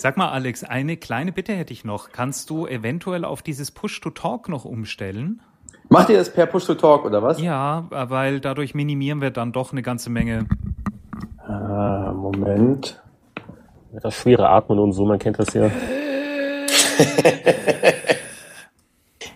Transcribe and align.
Sag 0.00 0.16
mal, 0.16 0.30
Alex, 0.30 0.64
eine 0.64 0.96
kleine 0.96 1.30
Bitte 1.30 1.52
hätte 1.52 1.74
ich 1.74 1.84
noch. 1.84 2.10
Kannst 2.10 2.48
du 2.48 2.66
eventuell 2.66 3.22
auf 3.22 3.42
dieses 3.42 3.70
Push-to-Talk 3.70 4.48
noch 4.48 4.64
umstellen? 4.64 5.42
Macht 5.90 6.08
ihr 6.08 6.16
das 6.16 6.32
per 6.32 6.46
Push-to-Talk 6.46 7.04
oder 7.04 7.22
was? 7.22 7.38
Ja, 7.38 7.84
weil 7.90 8.40
dadurch 8.40 8.74
minimieren 8.74 9.20
wir 9.20 9.30
dann 9.30 9.52
doch 9.52 9.72
eine 9.72 9.82
ganze 9.82 10.08
Menge. 10.08 10.48
Ah, 11.46 12.14
Moment. 12.14 12.98
Das 13.92 14.14
schwere 14.14 14.48
Atmen 14.48 14.78
und 14.78 14.94
so, 14.94 15.04
man 15.04 15.18
kennt 15.18 15.38
das 15.38 15.52
ja. 15.52 15.70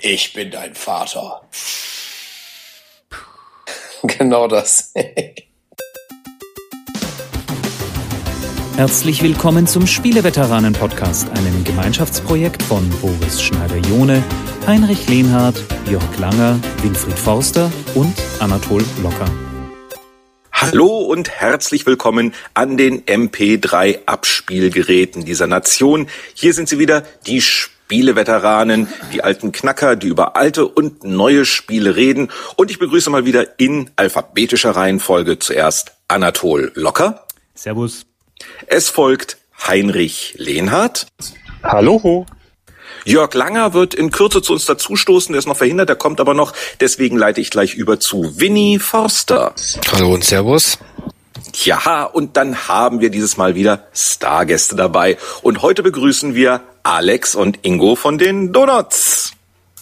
ich 0.00 0.32
bin 0.32 0.50
dein 0.50 0.74
Vater. 0.74 1.42
genau 4.02 4.48
das. 4.48 4.94
Herzlich 8.76 9.22
willkommen 9.22 9.68
zum 9.68 9.86
Spieleveteranen-Podcast, 9.86 11.30
einem 11.30 11.62
Gemeinschaftsprojekt 11.62 12.60
von 12.60 12.90
Boris 13.00 13.40
Schneider-Jone, 13.40 14.20
Heinrich 14.66 15.08
Lehnhardt, 15.08 15.62
Jörg 15.88 16.18
Langer, 16.18 16.58
Winfried 16.82 17.16
Forster 17.16 17.70
und 17.94 18.12
Anatol 18.40 18.82
Locker. 19.00 19.30
Hallo 20.50 20.88
und 20.88 21.30
herzlich 21.30 21.86
willkommen 21.86 22.34
an 22.54 22.76
den 22.76 23.02
MP3-Abspielgeräten 23.02 25.24
dieser 25.24 25.46
Nation. 25.46 26.08
Hier 26.34 26.52
sind 26.52 26.68
sie 26.68 26.80
wieder, 26.80 27.04
die 27.28 27.42
Spieleveteranen, 27.42 28.88
die 29.12 29.22
alten 29.22 29.52
Knacker, 29.52 29.94
die 29.94 30.08
über 30.08 30.34
alte 30.34 30.66
und 30.66 31.04
neue 31.04 31.44
Spiele 31.44 31.94
reden. 31.94 32.28
Und 32.56 32.72
ich 32.72 32.80
begrüße 32.80 33.08
mal 33.08 33.24
wieder 33.24 33.60
in 33.60 33.90
alphabetischer 33.94 34.72
Reihenfolge 34.72 35.38
zuerst 35.38 35.92
Anatol 36.08 36.72
Locker. 36.74 37.28
Servus. 37.54 38.04
Es 38.66 38.88
folgt 38.88 39.38
Heinrich 39.66 40.34
Lehnhardt. 40.38 41.06
Hallo. 41.62 42.26
Jörg 43.04 43.34
Langer 43.34 43.74
wird 43.74 43.94
in 43.94 44.10
Kürze 44.10 44.40
zu 44.40 44.54
uns 44.54 44.64
dazustoßen, 44.64 45.32
der 45.32 45.38
ist 45.38 45.46
noch 45.46 45.56
verhindert, 45.56 45.90
der 45.90 45.96
kommt 45.96 46.20
aber 46.20 46.32
noch. 46.32 46.54
Deswegen 46.80 47.16
leite 47.16 47.40
ich 47.40 47.50
gleich 47.50 47.74
über 47.74 48.00
zu 48.00 48.40
Winnie 48.40 48.78
Forster. 48.78 49.54
Hallo 49.92 50.14
und 50.14 50.24
Servus. 50.24 50.78
Ja, 51.62 52.04
und 52.04 52.36
dann 52.36 52.68
haben 52.68 53.00
wir 53.00 53.10
dieses 53.10 53.36
Mal 53.36 53.54
wieder 53.54 53.86
Stargäste 53.92 54.74
dabei. 54.74 55.18
Und 55.42 55.62
heute 55.62 55.82
begrüßen 55.82 56.34
wir 56.34 56.62
Alex 56.82 57.34
und 57.34 57.58
Ingo 57.62 57.94
von 57.94 58.18
den 58.18 58.52
Donuts. 58.52 59.32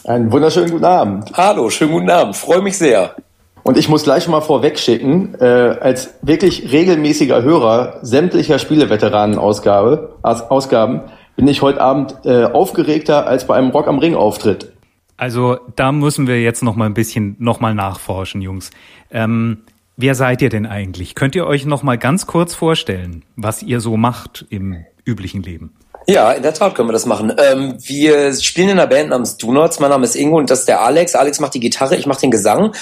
Einen 0.05 0.33
wunderschönen 0.33 0.71
guten 0.71 0.85
Abend. 0.85 1.33
Hallo, 1.35 1.71
schönen 1.71 1.93
guten 1.93 2.11
Abend. 2.11 2.37
Freue 2.37 2.61
mich 2.61 2.77
sehr. 2.77 3.15
Und 3.63 3.79
ich 3.79 3.89
muss 3.89 4.03
gleich 4.03 4.27
mal 4.29 4.41
vorweg 4.41 4.79
schicken, 4.79 5.35
äh, 5.39 5.45
als 5.45 6.15
wirklich 6.23 6.73
regelmäßiger 6.73 7.43
Hörer 7.43 8.01
sämtlicher 8.03 8.59
Spieleveteranen-Ausgabe, 8.59 10.17
Ausgaben, 10.23 11.03
bin 11.37 11.47
ich 11.47 11.63
heute 11.63 11.81
Abend 11.81 12.17
äh, 12.25 12.45
aufgeregter 12.45 13.27
als 13.27 13.47
bei 13.47 13.55
einem 13.55 13.71
Rock 13.71 13.87
am 13.87 13.99
Ring 13.99 14.15
Auftritt. 14.15 14.73
Also 15.17 15.59
da 15.77 15.93
müssen 15.93 16.27
wir 16.27 16.43
jetzt 16.43 16.63
noch 16.63 16.75
mal 16.75 16.87
ein 16.87 16.95
bisschen 16.95 17.37
noch 17.39 17.61
mal 17.61 17.75
nachforschen, 17.75 18.43
Jungs. 18.43 18.71
Ähm, 19.11 19.59
wer 19.97 20.17
seid 20.17 20.43
ihr 20.43 20.49
denn 20.49 20.67
eigentlich? 20.67 21.15
Könnt 21.15 21.37
ihr 21.37 21.47
euch 21.47 21.65
noch 21.65 21.85
mal 21.85 21.97
ganz 21.97 22.27
kurz 22.27 22.55
vorstellen, 22.55 23.25
was 23.37 23.63
ihr 23.63 23.79
so 23.81 23.97
macht 23.97 24.45
im 24.51 24.85
üblichen 25.05 25.43
Leben? 25.43 25.73
Ja, 26.07 26.33
in 26.33 26.43
der 26.43 26.53
Tat 26.53 26.75
können 26.75 26.89
wir 26.89 26.93
das 26.93 27.07
machen. 27.07 27.33
Ähm, 27.39 27.77
wir 27.79 28.33
spielen 28.35 28.71
in 28.71 28.79
einer 28.79 28.89
Band 28.89 29.11
namens 29.11 29.37
Donuts. 29.37 29.79
Mein 29.79 29.91
Name 29.91 30.05
ist 30.05 30.17
Ingo 30.17 30.39
und 30.39 30.51
das 30.51 30.61
ist 30.61 30.69
der 30.69 30.81
Alex. 30.81 31.15
Alex 31.15 31.39
macht 31.39 31.55
die 31.55 31.61
Gitarre, 31.61 31.97
ich 31.97 32.07
mache 32.07 32.21
den 32.21 32.31
Gesang. 32.31 32.75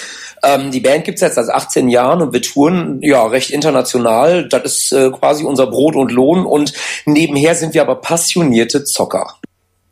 Ähm, 0.43 0.71
die 0.71 0.81
Band 0.81 1.05
gibt's 1.05 1.21
jetzt 1.21 1.35
seit 1.35 1.49
18 1.49 1.89
Jahren 1.89 2.23
und 2.23 2.33
wir 2.33 2.41
touren 2.41 2.99
ja 3.03 3.27
recht 3.27 3.51
international. 3.51 4.49
Das 4.49 4.65
ist 4.65 4.93
äh, 4.93 5.11
quasi 5.11 5.45
unser 5.45 5.67
Brot 5.67 5.97
und 5.97 6.13
Lohn 6.13 6.47
und 6.47 6.73
nebenher 7.05 7.55
sind 7.55 7.75
wir 7.75 7.83
aber 7.83 7.97
passionierte 7.97 8.85
Zocker. 8.85 9.35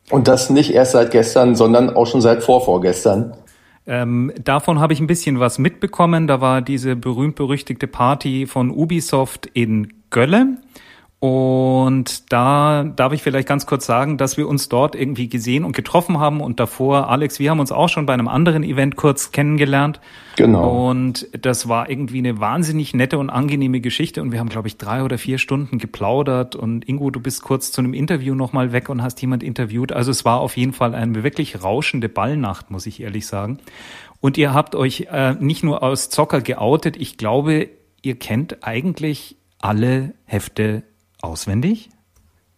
Und 0.09 0.27
das 0.27 0.49
nicht 0.49 0.73
erst 0.73 0.93
seit 0.93 1.11
gestern, 1.11 1.55
sondern 1.55 1.95
auch 1.95 2.07
schon 2.07 2.21
seit 2.21 2.43
vorvorgestern. 2.43 3.35
Ähm, 3.85 4.31
davon 4.43 4.79
habe 4.79 4.93
ich 4.93 4.99
ein 4.99 5.07
bisschen 5.07 5.39
was 5.39 5.59
mitbekommen. 5.59 6.27
Da 6.27 6.41
war 6.41 6.61
diese 6.61 6.95
berühmt-berüchtigte 6.95 7.87
Party 7.87 8.47
von 8.47 8.71
Ubisoft 8.71 9.47
in 9.53 9.93
Gölle. 10.09 10.57
Und 11.19 12.31
da 12.31 12.85
darf 12.85 13.11
ich 13.11 13.21
vielleicht 13.21 13.47
ganz 13.47 13.65
kurz 13.65 13.85
sagen, 13.85 14.17
dass 14.17 14.37
wir 14.37 14.47
uns 14.47 14.69
dort 14.69 14.95
irgendwie 14.95 15.27
gesehen 15.27 15.65
und 15.65 15.75
getroffen 15.75 16.17
haben 16.17 16.39
und 16.39 16.61
davor, 16.61 17.09
Alex, 17.09 17.39
wir 17.39 17.51
haben 17.51 17.59
uns 17.59 17.73
auch 17.73 17.89
schon 17.89 18.05
bei 18.05 18.13
einem 18.13 18.29
anderen 18.29 18.63
Event 18.63 18.95
kurz 18.95 19.33
kennengelernt. 19.33 19.99
Genau. 20.37 20.89
Und 20.89 21.27
das 21.33 21.67
war 21.67 21.89
irgendwie 21.89 22.19
eine 22.19 22.39
wahnsinnig 22.39 22.93
nette 22.93 23.17
und 23.17 23.29
angenehme 23.29 23.81
Geschichte 23.81 24.21
und 24.21 24.31
wir 24.31 24.39
haben, 24.39 24.47
glaube 24.47 24.69
ich, 24.69 24.77
drei 24.77 25.03
oder 25.03 25.17
vier 25.17 25.39
Stunden 25.39 25.77
geplaudert 25.77 26.55
und 26.55 26.87
Ingo, 26.87 27.11
du 27.11 27.19
bist 27.19 27.41
kurz 27.41 27.73
zu 27.73 27.81
einem 27.81 27.93
Interview 27.93 28.33
nochmal 28.33 28.71
weg 28.71 28.87
und 28.87 29.03
hast 29.03 29.21
jemand 29.21 29.43
interviewt. 29.43 29.91
Also 29.91 30.11
es 30.11 30.23
war 30.23 30.39
auf 30.39 30.55
jeden 30.55 30.71
Fall 30.71 30.95
eine 30.95 31.21
wirklich 31.23 31.61
rauschende 31.61 32.07
Ballnacht, 32.07 32.71
muss 32.71 32.85
ich 32.85 33.01
ehrlich 33.01 33.27
sagen. 33.27 33.57
Und 34.21 34.37
ihr 34.37 34.53
habt 34.53 34.73
euch 34.73 35.07
äh, 35.11 35.33
nicht 35.33 35.65
nur 35.65 35.83
als 35.83 36.09
Zocker 36.09 36.39
geoutet, 36.39 36.95
ich 36.95 37.17
glaube, 37.17 37.67
ihr 38.01 38.15
kennt 38.15 38.63
eigentlich 38.63 39.35
alle 39.59 40.13
Hefte 40.23 40.83
Auswendig? 41.21 41.89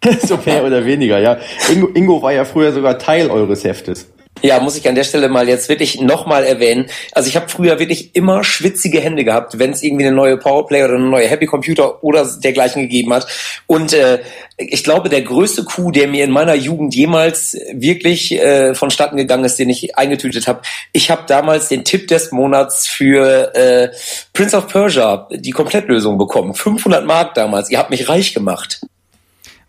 so 0.28 0.38
mehr 0.46 0.64
oder 0.64 0.86
weniger, 0.86 1.20
ja. 1.20 1.38
Ingo, 1.72 1.88
Ingo 1.94 2.22
war 2.22 2.34
ja 2.34 2.46
früher 2.46 2.72
sogar 2.72 2.98
Teil 2.98 3.30
eures 3.30 3.64
Heftes. 3.64 4.08
Ja, 4.42 4.60
muss 4.60 4.76
ich 4.76 4.88
an 4.88 4.96
der 4.96 5.04
Stelle 5.04 5.30
mal 5.30 5.48
jetzt 5.48 5.70
wirklich 5.70 6.02
nochmal 6.02 6.44
erwähnen. 6.44 6.88
Also 7.12 7.30
ich 7.30 7.36
habe 7.36 7.50
früher 7.50 7.80
wirklich 7.80 8.16
immer 8.16 8.44
schwitzige 8.44 9.00
Hände 9.00 9.24
gehabt, 9.24 9.60
wenn 9.60 9.72
es 9.72 9.84
irgendwie 9.84 10.06
eine 10.06 10.16
neue 10.16 10.38
Powerplay 10.38 10.84
oder 10.84 10.96
eine 10.96 11.10
neue 11.10 11.28
Happy 11.28 11.46
Computer 11.46 12.04
oder 12.04 12.28
dergleichen 12.40 12.82
gegeben 12.82 13.14
hat. 13.14 13.28
Und 13.68 13.94
äh, 13.94 14.20
ich 14.58 14.84
glaube, 14.84 15.10
der 15.10 15.22
größte 15.22 15.64
Coup, 15.64 15.92
der 15.94 16.08
mir 16.08 16.24
in 16.24 16.32
meiner 16.32 16.56
Jugend 16.56 16.96
jemals 16.96 17.56
wirklich 17.74 18.32
äh, 18.34 18.74
vonstatten 18.74 19.18
gegangen 19.18 19.46
ist, 19.46 19.60
den 19.60 19.70
ich 19.70 19.98
eingetütet 19.98 20.48
habe, 20.48 20.62
ich 20.92 21.12
habe 21.12 21.24
damals 21.28 21.68
den 21.68 21.84
Tipp 21.84 22.08
des 22.08 22.32
Monats 22.32 22.88
für 22.88 23.56
äh, 23.56 23.90
Prince 24.34 24.58
of 24.58 24.68
Persia, 24.68 25.28
die 25.32 25.52
Komplettlösung 25.52 26.18
bekommen. 26.18 26.54
500 26.54 27.06
Mark 27.06 27.36
damals. 27.36 27.70
Ihr 27.70 27.78
habt 27.78 27.92
mich 27.92 28.10
reich 28.10 28.34
gemacht. 28.34 28.82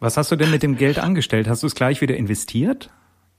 Was 0.00 0.16
hast 0.16 0.32
du 0.32 0.36
denn 0.36 0.50
mit 0.50 0.62
dem 0.62 0.76
Geld 0.76 0.98
angestellt? 0.98 1.46
Hast 1.46 1.62
du 1.62 1.66
es 1.66 1.74
gleich 1.74 2.00
wieder 2.00 2.16
investiert 2.16 2.90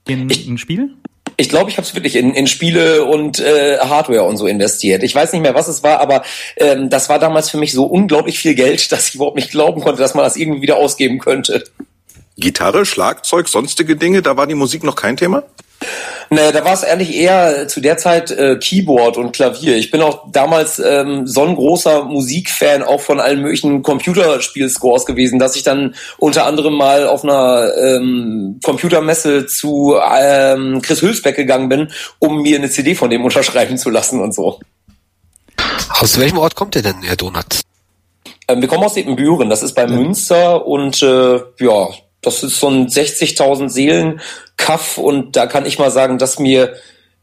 in 0.08 0.30
ein 0.30 0.58
Spiel? 0.58 0.94
Ich 1.36 1.48
glaube, 1.48 1.70
ich 1.70 1.76
habe 1.76 1.86
es 1.86 1.94
wirklich 1.94 2.16
in, 2.16 2.34
in 2.34 2.46
Spiele 2.46 3.04
und 3.04 3.40
äh, 3.40 3.78
Hardware 3.78 4.24
und 4.24 4.36
so 4.36 4.46
investiert. 4.46 5.02
Ich 5.02 5.14
weiß 5.14 5.32
nicht 5.32 5.42
mehr, 5.42 5.54
was 5.54 5.68
es 5.68 5.82
war, 5.82 6.00
aber 6.00 6.22
ähm, 6.56 6.90
das 6.90 7.08
war 7.08 7.18
damals 7.18 7.50
für 7.50 7.58
mich 7.58 7.72
so 7.72 7.84
unglaublich 7.84 8.38
viel 8.38 8.54
Geld, 8.54 8.92
dass 8.92 9.08
ich 9.08 9.14
überhaupt 9.16 9.36
nicht 9.36 9.50
glauben 9.50 9.80
konnte, 9.80 10.00
dass 10.00 10.14
man 10.14 10.24
das 10.24 10.36
irgendwie 10.36 10.62
wieder 10.62 10.76
ausgeben 10.76 11.18
könnte. 11.18 11.64
Gitarre, 12.36 12.84
Schlagzeug, 12.84 13.48
sonstige 13.48 13.96
Dinge, 13.96 14.22
da 14.22 14.36
war 14.36 14.46
die 14.46 14.54
Musik 14.54 14.82
noch 14.82 14.96
kein 14.96 15.16
Thema? 15.16 15.44
Ne, 16.30 16.52
da 16.52 16.64
war 16.64 16.72
es 16.72 16.84
eigentlich 16.84 17.14
eher 17.14 17.68
zu 17.68 17.80
der 17.80 17.96
Zeit 17.96 18.30
äh, 18.30 18.56
Keyboard 18.58 19.16
und 19.18 19.32
Klavier. 19.32 19.76
Ich 19.76 19.90
bin 19.90 20.00
auch 20.00 20.30
damals 20.32 20.78
ähm, 20.78 21.26
so 21.26 21.44
ein 21.44 21.54
großer 21.54 22.04
Musikfan 22.04 22.82
auch 22.82 23.00
von 23.00 23.20
allen 23.20 23.42
möglichen 23.42 23.82
Computerspielscores 23.82 25.06
gewesen, 25.06 25.38
dass 25.38 25.54
ich 25.54 25.62
dann 25.62 25.94
unter 26.18 26.46
anderem 26.46 26.74
mal 26.74 27.06
auf 27.06 27.24
einer 27.24 27.70
ähm, 27.76 28.58
Computermesse 28.64 29.46
zu 29.46 29.96
ähm, 29.96 30.80
Chris 30.82 31.02
Hülsbeck 31.02 31.36
gegangen 31.36 31.68
bin, 31.68 31.92
um 32.18 32.42
mir 32.42 32.56
eine 32.56 32.70
CD 32.70 32.94
von 32.94 33.10
dem 33.10 33.24
unterschreiben 33.24 33.76
zu 33.76 33.90
lassen 33.90 34.20
und 34.20 34.34
so. 34.34 34.58
Aus 36.00 36.18
welchem 36.18 36.38
Ort 36.38 36.54
kommt 36.56 36.74
ihr 36.74 36.82
denn, 36.82 37.02
Herr 37.02 37.16
Donat? 37.16 37.60
Ähm, 38.48 38.60
wir 38.60 38.68
kommen 38.68 38.84
aus 38.84 38.96
Ebenbüren, 38.96 39.48
das 39.50 39.62
ist 39.62 39.74
bei 39.74 39.86
Münster 39.86 40.66
und 40.66 41.02
äh, 41.02 41.40
ja, 41.60 41.88
das 42.26 42.42
ist 42.42 42.58
so 42.58 42.68
ein 42.68 42.88
60.000 42.88 43.68
Seelen 43.68 44.20
Kaff 44.56 44.98
und 44.98 45.36
da 45.36 45.46
kann 45.46 45.66
ich 45.66 45.78
mal 45.78 45.90
sagen, 45.90 46.18
dass 46.18 46.38
mir 46.38 46.74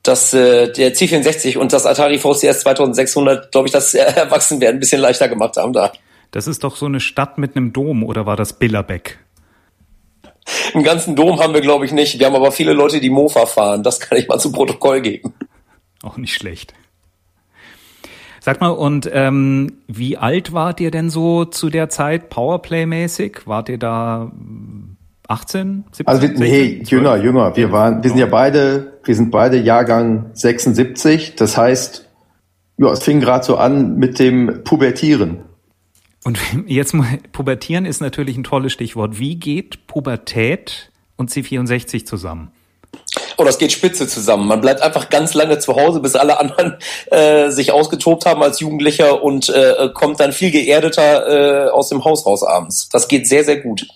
das 0.03 0.33
äh, 0.33 0.71
der 0.71 0.93
C64 0.93 1.57
und 1.57 1.73
das 1.73 1.85
Atari 1.85 2.17
VCS 2.17 2.61
2600, 2.61 3.51
glaube 3.51 3.67
ich, 3.67 3.71
das 3.71 3.93
Erwachsenwerden 3.93 4.77
ein 4.77 4.79
bisschen 4.79 5.01
leichter 5.01 5.27
gemacht 5.27 5.57
haben 5.57 5.73
da. 5.73 5.91
Das 6.31 6.47
ist 6.47 6.63
doch 6.63 6.75
so 6.75 6.85
eine 6.85 6.99
Stadt 6.99 7.37
mit 7.37 7.55
einem 7.55 7.73
Dom 7.73 8.03
oder 8.03 8.25
war 8.25 8.37
das 8.37 8.53
Billerbeck? 8.53 9.19
Einen 10.73 10.83
ganzen 10.83 11.15
Dom 11.15 11.39
haben 11.39 11.53
wir, 11.53 11.61
glaube 11.61 11.85
ich, 11.85 11.91
nicht. 11.91 12.19
Wir 12.19 12.25
haben 12.25 12.35
aber 12.35 12.51
viele 12.51 12.73
Leute, 12.73 12.99
die 12.99 13.09
Mofa 13.09 13.45
fahren. 13.45 13.83
Das 13.83 13.99
kann 13.99 14.17
ich 14.17 14.27
mal 14.27 14.39
zu 14.39 14.51
Protokoll 14.51 15.01
geben. 15.01 15.33
Auch 16.03 16.17
nicht 16.17 16.33
schlecht. 16.33 16.73
Sag 18.39 18.59
mal, 18.59 18.69
und 18.69 19.07
ähm, 19.13 19.73
wie 19.87 20.17
alt 20.17 20.51
wart 20.51 20.79
ihr 20.79 20.89
denn 20.89 21.11
so 21.11 21.45
zu 21.45 21.69
der 21.69 21.89
Zeit 21.89 22.29
Powerplay-mäßig? 22.29 23.41
Wart 23.45 23.69
ihr 23.69 23.77
da 23.77 24.31
18, 25.31 25.85
17? 25.91 26.07
Also 26.07 26.21
wir, 26.21 26.29
nee, 26.29 26.83
jünger, 26.85 27.15
jünger. 27.15 27.55
Wir 27.55 27.71
waren, 27.71 28.03
wir 28.03 28.09
sind 28.09 28.19
ja 28.19 28.25
beide, 28.25 28.99
wir 29.03 29.15
sind 29.15 29.31
beide 29.31 29.57
Jahrgang 29.57 30.31
76. 30.33 31.35
Das 31.35 31.57
heißt, 31.57 32.07
ja, 32.77 32.91
es 32.91 33.03
fing 33.03 33.21
gerade 33.21 33.45
so 33.45 33.57
an 33.57 33.95
mit 33.95 34.19
dem 34.19 34.63
Pubertieren. 34.63 35.43
Und 36.23 36.37
jetzt 36.67 36.93
mal, 36.93 37.19
Pubertieren 37.31 37.85
ist 37.85 38.01
natürlich 38.01 38.37
ein 38.37 38.43
tolles 38.43 38.73
Stichwort. 38.73 39.19
Wie 39.19 39.35
geht 39.35 39.87
Pubertät 39.87 40.91
und 41.15 41.31
C64 41.31 42.05
zusammen? 42.05 42.51
Oh, 43.37 43.43
das 43.43 43.57
geht 43.57 43.71
spitze 43.71 44.07
zusammen. 44.07 44.47
Man 44.47 44.61
bleibt 44.61 44.81
einfach 44.81 45.09
ganz 45.09 45.33
lange 45.33 45.57
zu 45.59 45.75
Hause, 45.75 46.01
bis 46.01 46.15
alle 46.15 46.39
anderen 46.39 46.77
äh, 47.09 47.49
sich 47.49 47.71
ausgetobt 47.71 48.25
haben 48.25 48.43
als 48.43 48.59
Jugendlicher 48.59 49.23
und 49.23 49.49
äh, 49.49 49.89
kommt 49.93 50.19
dann 50.19 50.33
viel 50.33 50.51
geerdeter 50.51 51.67
äh, 51.67 51.69
aus 51.69 51.89
dem 51.89 52.03
Haus 52.03 52.25
raus 52.25 52.43
abends. 52.43 52.89
Das 52.91 53.07
geht 53.07 53.27
sehr, 53.27 53.43
sehr 53.43 53.61
gut. 53.61 53.87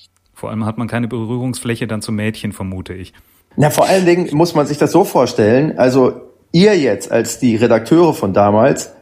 Vor 0.45 0.51
allem 0.51 0.67
hat 0.67 0.77
man 0.77 0.87
keine 0.87 1.07
Berührungsfläche 1.07 1.87
dann 1.87 2.03
zum 2.03 2.17
Mädchen, 2.17 2.51
vermute 2.51 2.93
ich. 2.93 3.13
Na, 3.55 3.71
vor 3.71 3.87
allen 3.87 4.05
Dingen 4.05 4.29
muss 4.33 4.53
man 4.53 4.67
sich 4.67 4.77
das 4.77 4.91
so 4.91 5.03
vorstellen. 5.03 5.79
Also 5.79 6.21
ihr 6.51 6.77
jetzt 6.77 7.11
als 7.11 7.39
die 7.39 7.55
Redakteure 7.55 8.13
von 8.13 8.31
damals, 8.31 8.93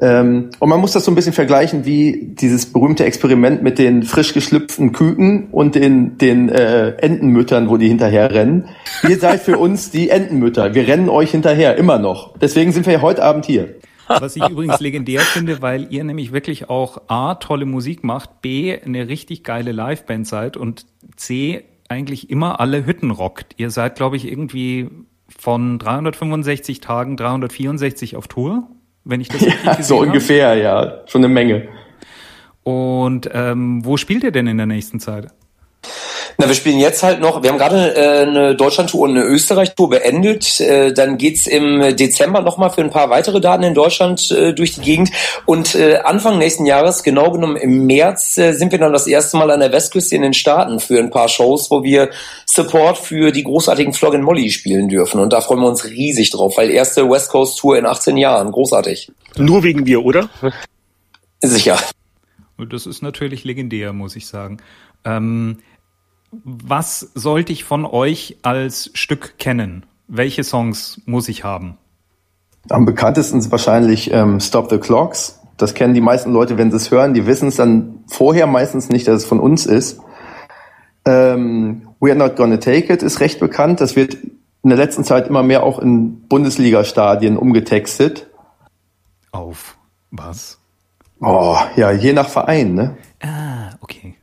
ähm, 0.00 0.50
und 0.58 0.68
man 0.68 0.80
muss 0.80 0.94
das 0.94 1.04
so 1.04 1.12
ein 1.12 1.14
bisschen 1.14 1.34
vergleichen 1.34 1.84
wie 1.84 2.34
dieses 2.34 2.72
berühmte 2.72 3.04
Experiment 3.04 3.62
mit 3.62 3.78
den 3.78 4.02
frisch 4.02 4.34
geschlüpften 4.34 4.90
Küken 4.90 5.50
und 5.52 5.76
den, 5.76 6.18
den 6.18 6.48
äh, 6.48 6.96
Entenmüttern, 6.96 7.68
wo 7.68 7.76
die 7.76 7.86
hinterher 7.86 8.34
rennen. 8.34 8.64
Ihr 9.08 9.20
seid 9.20 9.40
für 9.40 9.56
uns 9.56 9.92
die 9.92 10.10
Entenmütter. 10.10 10.74
Wir 10.74 10.88
rennen 10.88 11.08
euch 11.08 11.30
hinterher, 11.30 11.76
immer 11.76 12.00
noch. 12.00 12.36
Deswegen 12.38 12.72
sind 12.72 12.86
wir 12.86 12.94
ja 12.94 13.02
heute 13.02 13.22
Abend 13.22 13.46
hier. 13.46 13.76
Was 14.08 14.36
ich 14.36 14.48
übrigens 14.48 14.80
legendär 14.80 15.20
finde, 15.20 15.62
weil 15.62 15.92
ihr 15.92 16.04
nämlich 16.04 16.32
wirklich 16.32 16.68
auch 16.68 17.02
A, 17.08 17.34
tolle 17.34 17.66
Musik 17.66 18.04
macht, 18.04 18.42
B, 18.42 18.78
eine 18.78 19.08
richtig 19.08 19.44
geile 19.44 19.72
Liveband 19.72 20.26
seid 20.26 20.56
und 20.56 20.86
C, 21.16 21.64
eigentlich 21.88 22.30
immer 22.30 22.60
alle 22.60 22.86
Hütten 22.86 23.10
rockt. 23.10 23.54
Ihr 23.56 23.70
seid, 23.70 23.96
glaube 23.96 24.16
ich, 24.16 24.30
irgendwie 24.30 24.88
von 25.28 25.78
365 25.78 26.80
Tagen 26.80 27.16
364 27.16 28.16
auf 28.16 28.28
Tour 28.28 28.68
wenn 29.08 29.20
ich 29.22 29.28
das 29.28 29.42
richtig 29.42 29.64
ja, 29.64 29.82
So 29.82 29.98
ungefähr, 30.00 30.50
habe. 30.50 30.60
ja. 30.60 31.02
Schon 31.06 31.24
eine 31.24 31.32
Menge. 31.32 31.68
Und 32.62 33.30
ähm, 33.32 33.84
wo 33.84 33.96
spielt 33.96 34.22
ihr 34.22 34.32
denn 34.32 34.46
in 34.46 34.58
der 34.58 34.66
nächsten 34.66 35.00
Zeit? 35.00 35.28
Na, 36.40 36.46
wir 36.46 36.54
spielen 36.54 36.78
jetzt 36.78 37.02
halt 37.02 37.20
noch, 37.20 37.42
wir 37.42 37.50
haben 37.50 37.58
gerade 37.58 37.96
äh, 37.96 38.22
eine 38.22 38.54
Deutschland-Tour 38.54 39.08
und 39.08 39.10
eine 39.10 39.24
Österreich-Tour 39.24 39.90
beendet. 39.90 40.60
Äh, 40.60 40.92
dann 40.92 41.18
geht's 41.18 41.48
im 41.48 41.96
Dezember 41.96 42.42
nochmal 42.42 42.70
für 42.70 42.80
ein 42.80 42.90
paar 42.90 43.10
weitere 43.10 43.40
Daten 43.40 43.64
in 43.64 43.74
Deutschland 43.74 44.30
äh, 44.30 44.54
durch 44.54 44.76
die 44.76 44.82
Gegend. 44.82 45.10
Und 45.46 45.74
äh, 45.74 45.96
Anfang 45.96 46.38
nächsten 46.38 46.64
Jahres, 46.64 47.02
genau 47.02 47.32
genommen 47.32 47.56
im 47.56 47.86
März, 47.86 48.38
äh, 48.38 48.52
sind 48.52 48.70
wir 48.70 48.78
dann 48.78 48.92
das 48.92 49.08
erste 49.08 49.36
Mal 49.36 49.50
an 49.50 49.58
der 49.58 49.72
Westküste 49.72 50.14
in 50.14 50.22
den 50.22 50.32
Staaten 50.32 50.78
für 50.78 51.00
ein 51.00 51.10
paar 51.10 51.28
Shows, 51.28 51.72
wo 51.72 51.82
wir 51.82 52.10
Support 52.46 52.98
für 52.98 53.32
die 53.32 53.42
großartigen 53.42 53.92
Flog 53.92 54.16
Molly 54.16 54.52
spielen 54.52 54.88
dürfen. 54.88 55.18
Und 55.18 55.32
da 55.32 55.40
freuen 55.40 55.58
wir 55.58 55.68
uns 55.68 55.86
riesig 55.86 56.30
drauf, 56.30 56.56
weil 56.56 56.70
erste 56.70 57.10
West 57.10 57.30
Coast 57.30 57.58
Tour 57.58 57.76
in 57.76 57.84
18 57.84 58.16
Jahren. 58.16 58.52
Großartig. 58.52 59.10
Nur 59.36 59.64
wegen 59.64 59.84
dir, 59.84 60.04
oder? 60.04 60.28
Sicher. 61.40 61.80
Und 62.56 62.72
das 62.72 62.86
ist 62.86 63.02
natürlich 63.02 63.42
legendär, 63.42 63.92
muss 63.92 64.14
ich 64.14 64.28
sagen. 64.28 64.58
Ähm, 65.04 65.58
was 66.30 67.00
sollte 67.14 67.52
ich 67.52 67.64
von 67.64 67.84
euch 67.84 68.38
als 68.42 68.90
Stück 68.94 69.38
kennen? 69.38 69.86
Welche 70.08 70.44
Songs 70.44 71.00
muss 71.06 71.28
ich 71.28 71.44
haben? 71.44 71.78
Am 72.70 72.84
bekanntesten 72.84 73.38
ist 73.38 73.50
wahrscheinlich 73.50 74.12
ähm, 74.12 74.40
Stop 74.40 74.70
the 74.70 74.78
Clocks. 74.78 75.40
Das 75.56 75.74
kennen 75.74 75.94
die 75.94 76.00
meisten 76.00 76.32
Leute, 76.32 76.58
wenn 76.58 76.70
sie 76.70 76.76
es 76.76 76.90
hören. 76.90 77.14
Die 77.14 77.26
wissen 77.26 77.48
es 77.48 77.56
dann 77.56 78.04
vorher 78.06 78.46
meistens 78.46 78.88
nicht, 78.88 79.08
dass 79.08 79.22
es 79.22 79.28
von 79.28 79.40
uns 79.40 79.66
ist. 79.66 80.00
Ähm, 81.04 81.88
We're 82.00 82.14
Not 82.14 82.36
Gonna 82.36 82.58
Take 82.58 82.92
It 82.92 83.02
ist 83.02 83.20
recht 83.20 83.40
bekannt. 83.40 83.80
Das 83.80 83.96
wird 83.96 84.14
in 84.14 84.70
der 84.70 84.76
letzten 84.76 85.04
Zeit 85.04 85.28
immer 85.28 85.42
mehr 85.42 85.62
auch 85.62 85.78
in 85.78 86.28
Bundesliga-Stadien 86.28 87.36
umgetextet. 87.36 88.28
Auf 89.32 89.76
was? 90.10 90.58
Oh, 91.20 91.56
ja, 91.76 91.90
je 91.90 92.12
nach 92.12 92.28
Verein, 92.28 92.74
ne? 92.74 92.96
Ah, 93.20 93.70
okay. 93.80 94.14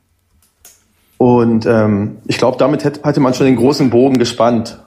Und 1.18 1.66
ähm, 1.66 2.18
ich 2.26 2.38
glaube, 2.38 2.58
damit 2.58 2.84
hätte, 2.84 3.02
hatte 3.02 3.20
man 3.20 3.34
schon 3.34 3.46
den 3.46 3.56
großen 3.56 3.90
Bogen 3.90 4.18
gespannt. 4.18 4.78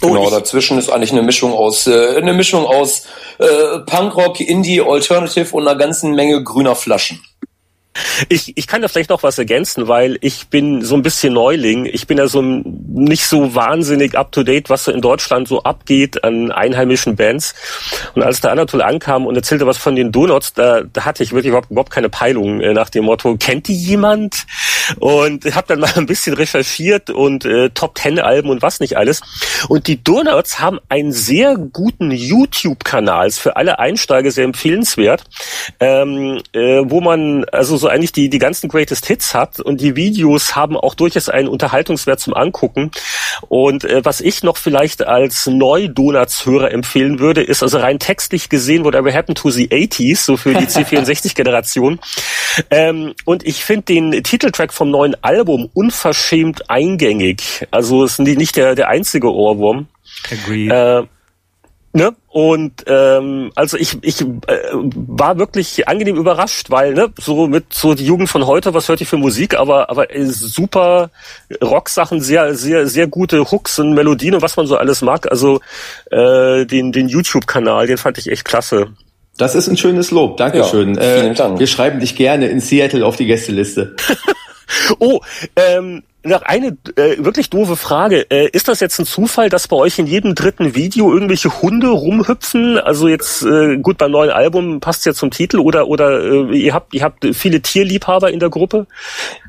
Genau, 0.00 0.30
dazwischen 0.30 0.78
ist 0.78 0.90
eigentlich 0.90 1.12
eine 1.12 1.22
Mischung 1.22 1.52
aus 1.52 1.86
äh, 1.86 2.16
eine 2.16 2.32
Mischung 2.32 2.66
aus 2.66 3.04
äh, 3.38 3.80
Punkrock, 3.86 4.40
Indie, 4.40 4.80
Alternative 4.80 5.56
und 5.56 5.66
einer 5.66 5.76
ganzen 5.76 6.14
Menge 6.14 6.42
grüner 6.44 6.76
Flaschen. 6.76 7.20
Ich, 8.28 8.56
ich 8.56 8.66
kann 8.66 8.82
da 8.82 8.88
vielleicht 8.88 9.10
noch 9.10 9.22
was 9.22 9.38
ergänzen, 9.38 9.88
weil 9.88 10.18
ich 10.20 10.48
bin 10.48 10.82
so 10.84 10.94
ein 10.94 11.02
bisschen 11.02 11.32
Neuling. 11.32 11.86
Ich 11.86 12.06
bin 12.06 12.18
ja 12.18 12.28
so 12.28 12.42
nicht 12.42 13.26
so 13.26 13.54
wahnsinnig 13.54 14.16
up 14.16 14.32
to 14.32 14.42
date, 14.42 14.70
was 14.70 14.84
so 14.84 14.92
in 14.92 15.00
Deutschland 15.00 15.48
so 15.48 15.62
abgeht 15.62 16.22
an 16.24 16.52
einheimischen 16.52 17.16
Bands. 17.16 17.54
Und 18.14 18.22
als 18.22 18.40
der 18.40 18.52
Anatol 18.52 18.82
ankam 18.82 19.26
und 19.26 19.36
erzählte 19.36 19.66
was 19.66 19.78
von 19.78 19.96
den 19.96 20.12
Donuts, 20.12 20.54
da, 20.54 20.82
da 20.82 21.04
hatte 21.04 21.22
ich 21.22 21.32
wirklich 21.32 21.48
überhaupt, 21.48 21.70
überhaupt 21.70 21.90
keine 21.90 22.08
Peilung 22.08 22.60
äh, 22.60 22.72
nach 22.72 22.90
dem 22.90 23.04
Motto, 23.04 23.36
kennt 23.36 23.68
die 23.68 23.76
jemand? 23.76 24.46
Und 24.98 25.44
habe 25.54 25.66
dann 25.68 25.80
mal 25.80 25.92
ein 25.96 26.06
bisschen 26.06 26.34
recherchiert 26.34 27.10
und 27.10 27.44
äh, 27.44 27.70
Top 27.70 27.94
Ten 27.94 28.18
Alben 28.18 28.50
und 28.50 28.62
was 28.62 28.80
nicht 28.80 28.96
alles. 28.96 29.20
Und 29.68 29.86
die 29.86 30.02
Donuts 30.02 30.60
haben 30.60 30.78
einen 30.88 31.12
sehr 31.12 31.56
guten 31.56 32.10
YouTube-Kanal, 32.10 33.30
für 33.32 33.56
alle 33.56 33.78
Einsteiger 33.78 34.30
sehr 34.30 34.44
empfehlenswert, 34.44 35.24
ähm, 35.80 36.40
äh, 36.52 36.82
wo 36.84 37.00
man 37.00 37.44
also 37.46 37.76
so 37.76 37.88
eigentlich 37.88 38.12
die, 38.12 38.28
die 38.30 38.38
ganzen 38.38 38.68
Greatest 38.68 39.06
Hits 39.06 39.34
hat 39.34 39.60
und 39.60 39.80
die 39.80 39.96
Videos 39.96 40.56
haben 40.56 40.76
auch 40.76 40.94
durchaus 40.94 41.28
einen 41.28 41.48
Unterhaltungswert 41.48 42.20
zum 42.20 42.34
Angucken. 42.34 42.90
Und 43.48 43.84
äh, 43.84 44.04
was 44.04 44.20
ich 44.20 44.42
noch 44.42 44.56
vielleicht 44.56 45.06
als 45.06 45.46
Neu-Donuts-Hörer 45.46 46.72
empfehlen 46.72 47.18
würde, 47.18 47.42
ist 47.42 47.62
also 47.62 47.78
rein 47.78 47.98
textlich 47.98 48.48
gesehen 48.48 48.84
Whatever 48.84 49.12
Happened 49.12 49.38
to 49.38 49.50
the 49.50 49.68
80s, 49.68 50.24
so 50.24 50.36
für 50.36 50.54
die 50.54 50.66
C64-Generation. 50.66 52.00
ähm, 52.70 53.14
und 53.24 53.46
ich 53.46 53.64
finde 53.64 53.82
den 53.82 54.22
Titeltrack 54.22 54.72
vom 54.78 54.90
neuen 54.90 55.16
Album 55.22 55.68
unverschämt 55.74 56.70
eingängig. 56.70 57.66
Also 57.70 58.04
es 58.04 58.12
ist 58.12 58.20
nicht 58.20 58.56
der, 58.56 58.74
der 58.74 58.88
einzige 58.88 59.32
Ohrwurm. 59.32 59.88
Agreed. 60.30 60.70
Äh, 60.70 61.02
Ne? 61.94 62.14
Und 62.28 62.84
ähm, 62.86 63.50
also 63.54 63.78
ich, 63.78 63.96
ich 64.02 64.20
äh, 64.20 64.26
war 64.72 65.38
wirklich 65.38 65.88
angenehm 65.88 66.16
überrascht, 66.16 66.68
weil 66.68 66.92
ne, 66.92 67.08
so 67.18 67.48
mit 67.48 67.72
so 67.72 67.94
die 67.94 68.04
Jugend 68.04 68.28
von 68.28 68.46
heute, 68.46 68.74
was 68.74 68.88
hört 68.90 69.00
ihr 69.00 69.06
für 69.06 69.16
Musik, 69.16 69.58
aber 69.58 69.88
aber 69.88 70.14
äh, 70.14 70.26
super 70.26 71.10
Rock-Sachen, 71.64 72.20
sehr 72.20 72.54
sehr 72.54 72.86
sehr 72.86 73.06
gute 73.06 73.50
Hooks 73.50 73.78
und 73.78 73.94
Melodien 73.94 74.34
und 74.34 74.42
was 74.42 74.58
man 74.58 74.66
so 74.66 74.76
alles 74.76 75.00
mag. 75.00 75.30
Also 75.30 75.60
äh, 76.10 76.66
den 76.66 76.92
den 76.92 77.08
YouTube-Kanal, 77.08 77.86
den 77.86 77.96
fand 77.96 78.18
ich 78.18 78.30
echt 78.30 78.44
klasse. 78.44 78.88
Das 79.38 79.54
ist 79.54 79.68
ein 79.68 79.78
schönes 79.78 80.10
Lob, 80.10 80.36
Dankeschön. 80.36 80.94
Ja, 80.94 81.00
vielen 81.00 81.32
äh, 81.32 81.34
Dank. 81.34 81.58
Wir 81.58 81.66
schreiben 81.66 82.00
dich 82.00 82.16
gerne 82.16 82.48
in 82.48 82.60
Seattle 82.60 83.06
auf 83.06 83.16
die 83.16 83.26
Gästeliste. 83.26 83.96
oh, 84.98 85.20
ähm, 85.56 86.02
noch 86.24 86.42
eine 86.42 86.76
äh, 86.96 87.16
wirklich 87.18 87.48
doofe 87.50 87.76
Frage. 87.76 88.26
Äh, 88.30 88.48
ist 88.50 88.68
das 88.68 88.80
jetzt 88.80 88.98
ein 88.98 89.06
Zufall, 89.06 89.48
dass 89.48 89.68
bei 89.68 89.76
euch 89.76 89.98
in 89.98 90.06
jedem 90.06 90.34
dritten 90.34 90.74
Video 90.74 91.12
irgendwelche 91.12 91.62
Hunde 91.62 91.88
rumhüpfen? 91.88 92.78
Also 92.78 93.08
jetzt 93.08 93.42
äh, 93.42 93.78
gut 93.78 93.98
beim 93.98 94.10
neuen 94.10 94.30
Album 94.30 94.80
passt 94.80 95.06
ja 95.06 95.14
zum 95.14 95.30
Titel 95.30 95.58
oder 95.58 95.88
oder 95.88 96.22
äh, 96.22 96.56
ihr 96.56 96.74
habt 96.74 96.92
ihr 96.92 97.02
habt 97.02 97.24
viele 97.32 97.62
Tierliebhaber 97.62 98.30
in 98.30 98.40
der 98.40 98.50
Gruppe? 98.50 98.86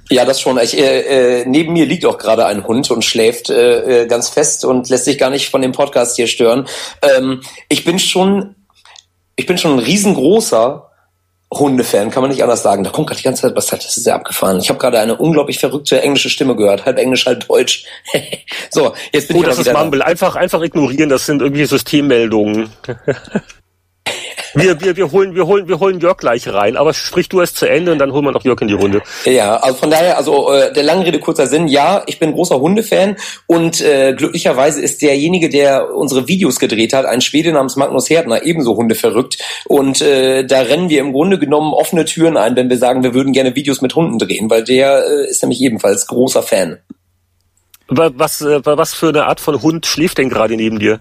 Ja, 0.09 0.25
das 0.25 0.41
schon. 0.41 0.57
Ich, 0.59 0.77
äh, 0.77 1.41
äh, 1.41 1.45
neben 1.45 1.73
mir 1.73 1.85
liegt 1.85 2.05
auch 2.05 2.17
gerade 2.17 2.45
ein 2.45 2.65
Hund 2.65 2.89
und 2.89 3.03
schläft 3.03 3.49
äh, 3.49 4.03
äh, 4.03 4.07
ganz 4.07 4.29
fest 4.29 4.65
und 4.65 4.89
lässt 4.89 5.05
sich 5.05 5.17
gar 5.17 5.29
nicht 5.29 5.49
von 5.49 5.61
dem 5.61 5.71
Podcast 5.71 6.15
hier 6.15 6.27
stören. 6.27 6.67
Ähm, 7.01 7.41
ich 7.67 7.83
bin 7.83 7.99
schon, 7.99 8.55
ich 9.35 9.45
bin 9.45 9.57
schon 9.57 9.73
ein 9.73 9.79
riesengroßer 9.79 10.88
Hundefan, 11.51 12.11
kann 12.11 12.21
man 12.21 12.29
nicht 12.29 12.43
anders 12.43 12.61
sagen. 12.61 12.83
Da 12.83 12.91
kommt 12.91 13.07
gerade 13.07 13.19
die 13.19 13.23
ganze 13.23 13.43
Zeit 13.43 13.55
was, 13.55 13.67
das 13.67 13.85
ist 13.85 14.03
sehr 14.03 14.13
abgefahren. 14.13 14.59
Ich 14.59 14.69
habe 14.69 14.79
gerade 14.79 14.99
eine 14.99 15.15
unglaublich 15.15 15.57
verrückte 15.57 16.01
englische 16.01 16.29
Stimme 16.29 16.55
gehört, 16.55 16.85
halb 16.85 16.99
Englisch, 16.99 17.25
halb 17.25 17.47
Deutsch. 17.47 17.85
so, 18.69 18.93
jetzt 19.11 19.27
bin 19.27 19.37
oh, 19.37 19.41
ich 19.41 19.47
das 19.47 19.59
ist 19.59 19.73
Mumble. 19.73 20.03
Einfach, 20.03 20.35
einfach 20.35 20.61
ignorieren, 20.61 21.09
das 21.09 21.25
sind 21.25 21.41
irgendwie 21.41 21.65
Systemmeldungen. 21.65 22.69
Wir, 24.53 24.79
wir, 24.81 24.95
wir 24.95 25.11
holen, 25.11 25.35
wir 25.35 25.45
holen, 25.47 25.67
wir 25.67 25.79
holen 25.79 25.99
Jörg 25.99 26.17
gleich 26.17 26.47
rein, 26.47 26.77
aber 26.77 26.93
sprich 26.93 27.29
du 27.29 27.39
erst 27.39 27.57
zu 27.57 27.67
Ende 27.67 27.91
und 27.91 27.99
dann 27.99 28.11
holen 28.11 28.25
wir 28.25 28.31
noch 28.31 28.43
Jörg 28.43 28.61
in 28.61 28.67
die 28.67 28.73
Runde. 28.73 29.01
Ja, 29.25 29.57
also 29.57 29.77
von 29.77 29.91
daher, 29.91 30.17
also 30.17 30.51
äh, 30.51 30.73
der 30.73 30.83
lange 30.83 31.05
Rede, 31.05 31.19
kurzer 31.19 31.47
Sinn, 31.47 31.67
ja, 31.67 32.03
ich 32.07 32.19
bin 32.19 32.33
großer 32.33 32.59
Hundefan 32.59 33.17
und 33.47 33.81
äh, 33.81 34.13
glücklicherweise 34.13 34.81
ist 34.81 35.01
derjenige, 35.01 35.49
der 35.49 35.93
unsere 35.93 36.27
Videos 36.27 36.59
gedreht 36.59 36.93
hat, 36.93 37.05
ein 37.05 37.21
Schwede 37.21 37.51
namens 37.51 37.75
Magnus 37.75 38.09
Herdner, 38.09 38.43
ebenso 38.43 38.75
hundeverrückt. 38.75 39.37
Und 39.65 40.01
äh, 40.01 40.45
da 40.45 40.61
rennen 40.61 40.89
wir 40.89 40.99
im 40.99 41.13
Grunde 41.13 41.39
genommen 41.39 41.73
offene 41.73 42.05
Türen 42.05 42.37
ein, 42.37 42.55
wenn 42.55 42.69
wir 42.69 42.77
sagen, 42.77 43.03
wir 43.03 43.13
würden 43.13 43.33
gerne 43.33 43.55
Videos 43.55 43.81
mit 43.81 43.95
Hunden 43.95 44.17
drehen, 44.17 44.49
weil 44.49 44.63
der 44.63 45.03
äh, 45.05 45.29
ist 45.29 45.43
nämlich 45.43 45.61
ebenfalls 45.61 46.07
großer 46.07 46.43
Fan. 46.43 46.79
Was, 47.87 48.41
äh, 48.41 48.61
was 48.63 48.93
für 48.93 49.09
eine 49.09 49.25
Art 49.25 49.39
von 49.39 49.61
Hund 49.61 49.85
schläft 49.85 50.19
denn 50.19 50.29
gerade 50.29 50.55
neben 50.55 50.79
dir? 50.79 50.99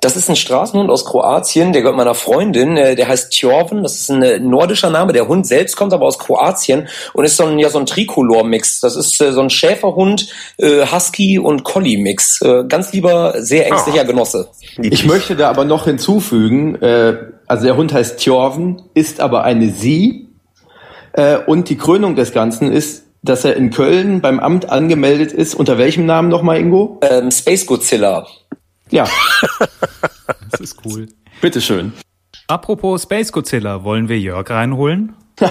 Das 0.00 0.16
ist 0.16 0.30
ein 0.30 0.36
Straßenhund 0.36 0.88
aus 0.88 1.04
Kroatien, 1.04 1.72
der 1.72 1.82
gehört 1.82 1.96
meiner 1.96 2.14
Freundin, 2.14 2.78
äh, 2.78 2.96
der 2.96 3.06
heißt 3.08 3.32
Tjorven, 3.32 3.82
das 3.82 3.96
ist 3.96 4.10
ein 4.10 4.22
äh, 4.22 4.40
nordischer 4.40 4.88
Name. 4.88 5.12
Der 5.12 5.28
Hund 5.28 5.46
selbst 5.46 5.76
kommt 5.76 5.92
aber 5.92 6.06
aus 6.06 6.18
Kroatien 6.18 6.88
und 7.12 7.24
ist 7.26 7.36
so 7.36 7.44
ein, 7.44 7.58
ja, 7.58 7.68
so 7.68 7.78
ein 7.78 7.84
Tricolor-Mix. 7.84 8.80
Das 8.80 8.96
ist 8.96 9.20
äh, 9.20 9.32
so 9.32 9.40
ein 9.42 9.50
Schäferhund, 9.50 10.28
Husky 10.58 11.38
und 11.38 11.64
Collie-Mix. 11.64 12.40
Ganz 12.68 12.92
lieber, 12.92 13.34
sehr 13.38 13.66
ängstlicher 13.66 14.00
ah. 14.00 14.04
Genosse. 14.04 14.48
Ich 14.80 15.04
möchte 15.04 15.36
da 15.36 15.50
aber 15.50 15.64
noch 15.64 15.84
hinzufügen, 15.84 16.78
also 17.46 17.64
der 17.64 17.76
Hund 17.76 17.92
heißt 17.92 18.18
Tjorven, 18.18 18.82
ist 18.94 19.20
aber 19.20 19.44
eine 19.44 19.70
Sie. 19.70 20.28
Und 21.46 21.68
die 21.68 21.76
Krönung 21.76 22.16
des 22.16 22.32
Ganzen 22.32 22.72
ist, 22.72 23.04
dass 23.22 23.44
er 23.44 23.56
in 23.56 23.70
Köln 23.70 24.20
beim 24.20 24.40
Amt 24.40 24.70
angemeldet 24.70 25.32
ist. 25.32 25.54
Unter 25.54 25.78
welchem 25.78 26.06
Namen 26.06 26.28
nochmal, 26.28 26.58
Ingo? 26.58 27.00
Ähm, 27.02 27.30
Space 27.30 27.66
Godzilla. 27.66 28.26
Ja. 28.90 29.06
das 30.50 30.60
ist 30.60 30.76
cool. 30.84 31.08
Bitteschön. 31.40 31.92
Apropos 32.48 33.02
Space 33.02 33.32
Godzilla, 33.32 33.84
wollen 33.84 34.08
wir 34.08 34.18
Jörg 34.18 34.50
reinholen? 34.50 35.14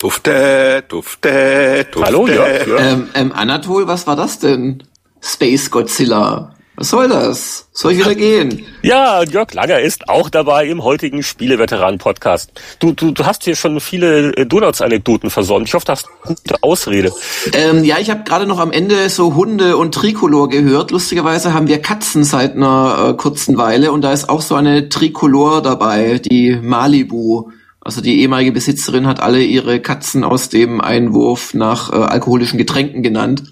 Dufte, 0.00 0.82
dufte, 0.88 1.84
dufte. 1.90 2.06
Hallo, 2.06 2.26
Jörg. 2.26 2.66
Jörg. 2.66 2.80
Ähm, 2.80 3.08
ähm, 3.14 3.32
Anatol, 3.32 3.86
was 3.86 4.06
war 4.06 4.16
das 4.16 4.38
denn? 4.38 4.82
Space 5.20 5.70
Godzilla. 5.70 6.54
Was 6.80 6.88
soll 6.88 7.10
das? 7.10 7.68
Soll 7.72 7.92
ich 7.92 7.98
wieder 7.98 8.14
gehen? 8.14 8.64
Ja, 8.80 9.22
Jörg 9.22 9.52
Langer 9.52 9.80
ist 9.80 10.08
auch 10.08 10.30
dabei 10.30 10.66
im 10.66 10.82
heutigen 10.82 11.22
Spieleveteranen-Podcast. 11.22 12.52
Du, 12.78 12.92
du, 12.92 13.10
du 13.10 13.26
hast 13.26 13.44
hier 13.44 13.54
schon 13.54 13.80
viele 13.80 14.34
äh, 14.34 14.46
Donuts-Anekdoten 14.46 15.28
versäumt. 15.28 15.68
Ich 15.68 15.74
hoffe, 15.74 15.84
das 15.84 16.00
ist 16.00 16.08
eine 16.24 16.36
gute 16.36 16.62
Ausrede. 16.62 17.12
Ähm, 17.52 17.84
ja, 17.84 17.98
ich 17.98 18.08
habe 18.08 18.24
gerade 18.24 18.46
noch 18.46 18.58
am 18.58 18.72
Ende 18.72 19.10
so 19.10 19.34
Hunde 19.34 19.76
und 19.76 19.94
Tricolor 19.94 20.48
gehört. 20.48 20.90
Lustigerweise 20.90 21.52
haben 21.52 21.68
wir 21.68 21.82
Katzen 21.82 22.24
seit 22.24 22.56
einer 22.56 23.10
äh, 23.10 23.12
kurzen 23.14 23.58
Weile 23.58 23.92
und 23.92 24.00
da 24.00 24.14
ist 24.14 24.30
auch 24.30 24.40
so 24.40 24.54
eine 24.54 24.88
Tricolor 24.88 25.60
dabei, 25.60 26.18
die 26.18 26.56
Malibu. 26.56 27.50
Also 27.82 28.00
die 28.00 28.22
ehemalige 28.22 28.52
Besitzerin 28.52 29.06
hat 29.06 29.20
alle 29.20 29.42
ihre 29.42 29.80
Katzen 29.80 30.24
aus 30.24 30.48
dem 30.48 30.80
Einwurf 30.80 31.52
nach 31.52 31.92
äh, 31.92 31.96
alkoholischen 31.96 32.56
Getränken 32.56 33.02
genannt. 33.02 33.42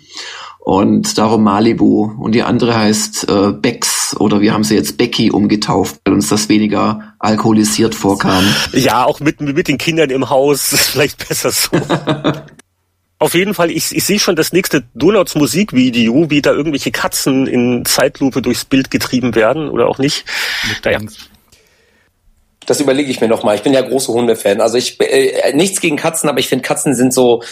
Und 0.68 1.16
darum 1.16 1.44
Malibu. 1.44 2.12
Und 2.18 2.32
die 2.32 2.42
andere 2.42 2.76
heißt 2.76 3.26
äh, 3.30 3.52
Bex 3.52 4.14
oder 4.20 4.42
wir 4.42 4.52
haben 4.52 4.64
sie 4.64 4.75
jetzt 4.75 4.98
Becky 4.98 5.30
umgetauft, 5.30 5.98
weil 6.04 6.12
uns 6.12 6.28
das 6.28 6.50
weniger 6.50 7.14
alkoholisiert 7.18 7.94
vorkam. 7.94 8.44
Ja, 8.75 9.06
auch 9.06 9.18
mit, 9.20 9.40
mit 9.40 9.66
den 9.66 9.78
Kindern 9.78 10.10
im 10.10 10.28
Haus 10.28 10.75
ist 10.75 10.90
vielleicht 10.90 11.26
besser 11.26 11.52
so. 11.52 11.70
Auf 13.18 13.32
jeden 13.32 13.54
Fall, 13.54 13.70
ich, 13.70 13.96
ich 13.96 14.04
sehe 14.04 14.18
schon 14.18 14.37
das 14.37 14.52
nächste 14.52 14.84
Donuts 14.94 15.37
Musikvideo, 15.37 16.28
wie 16.28 16.42
da 16.42 16.52
irgendwelche 16.52 16.90
Katzen 16.90 17.46
in 17.46 17.87
Zeitlupe 17.87 18.42
durchs 18.42 18.66
Bild 18.66 18.90
getrieben 18.90 19.34
werden 19.34 19.70
oder 19.70 19.88
auch 19.88 19.96
nicht. 19.96 20.26
Naja. 20.84 20.98
Das 22.66 22.78
überlege 22.78 23.10
ich 23.10 23.22
mir 23.22 23.28
noch 23.28 23.42
mal. 23.42 23.56
Ich 23.56 23.62
bin 23.62 23.72
ja 23.72 23.80
großer 23.80 24.12
Hundefan. 24.12 24.60
Also 24.60 24.76
ich 24.76 25.00
äh, 25.00 25.54
nichts 25.54 25.80
gegen 25.80 25.96
Katzen, 25.96 26.28
aber 26.28 26.40
ich 26.40 26.48
finde 26.48 26.66
Katzen 26.66 26.94
sind 26.94 27.14
so 27.14 27.42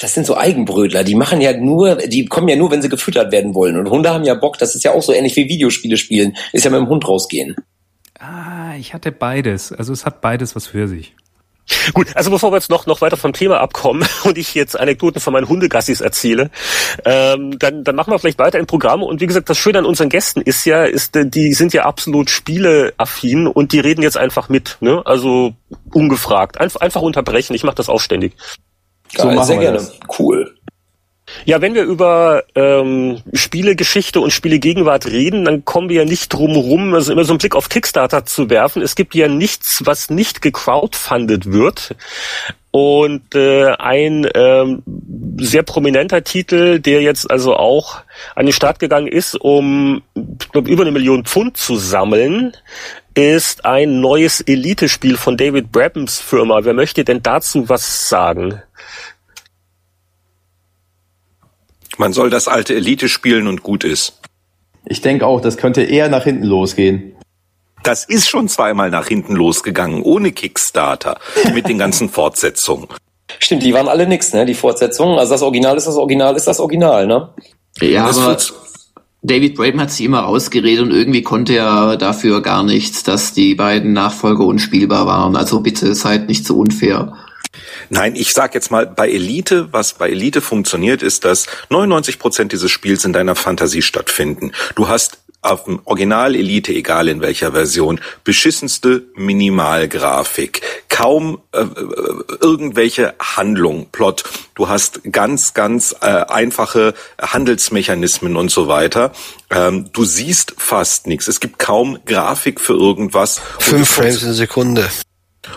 das 0.00 0.14
sind 0.14 0.26
so 0.26 0.36
Eigenbrötler, 0.36 1.04
die 1.04 1.14
machen 1.14 1.40
ja 1.40 1.56
nur, 1.56 1.96
die 1.96 2.24
kommen 2.26 2.48
ja 2.48 2.56
nur, 2.56 2.70
wenn 2.70 2.82
sie 2.82 2.88
gefüttert 2.88 3.30
werden 3.32 3.54
wollen. 3.54 3.76
Und 3.76 3.90
Hunde 3.90 4.10
haben 4.10 4.24
ja 4.24 4.34
Bock, 4.34 4.58
das 4.58 4.74
ist 4.74 4.84
ja 4.84 4.92
auch 4.92 5.02
so 5.02 5.12
ähnlich 5.12 5.36
wie 5.36 5.48
Videospiele 5.48 5.96
spielen, 5.96 6.36
ist 6.52 6.64
ja 6.64 6.70
mit 6.70 6.80
dem 6.80 6.88
Hund 6.88 7.06
rausgehen. 7.06 7.56
Ah, 8.18 8.74
ich 8.78 8.94
hatte 8.94 9.12
beides. 9.12 9.72
Also 9.72 9.92
es 9.92 10.04
hat 10.04 10.20
beides 10.20 10.56
was 10.56 10.66
für 10.66 10.88
sich. 10.88 11.14
Gut, 11.94 12.08
also 12.16 12.30
bevor 12.30 12.50
wir 12.50 12.56
jetzt 12.56 12.70
noch, 12.70 12.86
noch 12.86 13.00
weiter 13.00 13.16
vom 13.16 13.32
Thema 13.32 13.60
abkommen 13.60 14.06
und 14.24 14.38
ich 14.38 14.54
jetzt 14.54 14.78
Anekdoten 14.78 15.20
von 15.20 15.32
meinen 15.32 15.48
Hundegassis 15.48 16.00
erzähle, 16.00 16.50
ähm, 17.04 17.58
dann, 17.58 17.84
dann 17.84 17.94
machen 17.94 18.12
wir 18.12 18.18
vielleicht 18.18 18.38
weiter 18.38 18.58
im 18.58 18.66
Programm. 18.66 19.02
Und 19.02 19.20
wie 19.20 19.26
gesagt, 19.26 19.48
das 19.48 19.58
Schöne 19.58 19.78
an 19.78 19.84
unseren 19.84 20.08
Gästen 20.08 20.40
ist 20.40 20.64
ja, 20.64 20.84
ist, 20.84 21.14
die 21.14 21.52
sind 21.52 21.72
ja 21.72 21.84
absolut 21.84 22.28
spieleaffin 22.30 23.46
und 23.46 23.72
die 23.72 23.80
reden 23.80 24.02
jetzt 24.02 24.16
einfach 24.16 24.48
mit. 24.48 24.78
Ne? 24.80 25.02
Also 25.04 25.54
ungefragt. 25.92 26.60
Einf 26.60 26.76
einfach 26.76 27.02
unterbrechen. 27.02 27.54
Ich 27.54 27.64
mache 27.64 27.76
das 27.76 27.88
auch 27.88 28.00
ständig. 28.00 28.34
Geil, 29.14 29.26
So 29.26 29.30
machen 29.30 29.46
sehr 29.46 29.56
wir 29.56 29.62
gerne. 29.62 29.78
das. 29.78 29.98
Cool. 30.18 30.54
Ja, 31.44 31.60
wenn 31.60 31.74
wir 31.74 31.84
über 31.84 32.42
ähm, 32.54 33.22
Spielegeschichte 33.32 34.20
und 34.20 34.32
Spielegegenwart 34.32 35.06
reden, 35.06 35.44
dann 35.44 35.64
kommen 35.64 35.88
wir 35.88 35.96
ja 35.96 36.04
nicht 36.04 36.28
drum 36.28 36.56
rum, 36.56 36.92
also 36.94 37.12
immer 37.12 37.24
so 37.24 37.32
einen 37.32 37.38
Blick 37.38 37.54
auf 37.54 37.68
Kickstarter 37.68 38.24
zu 38.24 38.50
werfen. 38.50 38.82
Es 38.82 38.94
gibt 38.94 39.14
ja 39.14 39.28
nichts, 39.28 39.82
was 39.84 40.10
nicht 40.10 40.42
gecrowdfundet 40.42 41.52
wird. 41.52 41.94
Und 42.72 43.34
äh, 43.34 43.72
ein 43.78 44.28
ähm, 44.34 44.82
sehr 45.38 45.64
prominenter 45.64 46.22
Titel, 46.22 46.78
der 46.78 47.02
jetzt 47.02 47.28
also 47.30 47.56
auch 47.56 48.00
an 48.36 48.46
den 48.46 48.52
Start 48.52 48.78
gegangen 48.78 49.08
ist, 49.08 49.34
um 49.34 50.02
ich 50.14 50.48
glaub, 50.50 50.68
über 50.68 50.82
eine 50.82 50.92
Million 50.92 51.24
Pfund 51.24 51.56
zu 51.56 51.76
sammeln, 51.76 52.56
ist 53.14 53.64
ein 53.64 54.00
neues 54.00 54.40
Elite-Spiel 54.40 55.16
von 55.16 55.36
David 55.36 55.72
Brabhams 55.72 56.20
Firma. 56.20 56.60
Wer 56.62 56.74
möchte 56.74 57.04
denn 57.04 57.22
dazu 57.22 57.68
was 57.68 58.08
sagen? 58.08 58.62
Man 62.00 62.14
soll 62.14 62.30
das 62.30 62.48
alte 62.48 62.74
Elite 62.74 63.10
spielen 63.10 63.46
und 63.46 63.62
gut 63.62 63.84
ist. 63.84 64.14
Ich 64.86 65.02
denke 65.02 65.26
auch, 65.26 65.42
das 65.42 65.58
könnte 65.58 65.82
eher 65.82 66.08
nach 66.08 66.24
hinten 66.24 66.44
losgehen. 66.44 67.12
Das 67.82 68.06
ist 68.06 68.26
schon 68.26 68.48
zweimal 68.48 68.88
nach 68.88 69.06
hinten 69.06 69.36
losgegangen, 69.36 70.00
ohne 70.00 70.32
Kickstarter, 70.32 71.18
mit 71.52 71.68
den 71.68 71.76
ganzen 71.76 72.08
Fortsetzungen. 72.18 72.88
Stimmt, 73.38 73.64
die 73.64 73.74
waren 73.74 73.86
alle 73.86 74.06
nix, 74.06 74.32
ne? 74.32 74.46
Die 74.46 74.54
Fortsetzungen. 74.54 75.18
Also 75.18 75.32
das 75.32 75.42
Original 75.42 75.76
ist 75.76 75.88
das 75.88 75.96
Original, 75.96 76.34
ist 76.36 76.46
das 76.46 76.58
Original, 76.58 77.06
ne? 77.06 77.34
Ja, 77.82 78.06
Das 78.06 78.18
aber 78.18 78.38
David 79.20 79.56
Braben 79.56 79.78
hat 79.78 79.90
sie 79.90 80.06
immer 80.06 80.26
ausgeredet 80.26 80.82
und 80.82 80.92
irgendwie 80.92 81.22
konnte 81.22 81.54
er 81.54 81.98
dafür 81.98 82.40
gar 82.40 82.62
nichts, 82.62 83.02
dass 83.02 83.34
die 83.34 83.54
beiden 83.54 83.92
Nachfolger 83.92 84.46
unspielbar 84.46 85.06
waren. 85.06 85.36
Also 85.36 85.60
bitte 85.60 85.94
seid 85.94 86.28
nicht 86.28 86.46
so 86.46 86.56
unfair. 86.56 87.12
Nein, 87.88 88.14
ich 88.14 88.32
sag 88.32 88.54
jetzt 88.54 88.70
mal, 88.70 88.86
bei 88.86 89.10
Elite, 89.10 89.72
was 89.72 89.94
bei 89.94 90.08
Elite 90.08 90.40
funktioniert, 90.40 91.02
ist, 91.02 91.24
dass 91.24 91.46
99 91.68 92.18
Prozent 92.18 92.52
dieses 92.52 92.70
Spiels 92.70 93.04
in 93.04 93.12
deiner 93.12 93.34
Fantasie 93.34 93.82
stattfinden. 93.82 94.52
Du 94.76 94.88
hast 94.88 95.18
auf 95.42 95.64
dem 95.64 95.80
Original 95.84 96.34
Elite, 96.34 96.72
egal 96.72 97.08
in 97.08 97.20
welcher 97.20 97.52
Version, 97.52 98.00
beschissenste 98.24 99.04
Minimalgrafik, 99.14 100.60
kaum 100.88 101.40
äh, 101.52 101.60
äh, 101.60 101.66
irgendwelche 102.40 103.14
Handlung, 103.18 103.88
Plot. 103.90 104.24
Du 104.54 104.68
hast 104.68 105.00
ganz, 105.10 105.54
ganz 105.54 105.94
äh, 106.02 106.06
einfache 106.06 106.94
Handelsmechanismen 107.20 108.36
und 108.36 108.50
so 108.50 108.68
weiter. 108.68 109.12
Ähm, 109.48 109.90
du 109.92 110.04
siehst 110.04 110.54
fast 110.58 111.06
nichts. 111.06 111.26
Es 111.26 111.40
gibt 111.40 111.58
kaum 111.58 111.98
Grafik 112.04 112.60
für 112.60 112.74
irgendwas. 112.74 113.40
Fünf 113.58 113.88
es 113.88 113.94
Frames 113.96 114.22
in 114.22 114.34
Sekunde. 114.34 114.90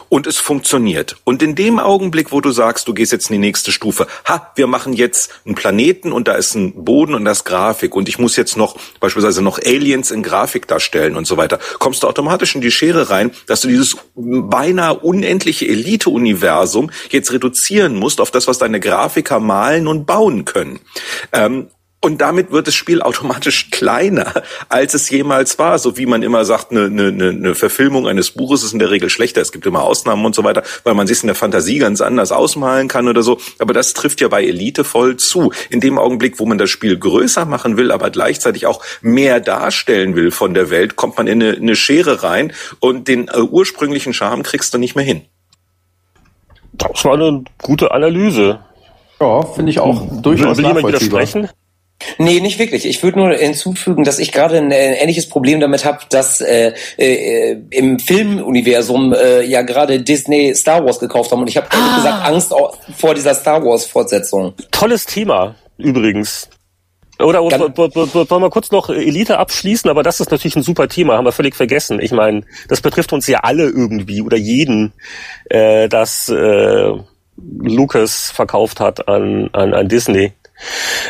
Und 0.10 0.28
es 0.28 0.38
funktioniert. 0.38 1.18
Und 1.24 1.44
in 1.44 1.56
dem 1.56 1.80
Augenblick, 1.80 2.32
wo 2.32 2.42
du 2.42 2.52
sagst, 2.52 2.88
du 2.88 2.94
gehst 2.94 3.12
jetzt 3.12 3.30
in 3.30 3.34
die 3.34 3.40
nächste 3.40 3.72
Stufe, 3.72 4.08
ha, 4.26 4.52
wir 4.56 4.68
machen 4.68 4.94
jetzt 4.94 5.32
einen 5.46 5.56
Planeten 5.56 6.12
und 6.12 6.28
da 6.28 6.34
ist 6.34 6.56
ein 6.56 6.86
Boden 6.86 7.14
und 7.14 7.26
das 7.26 7.40
ist 7.40 7.44
Grafik 7.44 7.96
und 7.96 8.08
ich 8.08 8.20
muss 8.20 8.36
jetzt 8.36 8.56
noch 8.56 8.78
beispielsweise 9.00 9.42
noch 9.42 9.60
Aliens 9.60 10.12
in 10.12 10.24
Grafik 10.24 10.68
darstellen 10.68 11.16
und 11.16 11.28
so 11.28 11.38
weiter, 11.38 11.60
kommst 11.80 12.04
du 12.04 12.08
automatisch 12.08 12.56
in 12.56 12.62
die 12.62 12.72
Schere 12.72 13.10
rein, 13.10 13.32
dass 13.48 13.62
du 13.62 13.68
dieses 13.68 13.98
beinahe 14.16 15.00
unendliche 15.00 15.68
Elite-Universum 15.68 16.92
jetzt 17.10 17.32
reduzieren 17.32 17.96
musst 17.96 18.22
auf 18.22 18.32
das, 18.32 18.48
was 18.48 18.58
deine 18.58 18.80
Grafiker 18.80 19.40
malen 19.40 19.88
und 19.88 20.06
bauen 20.06 20.46
können. 20.46 20.80
Ähm, 21.34 21.68
und 22.04 22.20
damit 22.20 22.52
wird 22.52 22.68
das 22.68 22.76
Spiel 22.76 23.02
automatisch 23.02 23.70
kleiner, 23.72 24.44
als 24.68 24.94
es 24.94 25.10
jemals 25.10 25.58
war. 25.58 25.80
So 25.80 25.98
wie 25.98 26.06
man 26.06 26.22
immer 26.22 26.44
sagt, 26.44 26.72
eine, 26.72 26.86
eine, 26.86 27.30
eine 27.30 27.56
Verfilmung 27.56 28.08
eines 28.08 28.32
Buches 28.32 28.64
ist 28.64 28.74
in 28.74 28.80
der 28.80 28.92
Regel 28.92 29.10
schlechter. 29.10 29.40
Es 29.40 29.54
gibt 29.54 29.66
immer 29.66 29.84
Ausnahmen 29.84 30.26
und 30.26 30.36
so 30.36 30.44
weiter, 30.44 30.64
weil 30.84 30.96
man 30.96 31.08
sich 31.08 31.24
in 31.24 31.28
der 31.28 31.36
Fantasie 31.36 31.78
ganz 31.78 32.02
anders 32.02 32.34
ausmalen 32.34 32.90
kann 32.90 33.08
oder 33.08 33.24
so. 33.24 33.38
Aber 33.58 33.74
das 33.74 33.94
trifft 33.94 34.20
ja 34.20 34.28
bei 34.28 34.44
Elite 34.44 34.84
voll 34.84 35.16
zu. 35.16 35.54
In 35.70 35.80
dem 35.80 35.98
Augenblick, 35.98 36.40
wo 36.40 36.46
man 36.46 36.58
das 36.58 36.70
Spiel 36.70 37.00
größer 37.00 37.46
machen 37.46 37.78
will, 37.78 37.90
aber 37.90 38.10
gleichzeitig 38.10 38.66
auch 38.66 38.84
mehr 39.02 39.40
darstellen 39.40 40.16
will 40.16 40.32
von 40.32 40.54
der 40.54 40.70
Welt, 40.70 40.98
kommt 40.98 41.16
man 41.16 41.28
in 41.28 41.42
eine, 41.42 41.56
eine 41.56 41.76
Schere 41.78 42.22
rein 42.22 42.52
und 42.82 43.08
den 43.08 43.30
äh, 43.30 43.40
ursprünglichen 43.40 44.14
Charme 44.14 44.44
kriegst 44.44 44.74
du 44.74 44.78
nicht 44.78 44.96
mehr 44.96 45.06
hin. 45.06 45.22
Das 46.74 47.06
war 47.06 47.14
eine 47.14 47.46
gute 47.62 47.92
Analyse. 47.92 48.60
Ja, 49.22 49.44
finde 49.44 49.72
ich 49.72 49.80
auch 49.80 50.02
durchaus 50.22 50.58
Will 50.58 50.66
jemand 50.66 50.84
nachvollziehbar. 50.84 51.22
widersprechen? 51.22 51.50
Nee, 52.18 52.40
nicht 52.40 52.60
wirklich. 52.60 52.86
Ich 52.86 53.02
würde 53.04 53.20
nur 53.20 53.34
hinzufügen, 53.34 54.04
dass 54.04 54.20
ich 54.20 54.32
gerade 54.32 54.58
ein 54.58 54.72
äh, 54.72 54.96
ähnliches 54.96 55.28
Problem 55.28 55.60
damit 55.60 55.86
habe, 55.86 56.00
dass 56.10 56.42
äh, 56.42 56.74
äh, 56.98 57.58
im 57.72 58.00
Filmuniversum 58.00 59.14
äh, 59.14 59.44
ja 59.44 59.62
gerade 59.62 60.02
Disney 60.02 60.54
Star 60.56 60.86
Wars 60.86 61.00
gekauft 61.00 61.32
haben 61.32 61.42
und 61.42 61.50
ich 61.50 61.58
habe 61.58 61.68
ehrlich 61.72 61.96
gesagt 61.96 62.26
Angst 62.26 62.54
vor 62.98 63.14
dieser 63.14 63.34
Star 63.34 63.64
Wars 63.64 63.86
Fortsetzung. 63.86 64.54
Tolles 64.72 65.06
Thema, 65.06 65.56
übrigens. 65.78 66.50
Oder 67.20 67.42
wollen 67.42 68.42
wir 68.42 68.50
kurz 68.50 68.72
noch 68.72 68.90
Elite 68.90 69.38
abschließen, 69.38 69.90
aber 69.90 70.04
das 70.04 70.20
ist 70.20 70.32
natürlich 70.32 70.56
ein 70.56 70.64
super 70.64 70.88
Thema, 70.88 71.16
haben 71.16 71.26
wir 71.26 71.32
völlig 71.32 71.56
vergessen. 71.56 72.00
Ich 72.02 72.12
meine, 72.12 72.42
das 72.68 72.82
betrifft 72.82 73.14
uns 73.14 73.28
ja 73.28 73.40
alle 73.40 73.66
irgendwie 73.66 74.22
oder 74.22 74.38
jeden, 74.38 74.94
äh, 75.50 75.88
das 75.88 76.28
äh, 76.30 76.92
Lucas 77.38 78.32
verkauft 78.32 78.80
hat 78.80 79.08
an, 79.08 79.50
an, 79.54 79.74
an 79.74 79.88
Disney. 79.88 80.34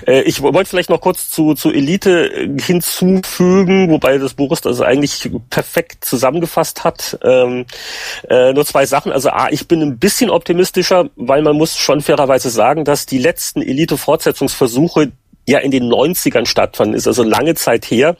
Äh, 0.07 0.21
Ich 0.21 0.41
wollte 0.41 0.69
vielleicht 0.69 0.89
noch 0.89 1.01
kurz 1.01 1.29
zu, 1.29 1.53
zu 1.53 1.71
Elite 1.71 2.31
äh, 2.33 2.61
hinzufügen, 2.61 3.89
wobei 3.89 4.17
das 4.17 4.33
Boris 4.33 4.61
das 4.61 4.81
eigentlich 4.81 5.29
perfekt 5.49 6.05
zusammengefasst 6.05 6.83
hat. 6.83 7.17
Ähm, 7.23 7.65
äh, 8.29 8.53
nur 8.53 8.65
zwei 8.65 8.85
Sachen. 8.85 9.11
Also 9.11 9.29
A, 9.29 9.49
ich 9.49 9.67
bin 9.67 9.81
ein 9.81 9.97
bisschen 9.97 10.29
optimistischer, 10.29 11.09
weil 11.15 11.41
man 11.41 11.55
muss 11.55 11.77
schon 11.77 12.01
fairerweise 12.01 12.49
sagen, 12.49 12.85
dass 12.85 13.05
die 13.05 13.19
letzten 13.19 13.61
Elite-Fortsetzungsversuche 13.61 15.11
ja 15.45 15.59
in 15.59 15.71
den 15.71 15.91
90ern 15.91 16.45
stattfanden, 16.45 16.95
ist 16.95 17.07
also 17.07 17.23
lange 17.23 17.55
Zeit 17.55 17.85
her. 17.85 18.15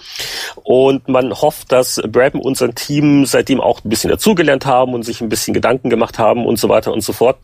Und 0.63 1.07
man 1.07 1.33
hofft, 1.33 1.71
dass 1.71 2.01
Braben 2.07 2.41
und 2.41 2.57
sein 2.57 2.75
Team 2.75 3.25
seitdem 3.25 3.61
auch 3.61 3.83
ein 3.83 3.89
bisschen 3.89 4.09
dazugelernt 4.09 4.65
haben 4.65 4.93
und 4.93 5.03
sich 5.03 5.21
ein 5.21 5.29
bisschen 5.29 5.53
Gedanken 5.53 5.89
gemacht 5.89 6.19
haben 6.19 6.45
und 6.45 6.59
so 6.59 6.69
weiter 6.69 6.91
und 6.91 7.01
so 7.01 7.13
fort. 7.13 7.37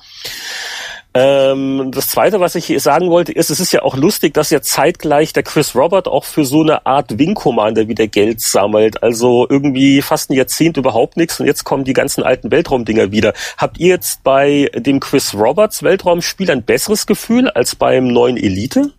Ähm, 1.16 1.92
das 1.92 2.10
Zweite, 2.10 2.40
was 2.40 2.54
ich 2.54 2.72
sagen 2.82 3.10
wollte, 3.10 3.32
ist, 3.32 3.50
es 3.50 3.60
ist 3.60 3.72
ja 3.72 3.82
auch 3.82 3.98
lustig, 3.98 4.36
dass 4.36 4.52
ja 4.52 4.62
zeitgleich 4.62 5.34
der 5.34 5.42
Chris 5.42 5.76
Robert 5.76 6.08
auch 6.08 6.24
für 6.24 6.46
so 6.46 6.62
eine 6.62 6.86
Art 6.86 7.18
Wing 7.18 7.34
Commander 7.34 7.88
wieder 7.88 8.06
Geld 8.08 8.42
sammelt. 8.42 9.02
Also 9.02 9.48
irgendwie 9.50 10.04
fast 10.04 10.30
ein 10.30 10.36
Jahrzehnt 10.36 10.78
überhaupt 10.78 11.18
nichts 11.18 11.40
und 11.40 11.48
jetzt 11.48 11.64
kommen 11.64 11.84
die 11.84 11.94
ganzen 11.94 12.24
alten 12.24 12.52
Weltraumdinger 12.52 13.12
wieder. 13.12 13.34
Habt 13.58 13.80
ihr 13.80 13.88
jetzt 13.88 14.24
bei 14.24 14.70
dem 14.76 15.00
Chris 15.00 15.34
Roberts 15.34 15.82
Weltraumspiel 15.82 16.52
ein 16.52 16.64
besseres 16.64 17.08
Gefühl 17.08 17.50
als 17.50 17.76
beim 17.76 18.08
neuen 18.08 18.38
Elite? 18.38 18.94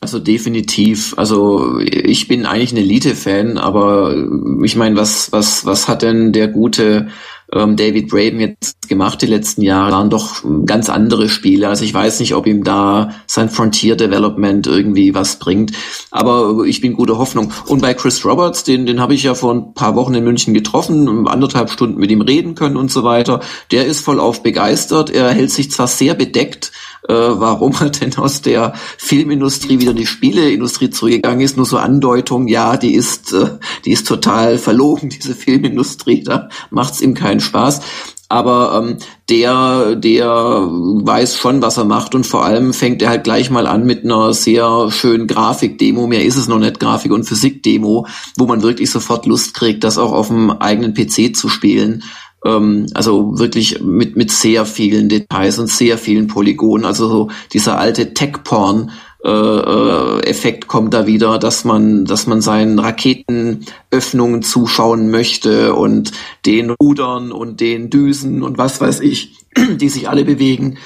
Also 0.00 0.18
definitiv. 0.18 1.14
Also 1.18 1.80
ich 1.80 2.28
bin 2.28 2.46
eigentlich 2.46 2.72
ein 2.72 2.78
Elite-Fan, 2.78 3.58
aber 3.58 4.14
ich 4.62 4.76
meine, 4.76 4.96
was 4.96 5.32
was 5.32 5.66
was 5.66 5.88
hat 5.88 6.02
denn 6.02 6.32
der 6.32 6.48
gute 6.48 7.08
ähm, 7.52 7.76
David 7.76 8.08
Braben 8.08 8.40
jetzt 8.40 8.88
gemacht 8.88 9.22
die 9.22 9.26
letzten 9.26 9.62
Jahre? 9.62 9.92
Waren 9.92 10.10
doch 10.10 10.42
ganz 10.64 10.88
andere 10.88 11.28
Spiele. 11.28 11.68
Also 11.68 11.84
ich 11.84 11.94
weiß 11.94 12.20
nicht, 12.20 12.34
ob 12.34 12.46
ihm 12.46 12.64
da 12.64 13.10
sein 13.26 13.50
Frontier 13.50 13.96
Development 13.96 14.66
irgendwie 14.66 15.14
was 15.14 15.38
bringt. 15.38 15.72
Aber 16.10 16.64
ich 16.64 16.80
bin 16.80 16.94
gute 16.94 17.18
Hoffnung. 17.18 17.52
Und 17.66 17.82
bei 17.82 17.94
Chris 17.94 18.24
Roberts, 18.24 18.64
den 18.64 18.86
den 18.86 19.00
habe 19.00 19.14
ich 19.14 19.22
ja 19.22 19.34
vor 19.34 19.52
ein 19.52 19.74
paar 19.74 19.94
Wochen 19.96 20.14
in 20.14 20.24
München 20.24 20.54
getroffen, 20.54 21.28
anderthalb 21.28 21.70
Stunden 21.70 21.98
mit 21.98 22.10
ihm 22.10 22.20
reden 22.20 22.54
können 22.54 22.76
und 22.76 22.90
so 22.90 23.04
weiter. 23.04 23.40
Der 23.70 23.86
ist 23.86 24.00
vollauf 24.00 24.42
begeistert. 24.42 25.10
Er 25.10 25.30
hält 25.30 25.50
sich 25.50 25.70
zwar 25.70 25.88
sehr 25.88 26.14
bedeckt 26.14 26.72
äh, 27.08 27.14
warum 27.14 27.74
er 27.80 27.90
denn 27.90 28.16
aus 28.16 28.42
der 28.42 28.74
Filmindustrie 28.98 29.80
wieder 29.80 29.92
in 29.92 29.96
die 29.96 30.06
Spieleindustrie 30.06 30.90
zurückgegangen 30.90 31.40
ist. 31.40 31.56
Nur 31.56 31.66
so 31.66 31.78
Andeutung, 31.78 32.48
ja, 32.48 32.76
die 32.76 32.94
ist, 32.94 33.32
äh, 33.32 33.50
die 33.84 33.92
ist 33.92 34.06
total 34.06 34.58
verlogen, 34.58 35.08
diese 35.22 35.34
Filmindustrie, 35.34 36.22
da 36.24 36.48
macht's 36.70 37.00
ihm 37.00 37.14
keinen 37.14 37.40
Spaß. 37.40 37.80
Aber 38.28 38.82
ähm, 38.82 38.96
der, 39.28 39.94
der 39.94 40.26
weiß 40.28 41.36
schon, 41.36 41.62
was 41.62 41.76
er 41.76 41.84
macht 41.84 42.12
und 42.16 42.26
vor 42.26 42.44
allem 42.44 42.72
fängt 42.72 43.00
er 43.00 43.10
halt 43.10 43.22
gleich 43.22 43.50
mal 43.50 43.68
an 43.68 43.86
mit 43.86 44.04
einer 44.04 44.32
sehr 44.32 44.90
schönen 44.90 45.28
Grafikdemo. 45.28 46.08
Mehr 46.08 46.24
ist 46.24 46.36
es 46.36 46.48
noch 46.48 46.58
nicht, 46.58 46.80
Grafik- 46.80 47.12
und 47.12 47.22
Physikdemo, 47.22 48.08
wo 48.36 48.46
man 48.46 48.62
wirklich 48.62 48.90
sofort 48.90 49.26
Lust 49.26 49.54
kriegt, 49.54 49.84
das 49.84 49.96
auch 49.96 50.10
auf 50.10 50.26
dem 50.26 50.50
eigenen 50.50 50.92
PC 50.92 51.36
zu 51.36 51.48
spielen 51.48 52.02
ähm, 52.44 52.86
also 52.94 53.38
wirklich 53.38 53.80
mit, 53.82 54.16
mit 54.16 54.30
sehr 54.30 54.66
vielen 54.66 55.08
Details 55.08 55.58
und 55.58 55.68
sehr 55.68 55.98
vielen 55.98 56.26
Polygonen. 56.26 56.84
Also 56.84 57.08
so 57.08 57.30
dieser 57.52 57.78
alte 57.78 58.14
Tech-Porn. 58.14 58.90
Äh, 59.24 59.30
äh, 59.30 60.20
Effekt 60.20 60.68
kommt 60.68 60.94
da 60.94 61.06
wieder, 61.06 61.38
dass 61.38 61.64
man, 61.64 62.04
dass 62.04 62.28
man 62.28 62.40
seinen 62.40 62.78
Raketenöffnungen 62.78 64.42
zuschauen 64.42 65.10
möchte 65.10 65.74
und 65.74 66.12
den 66.44 66.70
Rudern 66.70 67.32
und 67.32 67.60
den 67.60 67.90
Düsen 67.90 68.44
und 68.44 68.56
was 68.56 68.80
weiß 68.80 69.00
ich, 69.00 69.34
die 69.80 69.88
sich 69.88 70.08
alle 70.08 70.24
bewegen. 70.24 70.78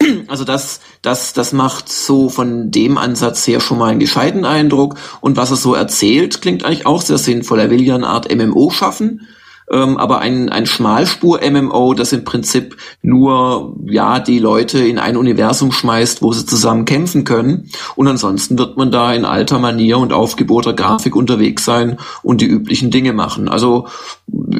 Also 0.28 0.44
das, 0.44 0.80
das, 1.02 1.32
das 1.32 1.52
macht 1.52 1.88
so 1.88 2.28
von 2.28 2.70
dem 2.70 2.98
Ansatz 2.98 3.44
her 3.48 3.58
schon 3.58 3.78
mal 3.78 3.90
einen 3.90 3.98
gescheiten 3.98 4.44
Eindruck. 4.44 4.94
Und 5.20 5.36
was 5.36 5.50
er 5.50 5.56
so 5.56 5.74
erzählt, 5.74 6.40
klingt 6.40 6.64
eigentlich 6.64 6.86
auch 6.86 7.02
sehr 7.02 7.18
sinnvoll. 7.18 7.58
Er 7.58 7.70
will 7.70 7.82
ja 7.82 7.96
eine 7.96 8.06
Art 8.06 8.32
MMO 8.32 8.70
schaffen 8.70 9.26
ähm, 9.70 9.96
aber 9.96 10.20
ein, 10.20 10.48
ein 10.48 10.66
Schmalspur-MMO, 10.66 11.94
das 11.94 12.12
im 12.12 12.24
Prinzip 12.24 12.76
nur 13.02 13.76
ja 13.86 14.18
die 14.18 14.38
Leute 14.38 14.78
in 14.78 14.98
ein 14.98 15.16
Universum 15.16 15.72
schmeißt, 15.72 16.22
wo 16.22 16.32
sie 16.32 16.46
zusammen 16.46 16.84
kämpfen 16.84 17.24
können. 17.24 17.70
Und 17.96 18.08
ansonsten 18.08 18.58
wird 18.58 18.76
man 18.76 18.90
da 18.90 19.12
in 19.12 19.24
alter 19.24 19.58
Manier 19.58 19.98
und 19.98 20.12
aufgebohrter 20.12 20.72
Grafik 20.72 21.14
unterwegs 21.16 21.64
sein 21.64 21.98
und 22.22 22.40
die 22.40 22.46
üblichen 22.46 22.90
Dinge 22.90 23.12
machen. 23.12 23.48
Also 23.48 23.88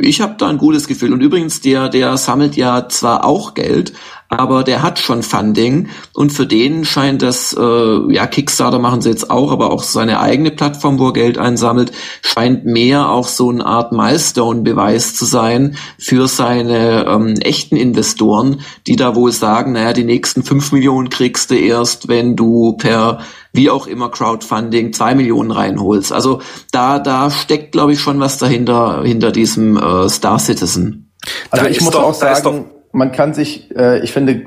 ich 0.00 0.20
habe 0.20 0.34
da 0.38 0.48
ein 0.48 0.58
gutes 0.58 0.88
Gefühl. 0.88 1.12
Und 1.12 1.22
übrigens, 1.22 1.60
der, 1.60 1.88
der 1.88 2.16
sammelt 2.16 2.56
ja 2.56 2.88
zwar 2.88 3.24
auch 3.24 3.54
Geld, 3.54 3.92
aber 4.28 4.62
der 4.62 4.82
hat 4.82 4.98
schon 4.98 5.22
Funding 5.22 5.88
und 6.12 6.32
für 6.32 6.46
den 6.46 6.84
scheint 6.84 7.22
das, 7.22 7.56
äh, 7.58 8.12
ja, 8.12 8.26
Kickstarter 8.26 8.78
machen 8.78 9.00
sie 9.00 9.08
jetzt 9.08 9.30
auch, 9.30 9.50
aber 9.50 9.72
auch 9.72 9.82
seine 9.82 10.20
eigene 10.20 10.50
Plattform, 10.50 10.98
wo 10.98 11.06
er 11.06 11.12
Geld 11.14 11.38
einsammelt, 11.38 11.92
scheint 12.22 12.66
mehr 12.66 13.08
auch 13.08 13.26
so 13.26 13.48
eine 13.48 13.64
Art 13.64 13.92
Milestone-Beweis 13.92 15.14
zu 15.14 15.24
sein 15.24 15.76
für 15.98 16.28
seine 16.28 17.06
ähm, 17.06 17.34
echten 17.40 17.76
Investoren, 17.76 18.60
die 18.86 18.96
da 18.96 19.14
wohl 19.14 19.32
sagen, 19.32 19.72
naja, 19.72 19.94
die 19.94 20.04
nächsten 20.04 20.42
fünf 20.42 20.72
Millionen 20.72 21.08
kriegst 21.08 21.50
du 21.50 21.56
erst, 21.56 22.08
wenn 22.08 22.36
du 22.36 22.74
per 22.74 23.20
wie 23.54 23.70
auch 23.70 23.86
immer 23.86 24.10
Crowdfunding 24.10 24.92
zwei 24.92 25.14
Millionen 25.14 25.50
reinholst. 25.50 26.12
Also 26.12 26.42
da, 26.70 26.98
da 26.98 27.30
steckt, 27.30 27.72
glaube 27.72 27.94
ich, 27.94 28.00
schon 28.00 28.20
was 28.20 28.36
dahinter, 28.36 29.02
hinter 29.04 29.32
diesem 29.32 29.78
äh, 29.78 30.08
Star 30.10 30.38
Citizen. 30.38 31.12
Also 31.50 31.64
da 31.64 31.70
ich 31.70 31.80
muss 31.80 31.92
doch, 31.92 32.02
auch 32.02 32.14
sagen, 32.14 32.66
man 32.92 33.12
kann 33.12 33.34
sich, 33.34 33.74
äh, 33.76 34.00
ich 34.00 34.12
finde, 34.12 34.46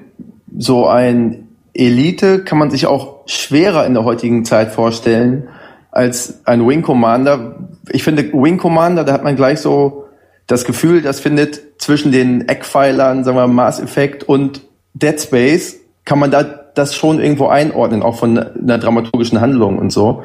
so 0.57 0.87
ein 0.87 1.47
Elite 1.73 2.43
kann 2.43 2.57
man 2.57 2.71
sich 2.71 2.85
auch 2.85 3.21
schwerer 3.25 3.85
in 3.85 3.93
der 3.93 4.03
heutigen 4.03 4.43
Zeit 4.45 4.71
vorstellen 4.71 5.47
als 5.91 6.45
ein 6.45 6.67
Wing 6.67 6.81
Commander. 6.81 7.55
Ich 7.89 8.03
finde, 8.03 8.31
Wing 8.33 8.57
Commander, 8.57 9.03
da 9.03 9.13
hat 9.13 9.23
man 9.23 9.35
gleich 9.35 9.59
so 9.59 10.05
das 10.47 10.65
Gefühl, 10.65 11.01
das 11.01 11.19
findet 11.19 11.81
zwischen 11.81 12.11
den 12.11 12.47
Eckpfeilern, 12.47 13.23
sagen 13.23 13.37
wir 13.37 13.47
Mass 13.47 13.81
Effect 13.81 14.23
und 14.23 14.61
Dead 14.93 15.19
Space, 15.19 15.77
kann 16.03 16.19
man 16.19 16.31
da 16.31 16.43
das 16.43 16.95
schon 16.95 17.19
irgendwo 17.19 17.47
einordnen, 17.47 18.01
auch 18.03 18.17
von 18.17 18.37
einer 18.37 18.77
dramaturgischen 18.77 19.41
Handlung 19.41 19.77
und 19.77 19.91
so. 19.91 20.23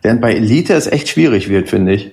Während 0.00 0.20
bei 0.20 0.34
Elite 0.34 0.74
es 0.74 0.86
echt 0.86 1.08
schwierig 1.08 1.48
wird, 1.48 1.68
finde 1.68 1.94
ich. 1.94 2.12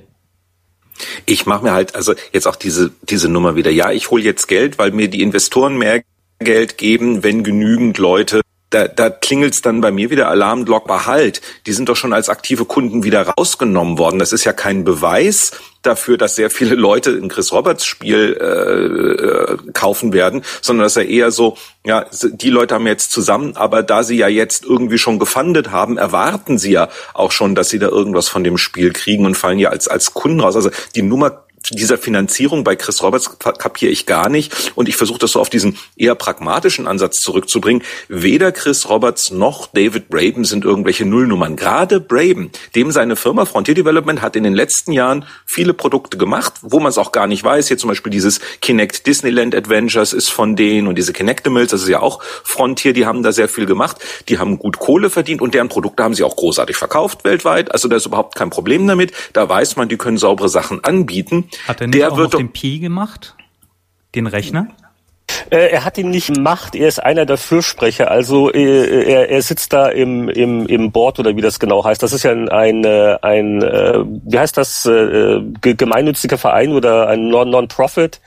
Ich 1.26 1.46
mache 1.46 1.64
mir 1.64 1.72
halt 1.72 1.96
also 1.96 2.14
jetzt 2.34 2.48
auch 2.48 2.56
diese 2.56 2.92
diese 3.04 3.30
Nummer 3.30 3.56
wieder. 3.56 3.72
Ja, 3.72 3.92
ich 3.92 4.12
hole 4.12 4.24
jetzt 4.24 4.48
Geld, 4.48 4.78
weil 4.78 4.92
mir 4.92 5.08
die 5.08 5.22
Investoren 5.22 5.78
mehr 5.78 6.04
Geld 6.40 6.78
geben, 6.78 7.24
wenn 7.24 7.44
genügend 7.44 7.98
Leute 7.98 8.42
da, 8.70 8.88
da 8.88 9.10
klingelt's 9.10 9.62
dann 9.62 9.82
bei 9.82 9.92
mir 9.92 10.10
wieder 10.10 10.30
Alarmglock 10.30 10.90
halt. 11.06 11.42
Die 11.66 11.74
sind 11.74 11.90
doch 11.90 11.96
schon 11.96 12.14
als 12.14 12.30
aktive 12.30 12.66
Kunden 12.66 13.04
wieder 13.04 13.28
rausgenommen 13.28 13.98
worden. 13.98 14.20
Das 14.20 14.34
ist 14.34 14.44
ja 14.46 14.54
kein 14.54 14.84
Beweis 14.84 15.52
dafür, 15.82 16.18
dass 16.18 16.36
sehr 16.36 16.50
viele 16.50 16.76
Leute 16.76 17.12
ein 17.12 17.30
Chris 17.30 17.52
Roberts 17.52 17.86
Spiel 17.86 18.38
äh, 18.40 19.54
äh, 19.54 19.58
kaufen 19.74 20.14
werden, 20.14 20.44
sondern 20.62 20.84
dass 20.84 20.98
er 20.98 21.08
eher 21.08 21.32
so, 21.32 21.58
ja, 21.86 22.06
die 22.12 22.50
Leute 22.50 22.76
haben 22.76 22.86
jetzt 22.86 23.12
zusammen, 23.12 23.56
aber 23.56 23.82
da 23.82 24.04
sie 24.04 24.18
ja 24.18 24.28
jetzt 24.28 24.66
irgendwie 24.66 24.98
schon 24.98 25.20
gefundet 25.20 25.72
haben, 25.72 25.98
erwarten 25.98 26.58
sie 26.58 26.72
ja 26.72 26.90
auch 27.14 27.32
schon, 27.32 27.56
dass 27.56 27.70
sie 27.70 27.80
da 27.80 27.88
irgendwas 27.88 28.28
von 28.28 28.44
dem 28.44 28.58
Spiel 28.58 28.92
kriegen 28.92 29.26
und 29.26 29.36
fallen 29.36 29.60
ja 29.60 29.70
als 29.70 29.88
als 29.88 30.14
Kunden 30.14 30.42
raus. 30.42 30.56
Also 30.56 30.70
die 30.96 31.02
Nummer 31.02 31.46
dieser 31.72 31.98
Finanzierung 31.98 32.64
bei 32.64 32.76
Chris 32.76 33.04
Roberts 33.04 33.38
kapiere 33.40 33.92
ich 33.92 34.06
gar 34.06 34.30
nicht. 34.30 34.72
Und 34.76 34.90
ich 34.90 34.96
versuche 34.96 35.20
das 35.20 35.32
so 35.32 35.40
auf 35.40 35.50
diesen 35.50 35.78
eher 35.96 36.16
pragmatischen 36.16 36.88
Ansatz 36.88 37.20
zurückzubringen. 37.20 37.84
Weder 38.08 38.52
Chris 38.52 38.90
Roberts 38.90 39.32
noch 39.32 39.68
David 39.68 40.10
Braben 40.10 40.46
sind 40.46 40.66
irgendwelche 40.66 41.06
Nullnummern. 41.06 41.56
Gerade 41.56 42.00
Braben, 42.00 42.52
dem 42.76 42.92
seine 42.92 43.16
Firma 43.16 43.46
Frontier 43.46 43.76
Development 43.76 44.22
hat 44.22 44.36
in 44.36 44.44
den 44.44 44.54
letzten 44.54 44.92
Jahren 44.92 45.26
viele 45.46 45.74
Produkte 45.74 46.18
gemacht, 46.18 46.54
wo 46.62 46.80
man 46.80 46.90
es 46.90 46.98
auch 46.98 47.12
gar 47.12 47.28
nicht 47.28 47.44
weiß. 47.44 47.68
Hier 47.68 47.78
zum 47.78 47.90
Beispiel 47.90 48.12
dieses 48.12 48.40
Kinect 48.62 49.06
Disneyland 49.08 49.56
Adventures 49.56 50.14
ist 50.14 50.30
von 50.30 50.56
denen 50.56 50.88
und 50.88 50.98
diese 50.98 51.14
Kinectimals, 51.14 51.72
das 51.72 51.84
ist 51.84 51.90
ja 51.90 52.02
auch 52.02 52.22
Frontier, 52.44 52.94
die 52.94 53.06
haben 53.06 53.24
da 53.24 53.32
sehr 53.32 53.50
viel 53.50 53.66
gemacht. 53.66 53.98
Die 54.28 54.40
haben 54.40 54.60
gut 54.60 54.80
Kohle 54.80 55.10
verdient 55.10 55.42
und 55.42 55.54
deren 55.54 55.70
Produkte 55.70 56.04
haben 56.04 56.14
sie 56.14 56.24
auch 56.24 56.36
großartig 56.36 56.76
verkauft 56.76 57.24
weltweit. 57.24 57.72
Also 57.72 57.88
da 57.88 57.98
ist 57.98 58.06
überhaupt 58.06 58.36
kein 58.36 58.50
Problem 58.50 58.88
damit. 58.88 59.12
Da 59.34 59.48
weiß 59.48 59.76
man, 59.76 59.90
die 59.90 59.98
können 59.98 60.18
saubere 60.18 60.50
Sachen 60.50 60.84
anbieten. 60.84 61.49
Hat 61.68 61.82
er 61.82 61.88
nicht 61.88 62.00
der 62.00 62.12
auch 62.12 62.18
wird 62.18 62.36
auf 62.36 62.40
dem 62.40 62.52
Pi 62.52 62.80
gemacht? 62.80 63.36
Den 64.16 64.28
Rechner? 64.28 64.68
Äh, 65.50 65.70
er 65.70 65.86
hat 65.86 65.98
ihn 65.98 66.10
nicht 66.10 66.34
gemacht, 66.34 66.76
er 66.76 66.88
ist 66.88 67.04
einer 67.04 67.26
der 67.26 67.38
Fürsprecher. 67.38 68.12
Also 68.12 68.52
äh, 68.52 69.04
er, 69.06 69.30
er 69.30 69.42
sitzt 69.42 69.74
da 69.74 69.88
im, 69.88 70.30
im, 70.30 70.66
im 70.68 70.92
Board 70.92 71.20
oder 71.20 71.36
wie 71.36 71.42
das 71.42 71.60
genau 71.60 71.84
heißt. 71.84 72.02
Das 72.02 72.14
ist 72.14 72.24
ja 72.24 72.32
ein, 72.32 72.50
ein, 72.50 72.84
äh, 72.84 73.18
ein 73.22 73.62
wie 73.62 74.40
heißt 74.40 74.58
das, 74.58 74.90
gemeinnütziger 75.62 76.38
Verein 76.38 76.72
oder 76.72 77.08
ein 77.08 77.28
Non-Profit. 77.28 78.20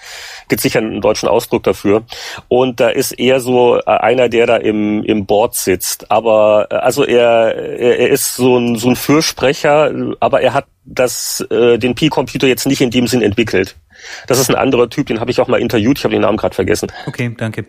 Gibt 0.49 0.63
sicher 0.63 0.81
einen 0.81 1.01
deutschen 1.01 1.29
Ausdruck 1.29 1.63
dafür. 1.63 2.03
Und 2.49 2.81
da 2.81 2.89
ist 2.89 3.13
er 3.13 3.41
so 3.41 3.81
einer, 3.85 4.29
der 4.29 4.47
da 4.47 4.57
im, 4.57 5.03
im 5.05 5.27
Board 5.27 5.55
sitzt. 5.55 6.11
Aber 6.11 6.67
also 6.71 7.05
er, 7.05 7.55
er, 7.55 7.99
er 7.99 8.09
ist 8.11 8.37
so 8.37 8.59
ein, 8.59 8.77
so 8.77 8.89
ein 8.89 8.97
Fürsprecher, 8.97 9.93
aber 10.21 10.41
er 10.41 10.55
hat 10.55 10.67
das, 10.85 11.45
äh, 11.51 11.79
den 11.79 11.95
Pi-Computer 11.95 12.47
jetzt 12.47 12.67
nicht 12.67 12.81
in 12.81 12.91
dem 12.91 13.07
Sinn 13.07 13.23
entwickelt. 13.23 13.77
Das 14.27 14.39
ist 14.39 14.51
ein 14.51 14.57
anderer 14.57 14.89
Typ, 14.91 15.07
den 15.07 15.21
habe 15.21 15.31
ich 15.31 15.41
auch 15.41 15.49
mal 15.49 15.61
interviewt, 15.61 15.99
ich 15.99 16.05
habe 16.05 16.13
den 16.13 16.23
Namen 16.23 16.37
gerade 16.37 16.55
vergessen. 16.55 16.91
Okay, 17.07 17.35
danke. 17.37 17.67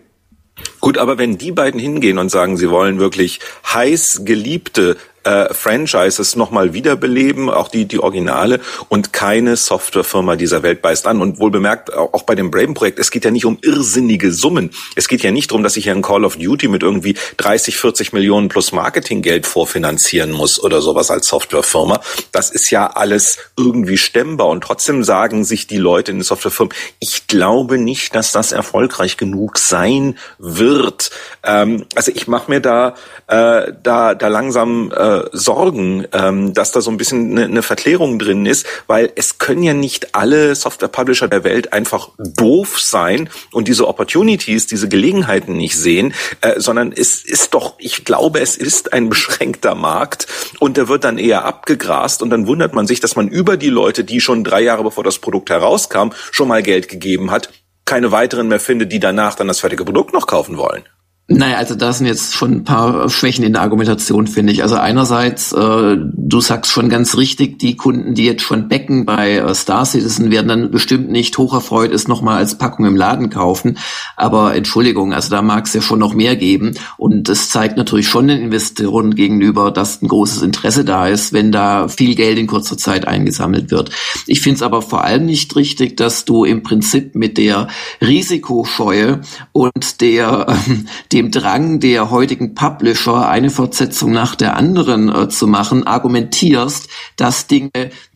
Gut, 0.80 0.98
aber 0.98 1.17
wenn 1.17 1.38
die 1.38 1.52
beiden 1.52 1.80
hingehen 1.80 2.17
und 2.17 2.30
sagen, 2.30 2.58
sie 2.58 2.69
wollen 2.69 3.00
wirklich 3.00 3.39
heiß 3.74 4.22
geliebte 4.24 4.98
äh, 5.24 5.54
Franchises 5.54 6.36
nochmal 6.36 6.74
wiederbeleben, 6.74 7.50
auch 7.50 7.68
die, 7.68 7.86
die 7.86 8.00
Originale, 8.00 8.60
und 8.90 9.14
keine 9.14 9.56
Softwarefirma 9.56 10.36
dieser 10.36 10.64
Welt 10.64 10.82
beißt 10.82 11.08
an. 11.08 11.22
Und 11.22 11.40
wohl 11.40 11.52
bemerkt, 11.52 11.94
auch 11.94 12.24
bei 12.24 12.36
dem 12.36 12.52
Braven-Projekt, 12.52 13.00
es 13.00 13.12
geht 13.12 13.26
ja 13.26 13.32
nicht 13.32 13.46
um 13.46 13.58
irrsinnige 13.62 14.32
Summen. 14.32 14.72
Es 14.96 15.08
geht 15.08 15.24
ja 15.24 15.32
nicht 15.32 15.52
darum, 15.52 15.64
dass 15.64 15.78
ich 15.78 15.86
hier 15.86 15.94
ein 15.94 16.02
Call 16.02 16.26
of 16.26 16.38
Duty 16.38 16.68
mit 16.68 16.84
irgendwie 16.84 17.16
30, 17.38 17.78
40 17.78 18.14
Millionen 18.14 18.50
plus 18.50 18.72
Marketinggeld 18.72 19.46
vorfinanzieren 19.48 20.32
muss 20.32 20.62
oder 20.62 20.82
sowas 20.82 21.10
als 21.12 21.28
Softwarefirma. 21.28 22.02
Das 22.32 22.50
ist 22.50 22.70
ja 22.72 22.88
alles 22.88 23.38
irgendwie 23.58 23.98
stemmbar. 23.98 24.48
Und 24.48 24.64
trotzdem 24.64 25.04
sagen 25.04 25.44
sich 25.44 25.68
die 25.68 25.78
Leute 25.78 26.12
in 26.12 26.18
den 26.18 26.24
Softwarefirmen, 26.24 26.74
ich 27.00 27.28
glaube 27.28 27.78
nicht, 27.78 28.16
dass 28.16 28.32
das 28.32 28.52
erfolgreich 28.52 29.18
genug 29.18 29.58
sein 29.58 30.18
wird. 30.38 31.12
Ähm, 31.44 31.86
also 31.96 32.12
ich 32.14 32.28
mache 32.28 32.52
mir 32.52 32.60
da, 32.60 32.96
äh, 33.28 33.72
da, 33.82 34.16
da 34.16 34.28
langsam 34.28 34.92
äh, 34.92 35.12
Sorgen, 35.32 36.06
ähm, 36.12 36.54
dass 36.54 36.71
da 36.71 36.82
so 36.82 36.91
ein 36.91 36.97
bisschen 36.97 37.32
eine, 37.32 37.45
eine 37.45 37.62
Verklärung 37.62 38.19
drin 38.19 38.45
ist, 38.45 38.65
weil 38.88 39.12
es 39.15 39.38
können 39.38 39.63
ja 39.63 39.73
nicht 39.73 40.15
alle 40.15 40.56
Software-Publisher 40.56 41.28
der 41.28 41.43
Welt 41.43 41.73
einfach 41.73 42.10
doof 42.17 42.80
sein 42.80 43.30
und 43.52 43.67
diese 43.67 43.88
Opportunities, 43.88 44.67
diese 44.67 44.88
Gelegenheiten 44.89 45.56
nicht 45.58 45.78
sehen, 45.78 46.13
äh, 46.41 46.60
sondern 46.60 46.91
es 46.91 47.23
ist 47.23 47.54
doch, 47.54 47.76
ich 47.78 48.06
glaube, 48.06 48.39
es 48.39 48.58
ist 48.58 48.93
ein 48.93 49.10
beschränkter 49.10 49.76
Markt 49.76 50.28
und 50.60 50.78
der 50.78 50.88
wird 50.88 51.04
dann 51.04 51.17
eher 51.17 51.45
abgegrast 51.45 52.21
und 52.21 52.30
dann 52.30 52.47
wundert 52.47 52.73
man 52.73 52.88
sich, 52.88 52.99
dass 52.99 53.15
man 53.15 53.28
über 53.28 53.58
die 53.58 53.69
Leute, 53.69 54.04
die 54.04 54.21
schon 54.21 54.43
drei 54.43 54.62
Jahre 54.62 54.84
bevor 54.84 55.04
das 55.04 55.19
Produkt 55.19 55.49
herauskam, 55.49 56.10
schon 56.32 56.47
mal 56.47 56.63
Geld 56.63 56.88
gegeben 56.88 57.32
hat, 57.32 57.49
keine 57.86 58.12
weiteren 58.12 58.47
mehr 58.47 58.60
findet, 58.60 58.91
die 58.91 58.99
danach 58.99 59.36
dann 59.36 59.47
das 59.47 59.60
fertige 59.60 59.86
Produkt 59.86 60.13
noch 60.13 60.28
kaufen 60.28 60.58
wollen. 60.58 60.84
Naja, 61.30 61.56
also 61.56 61.76
da 61.76 61.94
sind 61.94 62.06
jetzt 62.06 62.34
schon 62.34 62.52
ein 62.52 62.64
paar 62.66 63.10
Schwächen 63.10 63.46
in 63.46 63.54
der 63.54 63.62
Argumentation, 63.62 64.28
finde 64.28 64.52
ich. 64.52 64.62
Also 64.62 64.76
einerseits, 64.76 65.54
äh, 65.54 65.96
du 65.98 66.42
sagst 66.42 66.70
schon 66.70 66.90
ganz 66.90 67.16
richtig, 67.16 67.60
die 67.60 67.78
Kunden, 67.78 68.14
die 68.14 68.26
jetzt 68.26 68.42
schon 68.42 68.68
becken 68.68 69.06
bei 69.06 69.38
äh, 69.38 69.56
Star 69.56 69.86
Citizen, 69.86 70.32
werden 70.32 70.50
dann 70.50 70.72
bestimmt 70.72 71.10
nicht 71.10 71.38
hocherfreut 71.38 71.94
es 71.94 72.10
nochmal 72.10 72.40
als 72.40 72.58
Packung 72.58 72.86
im 72.86 72.98
Laden 72.98 73.30
kaufen. 73.30 73.78
Aber 74.18 74.54
Entschuldigung, 74.54 75.14
also 75.14 75.30
da 75.30 75.42
mag 75.42 75.66
es 75.66 75.74
ja 75.74 75.82
schon 75.82 76.00
noch 76.00 76.14
mehr 76.14 76.36
geben. 76.36 76.74
Und 76.98 77.30
es 77.30 77.50
zeigt 77.50 77.78
natürlich 77.78 78.10
schon 78.10 78.28
den 78.28 78.42
Investoren 78.42 79.16
gegenüber, 79.16 79.72
dass 79.72 80.02
ein 80.02 80.10
großes 80.10 80.42
Interesse 80.42 80.84
da 80.84 81.08
ist, 81.08 81.32
wenn 81.32 81.54
da 81.54 81.88
viel 81.88 82.16
Geld 82.16 82.38
in 82.38 82.48
kurzer 82.48 82.78
Zeit 82.78 83.08
eingesammelt 83.08 83.72
wird. 83.72 83.92
Ich 84.28 84.42
finde 84.42 84.58
es 84.58 84.62
aber 84.62 84.82
vor 84.82 85.06
allem 85.06 85.26
nicht 85.26 85.56
richtig, 85.56 85.96
dass 85.96 86.26
du 86.26 86.44
im 86.44 86.64
Prinzip 86.64 87.16
mit 87.16 87.38
der 87.38 87.70
Risikoscheue 88.02 89.22
und 89.54 90.02
der 90.02 90.48
ähm, 90.68 90.86
dem 91.13 91.30
Drang 91.30 91.80
der 91.80 92.10
heutigen 92.10 92.56
Publisher, 92.56 93.30
eine 93.30 93.52
Fortsetzung 93.52 94.12
nach 94.12 94.36
der 94.36 94.58
anderen 94.58 95.13
äh, 95.13 95.30
zu 95.30 95.47
machen, 95.47 95.86
argumentierst, 95.86 96.89
dass 97.15 97.47
Dinge, 97.47 97.69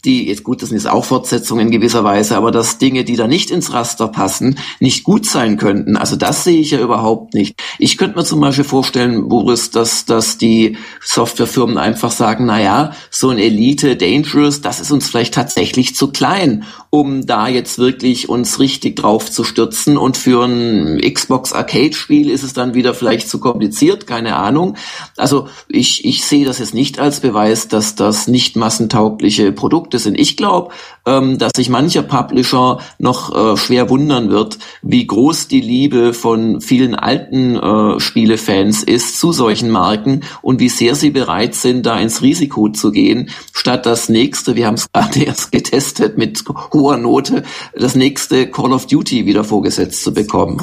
die, 0.07 0.27
jetzt 0.27 0.43
gut, 0.43 0.61
das 0.61 0.69
sind 0.69 0.77
jetzt 0.77 0.87
auch 0.87 1.05
Fortsetzungen 1.05 1.67
in 1.67 1.71
gewisser 1.71 2.03
Weise, 2.03 2.37
aber 2.37 2.49
dass 2.49 2.79
Dinge, 2.79 3.03
die 3.03 3.15
da 3.15 3.27
nicht 3.27 3.51
ins 3.51 3.73
Raster 3.73 4.07
passen, 4.07 4.57
nicht 4.79 5.03
gut 5.03 5.25
sein 5.25 5.57
könnten. 5.57 5.97
Also 5.97 6.15
das 6.15 6.43
sehe 6.43 6.59
ich 6.59 6.71
ja 6.71 6.79
überhaupt 6.79 7.33
nicht. 7.33 7.61
Ich 7.77 7.97
könnte 7.97 8.17
mir 8.17 8.23
zum 8.23 8.39
Beispiel 8.39 8.63
vorstellen, 8.63 9.27
Boris, 9.27 9.69
dass, 9.69 10.05
dass 10.05 10.37
die 10.37 10.77
Softwarefirmen 11.03 11.77
einfach 11.77 12.11
sagen, 12.11 12.45
na 12.45 12.59
ja, 12.61 12.91
so 13.11 13.29
ein 13.29 13.37
Elite 13.37 13.95
Dangerous, 13.95 14.61
das 14.61 14.79
ist 14.79 14.91
uns 14.91 15.07
vielleicht 15.07 15.33
tatsächlich 15.33 15.95
zu 15.95 16.07
klein, 16.07 16.63
um 16.89 17.25
da 17.25 17.47
jetzt 17.47 17.77
wirklich 17.77 18.29
uns 18.29 18.59
richtig 18.59 18.95
drauf 18.95 19.29
zu 19.29 19.43
stürzen 19.43 19.97
und 19.97 20.17
für 20.17 20.45
ein 20.45 21.01
Xbox 21.01 21.51
Arcade 21.51 21.93
Spiel 21.93 22.29
ist 22.29 22.43
es 22.43 22.53
dann 22.53 22.73
wieder 22.73 22.93
vielleicht 22.93 23.29
zu 23.29 23.39
kompliziert, 23.39 24.07
keine 24.07 24.37
Ahnung. 24.37 24.77
Also 25.17 25.49
ich, 25.67 26.05
ich 26.05 26.23
sehe 26.23 26.45
das 26.45 26.59
jetzt 26.59 26.73
nicht 26.73 26.97
als 26.99 27.19
Beweis, 27.19 27.67
dass 27.67 27.95
das 27.95 28.27
nicht 28.27 28.55
massentaugliche 28.55 29.51
Produkte 29.51 29.96
sind. 29.99 30.19
Ich 30.19 30.37
glaube, 30.37 30.73
ähm, 31.05 31.37
dass 31.37 31.51
sich 31.55 31.69
mancher 31.69 32.03
Publisher 32.03 32.79
noch 32.99 33.35
äh, 33.35 33.57
schwer 33.57 33.89
wundern 33.89 34.29
wird, 34.29 34.57
wie 34.81 35.05
groß 35.05 35.47
die 35.47 35.61
Liebe 35.61 36.13
von 36.13 36.61
vielen 36.61 36.95
alten 36.95 37.55
äh, 37.55 37.99
Spielefans 37.99 38.83
ist 38.83 39.19
zu 39.19 39.31
solchen 39.31 39.69
Marken 39.69 40.21
und 40.41 40.59
wie 40.59 40.69
sehr 40.69 40.95
sie 40.95 41.09
bereit 41.09 41.55
sind, 41.55 41.85
da 41.85 41.97
ins 41.99 42.21
Risiko 42.21 42.69
zu 42.69 42.91
gehen, 42.91 43.29
statt 43.53 43.85
das 43.85 44.09
nächste, 44.09 44.55
wir 44.55 44.67
haben 44.67 44.75
es 44.75 44.91
gerade 44.93 45.23
erst 45.23 45.51
getestet 45.51 46.17
mit 46.17 46.43
hoher 46.73 46.97
Note, 46.97 47.43
das 47.75 47.95
nächste 47.95 48.47
Call 48.47 48.73
of 48.73 48.87
Duty 48.87 49.25
wieder 49.25 49.43
vorgesetzt 49.43 50.03
zu 50.03 50.13
bekommen. 50.13 50.61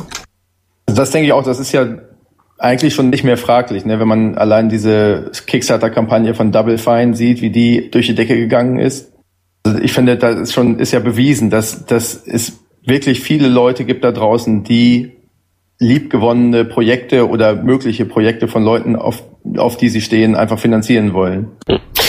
Das 0.87 1.11
denke 1.11 1.27
ich 1.27 1.33
auch, 1.33 1.45
das 1.45 1.59
ist 1.59 1.73
ja 1.73 1.87
eigentlich 2.59 2.95
schon 2.95 3.11
nicht 3.11 3.25
mehr 3.25 3.37
fraglich, 3.37 3.85
ne? 3.85 3.99
wenn 3.99 4.09
man 4.09 4.37
allein 4.37 4.69
diese 4.69 5.31
Kickstarter-Kampagne 5.47 6.35
von 6.35 6.53
Double 6.53 6.79
Fine 6.79 7.15
sieht, 7.15 7.43
wie 7.43 7.51
die 7.51 7.91
durch 7.91 8.07
die 8.07 8.15
Decke 8.15 8.37
gegangen 8.37 8.79
ist. 8.79 9.13
Also 9.65 9.81
ich 9.81 9.93
finde, 9.93 10.17
da 10.17 10.29
ist 10.31 10.53
schon 10.53 10.79
ist 10.79 10.93
ja 10.93 11.01
bewiesen, 11.01 11.51
dass, 11.51 11.87
dass 11.87 12.15
es 12.27 12.61
wirklich 12.85 13.21
viele 13.21 13.49
Leute 13.49 13.85
gibt 13.85 14.05
da 14.05 14.13
draußen, 14.13 14.63
die 14.63 15.13
liebgewonnene 15.81 16.65
Projekte 16.65 17.29
oder 17.29 17.55
mögliche 17.57 18.05
Projekte 18.05 18.47
von 18.47 18.63
Leuten, 18.63 18.95
auf, 18.95 19.25
auf 19.57 19.77
die 19.77 19.89
sie 19.89 20.01
stehen, 20.01 20.35
einfach 20.35 20.59
finanzieren 20.59 21.13
wollen. 21.13 21.51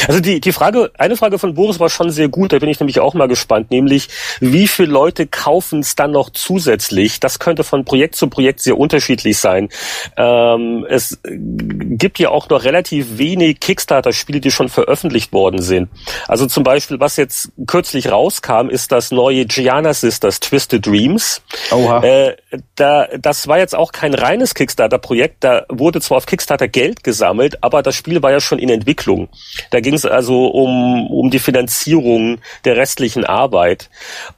Also 0.08 0.20
die, 0.20 0.40
die 0.40 0.52
Frage, 0.52 0.92
eine 0.98 1.18
Frage 1.18 1.40
von 1.40 1.54
Boris 1.54 1.80
war 1.80 1.90
schon 1.90 2.10
sehr 2.12 2.30
gut, 2.30 2.54
da 2.54 2.60
bin 2.60 2.70
ich 2.70 2.80
nämlich 2.80 3.00
auch 3.00 3.14
mal 3.14 3.28
gespannt, 3.28 3.72
nämlich 3.72 4.10
wie 4.40 4.68
viele 4.68 4.92
Leute 4.92 5.28
kaufen 5.28 5.80
es 5.80 5.96
dann 5.96 6.12
noch 6.12 6.30
zusätzlich? 6.30 7.20
Das 7.20 7.40
könnte 7.40 7.64
von 7.64 7.86
Projekt 7.86 8.16
zu 8.16 8.28
Projekt 8.28 8.60
sehr 8.60 8.78
unterschiedlich 8.78 9.38
sein. 9.38 9.70
Ähm, 10.16 10.86
es 10.90 11.20
gibt 11.24 12.20
ja 12.20 12.30
auch 12.30 12.50
noch 12.50 12.64
relativ 12.64 13.18
wenig 13.18 13.60
Kickstarter-Spiele, 13.60 14.40
die 14.40 14.52
schon 14.52 14.70
veröffentlicht 14.70 15.34
worden 15.34 15.62
sind. 15.62 15.90
Also 16.28 16.46
zum 16.46 16.64
Beispiel, 16.64 17.00
was 17.00 17.18
jetzt 17.18 17.52
kürzlich 17.68 18.12
rauskam, 18.12 18.70
ist 18.70 18.92
das 18.92 19.12
neue 19.12 19.46
Gianna 19.46 19.94
Sisters 19.94 20.40
Twisted 20.40 20.86
Dreams. 20.86 21.42
Oha. 21.72 22.04
Äh, 22.04 22.36
da, 22.76 23.08
das 23.20 23.48
war 23.48 23.58
jetzt 23.58 23.76
auch 23.76 23.92
kein 23.92 24.14
reines 24.14 24.54
Kickstarter-Projekt, 24.54 25.44
da 25.44 25.66
wurde 25.70 26.02
zwar 26.02 26.18
auf 26.18 26.26
Kickstarter 26.26 26.68
Geld 26.68 27.04
gesammelt, 27.26 27.64
aber 27.64 27.82
das 27.82 27.96
Spiel 27.96 28.22
war 28.22 28.32
ja 28.32 28.40
schon 28.40 28.60
in 28.60 28.70
Entwicklung. 28.70 29.30
Da 29.72 29.80
ging 29.80 29.96
es 29.96 30.06
also 30.06 30.48
um, 30.48 31.08
um 31.08 31.30
die 31.30 31.40
Finanzierung 31.40 32.38
der 32.64 32.78
restlichen 32.78 33.26
Arbeit. 33.26 33.90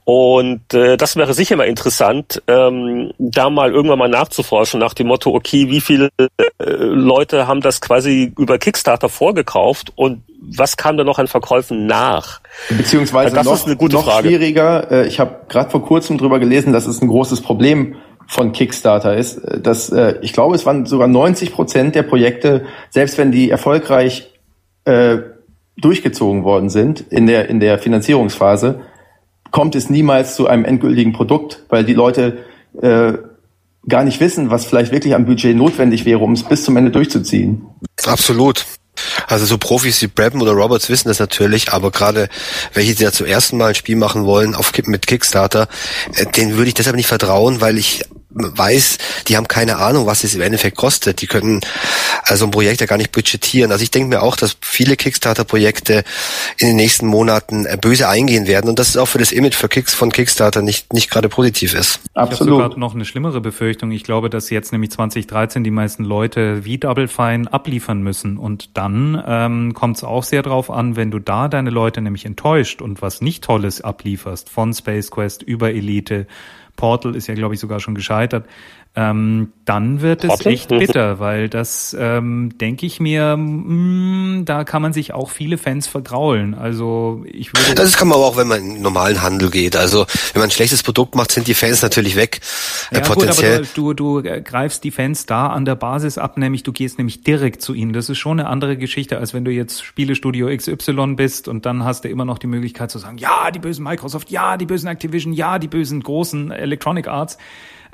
Und 0.05 0.73
äh, 0.73 0.95
das 0.95 1.15
wäre 1.15 1.33
sicher 1.33 1.57
mal 1.57 1.67
interessant, 1.67 2.41
ähm, 2.47 3.11
da 3.17 3.49
mal 3.49 3.71
irgendwann 3.71 3.99
mal 3.99 4.09
nachzuforschen 4.09 4.79
nach 4.79 4.93
dem 4.93 5.07
Motto, 5.07 5.33
okay, 5.33 5.69
wie 5.69 5.81
viele 5.81 6.09
äh, 6.17 6.27
Leute 6.59 7.47
haben 7.47 7.61
das 7.61 7.81
quasi 7.81 8.31
über 8.37 8.57
Kickstarter 8.57 9.09
vorgekauft 9.09 9.91
und 9.95 10.23
was 10.39 10.77
kam 10.77 10.97
da 10.97 11.03
noch 11.03 11.19
an 11.19 11.27
Verkäufen 11.27 11.87
nach? 11.87 12.39
Beziehungsweise 12.69 13.35
das 13.35 13.45
noch, 13.45 13.65
noch 13.65 14.05
Frage. 14.05 14.27
schwieriger, 14.27 14.91
äh, 14.91 15.07
ich 15.07 15.19
habe 15.19 15.41
gerade 15.49 15.69
vor 15.69 15.83
kurzem 15.83 16.17
drüber 16.17 16.39
gelesen, 16.39 16.73
dass 16.73 16.87
es 16.87 17.01
ein 17.01 17.07
großes 17.07 17.41
Problem 17.41 17.95
von 18.27 18.51
Kickstarter 18.51 19.15
ist, 19.15 19.37
äh, 19.37 19.59
dass 19.59 19.89
äh, 19.89 20.15
ich 20.21 20.33
glaube, 20.33 20.55
es 20.55 20.65
waren 20.65 20.85
sogar 20.85 21.07
90 21.07 21.53
Prozent 21.53 21.95
der 21.95 22.03
Projekte, 22.03 22.65
selbst 22.89 23.17
wenn 23.17 23.31
die 23.31 23.49
erfolgreich 23.49 24.33
äh, 24.85 25.17
durchgezogen 25.77 26.43
worden 26.43 26.69
sind 26.69 27.01
in 27.09 27.27
der, 27.27 27.49
in 27.49 27.59
der 27.59 27.79
Finanzierungsphase, 27.79 28.81
kommt 29.51 29.75
es 29.75 29.89
niemals 29.89 30.35
zu 30.35 30.47
einem 30.47 30.65
endgültigen 30.65 31.13
Produkt, 31.13 31.63
weil 31.69 31.85
die 31.85 31.93
Leute 31.93 32.39
äh, 32.81 33.13
gar 33.87 34.03
nicht 34.03 34.19
wissen, 34.19 34.49
was 34.49 34.65
vielleicht 34.65 34.91
wirklich 34.91 35.15
am 35.15 35.25
Budget 35.25 35.55
notwendig 35.55 36.05
wäre, 36.05 36.19
um 36.19 36.33
es 36.33 36.43
bis 36.43 36.65
zum 36.65 36.75
Ende 36.77 36.91
durchzuziehen. 36.91 37.65
Absolut. 38.05 38.65
Also 39.27 39.45
so 39.45 39.57
Profis 39.57 40.01
wie 40.01 40.07
Brabham 40.07 40.41
oder 40.41 40.53
Roberts 40.53 40.89
wissen 40.89 41.07
das 41.07 41.19
natürlich, 41.19 41.71
aber 41.71 41.91
gerade 41.91 42.29
welche, 42.73 42.95
die 42.95 43.03
da 43.03 43.11
zum 43.11 43.27
ersten 43.27 43.57
Mal 43.57 43.69
ein 43.69 43.75
Spiel 43.75 43.95
machen 43.95 44.25
wollen 44.25 44.55
auf 44.55 44.71
mit 44.85 45.07
Kickstarter, 45.07 45.67
äh, 46.15 46.25
denen 46.25 46.55
würde 46.57 46.69
ich 46.69 46.73
deshalb 46.73 46.95
nicht 46.95 47.07
vertrauen, 47.07 47.61
weil 47.61 47.77
ich 47.77 48.03
weiß, 48.29 48.97
die 49.27 49.37
haben 49.37 49.47
keine 49.47 49.77
Ahnung, 49.77 50.05
was 50.05 50.23
es 50.23 50.35
im 50.35 50.41
Endeffekt 50.41 50.77
kostet. 50.77 51.21
Die 51.21 51.27
können 51.27 51.61
also 52.23 52.45
ein 52.45 52.51
Projekt 52.51 52.81
ja 52.81 52.87
gar 52.87 52.97
nicht 52.97 53.11
budgetieren. 53.11 53.71
Also 53.71 53.83
ich 53.83 53.91
denke 53.91 54.09
mir 54.09 54.21
auch, 54.21 54.35
dass 54.35 54.57
viele 54.61 54.95
Kickstarter-Projekte 54.97 56.03
in 56.57 56.67
den 56.67 56.75
nächsten 56.75 57.07
Monaten 57.07 57.65
äh, 57.65 57.77
böse 57.79 58.09
eingehen 58.09 58.47
werden 58.47 58.69
und 58.69 58.79
das 58.79 58.89
ist 58.89 58.97
auch 58.97 59.07
für 59.07 59.17
das 59.17 59.31
Image 59.31 59.55
für 59.55 59.69
Kicks 59.69 59.93
von 59.93 60.11
Kickstarter 60.11 60.61
nicht, 60.61 60.93
nicht 60.93 61.09
gerade 61.09 61.29
positiv 61.29 61.73
ist. 61.73 61.99
Absolut. 62.13 62.31
Ich 62.33 62.39
habe 62.39 62.73
sogar 62.73 62.79
noch 62.79 62.95
eine 62.95 63.05
schlimmere 63.05 63.41
Befürchtung. 63.41 63.91
Ich 63.91 64.03
glaube, 64.03 64.29
dass 64.29 64.49
jetzt 64.49 64.71
nämlich 64.71 64.91
2013 64.91 65.63
die 65.63 65.71
meisten 65.71 66.03
Leute 66.03 66.65
wie 66.65 66.77
Double 66.77 67.07
Fine 67.07 67.51
abliefern 67.51 68.01
müssen 68.01 68.37
und 68.37 68.77
dann 68.77 69.21
ähm, 69.25 69.73
kommt 69.73 69.97
es 69.97 70.03
auch 70.03 70.23
sehr 70.23 70.41
drauf 70.41 70.69
an, 70.69 70.95
wenn 70.95 71.11
du 71.11 71.19
da 71.19 71.47
deine 71.47 71.69
Leute 71.69 72.01
nämlich 72.01 72.25
enttäuscht 72.25 72.81
und 72.81 73.01
was 73.01 73.21
nicht 73.21 73.43
Tolles 73.43 73.81
ablieferst, 73.81 74.49
von 74.49 74.73
Space 74.73 75.11
Quest 75.11 75.43
über 75.43 75.71
Elite, 75.71 76.27
Portal 76.77 77.15
ist 77.15 77.27
ja, 77.27 77.33
glaube 77.33 77.55
ich, 77.55 77.59
sogar 77.59 77.81
schon 77.81 77.95
gescheitert, 77.95 78.47
ähm, 78.99 79.53
dann 79.63 80.01
wird 80.01 80.23
es 80.23 80.43
echt 80.43 80.69
bitter, 80.69 81.19
weil 81.19 81.49
das 81.49 81.95
ähm, 81.99 82.57
denke 82.57 82.87
ich 82.87 82.99
mir, 82.99 83.37
mh, 83.37 84.39
mm, 84.39 84.45
da 84.45 84.63
kann 84.63 84.81
man 84.81 84.91
sich 84.91 85.13
auch 85.13 85.29
viele 85.29 85.59
Fans 85.59 85.85
vergraulen. 85.85 86.55
Also 86.55 87.23
ich 87.31 87.53
würde. 87.53 87.75
Das 87.75 87.95
kann 87.95 88.07
man 88.07 88.17
aber 88.17 88.25
auch, 88.25 88.37
wenn 88.37 88.47
man 88.47 88.59
in 88.59 88.81
normalen 88.81 89.21
Handel 89.21 89.51
geht. 89.51 89.75
Also 89.75 90.07
wenn 90.33 90.39
man 90.39 90.47
ein 90.47 90.51
schlechtes 90.51 90.81
Produkt 90.81 91.13
macht, 91.13 91.31
sind 91.31 91.45
die 91.45 91.53
Fans 91.53 91.83
natürlich 91.83 92.15
weg. 92.15 92.39
Ja, 92.91 93.01
potenziell. 93.01 93.59
Gut, 93.59 93.67
aber 93.77 93.93
du, 93.93 94.21
du 94.23 94.41
greifst 94.41 94.83
die 94.83 94.89
Fans 94.89 95.27
da 95.27 95.45
an 95.45 95.65
der 95.65 95.75
Basis 95.75 96.17
ab, 96.17 96.35
nämlich 96.37 96.63
du 96.63 96.71
gehst 96.71 96.97
nämlich 96.97 97.21
direkt 97.21 97.61
zu 97.61 97.75
ihnen. 97.75 97.93
Das 97.93 98.09
ist 98.09 98.17
schon 98.17 98.39
eine 98.39 98.49
andere 98.49 98.77
Geschichte, 98.77 99.19
als 99.19 99.31
wenn 99.31 99.45
du 99.45 99.51
jetzt 99.51 99.83
Spielestudio 99.83 100.47
XY 100.47 101.13
bist 101.15 101.47
und 101.47 101.67
dann 101.67 101.83
hast 101.83 102.03
du 102.03 102.09
immer 102.09 102.25
noch 102.25 102.39
die 102.39 102.47
Möglichkeit 102.47 102.89
zu 102.89 102.97
sagen, 102.97 103.19
ja, 103.19 103.51
die 103.51 103.59
bösen 103.59 103.83
Microsoft, 103.83 104.31
ja, 104.31 104.57
die 104.57 104.65
bösen 104.65 104.87
Activision, 104.87 105.33
ja, 105.33 105.59
die 105.59 105.67
bösen 105.67 106.01
großen 106.01 106.49
Electronic 106.49 107.07
Arts. 107.07 107.37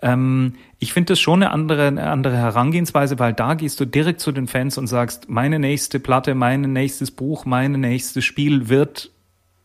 Ähm, 0.03 0.55
ich 0.79 0.91
finde 0.93 1.13
das 1.13 1.19
schon 1.19 1.41
eine 1.41 1.51
andere, 1.51 1.87
eine 1.87 2.09
andere 2.09 2.35
Herangehensweise, 2.37 3.17
weil 3.17 3.33
da 3.33 3.53
gehst 3.53 3.79
du 3.79 3.85
direkt 3.85 4.19
zu 4.19 4.31
den 4.31 4.47
Fans 4.47 4.77
und 4.77 4.87
sagst, 4.87 5.29
meine 5.29 5.57
nächste 5.57 5.99
Platte, 5.99 6.35
mein 6.35 6.61
nächstes 6.61 7.09
Buch, 7.09 7.45
mein 7.45 7.71
nächstes 7.71 8.25
Spiel 8.25 8.67
wird 8.67 9.11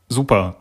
super. 0.09 0.57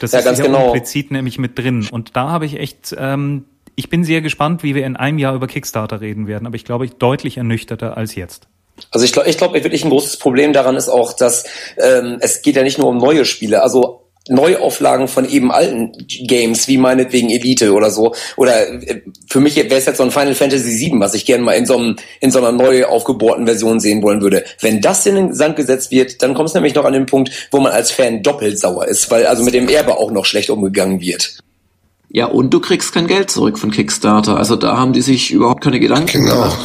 Das 0.00 0.12
ja, 0.12 0.18
ist 0.18 0.24
ganz 0.24 0.38
ja 0.38 0.46
genau. 0.46 0.66
implizit 0.66 1.12
nämlich 1.12 1.38
mit 1.38 1.56
drin. 1.56 1.86
Und 1.90 2.16
da 2.16 2.30
habe 2.30 2.44
ich 2.44 2.58
echt, 2.58 2.94
ähm, 2.98 3.44
ich 3.76 3.88
bin 3.88 4.02
sehr 4.02 4.20
gespannt, 4.20 4.64
wie 4.64 4.74
wir 4.74 4.84
in 4.84 4.96
einem 4.96 5.18
Jahr 5.18 5.34
über 5.34 5.46
Kickstarter 5.46 6.00
reden 6.00 6.26
werden, 6.26 6.46
aber 6.46 6.56
ich 6.56 6.64
glaube, 6.64 6.84
ich 6.84 6.94
deutlich 6.94 7.36
ernüchterter 7.36 7.96
als 7.96 8.16
jetzt. 8.16 8.48
Also 8.90 9.04
ich 9.04 9.12
glaube, 9.12 9.28
ich 9.28 9.38
glaube 9.38 9.54
wirklich 9.54 9.84
ein 9.84 9.90
großes 9.90 10.16
Problem 10.18 10.52
daran 10.52 10.74
ist 10.74 10.88
auch, 10.88 11.12
dass 11.12 11.44
ähm, 11.76 12.18
es 12.20 12.42
geht 12.42 12.56
ja 12.56 12.64
nicht 12.64 12.78
nur 12.78 12.88
um 12.88 12.98
neue 12.98 13.24
Spiele. 13.24 13.62
Also 13.62 14.03
Neuauflagen 14.28 15.06
von 15.06 15.28
eben 15.28 15.52
alten 15.52 15.92
Games, 16.08 16.66
wie 16.66 16.78
meinetwegen 16.78 17.30
Elite 17.30 17.72
oder 17.72 17.90
so. 17.90 18.14
Oder 18.36 18.68
äh, 18.82 19.02
für 19.28 19.40
mich 19.40 19.56
wäre 19.56 19.74
es 19.74 19.84
jetzt 19.84 19.98
so 19.98 20.02
ein 20.02 20.10
Final 20.10 20.34
Fantasy 20.34 20.78
VII, 20.78 21.00
was 21.00 21.14
ich 21.14 21.26
gerne 21.26 21.44
mal 21.44 21.52
in 21.52 21.66
so, 21.66 21.76
einem, 21.76 21.96
in 22.20 22.30
so 22.30 22.38
einer 22.38 22.52
neu 22.52 22.86
aufgebohrten 22.86 23.46
Version 23.46 23.80
sehen 23.80 24.02
wollen 24.02 24.22
würde. 24.22 24.44
Wenn 24.60 24.80
das 24.80 25.04
in 25.04 25.16
den 25.16 25.34
Sand 25.34 25.56
gesetzt 25.56 25.90
wird, 25.90 26.22
dann 26.22 26.34
kommt 26.34 26.48
es 26.48 26.54
nämlich 26.54 26.74
noch 26.74 26.84
an 26.84 26.94
den 26.94 27.06
Punkt, 27.06 27.48
wo 27.50 27.60
man 27.60 27.72
als 27.72 27.90
Fan 27.90 28.22
doppelt 28.22 28.58
sauer 28.58 28.86
ist, 28.86 29.10
weil 29.10 29.26
also 29.26 29.42
mit 29.42 29.54
dem 29.54 29.68
Erbe 29.68 29.98
auch 29.98 30.10
noch 30.10 30.24
schlecht 30.24 30.48
umgegangen 30.48 31.00
wird. 31.00 31.38
Ja, 32.08 32.26
und 32.26 32.54
du 32.54 32.60
kriegst 32.60 32.94
kein 32.94 33.08
Geld 33.08 33.30
zurück 33.30 33.58
von 33.58 33.72
Kickstarter. 33.72 34.36
Also 34.36 34.56
da 34.56 34.78
haben 34.78 34.92
die 34.92 35.02
sich 35.02 35.32
überhaupt 35.32 35.62
keine 35.64 35.80
Gedanken 35.80 36.22
genau. 36.22 36.34
gemacht 36.34 36.58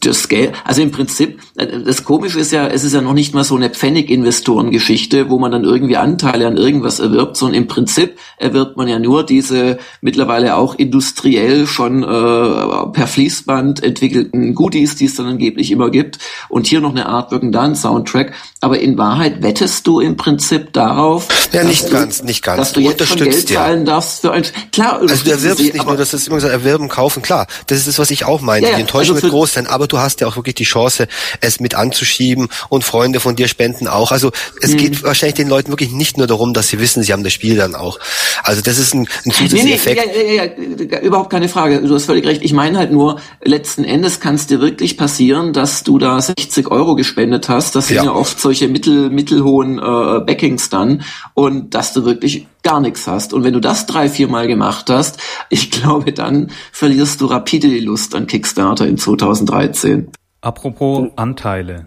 das 0.00 0.28
Geld, 0.28 0.52
also 0.64 0.82
im 0.82 0.90
Prinzip, 0.90 1.40
äh, 1.56 1.66
das 1.84 2.04
Komische 2.04 2.40
ist 2.40 2.52
ja, 2.52 2.66
es 2.66 2.84
ist 2.84 2.94
ja 2.94 3.00
noch 3.00 3.14
nicht 3.14 3.34
mal 3.34 3.44
so 3.44 3.56
eine 3.56 3.70
Pfennig-Investoren-Geschichte, 3.70 5.28
wo 5.30 5.38
man 5.38 5.52
dann 5.52 5.64
irgendwie 5.64 5.96
Anteile 5.96 6.46
an 6.46 6.56
irgendwas 6.56 7.00
erwirbt, 7.00 7.36
sondern 7.36 7.62
im 7.62 7.68
Prinzip 7.68 8.18
erwirbt 8.36 8.76
man 8.76 8.88
ja 8.88 8.98
nur 8.98 9.24
diese 9.24 9.78
mittlerweile 10.00 10.56
auch 10.56 10.74
industriell 10.74 11.66
schon 11.66 12.02
äh, 12.02 12.06
per 12.06 13.06
Fließband 13.06 13.82
entwickelten 13.82 14.54
Goodies, 14.54 14.96
die 14.96 15.06
es 15.06 15.14
dann 15.14 15.26
angeblich 15.26 15.70
immer 15.70 15.90
gibt. 15.90 16.18
Und 16.48 16.66
hier 16.66 16.80
noch 16.80 16.90
eine 16.90 17.06
Art 17.06 17.30
Wirken 17.30 17.52
dann 17.52 17.74
Soundtrack. 17.74 18.34
Aber 18.60 18.78
in 18.80 18.98
Wahrheit 18.98 19.42
wettest 19.42 19.86
du 19.86 20.00
im 20.00 20.16
Prinzip 20.16 20.72
darauf, 20.72 21.28
ja, 21.52 21.62
nicht 21.64 21.90
ganz, 21.90 22.22
nicht 22.22 22.42
ganz. 22.42 22.58
dass 22.58 22.72
du 22.72 22.80
jetzt 22.80 23.06
schon 23.06 23.18
Geld 23.18 23.48
zahlen 23.48 23.84
darfst 23.84 24.20
für 24.20 24.32
ein, 24.32 24.44
klar, 24.72 25.00
also 25.00 25.24
du 25.24 25.30
erwirbst 25.30 25.62
nicht 25.62 25.86
nur, 25.86 25.96
das 25.96 26.12
ist 26.12 26.26
immer 26.26 26.36
gesagt, 26.36 26.52
erwerben, 26.52 26.88
kaufen, 26.88 27.22
klar. 27.22 27.46
Das 27.66 27.78
ist 27.78 27.88
das, 27.88 27.98
was 27.98 28.10
ich 28.10 28.24
auch 28.24 28.40
meine. 28.40 28.68
Ja, 28.68 28.74
Die 28.74 28.80
Enttäuschung 28.80 29.16
also 29.16 29.22
wird 29.22 29.32
groß 29.32 29.52
sein, 29.54 29.66
aber 29.66 29.87
du 29.88 29.98
hast 29.98 30.20
ja 30.20 30.26
auch 30.26 30.36
wirklich 30.36 30.54
die 30.54 30.64
Chance, 30.64 31.08
es 31.40 31.60
mit 31.60 31.74
anzuschieben 31.74 32.48
und 32.68 32.84
Freunde 32.84 33.20
von 33.20 33.36
dir 33.36 33.48
spenden 33.48 33.88
auch. 33.88 34.12
Also 34.12 34.30
es 34.60 34.72
mhm. 34.72 34.76
geht 34.78 35.02
wahrscheinlich 35.02 35.36
den 35.36 35.48
Leuten 35.48 35.70
wirklich 35.70 35.90
nicht 35.90 36.18
nur 36.18 36.26
darum, 36.26 36.54
dass 36.54 36.68
sie 36.68 36.80
wissen, 36.80 37.02
sie 37.02 37.12
haben 37.12 37.24
das 37.24 37.32
Spiel 37.32 37.56
dann 37.56 37.74
auch. 37.74 37.98
Also 38.42 38.62
das 38.62 38.78
ist 38.78 38.94
ein, 38.94 39.08
ein 39.24 39.30
zusätzlicher 39.32 39.64
nee, 39.64 39.70
nee, 39.70 39.74
Effekt. 39.74 40.16
Ja, 40.16 40.22
ja, 40.22 40.90
ja, 40.90 41.00
überhaupt 41.00 41.30
keine 41.30 41.48
Frage. 41.48 41.82
Du 41.82 41.94
hast 41.94 42.06
völlig 42.06 42.26
recht. 42.26 42.42
Ich 42.42 42.52
meine 42.52 42.78
halt 42.78 42.92
nur, 42.92 43.20
letzten 43.42 43.84
Endes 43.84 44.20
kann 44.20 44.34
es 44.34 44.46
dir 44.46 44.60
wirklich 44.60 44.96
passieren, 44.96 45.52
dass 45.52 45.82
du 45.82 45.98
da 45.98 46.20
60 46.20 46.70
Euro 46.70 46.94
gespendet 46.94 47.48
hast. 47.48 47.74
Das 47.76 47.88
sind 47.88 47.96
ja, 47.96 48.04
ja 48.04 48.12
oft 48.12 48.40
solche 48.40 48.68
mittel, 48.68 49.10
mittelhohen 49.10 49.78
äh, 49.78 50.20
Backings 50.20 50.70
dann 50.70 51.02
und 51.34 51.74
dass 51.74 51.92
du 51.92 52.04
wirklich 52.04 52.46
gar 52.62 52.80
nichts 52.80 53.06
hast. 53.06 53.32
Und 53.32 53.44
wenn 53.44 53.52
du 53.52 53.60
das 53.60 53.86
drei, 53.86 54.08
vier 54.08 54.28
Mal 54.28 54.46
gemacht 54.46 54.90
hast, 54.90 55.20
ich 55.50 55.70
glaube, 55.70 56.12
dann 56.12 56.50
verlierst 56.72 57.20
du 57.20 57.26
rapide 57.26 57.68
die 57.68 57.80
Lust 57.80 58.14
an 58.14 58.26
Kickstarter 58.26 58.86
in 58.86 58.98
2013. 58.98 60.10
Apropos 60.40 61.08
Anteile. 61.16 61.86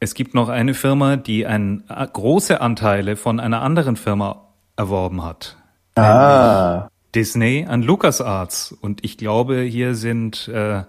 Es 0.00 0.14
gibt 0.14 0.34
noch 0.34 0.48
eine 0.48 0.74
Firma, 0.74 1.16
die 1.16 1.46
ein, 1.46 1.84
äh, 1.88 2.06
große 2.12 2.60
Anteile 2.60 3.16
von 3.16 3.38
einer 3.38 3.62
anderen 3.62 3.96
Firma 3.96 4.48
erworben 4.76 5.24
hat. 5.24 5.56
Ah. 5.94 6.88
Disney 7.14 7.66
an 7.68 7.82
LucasArts. 7.82 8.72
Und 8.72 9.04
ich 9.04 9.16
glaube, 9.16 9.60
hier 9.60 9.94
sind 9.94 10.48
äh, 10.48 10.82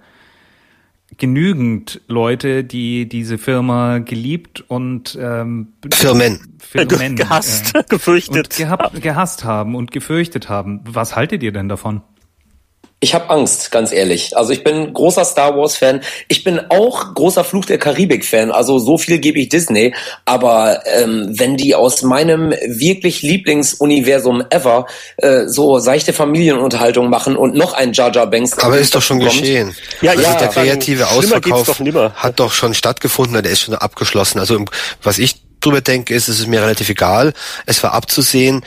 genügend 1.17 2.02
Leute, 2.08 2.63
die 2.63 3.08
diese 3.08 3.38
Firma 3.38 3.99
geliebt 3.99 4.63
und 4.67 5.17
ähm, 5.19 5.73
Firmen, 5.91 6.58
Firmen 6.60 7.15
gehasst, 7.17 7.76
äh, 7.76 7.84
gefürchtet, 7.88 8.56
gehabt, 8.56 9.02
gehasst 9.02 9.43
haben 9.43 9.76
und 9.76 9.91
gefürchtet 9.91 10.49
haben. 10.49 10.82
Was 10.86 11.15
haltet 11.15 11.43
ihr 11.43 11.52
denn 11.52 11.69
davon? 11.69 12.02
Ich 13.04 13.13
habe 13.13 13.30
Angst, 13.32 13.70
ganz 13.70 13.92
ehrlich. 13.92 14.38
Also 14.38 14.54
ich 14.54 14.63
bin 14.63 14.94
großer 14.94 15.26
Star 15.26 15.58
Wars 15.58 15.76
Fan. 15.76 16.00
Ich 16.30 16.46
bin 16.46 16.62
auch 16.70 17.13
großer 17.13 17.44
Fluch 17.44 17.66
der 17.66 17.78
Karibik 17.78 18.24
Fan. 18.24 18.50
Also 18.50 18.80
so 18.80 18.98
viel 18.98 19.20
gebe 19.20 19.39
ich 19.39 19.50
Disney. 19.50 19.94
Aber 20.24 20.80
ähm, 20.86 21.28
wenn 21.30 21.58
die 21.58 21.76
aus 21.76 22.02
meinem 22.04 22.52
wirklich 22.66 23.22
Lieblingsuniversum 23.22 24.46
ever 24.50 24.88
äh, 25.18 25.48
so 25.48 25.80
seichte 25.80 26.13
Familienunterhaltung 26.13 27.10
machen 27.10 27.36
und 27.36 27.56
noch 27.56 27.74
ein 27.74 27.92
Jar 27.92 28.10
Jar 28.10 28.28
Banks. 28.28 28.58
Aber 28.60 28.78
ist 28.78 28.96
doch 28.96 29.02
schon 29.02 29.20
kommt, 29.20 29.32
geschehen. 29.32 29.76
Ja, 30.00 30.12
also 30.12 30.24
ja. 30.24 30.36
Der 30.36 30.48
kreative 30.48 31.10
Ausverkauf 31.10 31.66
doch 31.66 32.16
hat 32.16 32.39
doch 32.39 32.54
schon 32.54 32.74
stattgefunden. 32.74 33.44
Der 33.44 33.52
ist 33.52 33.60
schon 33.60 33.76
abgeschlossen. 33.76 34.39
Also 34.39 34.63
was 35.02 35.18
ich 35.18 35.42
drüber 35.65 35.82
denke, 35.82 36.13
ist, 36.13 36.28
es 36.28 36.39
ist 36.39 36.47
mir 36.47 36.62
relativ 36.62 36.89
egal. 36.89 37.34
Es 37.65 37.84
war 37.84 37.93
abzusehen, 37.93 38.63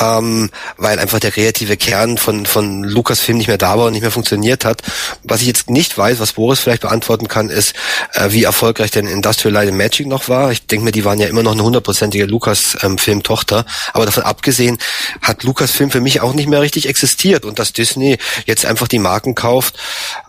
ähm, 0.00 0.50
weil 0.76 0.98
einfach 0.98 1.18
der 1.18 1.32
kreative 1.32 1.76
Kern 1.76 2.18
von, 2.18 2.46
von 2.46 2.84
Lukas 2.84 3.20
Film 3.20 3.38
nicht 3.38 3.48
mehr 3.48 3.58
da 3.58 3.78
war 3.78 3.86
und 3.86 3.92
nicht 3.92 4.02
mehr 4.02 4.10
funktioniert 4.10 4.64
hat. 4.64 4.82
Was 5.22 5.40
ich 5.40 5.46
jetzt 5.46 5.70
nicht 5.70 5.96
weiß, 5.96 6.20
was 6.20 6.32
Boris 6.32 6.60
vielleicht 6.60 6.82
beantworten 6.82 7.28
kann, 7.28 7.48
ist, 7.48 7.74
äh, 8.12 8.30
wie 8.30 8.44
erfolgreich 8.44 8.90
denn 8.90 9.06
Industrial 9.06 9.52
Light 9.52 9.68
and 9.68 9.78
Magic 9.78 10.06
noch 10.06 10.28
war. 10.28 10.52
Ich 10.52 10.66
denke 10.66 10.84
mir, 10.84 10.92
die 10.92 11.04
waren 11.04 11.18
ja 11.18 11.28
immer 11.28 11.42
noch 11.42 11.52
eine 11.52 11.62
hundertprozentige 11.62 12.26
Lukas-Film-Tochter. 12.26 13.64
Aber 13.92 14.06
davon 14.06 14.24
abgesehen 14.24 14.78
hat 15.22 15.42
Lukas 15.42 15.70
Film 15.70 15.90
für 15.90 16.00
mich 16.00 16.20
auch 16.20 16.34
nicht 16.34 16.48
mehr 16.48 16.60
richtig 16.60 16.88
existiert. 16.88 17.44
Und 17.44 17.58
dass 17.58 17.72
Disney 17.72 18.18
jetzt 18.44 18.66
einfach 18.66 18.88
die 18.88 18.98
Marken 18.98 19.34
kauft, 19.34 19.76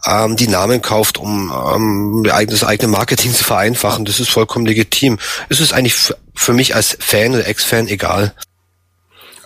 ähm, 0.05 0.35
die 0.37 0.47
Namen 0.47 0.81
kauft, 0.81 1.17
um 1.17 1.51
ähm, 1.51 2.47
das 2.47 2.63
eigene 2.63 2.91
Marketing 2.91 3.33
zu 3.33 3.43
vereinfachen, 3.43 4.05
das 4.05 4.19
ist 4.19 4.29
vollkommen 4.29 4.65
legitim. 4.65 5.19
Es 5.49 5.59
ist 5.59 5.73
eigentlich 5.73 5.95
für 6.35 6.53
mich 6.53 6.75
als 6.75 6.97
Fan 6.99 7.33
oder 7.33 7.47
Ex-Fan 7.47 7.87
egal. 7.87 8.33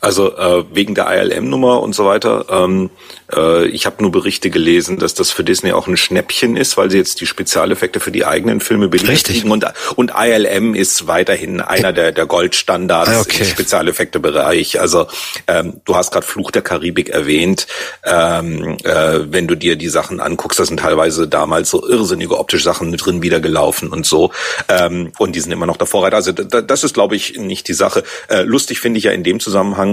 Also 0.02 0.36
äh, 0.36 0.66
wegen 0.74 0.96
der 0.96 1.08
ILM-Nummer 1.08 1.82
und 1.82 1.94
so 1.94 2.06
weiter. 2.06 2.46
Ähm, 2.50 2.90
äh, 3.36 3.68
ich 3.68 3.86
habe 3.86 4.02
nur 4.02 4.12
Berichte 4.12 4.50
gelesen, 4.50 4.98
dass 4.98 5.14
das 5.14 5.32
für 5.32 5.44
Disney 5.44 5.72
auch 5.74 5.88
ein 5.88 5.98
Schnäppchen 5.98 6.58
ist, 6.58 6.76
weil 6.78 6.90
sie 6.90 6.98
jetzt 6.98 7.22
die 7.22 7.28
Spezialeffekte 7.28 8.00
für 8.00 8.12
die 8.12 8.26
eigenen 8.26 8.62
Filme 8.62 8.88
benötigen. 8.88 9.52
Und, 9.52 9.66
und 9.96 10.12
ILM 10.18 10.76
ist 10.76 11.08
weiterhin 11.08 11.62
einer 11.62 11.94
der, 11.94 12.12
der 12.12 12.26
Goldstandards 12.26 13.10
ah, 13.10 13.22
okay. 13.22 13.44
im 13.44 13.46
Spezialeffekte-Bereich. 13.46 14.80
Also 14.80 15.08
ähm, 15.48 15.82
du 15.86 15.96
hast 15.96 16.12
gerade 16.12 16.26
Fluch 16.26 16.52
der 16.52 16.62
Karibik 16.62 17.10
erwähnt. 17.10 17.68
Ähm, 18.04 18.78
äh, 18.84 19.20
wenn 19.30 19.48
du 19.48 19.56
dir 19.56 19.76
die 19.76 19.90
Sachen 19.90 20.20
anguckst, 20.20 20.60
da 20.60 20.66
sind 20.66 20.80
teilweise 20.80 21.28
damals 21.28 21.70
so 21.70 21.88
irrsinnige 21.88 22.38
optische 22.38 22.64
Sachen 22.64 22.90
mit 22.90 23.06
drin 23.06 23.22
wieder 23.22 23.40
gelaufen 23.40 23.90
und 23.90 24.06
so. 24.06 24.32
Ähm, 24.68 25.12
und 25.20 25.36
die 25.36 25.40
sind 25.40 25.52
immer 25.52 25.66
noch 25.66 25.78
der 25.78 25.88
Vorreiter. 25.88 26.16
Also 26.16 26.32
das 26.32 26.84
ist, 26.84 26.94
glaube 26.94 27.16
ich, 27.16 27.38
nicht 27.38 27.68
die 27.68 27.74
Sache. 27.74 28.04
Äh, 28.30 28.42
lustig 28.42 28.80
finde 28.80 28.98
ich 28.98 29.06
ja 29.06 29.12
in 29.12 29.24
dem 29.24 29.40
Zusammenhang, 29.40 29.91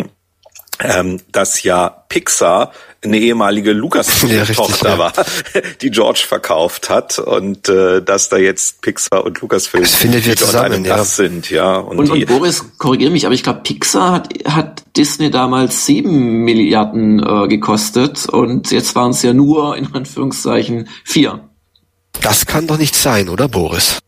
ähm, 0.80 1.20
dass 1.32 1.62
ja 1.62 2.04
Pixar 2.08 2.72
eine 3.02 3.18
ehemalige 3.18 3.72
Lucasfilm-Tochter 3.72 4.88
ja, 4.88 4.98
war, 4.98 5.12
die 5.82 5.90
George 5.90 6.24
verkauft 6.26 6.90
hat 6.90 7.18
und 7.18 7.68
äh, 7.68 8.02
dass 8.02 8.28
da 8.28 8.36
jetzt 8.38 8.82
Pixar 8.82 9.24
und 9.24 9.40
Lucasfilm 9.40 9.84
das 9.84 9.94
findet 9.94 10.26
wir 10.26 10.36
zusammen, 10.36 10.84
ja. 10.84 11.04
sind, 11.04 11.50
ja. 11.50 11.76
Und, 11.76 11.98
und, 11.98 12.10
und 12.10 12.26
Boris, 12.26 12.64
korrigiere 12.78 13.10
mich, 13.10 13.24
aber 13.26 13.34
ich 13.34 13.42
glaube, 13.42 13.60
Pixar 13.62 14.12
hat, 14.12 14.34
hat 14.46 14.82
Disney 14.96 15.30
damals 15.30 15.86
sieben 15.86 16.44
Milliarden 16.44 17.20
äh, 17.20 17.48
gekostet 17.48 18.28
und 18.28 18.70
jetzt 18.72 18.94
waren 18.96 19.12
es 19.12 19.22
ja 19.22 19.32
nur 19.32 19.76
in 19.76 19.94
Anführungszeichen 19.94 20.88
vier. 21.04 21.48
Das 22.20 22.46
kann 22.46 22.66
doch 22.66 22.78
nicht 22.78 22.96
sein, 22.96 23.28
oder 23.28 23.48
Boris? 23.48 24.00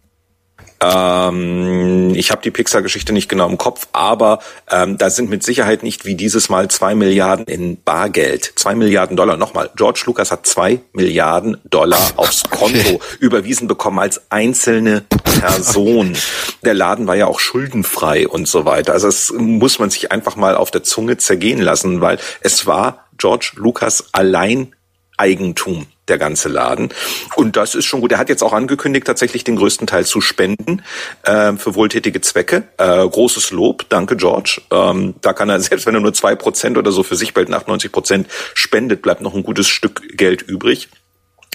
Ähm, 0.83 2.15
ich 2.15 2.31
habe 2.31 2.41
die 2.43 2.51
Pixar-Geschichte 2.51 3.13
nicht 3.13 3.29
genau 3.29 3.49
im 3.49 3.59
Kopf, 3.59 3.89
aber 3.93 4.41
ähm, 4.71 4.97
da 4.97 5.11
sind 5.11 5.29
mit 5.29 5.43
Sicherheit 5.43 5.83
nicht 5.83 6.07
wie 6.07 6.15
dieses 6.15 6.49
Mal 6.49 6.69
zwei 6.69 6.95
Milliarden 6.95 7.45
in 7.47 7.83
Bargeld. 7.83 8.53
Zwei 8.57 8.75
Milliarden 8.75 9.17
Dollar. 9.17 9.37
Nochmal, 9.37 9.71
George 9.77 10.03
Lucas 10.07 10.31
hat 10.31 10.47
zwei 10.47 10.81
Milliarden 10.93 11.59
Dollar 11.69 12.01
aufs 12.17 12.45
Konto 12.45 13.01
überwiesen 13.19 13.69
bekommen 13.69 13.99
als 13.99 14.23
einzelne 14.31 15.05
Person. 15.41 16.17
Der 16.65 16.75
Laden 16.75 17.07
war 17.07 17.17
ja 17.17 17.27
auch 17.27 17.41
schuldenfrei 17.41 18.27
und 18.27 18.49
so 18.49 18.65
weiter. 18.65 18.93
Also 18.93 19.07
das 19.07 19.33
muss 19.37 19.79
man 19.79 19.91
sich 19.91 20.13
einfach 20.13 20.37
mal 20.37 20.57
auf 20.57 20.71
der 20.71 20.83
Zunge 20.83 21.17
zergehen 21.19 21.61
lassen, 21.61 22.01
weil 22.01 22.19
es 22.41 22.67
war 22.67 23.07
George 23.17 23.53
Lucas 23.57 24.09
allein 24.13 24.75
Eigentum 25.17 25.87
der 26.11 26.19
ganze 26.19 26.49
Laden. 26.49 26.91
Und 27.37 27.57
das 27.57 27.75
ist 27.75 27.87
schon 27.87 28.01
gut. 28.03 28.13
Er 28.13 28.19
hat 28.19 28.29
jetzt 28.29 28.43
auch 28.43 28.53
angekündigt, 28.53 29.07
tatsächlich 29.07 29.45
den 29.45 29.57
größten 29.57 29.87
Teil 29.87 30.05
zu 30.05 30.21
spenden 30.21 30.83
äh, 31.23 31.55
für 31.55 31.75
wohltätige 31.75 32.21
Zwecke. 32.21 32.65
Äh, 32.77 33.09
großes 33.09 33.51
Lob, 33.53 33.89
danke 33.89 34.17
George. 34.17 34.61
Ähm, 34.71 35.15
da 35.23 35.33
kann 35.33 35.49
er, 35.49 35.61
selbst 35.61 35.87
wenn 35.87 35.95
er 35.95 36.01
nur 36.01 36.13
zwei 36.13 36.35
Prozent 36.35 36.77
oder 36.77 36.93
so 36.93 37.03
für 37.03 37.17
sich 37.17 37.33
bald 37.33 37.51
98 37.51 37.91
Prozent 37.91 38.27
spendet, 38.55 39.01
bleibt 39.01 39.23
noch 39.23 39.35
ein 39.35 39.43
gutes 39.43 39.69
Stück 39.69 40.17
Geld 40.17 40.43
übrig. 40.43 40.89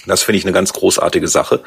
Das 0.06 0.22
finde 0.22 0.38
ich 0.38 0.44
eine 0.44 0.52
ganz 0.52 0.72
großartige 0.72 1.28
Sache. 1.28 1.60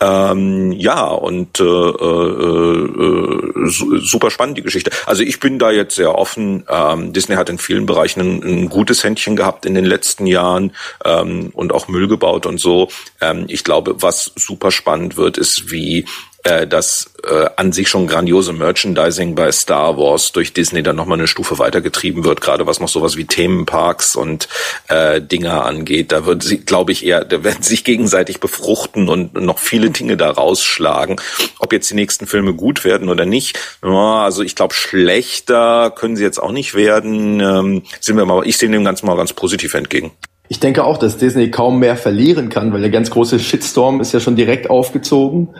Ähm, 0.00 0.72
ja, 0.72 1.06
und 1.06 1.60
äh, 1.60 1.64
äh, 1.64 2.86
äh, 3.06 3.68
super 3.68 4.30
spannend 4.30 4.58
die 4.58 4.62
Geschichte. 4.62 4.90
Also 5.06 5.22
ich 5.22 5.40
bin 5.40 5.58
da 5.58 5.70
jetzt 5.70 5.96
sehr 5.96 6.16
offen. 6.16 6.64
Ähm, 6.68 7.12
Disney 7.12 7.36
hat 7.36 7.48
in 7.48 7.58
vielen 7.58 7.86
Bereichen 7.86 8.20
ein, 8.20 8.42
ein, 8.42 8.68
gutes 8.68 9.04
Händchen 9.04 9.36
gehabt 9.36 9.66
in 9.66 9.74
den 9.74 9.84
letzten 9.84 10.26
Jahren 10.26 10.72
ähm, 11.04 11.50
und 11.54 11.72
auch 11.72 11.88
Müll 11.88 12.08
gebaut 12.08 12.46
und 12.46 12.58
so. 12.58 12.88
Ähm, 13.20 13.44
ich 13.48 13.64
glaube, 13.64 14.02
was 14.02 14.32
super 14.36 14.70
spannend 14.70 15.16
wird, 15.16 15.38
ist, 15.38 15.70
wie 15.70 16.06
äh, 16.42 16.66
das 16.66 17.10
äh, 17.26 17.50
an 17.56 17.72
sich 17.72 17.88
schon 17.88 18.06
grandiose 18.06 18.52
Merchandising 18.52 19.34
bei 19.34 19.50
Star 19.52 19.96
Wars 19.96 20.32
durch 20.32 20.52
Disney 20.52 20.82
dann 20.82 20.96
nochmal 20.96 21.18
eine 21.18 21.26
Stufe 21.26 21.58
weitergetrieben 21.58 22.24
wird, 22.24 22.40
gerade 22.40 22.66
was 22.66 22.80
noch 22.80 22.88
sowas 22.88 23.16
wie 23.16 23.24
Themenparks 23.24 24.16
und 24.16 24.48
äh, 24.88 25.20
Dinger 25.20 25.64
angeht. 25.64 26.12
Da 26.12 26.26
wird 26.26 26.42
sie, 26.42 26.58
glaube 26.58 26.92
ich, 26.92 27.04
eher, 27.04 27.24
da 27.24 27.42
werden 27.42 27.62
sich 27.62 27.84
gegenseitig 27.84 28.40
befruchten 28.40 29.08
und 29.08 29.34
noch 29.34 29.58
viele 29.58 29.90
Dinge 29.90 30.16
da 30.16 30.30
rausschlagen. 30.30 31.16
Ob 31.58 31.72
jetzt 31.72 31.90
die 31.90 31.94
nächsten 31.94 32.26
Filme 32.26 32.54
gut 32.54 32.84
werden 32.84 33.08
oder 33.08 33.26
nicht, 33.26 33.58
also 33.82 34.42
ich 34.42 34.54
glaube, 34.54 34.74
schlechter 34.74 35.90
können 35.90 36.16
sie 36.16 36.24
jetzt 36.24 36.38
auch 36.42 36.52
nicht 36.52 36.74
werden. 36.74 37.40
Ähm, 37.40 37.82
sind 38.00 38.16
wir 38.16 38.24
mal, 38.24 38.46
ich 38.46 38.56
sehe 38.58 38.70
dem 38.70 38.84
Ganzen 38.84 39.06
mal 39.06 39.16
ganz 39.16 39.32
positiv 39.32 39.74
entgegen. 39.74 40.12
Ich 40.48 40.60
denke 40.60 40.84
auch, 40.84 40.98
dass 40.98 41.16
Disney 41.16 41.50
kaum 41.50 41.80
mehr 41.80 41.96
verlieren 41.96 42.48
kann, 42.48 42.72
weil 42.72 42.80
der 42.80 42.90
ganz 42.90 43.10
große 43.10 43.40
Shitstorm 43.40 44.00
ist 44.00 44.12
ja 44.12 44.20
schon 44.20 44.36
direkt 44.36 44.70
aufgezogen. 44.70 45.56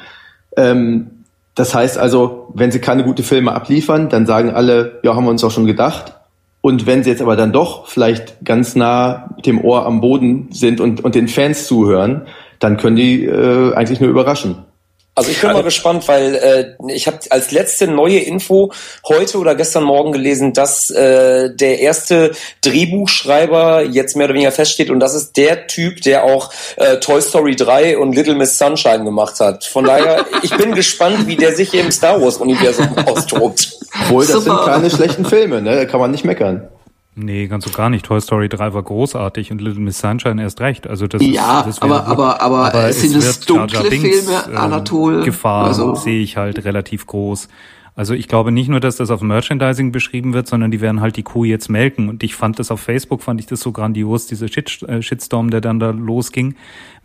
Ähm, 0.57 1.16
das 1.57 1.75
heißt 1.75 1.97
also, 1.97 2.53
wenn 2.55 2.71
sie 2.71 2.81
keine 2.81 3.03
gute 3.03 3.23
Filme 3.23 3.53
abliefern, 3.53 4.11
dann 4.11 4.27
sagen 4.27 4.51
alle, 4.51 5.01
ja, 5.03 5.16
haben 5.16 5.25
wir 5.25 5.31
uns 5.31 5.42
auch 5.42 5.51
schon 5.51 5.66
gedacht. 5.66 6.12
Und 6.61 6.87
wenn 6.87 7.03
sie 7.03 7.11
jetzt 7.11 7.23
aber 7.23 7.35
dann 7.35 7.53
doch 7.53 7.87
vielleicht 7.87 8.45
ganz 8.45 8.77
nah 8.77 9.31
dem 9.45 9.64
Ohr 9.64 9.87
am 9.87 10.03
Boden 10.03 10.49
sind 10.51 10.81
und, 10.81 11.03
und 11.03 11.14
den 11.14 11.29
Fans 11.29 11.66
zuhören, 11.66 12.27
dann 12.59 12.77
können 12.77 12.97
die 12.97 13.25
äh, 13.25 13.73
eigentlich 13.75 14.01
nur 14.01 14.11
überraschen. 14.11 14.66
Also 15.17 15.31
ich 15.31 15.41
bin 15.41 15.51
mal 15.51 15.63
gespannt, 15.63 16.07
weil 16.09 16.35
äh, 16.35 16.93
ich 16.93 17.07
habe 17.07 17.19
als 17.31 17.51
letzte 17.51 17.89
neue 17.89 18.19
Info 18.19 18.71
heute 19.09 19.39
oder 19.39 19.55
gestern 19.55 19.85
Morgen 19.85 20.13
gelesen, 20.13 20.53
dass 20.53 20.91
äh, 20.91 21.57
der 21.57 21.81
erste 21.81 22.33
Drehbuchschreiber 22.61 23.83
jetzt 23.83 24.15
mehr 24.15 24.27
oder 24.27 24.35
weniger 24.35 24.53
feststeht 24.53 24.91
und 24.91 25.01
das 25.01 25.15
ist 25.15 25.39
der 25.39 25.69
Typ, 25.69 26.03
der 26.03 26.25
auch 26.25 26.53
äh, 26.77 26.99
Toy 26.99 27.23
Story 27.23 27.57
3 27.57 27.97
und 27.97 28.15
Little 28.15 28.35
Miss 28.35 28.59
Sunshine 28.59 29.05
gemacht 29.05 29.41
hat. 29.41 29.65
Von 29.65 29.87
daher, 29.87 30.27
ich 30.43 30.55
bin 30.55 30.75
gespannt, 30.75 31.27
wie 31.27 31.37
der 31.37 31.57
sich 31.57 31.73
im 31.73 31.91
Star 31.91 32.21
Wars 32.21 32.37
Universum 32.37 32.95
austobt. 33.07 33.73
Obwohl, 34.03 34.27
das 34.27 34.45
Super. 34.45 34.57
sind 34.57 34.65
keine 34.67 34.91
schlechten 34.91 35.25
Filme, 35.25 35.63
ne? 35.63 35.77
Da 35.77 35.85
kann 35.87 35.99
man 35.99 36.11
nicht 36.11 36.27
meckern. 36.27 36.69
Nee, 37.19 37.47
ganz 37.47 37.65
so 37.65 37.71
gar 37.71 37.89
nicht. 37.89 38.05
Toy 38.05 38.21
Story 38.21 38.51
3 38.51 38.75
war 38.75 38.83
großartig 38.83 39.51
und 39.51 39.63
Little 39.63 39.81
Miss 39.81 39.99
Sunshine 39.99 40.41
erst 40.41 40.61
recht. 40.61 40.87
Also 40.87 41.07
das 41.07 41.23
ja, 41.23 41.61
ist, 41.61 41.67
das 41.67 41.83
aber, 41.83 42.07
aber, 42.07 42.43
aber, 42.43 42.67
aber 42.67 42.93
sind 42.93 43.17
es 43.17 43.41
dunkle 43.41 43.89
Binks, 43.89 44.27
Filme, 44.27 44.45
ähm, 44.51 44.57
Anatol? 44.59 45.23
Gefahr 45.23 45.65
also. 45.65 45.95
sehe 45.95 46.21
ich 46.21 46.37
halt 46.37 46.63
relativ 46.67 47.07
groß. 47.07 47.49
Also 47.95 48.13
ich 48.13 48.29
glaube 48.29 48.53
nicht 48.53 48.69
nur, 48.69 48.81
dass 48.81 48.97
das 48.97 49.11
auf 49.11 49.23
Merchandising 49.23 49.91
beschrieben 49.93 50.35
wird, 50.35 50.47
sondern 50.47 50.71
die 50.71 50.83
werden 50.83 51.01
halt 51.01 51.17
die 51.17 51.23
Kuh 51.23 51.45
jetzt 51.45 51.71
melken. 51.71 52.11
Und 52.11 52.23
ich 52.23 52.35
fand 52.35 52.59
das 52.59 52.71
auf 52.71 52.81
Facebook, 52.81 53.23
fand 53.23 53.41
ich 53.41 53.47
das 53.47 53.61
so 53.61 53.73
grandios, 53.73 54.27
dieser 54.27 54.49
Shit, 54.49 54.83
äh, 54.83 55.01
Shitstorm, 55.01 55.49
der 55.49 55.63
dann 55.63 55.81
da 55.81 55.91
losging. 55.93 56.55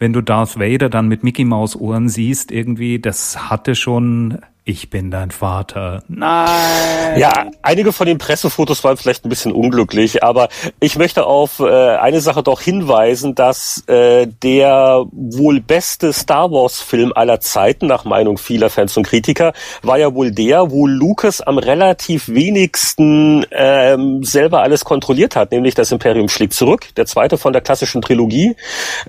Wenn 0.01 0.13
du 0.13 0.21
Darth 0.21 0.59
Vader 0.59 0.89
dann 0.89 1.07
mit 1.09 1.23
Mickey 1.23 1.45
Maus 1.45 1.75
Ohren 1.75 2.09
siehst, 2.09 2.51
irgendwie, 2.51 2.97
das 2.97 3.51
hatte 3.51 3.75
schon 3.75 4.39
ich 4.63 4.91
bin 4.91 5.09
dein 5.09 5.31
Vater. 5.31 6.03
Nein. 6.07 7.17
Ja, 7.17 7.47
einige 7.63 7.91
von 7.91 8.05
den 8.05 8.19
Pressefotos 8.19 8.83
waren 8.83 8.95
vielleicht 8.95 9.25
ein 9.25 9.29
bisschen 9.29 9.51
unglücklich, 9.51 10.23
aber 10.23 10.49
ich 10.79 10.97
möchte 10.97 11.25
auf 11.25 11.59
äh, 11.59 11.97
eine 11.97 12.21
Sache 12.21 12.43
doch 12.43 12.61
hinweisen, 12.61 13.33
dass 13.33 13.83
äh, 13.87 14.27
der 14.27 15.03
wohl 15.11 15.61
beste 15.61 16.13
Star 16.13 16.51
Wars 16.51 16.79
Film 16.79 17.11
aller 17.15 17.39
Zeiten, 17.39 17.87
nach 17.87 18.05
Meinung 18.05 18.37
vieler 18.37 18.69
Fans 18.69 18.95
und 18.95 19.07
Kritiker, 19.07 19.53
war 19.81 19.97
ja 19.97 20.13
wohl 20.13 20.31
der, 20.31 20.69
wo 20.69 20.85
Lucas 20.85 21.41
am 21.41 21.57
relativ 21.57 22.29
wenigsten 22.29 23.43
ähm, 23.49 24.23
selber 24.23 24.61
alles 24.61 24.85
kontrolliert 24.85 25.35
hat, 25.35 25.51
nämlich 25.51 25.73
das 25.73 25.91
Imperium 25.91 26.29
schlägt 26.29 26.53
zurück, 26.53 26.89
der 26.97 27.07
zweite 27.07 27.39
von 27.39 27.51
der 27.51 27.63
klassischen 27.63 28.03
Trilogie. 28.03 28.55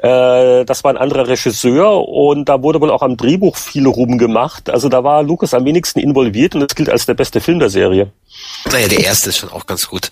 Äh, 0.01 0.65
das 0.65 0.82
war 0.85 0.93
ein 0.93 0.97
anderer 0.97 1.29
Regisseur 1.29 2.09
und 2.09 2.49
da 2.49 2.63
wurde 2.63 2.81
wohl 2.81 2.91
auch 2.91 3.03
am 3.03 3.17
Drehbuch 3.17 3.57
viel 3.57 3.87
rumgemacht. 3.87 4.71
Also 4.71 4.89
da 4.89 5.05
war 5.05 5.23
Lucas 5.23 5.55
am 5.55 5.65
wenigsten 5.65 6.01
involviert 6.01 6.55
und 6.55 6.61
das 6.61 6.75
gilt 6.75 6.89
als 6.89 7.07
der 7.07 7.15
beste 7.15 7.41
Film 7.41 7.59
der 7.59 7.71
Serie. 7.71 8.11
Naja, 8.71 8.89
der 8.89 9.01
erste 9.01 9.31
ist 9.31 9.39
schon 9.39 9.51
auch 9.51 9.67
ganz 9.67 9.89
gut. 9.89 10.11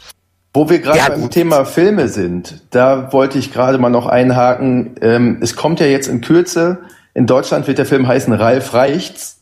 Wo 0.53 0.69
wir 0.69 0.81
gerade 0.81 0.99
ja, 0.99 1.09
beim 1.09 1.23
gut. 1.23 1.31
Thema 1.33 1.65
Filme 1.65 2.09
sind, 2.09 2.63
da 2.71 3.13
wollte 3.13 3.39
ich 3.39 3.53
gerade 3.53 3.79
mal 3.79 3.91
noch 3.91 4.07
einhaken. 4.07 4.97
Ähm, 5.01 5.39
es 5.41 5.55
kommt 5.55 5.79
ja 5.79 5.87
jetzt 5.87 6.09
in 6.09 6.21
Kürze, 6.21 6.79
in 7.15 7.27
Deutschland 7.27 7.67
wird 7.67 7.79
der 7.79 7.87
Film 7.87 8.07
heißen 8.07 8.33
Ralf 8.33 8.75
Reichts. 8.75 9.41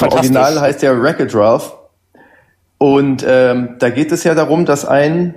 Im 0.00 0.08
Original 0.08 0.60
heißt 0.60 0.82
der 0.82 1.00
Wreck-It 1.00 1.34
Ralph. 1.34 1.74
Und 2.78 3.24
ähm, 3.26 3.76
da 3.78 3.90
geht 3.90 4.12
es 4.12 4.24
ja 4.24 4.34
darum, 4.34 4.66
dass 4.66 4.84
ein 4.84 5.34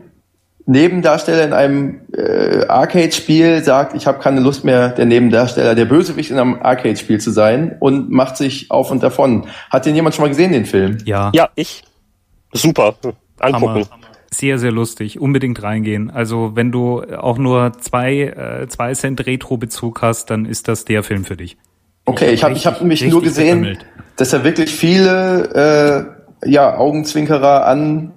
Nebendarsteller 0.69 1.43
in 1.45 1.53
einem 1.53 2.01
äh, 2.15 2.63
Arcade-Spiel 2.67 3.63
sagt, 3.63 3.95
ich 3.95 4.05
habe 4.05 4.19
keine 4.19 4.39
Lust 4.39 4.63
mehr, 4.63 4.89
der 4.89 5.07
Nebendarsteller, 5.07 5.73
der 5.73 5.85
Bösewicht 5.85 6.29
in 6.29 6.37
einem 6.37 6.59
Arcade-Spiel 6.61 7.19
zu 7.19 7.31
sein 7.31 7.75
und 7.79 8.11
macht 8.11 8.37
sich 8.37 8.69
auf 8.69 8.91
und 8.91 9.01
davon. 9.01 9.47
Hat 9.71 9.87
den 9.87 9.95
jemand 9.95 10.13
schon 10.13 10.25
mal 10.25 10.29
gesehen, 10.29 10.51
den 10.51 10.65
Film? 10.65 10.99
Ja. 11.05 11.31
Ja, 11.33 11.49
ich. 11.55 11.83
Super. 12.53 12.95
Angucken. 13.39 13.67
Hammer. 13.67 13.87
Sehr, 14.31 14.59
sehr 14.59 14.71
lustig. 14.71 15.19
Unbedingt 15.19 15.63
reingehen. 15.63 16.11
Also 16.11 16.51
wenn 16.53 16.71
du 16.71 17.01
auch 17.01 17.39
nur 17.39 17.73
zwei, 17.79 18.19
äh, 18.61 18.67
zwei 18.67 18.93
Cent 18.93 19.25
Retro-Bezug 19.25 20.03
hast, 20.03 20.29
dann 20.29 20.45
ist 20.45 20.67
das 20.67 20.85
der 20.85 21.01
Film 21.01 21.25
für 21.25 21.35
dich. 21.35 21.57
Okay, 22.05 22.29
ich 22.31 22.43
habe 22.43 22.53
ich 22.53 22.67
hab 22.67 22.79
mich 22.83 23.03
nur 23.07 23.23
gesehen, 23.23 23.63
versammelt. 23.63 23.85
dass 24.17 24.33
er 24.33 24.43
wirklich 24.43 24.71
viele 24.71 26.13
äh, 26.43 26.49
ja, 26.49 26.77
Augenzwinkerer 26.77 27.65
an 27.65 28.13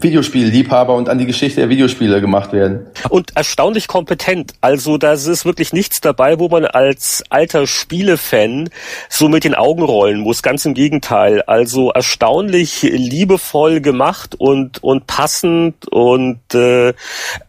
Videospielliebhaber 0.00 0.94
und 0.94 1.08
an 1.08 1.18
die 1.18 1.26
Geschichte 1.26 1.60
der 1.60 1.68
Videospiele 1.68 2.20
gemacht 2.20 2.52
werden. 2.52 2.86
Und 3.10 3.36
erstaunlich 3.36 3.88
kompetent. 3.88 4.54
Also 4.60 4.98
da 4.98 5.12
ist 5.12 5.44
wirklich 5.44 5.72
nichts 5.72 6.00
dabei, 6.00 6.38
wo 6.38 6.48
man 6.48 6.64
als 6.64 7.22
alter 7.28 7.66
Spielefan 7.66 8.70
so 9.08 9.28
mit 9.28 9.44
den 9.44 9.54
Augen 9.54 9.82
rollen 9.82 10.20
muss. 10.20 10.42
Ganz 10.42 10.64
im 10.64 10.74
Gegenteil. 10.74 11.42
Also 11.42 11.90
erstaunlich 11.90 12.82
liebevoll 12.82 13.80
gemacht 13.80 14.34
und 14.38 14.82
und 14.82 15.06
passend 15.06 15.88
und 15.90 16.54
äh, 16.54 16.94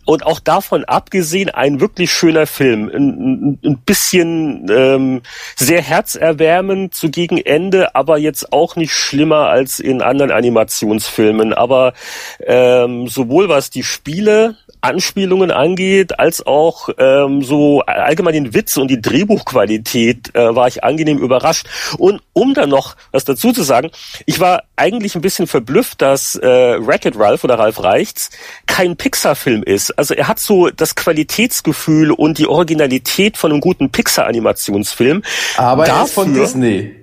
und 0.06 0.26
auch 0.26 0.40
davon 0.40 0.86
abgesehen 0.86 1.50
ein 1.50 1.80
wirklich 1.80 2.12
schöner 2.12 2.48
Film. 2.48 2.90
Ein, 2.94 3.60
ein 3.64 3.78
bisschen 3.86 4.68
ähm, 4.70 5.22
sehr 5.56 5.82
herzerwärmend 5.82 6.94
zu 6.94 7.10
gegen 7.10 7.38
Ende, 7.38 7.96
aber 7.96 8.18
jetzt 8.18 8.54
auch 8.54 8.76
nicht 8.76 8.94
schlimmer 8.94 9.48
als 9.50 9.80
in 9.80 10.02
anderen 10.02 10.32
Animationsfilmen. 10.32 11.54
Aber 11.54 11.94
ähm, 12.40 13.08
sowohl 13.08 13.50
was 13.50 13.70
die 13.72 13.84
Spiele 13.84 14.58
Anspielungen 14.86 15.50
angeht, 15.50 16.20
als 16.20 16.46
auch 16.46 16.90
ähm, 16.98 17.42
so 17.42 17.82
allgemein 17.82 18.34
den 18.34 18.54
Witz 18.54 18.78
und 18.78 18.88
die 18.90 19.02
Drehbuchqualität 19.02 20.36
äh, 20.36 20.56
war 20.56 20.68
ich 20.68 20.84
angenehm 20.84 21.18
überrascht. 21.18 21.68
Und 21.98 22.22
um 22.34 22.54
dann 22.54 22.70
noch 22.70 22.96
was 23.12 23.26
dazu 23.26 23.52
zu 23.52 23.64
sagen, 23.64 23.90
ich 24.28 24.40
war 24.40 24.64
eigentlich 24.76 25.16
ein 25.16 25.22
bisschen 25.22 25.48
verblüfft, 25.48 26.02
dass 26.02 26.36
äh, 26.36 26.46
Wreck-It 26.46 27.18
Ralph 27.18 27.44
oder 27.44 27.58
Ralph 27.58 27.82
Reichts 27.82 28.30
kein 28.68 28.96
Pixar-Film 28.96 29.64
ist. 29.64 29.98
Also 29.98 30.14
er 30.14 30.28
hat 30.28 30.40
so 30.40 30.70
das 30.70 30.96
Qualitätsgefühl 30.96 32.12
und 32.12 32.38
die 32.38 32.48
Originalität 32.48 33.38
von 33.38 33.52
einem 33.52 33.62
guten 33.62 33.90
Pixar-Animationsfilm. 33.90 35.24
Aber 35.58 35.86
Dafür, 35.86 36.00
er 36.00 36.06
ist 36.06 36.14
von 36.14 36.34
Disney. 36.34 36.96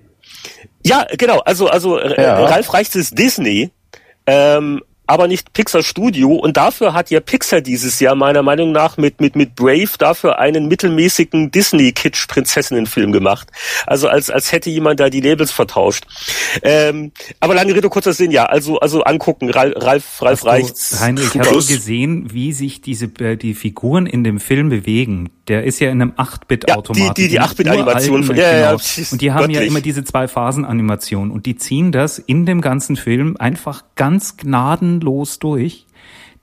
Ja, 0.84 1.06
genau. 1.16 1.40
Also 1.40 1.68
also 1.68 1.98
äh, 1.98 2.22
ja. 2.22 2.44
Ralph 2.44 2.72
Reichts 2.72 2.94
ist 2.94 3.18
Disney. 3.18 3.70
Ähm, 4.26 4.82
aber 5.12 5.28
nicht 5.28 5.52
Pixar 5.52 5.82
Studio. 5.82 6.32
Und 6.32 6.56
dafür 6.56 6.94
hat 6.94 7.10
ja 7.10 7.20
Pixar 7.20 7.60
dieses 7.60 8.00
Jahr 8.00 8.14
meiner 8.14 8.42
Meinung 8.42 8.72
nach 8.72 8.96
mit, 8.96 9.20
mit, 9.20 9.36
mit 9.36 9.54
Brave 9.54 9.90
dafür 9.98 10.38
einen 10.38 10.68
mittelmäßigen 10.68 11.50
Disney-Kitsch-Prinzessinnen-Film 11.50 13.12
gemacht. 13.12 13.48
Also 13.86 14.08
als, 14.08 14.30
als 14.30 14.52
hätte 14.52 14.70
jemand 14.70 15.00
da 15.00 15.10
die 15.10 15.20
Labels 15.20 15.52
vertauscht. 15.52 16.04
Ähm, 16.62 17.12
aber 17.40 17.54
lange 17.54 17.74
Rede, 17.74 17.90
kurzer 17.90 18.14
Sinn, 18.14 18.30
ja. 18.30 18.46
Also, 18.46 18.80
also 18.80 19.02
angucken, 19.02 19.50
Ralf, 19.50 19.74
Ralf, 19.76 20.22
Ralf 20.22 20.46
Reichts. 20.46 20.98
Heinrich, 20.98 21.38
hast 21.38 21.50
du 21.50 21.74
gesehen, 21.74 22.32
wie 22.32 22.54
sich 22.54 22.80
diese, 22.80 23.06
äh, 23.18 23.36
die 23.36 23.52
Figuren 23.52 24.06
in 24.06 24.24
dem 24.24 24.40
Film 24.40 24.70
bewegen? 24.70 25.28
Der 25.48 25.64
ist 25.64 25.80
ja 25.80 25.90
in 25.90 26.00
einem 26.00 26.12
8-Bit-Automat. 26.12 27.02
Ja, 27.02 27.12
die, 27.14 27.22
die, 27.22 27.28
die 27.30 27.40
8-Bit-Animation 27.40 28.22
von, 28.22 28.36
ja, 28.36 28.52
genau. 28.52 28.78
ja, 28.78 29.04
Und 29.10 29.20
die 29.20 29.32
haben 29.32 29.40
göttlich. 29.40 29.58
ja 29.58 29.62
immer 29.62 29.80
diese 29.80 30.04
zwei 30.04 30.28
Phasen-Animation 30.28 31.30
und 31.32 31.46
die 31.46 31.56
ziehen 31.56 31.90
das 31.90 32.18
in 32.18 32.46
dem 32.46 32.60
ganzen 32.60 32.96
Film 32.96 33.36
einfach 33.38 33.82
ganz 33.96 34.36
gnadenlos 34.36 35.40
durch. 35.40 35.86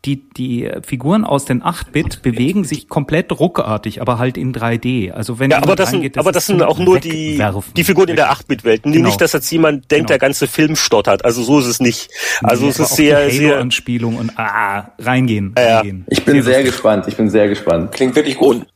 die, 0.05 0.29
die 0.29 0.69
Figuren 0.81 1.25
aus 1.25 1.43
den 1.43 1.61
8-Bit 1.61 2.21
bewegen 2.21 2.63
sich 2.63 2.87
komplett 2.87 3.37
ruckartig, 3.37 4.01
aber 4.01 4.17
halt 4.17 4.37
in 4.37 4.53
3D. 4.53 5.11
Also 5.11 5.39
wenn 5.39 5.51
ja, 5.51 5.61
aber 5.61 5.75
das, 5.75 5.91
sind, 5.91 6.15
das 6.15 6.21
aber 6.21 6.31
das 6.31 6.45
sind 6.45 6.63
auch 6.63 6.79
nur 6.79 6.99
die, 6.99 7.41
die 7.75 7.83
Figuren 7.83 8.07
in 8.07 8.15
der 8.15 8.31
8-Bit-Welt. 8.31 8.83
Genau. 8.83 9.07
Nicht, 9.07 9.19
dass 9.19 9.33
jetzt 9.33 9.51
jemand 9.51 9.91
denkt, 9.91 10.07
genau. 10.07 10.07
der 10.07 10.19
ganze 10.19 10.47
Film 10.47 10.77
stottert. 10.77 11.25
Also 11.25 11.43
so 11.43 11.59
ist 11.59 11.67
es 11.67 11.81
nicht. 11.81 12.09
Also 12.41 12.63
nee, 12.63 12.69
es 12.69 12.79
ist 12.79 12.95
sehr, 12.95 13.29
sehr 13.29 13.59
Anspielung 13.59 14.15
und 14.15 14.31
ah, 14.37 14.91
reingehen. 14.99 15.53
Ja, 15.57 15.77
reingehen. 15.77 16.05
Ich 16.09 16.23
bin 16.23 16.35
sehr, 16.35 16.55
sehr 16.55 16.63
gespannt. 16.63 17.05
Ich 17.07 17.17
bin 17.17 17.29
sehr 17.29 17.49
gespannt. 17.49 17.91
Klingt 17.91 18.15
wirklich 18.15 18.37
gut. 18.37 18.55
Und 18.57 18.67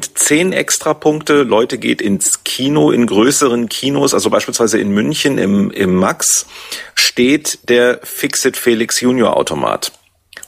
zehn 0.00 0.52
extra 0.52 0.94
Punkte, 0.94 1.42
Leute 1.42 1.78
geht 1.78 2.00
ins 2.00 2.44
Kino, 2.44 2.90
in 2.90 3.06
größeren 3.06 3.68
Kinos, 3.68 4.14
also 4.14 4.30
beispielsweise 4.30 4.78
in 4.78 4.90
München 4.90 5.38
im, 5.38 5.70
im 5.70 5.94
Max, 5.94 6.46
steht 6.94 7.68
der 7.68 8.00
Fixit 8.02 8.56
Felix 8.56 9.00
Junior 9.00 9.36
Automat. 9.36 9.92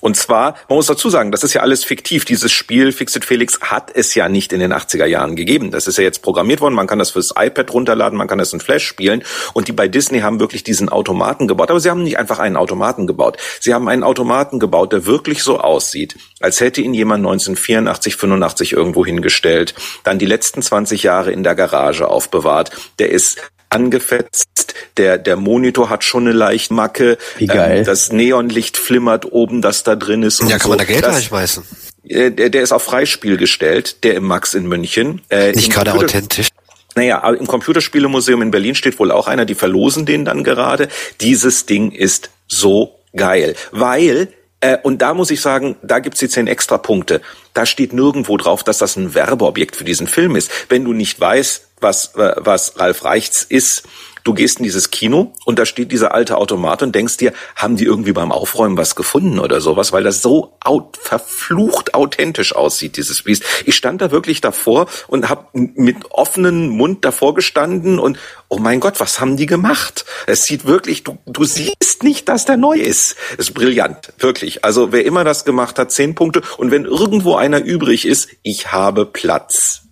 Und 0.01 0.17
zwar, 0.17 0.57
man 0.69 0.77
muss 0.77 0.87
dazu 0.87 1.11
sagen, 1.11 1.33
das 1.33 1.45
ist 1.45 1.55
ja 1.55 1.63
alles 1.63 1.85
fiktiv. 1.85 2.25
Dieses 2.25 2.53
Spiel 2.53 2.93
Fixit 2.93 3.25
Felix 3.25 3.61
hat 3.61 3.91
es 3.95 4.15
ja 4.15 4.29
nicht 4.29 4.53
in 4.53 4.61
den 4.61 4.73
80er 4.73 5.07
Jahren 5.07 5.37
gegeben. 5.37 5.71
Das 5.71 5.87
ist 5.87 5.99
ja 5.99 6.05
jetzt 6.05 6.23
programmiert 6.23 6.61
worden. 6.61 6.75
Man 6.75 6.87
kann 6.87 6.99
das 6.99 7.11
fürs 7.11 7.33
iPad 7.37 7.73
runterladen, 7.73 8.19
man 8.19 8.29
kann 8.29 8.39
das 8.39 8.53
in 8.53 8.61
Flash 8.61 8.87
spielen. 8.87 9.23
Und 9.53 9.69
die 9.69 9.73
bei 9.73 9.89
Disney 9.89 10.21
haben 10.21 10.41
wirklich 10.41 10.65
diesen 10.65 10.89
Automaten 10.89 11.49
gebaut. 11.49 11.71
Aber 11.71 11.81
sie 11.81 11.91
haben 11.91 12.03
nicht 12.03 12.19
einfach 12.19 12.39
einen 12.39 12.57
Automaten 12.57 13.07
gebaut. 13.07 13.39
Sie 13.61 13.75
haben 13.75 13.89
einen 13.89 14.03
Automaten 14.03 14.59
gebaut, 14.59 14.93
der 14.93 15.07
wirklich 15.07 15.43
so 15.43 15.61
aussieht, 15.61 16.17
als 16.41 16.61
hätte 16.61 16.81
ihn 16.81 16.95
jemand 16.95 17.25
1984, 17.25 18.17
85 18.17 18.73
irgendwo 18.73 19.05
hingestellt, 19.07 19.75
dann 20.05 20.19
die 20.19 20.27
letzten 20.27 20.63
20 20.63 21.03
Jahre 21.03 21.33
in 21.33 21.43
der 21.43 21.55
Garage 21.55 22.09
aufbewahrt. 22.09 22.71
Der 22.99 23.11
ist 23.11 23.41
angefetzt. 23.75 24.75
Der, 24.97 25.19
der 25.19 25.37
Monitor 25.37 25.91
hat 25.91 26.05
schon 26.05 26.25
eine 26.25 26.33
leichte 26.33 26.75
Macke. 26.75 27.19
Wie 27.37 27.47
geil. 27.47 27.79
Ähm, 27.79 27.85
das 27.85 28.13
Neonlicht 28.13 28.77
flimmert 28.77 29.31
oben, 29.33 29.63
das 29.63 29.83
da 29.83 29.97
drin 29.97 30.23
ist. 30.23 30.41
ja, 30.43 30.51
kann 30.51 30.61
so. 30.61 30.69
man 30.71 30.79
da 30.79 30.85
Geld 30.85 31.07
reinschmeißen? 31.07 31.65
Äh, 32.07 32.31
der, 32.31 32.51
der 32.51 32.63
ist 32.63 32.73
auf 32.73 32.83
Freispiel 32.83 33.37
gestellt, 33.37 34.05
der 34.05 34.15
im 34.15 34.25
Max 34.25 34.55
in 34.55 34.67
München. 34.67 35.23
Äh, 35.31 35.53
Nicht 35.53 35.73
gerade 35.73 35.95
authentisch. 35.95 36.49
Naja, 36.95 37.29
im 37.29 37.47
Computerspielemuseum 37.47 38.41
in 38.43 38.51
Berlin 38.51 38.75
steht 38.75 38.99
wohl 39.01 39.11
auch 39.11 39.27
einer, 39.27 39.45
die 39.45 39.57
verlosen 39.57 40.07
den 40.07 40.25
dann 40.25 40.45
gerade. 40.45 40.89
Dieses 41.21 41.67
Ding 41.67 41.91
ist 41.91 42.31
so 42.47 42.95
geil, 43.17 43.57
weil 43.73 44.29
äh, 44.61 44.79
und 44.83 45.03
da 45.03 45.13
muss 45.13 45.31
ich 45.31 45.41
sagen, 45.41 45.77
da 45.83 45.99
gibt's 45.99 46.21
die 46.21 46.29
zehn 46.29 46.47
extra 46.47 46.79
Punkte. 46.79 47.21
Da 47.53 47.67
steht 47.67 47.93
nirgendwo 47.93 48.37
drauf, 48.37 48.65
dass 48.65 48.79
das 48.79 48.97
ein 48.97 49.15
Werbeobjekt 49.15 49.77
für 49.77 49.85
diesen 49.85 50.07
Film 50.07 50.37
ist. 50.37 50.51
Wenn 50.69 50.85
du 50.85 50.93
nicht 50.93 51.21
weißt, 51.21 51.67
was, 51.85 52.11
was 52.15 52.81
Ralf 52.81 53.05
Reichts 53.05 53.43
ist. 53.43 53.85
Du 54.25 54.33
gehst 54.33 54.59
in 54.59 54.65
dieses 54.65 54.91
Kino 54.91 55.35
und 55.45 55.59
da 55.59 55.67
steht 55.67 55.93
dieser 55.93 56.15
alte 56.15 56.39
Automat 56.39 56.83
und 56.83 56.95
denkst 56.95 57.19
dir, 57.19 57.35
haben 57.57 57.77
die 57.77 57.85
irgendwie 57.85 58.13
beim 58.13 58.33
Aufräumen 58.33 58.79
was 58.79 58.97
gefunden 58.97 59.39
oder 59.39 59.61
sowas, 59.61 59.93
weil 59.93 60.03
das 60.03 60.23
so 60.23 60.57
out, 60.61 60.97
verflucht 60.97 61.93
authentisch 61.93 62.55
aussieht, 62.55 62.97
dieses 62.97 63.23
Biest. 63.23 63.45
Ich 63.67 63.77
stand 63.77 64.01
da 64.01 64.11
wirklich 64.11 64.41
davor 64.41 64.87
und 65.09 65.29
habe 65.29 65.49
mit 65.53 66.11
offenem 66.11 66.71
Mund 66.71 67.05
davor 67.05 67.35
gestanden 67.35 67.99
und 67.99 68.19
oh 68.49 68.57
mein 68.57 68.81
Gott, 68.81 68.99
was 68.99 69.21
haben 69.21 69.37
die 69.37 69.47
gemacht? 69.47 70.07
Es 70.27 70.45
sieht 70.45 70.65
wirklich, 70.65 71.05
du, 71.05 71.19
du 71.27 71.45
siehst 71.45 72.03
nicht, 72.03 72.27
dass 72.31 72.47
der 72.47 72.57
neu 72.57 72.79
ist. 72.79 73.17
Ist 73.37 73.53
brillant, 73.53 74.15
wirklich. 74.19 74.65
Also 74.65 74.91
wer 74.91 75.05
immer 75.05 75.25
das 75.25 75.45
gemacht 75.45 75.79
hat, 75.79 75.93
zehn 75.93 76.15
Punkte. 76.15 76.41
Und 76.57 76.71
wenn 76.71 76.87
irgendwo 76.87 77.35
einer 77.35 77.63
übrig 77.63 78.07
ist, 78.07 78.29
ich 78.43 78.73
habe 78.73 79.05
Platz. 79.05 79.84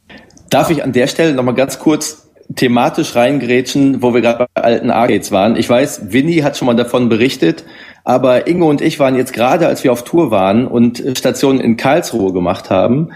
Darf 0.53 0.69
ich 0.69 0.85
an 0.85 0.93
der 0.93 1.07
Stelle 1.07 1.33
nochmal 1.33 1.55
ganz 1.55 1.79
kurz 1.79 2.29
thematisch 2.55 3.17
reingrätschen, 3.17 4.03
wo 4.03 4.13
wir 4.13 4.21
gerade 4.21 4.47
bei 4.53 4.63
alten 4.63 4.91
Arcades 4.91 5.33
waren? 5.33 5.57
Ich 5.57 5.67
weiß, 5.67 6.13
Winnie 6.13 6.43
hat 6.43 6.59
schon 6.59 6.67
mal 6.67 6.77
davon 6.77 7.09
berichtet, 7.09 7.65
aber 8.05 8.47
Ingo 8.47 8.69
und 8.69 8.83
ich 8.83 9.01
waren 9.01 9.17
jetzt 9.17 9.33
gerade, 9.33 9.67
als 9.67 9.83
wir 9.83 9.93
auf 9.93 10.05
Tour 10.05 10.31
waren 10.31 10.67
und 10.67 11.03
Stationen 11.17 11.59
in 11.59 11.79
Karlsruhe 11.79 12.35
gemacht 12.35 12.69
haben, 12.69 13.13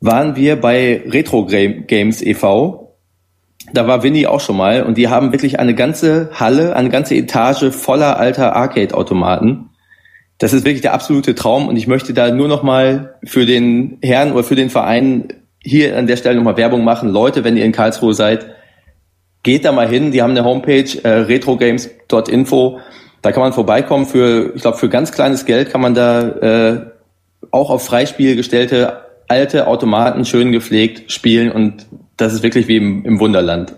waren 0.00 0.36
wir 0.36 0.60
bei 0.60 1.02
Retro 1.08 1.46
Games 1.46 2.20
e.V. 2.20 2.94
Da 3.72 3.86
war 3.86 4.02
Winnie 4.02 4.26
auch 4.26 4.40
schon 4.40 4.58
mal 4.58 4.82
und 4.82 4.98
die 4.98 5.08
haben 5.08 5.32
wirklich 5.32 5.58
eine 5.58 5.74
ganze 5.74 6.28
Halle, 6.34 6.76
eine 6.76 6.90
ganze 6.90 7.14
Etage 7.14 7.70
voller 7.74 8.18
alter 8.18 8.54
Arcade-Automaten. 8.56 9.70
Das 10.36 10.52
ist 10.52 10.66
wirklich 10.66 10.82
der 10.82 10.92
absolute 10.92 11.34
Traum 11.34 11.66
und 11.66 11.76
ich 11.76 11.86
möchte 11.86 12.12
da 12.12 12.30
nur 12.30 12.48
noch 12.48 12.62
mal 12.62 13.14
für 13.24 13.46
den 13.46 13.96
Herrn 14.02 14.32
oder 14.32 14.44
für 14.44 14.56
den 14.56 14.68
Verein 14.68 15.28
hier 15.64 15.96
an 15.96 16.06
der 16.06 16.16
Stelle 16.16 16.36
nochmal 16.36 16.56
Werbung 16.56 16.84
machen. 16.84 17.08
Leute, 17.08 17.42
wenn 17.44 17.56
ihr 17.56 17.64
in 17.64 17.72
Karlsruhe 17.72 18.14
seid, 18.14 18.46
geht 19.42 19.64
da 19.64 19.72
mal 19.72 19.88
hin. 19.88 20.12
Die 20.12 20.22
haben 20.22 20.30
eine 20.30 20.44
Homepage, 20.44 20.98
äh, 21.02 21.08
retrogames.info. 21.08 22.80
Da 23.22 23.32
kann 23.32 23.42
man 23.42 23.52
vorbeikommen. 23.52 24.06
Für, 24.06 24.52
ich 24.54 24.62
glaube, 24.62 24.76
für 24.76 24.88
ganz 24.88 25.12
kleines 25.12 25.46
Geld 25.46 25.70
kann 25.70 25.80
man 25.80 25.94
da 25.94 26.28
äh, 26.28 26.80
auch 27.50 27.70
auf 27.70 27.84
Freispiel 27.84 28.36
gestellte 28.36 29.04
alte 29.28 29.66
Automaten 29.66 30.24
schön 30.24 30.52
gepflegt 30.52 31.10
spielen 31.10 31.50
und 31.50 31.86
das 32.16 32.32
ist 32.32 32.42
wirklich 32.42 32.68
wie 32.68 32.76
im, 32.76 33.04
im 33.04 33.20
Wunderland. 33.20 33.74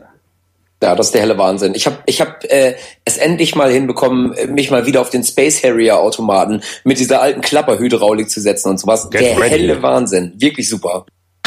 Ja, 0.82 0.94
das 0.94 1.06
ist 1.06 1.14
der 1.14 1.22
helle 1.22 1.38
Wahnsinn. 1.38 1.74
Ich 1.74 1.86
habe 1.86 1.96
ich 2.04 2.20
hab, 2.20 2.44
äh, 2.44 2.74
es 3.04 3.16
endlich 3.16 3.54
mal 3.54 3.72
hinbekommen, 3.72 4.34
mich 4.48 4.70
mal 4.70 4.84
wieder 4.84 5.00
auf 5.00 5.08
den 5.08 5.24
Space 5.24 5.64
Harrier 5.64 5.98
Automaten 5.98 6.60
mit 6.84 6.98
dieser 6.98 7.22
alten 7.22 7.40
Klapperhydraulik 7.40 8.28
zu 8.28 8.40
setzen 8.40 8.70
und 8.70 8.78
sowas. 8.78 9.08
Get 9.08 9.22
der 9.22 9.38
ready. 9.38 9.50
helle 9.50 9.82
Wahnsinn. 9.82 10.34
Wirklich 10.36 10.68
super. 10.68 11.06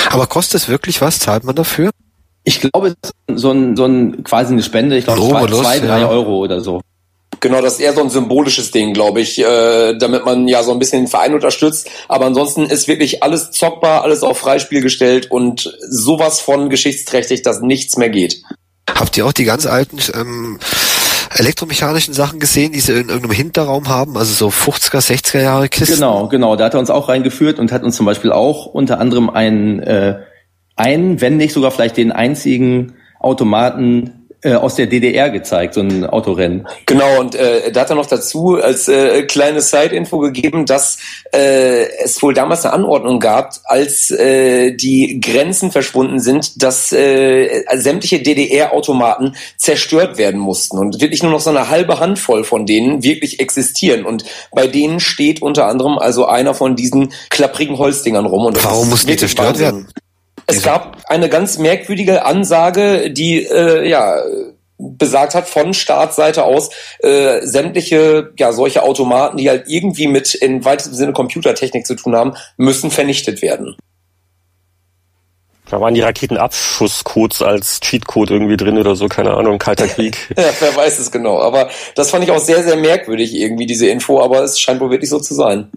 Aber 0.09 0.27
kostet 0.27 0.61
es 0.61 0.69
wirklich 0.69 1.01
was? 1.01 1.19
Zahlt 1.19 1.43
man 1.43 1.55
dafür? 1.55 1.91
Ich 2.43 2.61
glaube, 2.61 2.95
so 3.33 3.51
ein, 3.51 3.75
so 3.75 3.85
ein 3.85 4.23
quasi 4.23 4.53
eine 4.53 4.63
Spende, 4.63 4.97
ich 4.97 5.05
glaube 5.05 5.21
zwei, 5.21 5.45
zwei, 5.47 5.79
drei 5.79 5.99
ja. 6.01 6.07
Euro 6.09 6.37
oder 6.37 6.61
so. 6.61 6.81
Genau, 7.41 7.61
das 7.61 7.73
ist 7.73 7.79
eher 7.79 7.93
so 7.93 8.01
ein 8.01 8.09
symbolisches 8.09 8.71
Ding, 8.71 8.93
glaube 8.93 9.21
ich, 9.21 9.39
äh, 9.39 9.97
damit 9.97 10.25
man 10.25 10.47
ja 10.47 10.61
so 10.63 10.73
ein 10.73 10.79
bisschen 10.79 11.03
den 11.03 11.07
Verein 11.07 11.33
unterstützt. 11.33 11.89
Aber 12.07 12.25
ansonsten 12.25 12.65
ist 12.65 12.87
wirklich 12.87 13.23
alles 13.23 13.51
zockbar, 13.51 14.03
alles 14.03 14.23
auf 14.23 14.39
Freispiel 14.39 14.81
gestellt 14.81 15.31
und 15.31 15.77
sowas 15.89 16.41
von 16.41 16.69
geschichtsträchtig, 16.69 17.43
dass 17.43 17.61
nichts 17.61 17.95
mehr 17.95 18.09
geht. 18.09 18.41
Habt 18.93 19.15
ihr 19.15 19.25
auch 19.25 19.31
die 19.31 19.45
ganz 19.45 19.65
alten 19.65 19.99
ähm, 20.13 20.59
elektromechanischen 21.39 22.13
Sachen 22.13 22.39
gesehen, 22.39 22.73
die 22.73 22.79
sie 22.79 22.93
in 22.93 23.09
irgendeinem 23.09 23.31
Hinterraum 23.31 23.87
haben, 23.87 24.17
also 24.17 24.33
so 24.33 24.49
50er, 24.49 24.99
60er 24.99 25.41
Jahre 25.41 25.69
Kisten? 25.69 25.95
Genau, 25.95 26.27
genau. 26.27 26.55
Da 26.55 26.65
hat 26.65 26.73
er 26.73 26.79
uns 26.79 26.89
auch 26.89 27.09
reingeführt 27.09 27.59
und 27.59 27.71
hat 27.71 27.83
uns 27.83 27.95
zum 27.95 28.05
Beispiel 28.05 28.31
auch 28.31 28.65
unter 28.65 28.99
anderem 28.99 29.29
einen, 29.29 29.79
äh, 29.79 30.19
einen, 30.75 31.21
wenn 31.21 31.37
nicht 31.37 31.53
sogar 31.53 31.71
vielleicht 31.71 31.97
den 31.97 32.11
einzigen 32.11 32.93
Automaten 33.19 34.18
äh, 34.41 34.53
aus 34.53 34.75
der 34.75 34.87
DDR 34.87 35.29
gezeigt, 35.29 35.73
so 35.73 35.81
ein 35.81 36.05
Autorennen. 36.05 36.67
Genau, 36.85 37.19
und 37.19 37.35
äh, 37.35 37.71
da 37.71 37.81
hat 37.81 37.89
er 37.89 37.95
noch 37.95 38.05
dazu 38.05 38.55
als 38.55 38.87
äh, 38.87 39.23
kleine 39.23 39.61
Side-Info 39.61 40.19
gegeben, 40.19 40.65
dass 40.65 40.97
äh, 41.33 41.87
es 42.03 42.21
wohl 42.21 42.33
damals 42.33 42.65
eine 42.65 42.73
Anordnung 42.73 43.19
gab, 43.19 43.53
als 43.65 44.11
äh, 44.11 44.71
die 44.71 45.19
Grenzen 45.19 45.71
verschwunden 45.71 46.19
sind, 46.19 46.63
dass 46.63 46.91
äh, 46.91 47.63
sämtliche 47.75 48.21
DDR-Automaten 48.21 49.35
zerstört 49.57 50.17
werden 50.17 50.39
mussten 50.39 50.77
und 50.77 51.01
wirklich 51.01 51.21
nur 51.21 51.31
noch 51.31 51.41
so 51.41 51.49
eine 51.49 51.69
halbe 51.69 51.99
Handvoll 51.99 52.43
von 52.43 52.65
denen 52.65 53.03
wirklich 53.03 53.39
existieren. 53.39 54.05
Und 54.05 54.23
bei 54.51 54.67
denen 54.67 54.99
steht 54.99 55.41
unter 55.41 55.67
anderem 55.67 55.97
also 55.97 56.25
einer 56.25 56.53
von 56.53 56.75
diesen 56.75 57.11
klapprigen 57.29 57.77
Holzdingern 57.77 58.25
rum. 58.25 58.45
Und 58.45 58.63
Warum 58.63 58.89
mussten 58.89 59.07
die 59.07 59.17
zerstört 59.17 59.49
Wahnsinn. 59.49 59.65
werden? 59.65 59.87
Es 60.49 60.63
gab 60.63 60.97
eine 61.07 61.29
ganz 61.29 61.57
merkwürdige 61.57 62.25
Ansage, 62.25 63.11
die 63.11 63.43
äh, 63.43 63.87
ja 63.87 64.21
besagt 64.79 65.35
hat 65.35 65.47
von 65.47 65.73
Startseite 65.73 66.43
aus 66.45 66.69
äh, 66.99 67.41
sämtliche 67.41 68.31
ja 68.37 68.53
solche 68.53 68.83
Automaten, 68.83 69.37
die 69.37 69.49
halt 69.49 69.65
irgendwie 69.67 70.07
mit 70.07 70.33
in 70.35 70.63
weitesten 70.63 70.95
Sinne 70.95 71.13
Computertechnik 71.13 71.85
zu 71.85 71.95
tun 71.95 72.15
haben, 72.15 72.33
müssen 72.57 72.89
vernichtet 72.89 73.41
werden. 73.41 73.75
Da 75.69 75.79
waren 75.79 75.93
die 75.93 76.01
Raketenabschusscodes 76.01 77.43
als 77.43 77.79
Cheatcode 77.79 78.31
irgendwie 78.31 78.57
drin 78.57 78.79
oder 78.79 78.95
so, 78.95 79.07
keine 79.07 79.35
Ahnung, 79.35 79.59
kalter 79.59 79.87
Krieg. 79.87 80.17
ja, 80.35 80.49
wer 80.59 80.75
weiß 80.75 80.97
es 80.97 81.11
genau. 81.11 81.39
Aber 81.39 81.69
das 81.95 82.09
fand 82.09 82.23
ich 82.23 82.31
auch 82.31 82.39
sehr, 82.39 82.63
sehr 82.63 82.75
merkwürdig 82.75 83.35
irgendwie, 83.35 83.67
diese 83.67 83.87
Info, 83.87 84.21
aber 84.21 84.43
es 84.43 84.59
scheint 84.59 84.79
wohl 84.79 84.89
wirklich 84.89 85.11
so 85.11 85.19
zu 85.19 85.35
sein. 85.35 85.69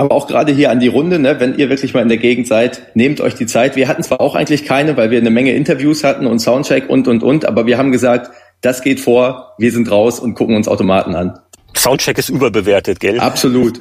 Aber 0.00 0.14
auch 0.14 0.26
gerade 0.26 0.50
hier 0.50 0.70
an 0.70 0.80
die 0.80 0.88
Runde, 0.88 1.18
ne, 1.18 1.40
wenn 1.40 1.58
ihr 1.58 1.68
wirklich 1.68 1.92
mal 1.92 2.00
in 2.00 2.08
der 2.08 2.16
Gegend 2.16 2.46
seid, 2.46 2.80
nehmt 2.94 3.20
euch 3.20 3.34
die 3.34 3.44
Zeit. 3.44 3.76
Wir 3.76 3.86
hatten 3.86 4.02
zwar 4.02 4.22
auch 4.22 4.34
eigentlich 4.34 4.64
keine, 4.64 4.96
weil 4.96 5.10
wir 5.10 5.18
eine 5.18 5.28
Menge 5.28 5.52
Interviews 5.52 6.04
hatten 6.04 6.26
und 6.26 6.38
Soundcheck 6.38 6.88
und, 6.88 7.06
und, 7.06 7.22
und, 7.22 7.44
aber 7.44 7.66
wir 7.66 7.76
haben 7.76 7.92
gesagt, 7.92 8.30
das 8.62 8.80
geht 8.80 8.98
vor, 8.98 9.52
wir 9.58 9.70
sind 9.70 9.90
raus 9.90 10.18
und 10.18 10.36
gucken 10.36 10.56
uns 10.56 10.68
Automaten 10.68 11.14
an. 11.14 11.38
Soundcheck 11.76 12.16
ist 12.16 12.30
überbewertet, 12.30 12.98
gell? 12.98 13.20
Absolut. 13.20 13.78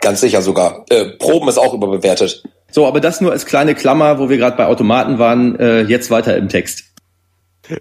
Ganz 0.00 0.20
sicher 0.20 0.42
sogar. 0.42 0.84
Äh, 0.90 1.06
Proben 1.18 1.48
ist 1.48 1.58
auch 1.58 1.74
überbewertet. 1.74 2.44
So, 2.70 2.86
aber 2.86 3.00
das 3.00 3.20
nur 3.20 3.32
als 3.32 3.46
kleine 3.46 3.74
Klammer, 3.74 4.20
wo 4.20 4.28
wir 4.28 4.36
gerade 4.36 4.56
bei 4.56 4.66
Automaten 4.66 5.18
waren, 5.18 5.58
äh, 5.58 5.80
jetzt 5.80 6.08
weiter 6.12 6.36
im 6.36 6.48
Text. 6.48 6.84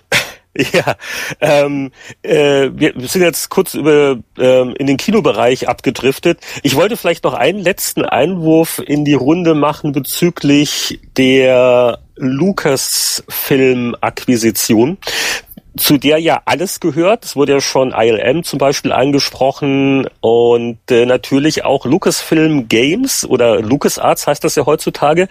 Ja, 0.74 0.96
ähm, 1.42 1.92
äh, 2.22 2.70
wir 2.74 2.94
sind 3.08 3.22
jetzt 3.22 3.50
kurz 3.50 3.74
über 3.74 4.20
ähm, 4.38 4.74
in 4.78 4.88
den 4.88 4.96
Kinobereich 4.96 5.68
abgedriftet. 5.68 6.40
Ich 6.64 6.78
wollte 6.78 6.96
vielleicht 6.96 7.26
noch 7.26 7.34
einen 7.34 7.60
letzten 7.60 8.06
Einwurf 8.06 8.82
in 8.86 9.04
die 9.04 9.16
Runde 9.16 9.54
machen 9.54 9.92
bezüglich 9.92 11.02
der 11.18 12.00
Lucas-Film-Akquisition. 12.16 14.98
zu 15.78 15.98
der 15.98 16.20
ja 16.20 16.42
alles 16.46 16.80
gehört. 16.80 17.26
Es 17.26 17.36
wurde 17.36 17.52
ja 17.54 17.60
schon 17.60 17.92
ILM 17.92 18.46
zum 18.46 18.60
Beispiel 18.60 18.94
angesprochen 18.94 20.08
und 20.22 20.80
äh, 20.90 21.06
natürlich 21.06 21.66
auch 21.66 21.86
Lucasfilm 21.86 22.70
Games 22.70 23.28
oder 23.28 23.60
LucasArts 23.62 24.26
heißt 24.26 24.42
das 24.44 24.56
ja 24.56 24.66
heutzutage. 24.66 25.28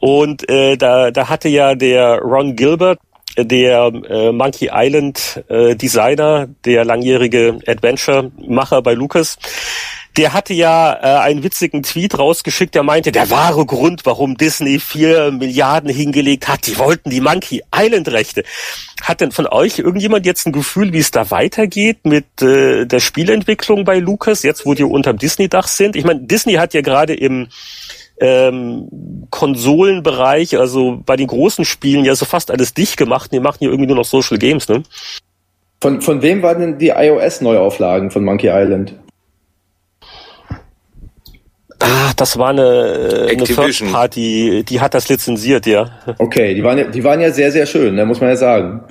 Und 0.00 0.50
äh, 0.50 0.76
da, 0.76 1.12
da 1.12 1.28
hatte 1.28 1.48
ja 1.48 1.76
der 1.76 2.18
Ron 2.18 2.56
Gilbert, 2.56 2.98
der 3.36 3.92
äh, 4.08 4.32
Monkey 4.32 4.70
Island 4.72 5.44
äh, 5.48 5.74
Designer, 5.74 6.48
der 6.64 6.84
langjährige 6.84 7.58
Adventure-Macher 7.66 8.82
bei 8.82 8.94
Lucas, 8.94 9.38
der 10.16 10.32
hatte 10.32 10.54
ja 10.54 10.94
äh, 10.94 11.20
einen 11.20 11.42
witzigen 11.42 11.82
Tweet 11.82 12.18
rausgeschickt, 12.18 12.74
der 12.74 12.82
meinte, 12.82 13.12
der 13.12 13.30
wahre 13.30 13.66
Grund, 13.66 14.06
warum 14.06 14.36
Disney 14.36 14.78
vier 14.80 15.30
Milliarden 15.30 15.90
hingelegt 15.90 16.48
hat, 16.48 16.66
die 16.66 16.78
wollten 16.78 17.10
die 17.10 17.20
Monkey 17.20 17.62
Island 17.74 18.08
Rechte. 18.08 18.44
Hat 19.02 19.20
denn 19.20 19.32
von 19.32 19.46
euch 19.46 19.78
irgendjemand 19.78 20.24
jetzt 20.24 20.46
ein 20.46 20.52
Gefühl, 20.52 20.92
wie 20.92 21.00
es 21.00 21.10
da 21.10 21.30
weitergeht 21.30 21.98
mit 22.04 22.40
äh, 22.40 22.86
der 22.86 23.00
Spielentwicklung 23.00 23.84
bei 23.84 23.98
Lucas, 23.98 24.42
jetzt 24.42 24.64
wo 24.64 24.74
die 24.74 24.84
unterm 24.84 25.18
Disney-Dach 25.18 25.68
sind? 25.68 25.96
Ich 25.96 26.04
meine, 26.04 26.20
Disney 26.20 26.54
hat 26.54 26.72
ja 26.72 26.80
gerade 26.80 27.14
im 27.14 27.48
ähm, 28.20 28.88
Konsolenbereich, 29.30 30.58
also 30.58 31.02
bei 31.04 31.16
den 31.16 31.26
großen 31.26 31.64
Spielen 31.64 32.04
ja 32.04 32.14
so 32.14 32.24
fast 32.24 32.50
alles 32.50 32.74
dicht 32.74 32.96
gemacht. 32.96 33.32
Die 33.32 33.40
machen 33.40 33.58
ja 33.60 33.68
irgendwie 33.68 33.86
nur 33.86 33.96
noch 33.96 34.04
Social 34.04 34.38
Games, 34.38 34.68
ne? 34.68 34.82
Von, 35.80 36.00
von 36.00 36.22
wem 36.22 36.42
waren 36.42 36.60
denn 36.60 36.78
die 36.78 36.88
iOS-Neuauflagen 36.88 38.10
von 38.10 38.24
Monkey 38.24 38.48
Island? 38.48 38.94
Ah, 41.78 42.12
das 42.16 42.38
war 42.38 42.50
eine, 42.50 43.28
eine 43.30 43.46
First 43.46 43.84
Party, 43.92 44.64
die 44.66 44.80
hat 44.80 44.94
das 44.94 45.10
lizenziert, 45.10 45.66
ja. 45.66 45.90
Okay, 46.18 46.54
die 46.54 46.62
waren, 46.62 46.90
die 46.90 47.04
waren 47.04 47.20
ja 47.20 47.30
sehr, 47.30 47.52
sehr 47.52 47.66
schön, 47.66 47.94
ne, 47.94 48.06
muss 48.06 48.20
man 48.20 48.30
ja 48.30 48.36
sagen. 48.36 48.84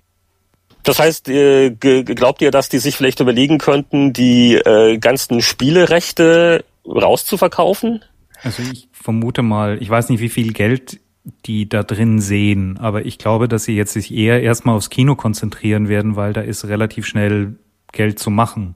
Das 0.84 1.00
heißt, 1.00 1.30
äh, 1.30 1.72
glaubt 1.72 2.44
ihr, 2.44 2.52
dass 2.52 2.70
die 2.70 2.78
sich 2.78 2.96
vielleicht 2.96 3.20
überlegen 3.20 3.58
könnten, 3.58 4.14
die 4.14 4.54
äh, 4.54 5.00
ganzen 5.00 5.42
Spielerechte 5.42 6.64
rauszuverkaufen? 6.86 8.06
Also 8.44 8.62
ich 8.62 8.88
vermute 9.06 9.44
mal, 9.44 9.78
ich 9.82 9.90
weiß 9.90 10.10
nicht, 10.10 10.20
wie 10.20 10.30
viel 10.30 10.52
Geld 10.52 11.00
die 11.46 11.70
da 11.70 11.84
drin 11.84 12.20
sehen, 12.20 12.78
aber 12.80 13.06
ich 13.06 13.18
glaube, 13.18 13.48
dass 13.48 13.64
sie 13.64 13.76
jetzt 13.76 13.94
sich 13.94 14.14
eher 14.14 14.44
erstmal 14.44 14.76
aufs 14.76 14.90
Kino 14.90 15.16
konzentrieren 15.16 15.90
werden, 15.90 16.16
weil 16.16 16.34
da 16.34 16.42
ist 16.42 16.68
relativ 16.68 17.06
schnell 17.06 17.56
Geld 17.92 18.20
zu 18.20 18.30
machen. 18.30 18.76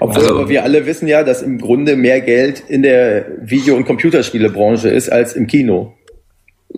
Obwohl 0.00 0.22
also, 0.22 0.48
wir 0.48 0.64
alle 0.64 0.86
wissen 0.86 1.06
ja, 1.06 1.22
dass 1.22 1.42
im 1.42 1.58
Grunde 1.58 1.96
mehr 1.96 2.20
Geld 2.20 2.62
in 2.68 2.82
der 2.82 3.26
Video- 3.42 3.76
und 3.76 3.86
Computerspielebranche 3.86 4.88
ist 4.88 5.10
als 5.10 5.34
im 5.34 5.46
Kino. 5.46 5.94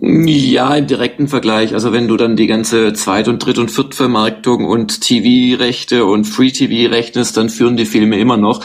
Ja, 0.01 0.75
im 0.75 0.87
direkten 0.87 1.27
Vergleich. 1.27 1.73
Also 1.73 1.91
wenn 1.91 2.07
du 2.07 2.15
dann 2.15 2.35
die 2.35 2.47
ganze 2.47 2.93
Zweit- 2.93 3.27
und 3.27 3.39
Dritt- 3.39 3.57
und 3.57 3.71
Viertvermarktung 3.71 4.65
und 4.65 5.01
TV-Rechte 5.01 6.05
und 6.05 6.25
Free-TV 6.25 6.93
rechnest, 6.93 7.35
dann 7.35 7.49
führen 7.49 7.75
die 7.75 7.85
Filme 7.85 8.17
immer 8.19 8.37
noch. 8.37 8.63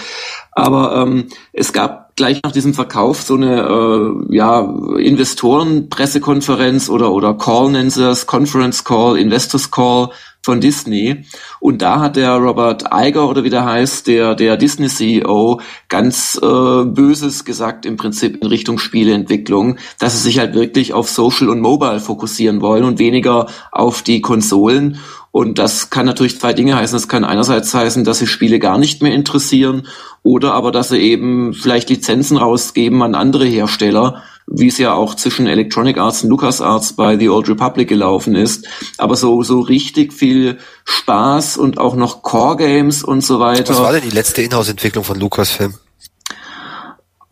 Aber 0.52 1.02
ähm, 1.02 1.26
es 1.52 1.72
gab 1.72 2.03
gleich 2.16 2.40
nach 2.42 2.52
diesem 2.52 2.74
Verkauf 2.74 3.22
so 3.22 3.34
eine 3.34 3.62
äh, 3.62 4.36
ja, 4.36 4.60
Investoren-Pressekonferenz 4.98 6.88
oder, 6.88 7.12
oder 7.12 7.34
Call 7.34 7.70
nennen 7.72 7.90
sie 7.90 8.00
das, 8.00 8.26
Conference 8.26 8.84
Call, 8.84 9.18
Investors 9.18 9.70
Call 9.70 10.10
von 10.44 10.60
Disney. 10.60 11.24
Und 11.58 11.80
da 11.80 12.00
hat 12.00 12.16
der 12.16 12.36
Robert 12.36 12.84
Iger 12.92 13.28
oder 13.28 13.44
wie 13.44 13.50
der 13.50 13.64
heißt, 13.64 14.06
der, 14.06 14.34
der 14.34 14.58
Disney 14.58 14.88
CEO, 14.88 15.60
ganz 15.88 16.38
äh, 16.40 16.84
Böses 16.84 17.46
gesagt 17.46 17.86
im 17.86 17.96
Prinzip 17.96 18.42
in 18.42 18.48
Richtung 18.48 18.78
Spieleentwicklung, 18.78 19.78
dass 19.98 20.12
sie 20.12 20.22
sich 20.22 20.38
halt 20.38 20.54
wirklich 20.54 20.92
auf 20.92 21.08
Social 21.08 21.48
und 21.48 21.60
Mobile 21.60 21.98
fokussieren 21.98 22.60
wollen 22.60 22.84
und 22.84 22.98
weniger 22.98 23.46
auf 23.72 24.02
die 24.02 24.20
Konsolen. 24.20 24.98
Und 25.30 25.58
das 25.58 25.90
kann 25.90 26.06
natürlich 26.06 26.38
zwei 26.38 26.52
Dinge 26.52 26.76
heißen. 26.76 26.94
Das 26.94 27.08
kann 27.08 27.24
einerseits 27.24 27.74
heißen, 27.74 28.04
dass 28.04 28.18
sie 28.18 28.26
Spiele 28.26 28.58
gar 28.58 28.78
nicht 28.78 29.02
mehr 29.02 29.14
interessieren 29.14 29.88
oder 30.24 30.54
aber, 30.54 30.72
dass 30.72 30.88
sie 30.88 30.98
eben 30.98 31.54
vielleicht 31.54 31.88
Lizenzen 31.90 32.38
rausgeben 32.38 33.00
an 33.02 33.14
andere 33.14 33.44
Hersteller 33.44 34.24
wie 34.46 34.68
es 34.68 34.78
ja 34.78 34.92
auch 34.92 35.14
zwischen 35.14 35.46
Electronic 35.46 35.98
Arts 35.98 36.22
und 36.22 36.30
LucasArts 36.30 36.94
bei 36.94 37.18
The 37.18 37.28
Old 37.28 37.48
Republic 37.48 37.88
gelaufen 37.88 38.34
ist. 38.34 38.66
Aber 38.98 39.16
so, 39.16 39.42
so 39.42 39.60
richtig 39.60 40.12
viel 40.12 40.58
Spaß 40.84 41.56
und 41.56 41.78
auch 41.78 41.94
noch 41.96 42.22
Core 42.22 42.56
Games 42.56 43.02
und 43.02 43.22
so 43.22 43.40
weiter. 43.40 43.70
Was 43.70 43.80
war 43.80 43.92
denn 43.92 44.02
die 44.02 44.14
letzte 44.14 44.42
Inhouse-Entwicklung 44.42 45.04
von 45.04 45.18
Lucasfilm? 45.18 45.74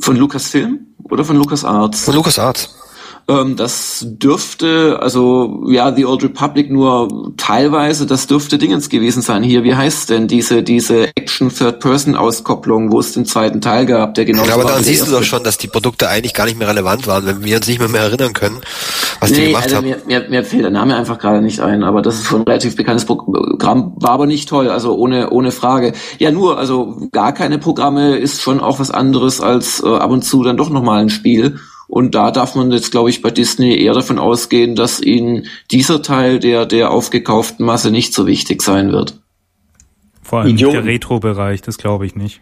Von 0.00 0.16
Lucasfilm 0.16 0.86
oder 1.04 1.24
von 1.24 1.36
LucasArts? 1.36 2.04
Von 2.04 2.14
LucasArts. 2.14 2.74
Ähm, 3.28 3.56
das 3.56 4.04
dürfte, 4.08 4.98
also 5.00 5.64
ja, 5.68 5.94
The 5.94 6.06
Old 6.06 6.24
Republic 6.24 6.70
nur 6.70 7.32
teilweise, 7.36 8.06
das 8.06 8.26
dürfte 8.26 8.58
Dingens 8.58 8.88
gewesen 8.88 9.22
sein. 9.22 9.42
Hier, 9.42 9.62
wie 9.62 9.74
heißt 9.74 10.10
denn 10.10 10.26
diese, 10.26 10.62
diese 10.62 11.08
Action-Third-Person-Auskopplung, 11.16 12.90
wo 12.90 12.98
es 12.98 13.12
den 13.12 13.24
zweiten 13.24 13.60
Teil 13.60 13.86
gab, 13.86 14.14
der 14.14 14.24
genau 14.24 14.44
ja, 14.44 14.54
aber 14.54 14.64
dann 14.64 14.82
siehst 14.82 15.06
du 15.06 15.12
doch 15.12 15.22
schon, 15.22 15.44
dass 15.44 15.56
die 15.56 15.68
Produkte 15.68 16.08
eigentlich 16.08 16.34
gar 16.34 16.46
nicht 16.46 16.58
mehr 16.58 16.68
relevant 16.68 17.06
waren, 17.06 17.24
wenn 17.26 17.44
wir 17.44 17.56
uns 17.56 17.68
nicht 17.68 17.78
mehr, 17.78 17.88
mehr 17.88 18.02
erinnern 18.02 18.32
können, 18.32 18.58
was 19.20 19.30
nee, 19.30 19.36
die 19.36 19.46
gemacht 19.46 19.64
also 19.64 19.76
haben. 19.76 19.86
Mir, 19.86 20.02
mir, 20.06 20.28
mir 20.28 20.44
fällt 20.44 20.64
der 20.64 20.70
Name 20.70 20.96
einfach 20.96 21.18
gerade 21.18 21.42
nicht 21.42 21.60
ein, 21.60 21.84
aber 21.84 22.02
das 22.02 22.16
ist 22.16 22.26
schon 22.26 22.40
ein 22.40 22.46
relativ 22.48 22.74
bekanntes 22.74 23.04
Programm, 23.04 23.92
war 23.96 24.10
aber 24.10 24.26
nicht 24.26 24.48
toll, 24.48 24.68
also 24.68 24.96
ohne, 24.96 25.30
ohne 25.30 25.52
Frage. 25.52 25.92
Ja, 26.18 26.32
nur, 26.32 26.58
also 26.58 27.08
gar 27.12 27.32
keine 27.32 27.58
Programme 27.58 28.16
ist 28.16 28.42
schon 28.42 28.60
auch 28.60 28.80
was 28.80 28.90
anderes 28.90 29.40
als 29.40 29.82
äh, 29.82 29.86
ab 29.86 30.10
und 30.10 30.22
zu 30.22 30.42
dann 30.42 30.56
doch 30.56 30.70
nochmal 30.70 31.02
ein 31.02 31.10
Spiel. 31.10 31.58
Und 31.92 32.14
da 32.14 32.30
darf 32.30 32.54
man 32.54 32.72
jetzt, 32.72 32.90
glaube 32.90 33.10
ich, 33.10 33.20
bei 33.20 33.30
Disney 33.30 33.76
eher 33.76 33.92
davon 33.92 34.18
ausgehen, 34.18 34.74
dass 34.76 34.98
ihnen 34.98 35.44
dieser 35.70 36.00
Teil 36.00 36.38
der, 36.38 36.64
der 36.64 36.90
aufgekauften 36.90 37.66
Masse 37.66 37.90
nicht 37.90 38.14
so 38.14 38.26
wichtig 38.26 38.62
sein 38.62 38.92
wird. 38.92 39.20
Vor 40.22 40.38
allem 40.38 40.52
Idioten. 40.52 40.76
der 40.76 40.86
Retro-Bereich, 40.86 41.60
das 41.60 41.76
glaube 41.76 42.06
ich 42.06 42.16
nicht. 42.16 42.40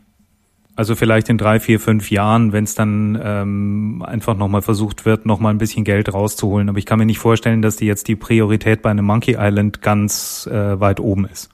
Also 0.77 0.95
vielleicht 0.95 1.29
in 1.31 1.37
drei, 1.37 1.59
vier, 1.59 1.81
fünf 1.81 2.13
Jahren, 2.13 2.53
wenn 2.53 2.63
es 2.63 2.77
dann 2.77 3.21
ähm, 3.21 4.05
einfach 4.07 4.37
nochmal 4.37 4.63
versucht 4.63 5.05
wird, 5.05 5.27
nochmal 5.27 5.53
ein 5.53 5.59
bisschen 5.59 5.83
Geld 5.83 6.15
rauszuholen. 6.15 6.69
Aber 6.69 6.79
ich 6.79 6.87
kann 6.87 7.01
mir 7.01 7.07
nicht 7.07 7.19
vorstellen, 7.19 7.61
dass 7.61 7.75
die 7.75 7.87
jetzt 7.87 8.07
die 8.07 8.15
Priorität 8.15 8.83
bei 8.83 8.91
einem 8.91 9.05
Monkey 9.05 9.35
Island 9.37 9.83
ganz 9.83 10.49
äh, 10.49 10.79
weit 10.79 11.01
oben 11.01 11.27
ist. 11.27 11.51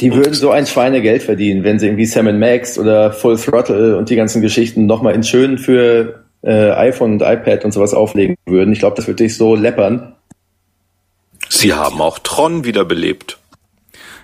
Die 0.00 0.12
würden 0.12 0.34
so 0.34 0.50
ein 0.50 0.66
Schweinegeld 0.66 1.22
verdienen, 1.22 1.64
wenn 1.64 1.78
sie 1.78 1.86
irgendwie 1.86 2.04
Sam 2.04 2.38
Max 2.38 2.78
oder 2.78 3.10
Full 3.10 3.38
Throttle 3.38 3.96
und 3.96 4.10
die 4.10 4.16
ganzen 4.16 4.42
Geschichten 4.42 4.84
nochmal 4.84 5.14
in 5.14 5.22
schön 5.22 5.56
für 5.56 6.27
äh, 6.42 6.70
iPhone 6.70 7.12
und 7.12 7.22
iPad 7.22 7.64
und 7.64 7.72
sowas 7.72 7.94
auflegen 7.94 8.36
würden. 8.46 8.72
Ich 8.72 8.78
glaube, 8.78 8.96
das 8.96 9.06
würde 9.06 9.24
dich 9.24 9.36
so 9.36 9.54
läppern. 9.54 10.14
Sie 11.48 11.72
haben 11.74 12.00
auch 12.00 12.18
Tron 12.18 12.64
wiederbelebt. 12.64 13.38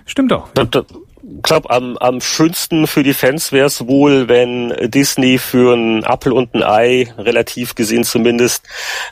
Stimmt 0.05 0.31
auch. 0.33 0.49
Ich 0.49 1.04
glaube, 1.41 1.69
am, 1.69 1.97
am 1.97 2.21
schönsten 2.21 2.87
für 2.87 3.03
die 3.03 3.13
Fans 3.13 3.51
wäre 3.51 3.67
es 3.67 3.87
wohl, 3.87 4.27
wenn 4.27 4.73
Disney 4.89 5.37
für 5.37 5.73
einen 5.73 6.03
Apple 6.03 6.33
und 6.33 6.53
ein 6.53 6.63
Ei, 6.63 7.13
relativ 7.17 7.75
gesehen 7.75 8.03
zumindest, 8.03 8.63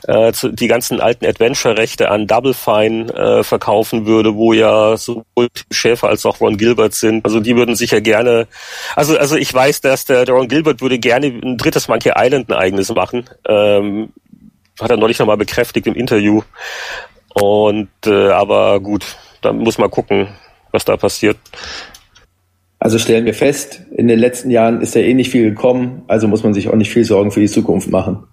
äh, 0.04 0.32
die 0.42 0.68
ganzen 0.68 1.00
alten 1.00 1.26
Adventure-Rechte 1.26 2.10
an 2.10 2.26
Double 2.26 2.54
Fine 2.54 3.12
äh, 3.12 3.42
verkaufen 3.42 4.06
würde, 4.06 4.34
wo 4.36 4.52
ja 4.52 4.96
sowohl 4.96 5.48
Schäfer 5.70 6.08
als 6.08 6.24
auch 6.26 6.40
Ron 6.40 6.56
Gilbert 6.56 6.94
sind. 6.94 7.24
Also 7.24 7.40
die 7.40 7.56
würden 7.56 7.74
sicher 7.74 8.00
gerne, 8.00 8.46
also 8.94 9.16
also 9.18 9.36
ich 9.36 9.52
weiß, 9.52 9.80
dass 9.80 10.04
der, 10.04 10.24
der 10.24 10.34
Ron 10.34 10.48
Gilbert 10.48 10.80
würde 10.80 10.98
gerne 10.98 11.26
ein 11.26 11.56
drittes 11.56 11.88
Monkey 11.88 12.12
Island 12.14 12.50
ein 12.50 12.56
eigenes 12.56 12.90
machen. 12.94 13.28
Ähm, 13.48 14.12
hat 14.80 14.90
er 14.90 14.96
neulich 14.96 15.18
nochmal 15.18 15.36
bekräftigt 15.36 15.86
im 15.86 15.94
Interview. 15.94 16.42
Und 17.32 17.88
äh, 18.06 18.30
aber 18.30 18.80
gut, 18.80 19.04
da 19.40 19.52
muss 19.52 19.78
man 19.78 19.90
gucken, 19.90 20.28
was 20.72 20.84
da 20.84 20.96
passiert. 20.96 21.36
Also 22.84 22.98
stellen 22.98 23.24
wir 23.24 23.32
fest, 23.32 23.80
in 23.96 24.08
den 24.08 24.18
letzten 24.18 24.50
Jahren 24.50 24.82
ist 24.82 24.94
ja 24.94 25.00
eh 25.00 25.14
nicht 25.14 25.30
viel 25.30 25.48
gekommen, 25.48 26.02
also 26.06 26.28
muss 26.28 26.42
man 26.42 26.52
sich 26.52 26.68
auch 26.68 26.74
nicht 26.74 26.90
viel 26.90 27.06
Sorgen 27.06 27.30
für 27.30 27.40
die 27.40 27.48
Zukunft 27.48 27.88
machen. 27.88 28.24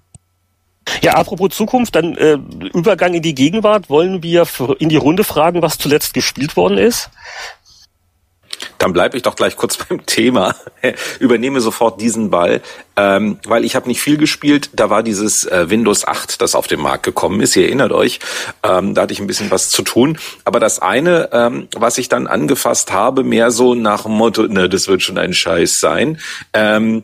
Ja, 1.02 1.14
apropos 1.14 1.52
Zukunft, 1.52 1.95
dann 1.95 2.18
äh, 2.18 2.38
Übergang 2.74 3.14
in 3.14 3.22
die 3.22 3.34
Gegenwart. 3.34 3.89
Wollen 3.89 4.24
wir 4.24 4.45
in 4.80 4.89
die 4.89 4.97
Runde 4.97 5.24
fragen, 5.24 5.62
was 5.62 5.78
zuletzt 5.78 6.14
gespielt 6.14 6.58
worden 6.58 6.78
ist? 6.78 7.12
Dann 8.82 8.93
bleibe 8.93 9.15
ich 9.15 9.21
doch 9.21 9.36
gleich 9.36 9.57
kurz 9.57 9.77
beim 9.89 10.07
Thema. 10.07 10.55
Übernehme 11.19 11.61
sofort 11.61 12.01
diesen 12.01 12.32
Ball, 12.32 12.61
ähm, 12.97 13.38
weil 13.45 13.63
ich 13.63 13.75
habe 13.75 13.88
nicht 13.88 14.01
viel 14.01 14.17
gespielt. 14.17 14.71
Da 14.73 14.89
war 14.89 15.03
dieses 15.03 15.45
äh, 15.45 15.69
Windows 15.69 16.07
8, 16.07 16.41
das 16.41 16.55
auf 16.55 16.65
den 16.65 16.82
Markt 16.82 17.03
gekommen 17.03 17.41
ist. 17.41 17.55
Ihr 17.55 17.65
erinnert 17.65 17.91
euch, 17.91 18.19
ähm, 18.63 18.95
da 18.95 19.03
hatte 19.03 19.13
ich 19.13 19.19
ein 19.19 19.27
bisschen 19.27 19.51
was 19.51 19.69
zu 19.69 19.84
tun. 19.84 20.17
Aber 20.45 20.59
das 20.59 20.79
eine, 20.79 21.29
ähm, 21.32 21.67
was 21.75 21.99
ich 21.99 22.09
dann 22.09 22.25
angefasst 22.25 22.91
habe, 22.91 23.23
mehr 23.23 23.51
so 23.51 23.75
nach 23.75 24.03
dem 24.03 24.13
Motto, 24.13 24.47
ne, 24.47 24.67
das 24.67 24.88
wird 24.88 25.03
schon 25.03 25.19
ein 25.19 25.36
Scheiß 25.36 25.75
sein. 25.75 26.19
Ähm, 26.53 27.03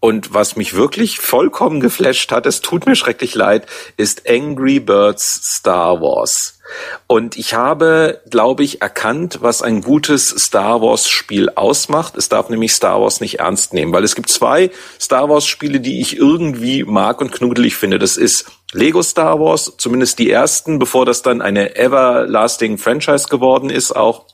und 0.00 0.34
was 0.34 0.56
mich 0.56 0.74
wirklich 0.74 1.20
vollkommen 1.20 1.78
geflasht 1.78 2.32
hat, 2.32 2.46
es 2.46 2.62
tut 2.62 2.86
mir 2.86 2.96
schrecklich 2.96 3.36
leid, 3.36 3.68
ist 3.96 4.28
Angry 4.28 4.80
Birds 4.80 5.56
Star 5.58 6.00
Wars. 6.00 6.58
Und 7.06 7.36
ich 7.36 7.54
habe, 7.54 8.20
glaube 8.30 8.64
ich, 8.64 8.82
erkannt, 8.82 9.38
was 9.42 9.62
ein 9.62 9.82
gutes 9.82 10.28
Star 10.28 10.80
Wars 10.80 11.08
Spiel 11.08 11.50
ausmacht. 11.50 12.16
Es 12.16 12.28
darf 12.28 12.48
nämlich 12.48 12.72
Star 12.72 13.00
Wars 13.00 13.20
nicht 13.20 13.40
ernst 13.40 13.74
nehmen, 13.74 13.92
weil 13.92 14.04
es 14.04 14.14
gibt 14.14 14.28
zwei 14.28 14.70
Star 15.00 15.28
Wars 15.28 15.46
Spiele, 15.46 15.80
die 15.80 16.00
ich 16.00 16.16
irgendwie 16.16 16.84
mag 16.84 17.20
und 17.20 17.32
knuddelig 17.32 17.76
finde. 17.76 17.98
Das 17.98 18.16
ist 18.16 18.46
Lego 18.72 19.02
Star 19.02 19.38
Wars, 19.38 19.74
zumindest 19.76 20.18
die 20.18 20.30
ersten, 20.30 20.78
bevor 20.78 21.04
das 21.04 21.22
dann 21.22 21.42
eine 21.42 21.76
everlasting 21.76 22.78
Franchise 22.78 23.28
geworden 23.28 23.70
ist 23.70 23.94
auch. 23.94 24.24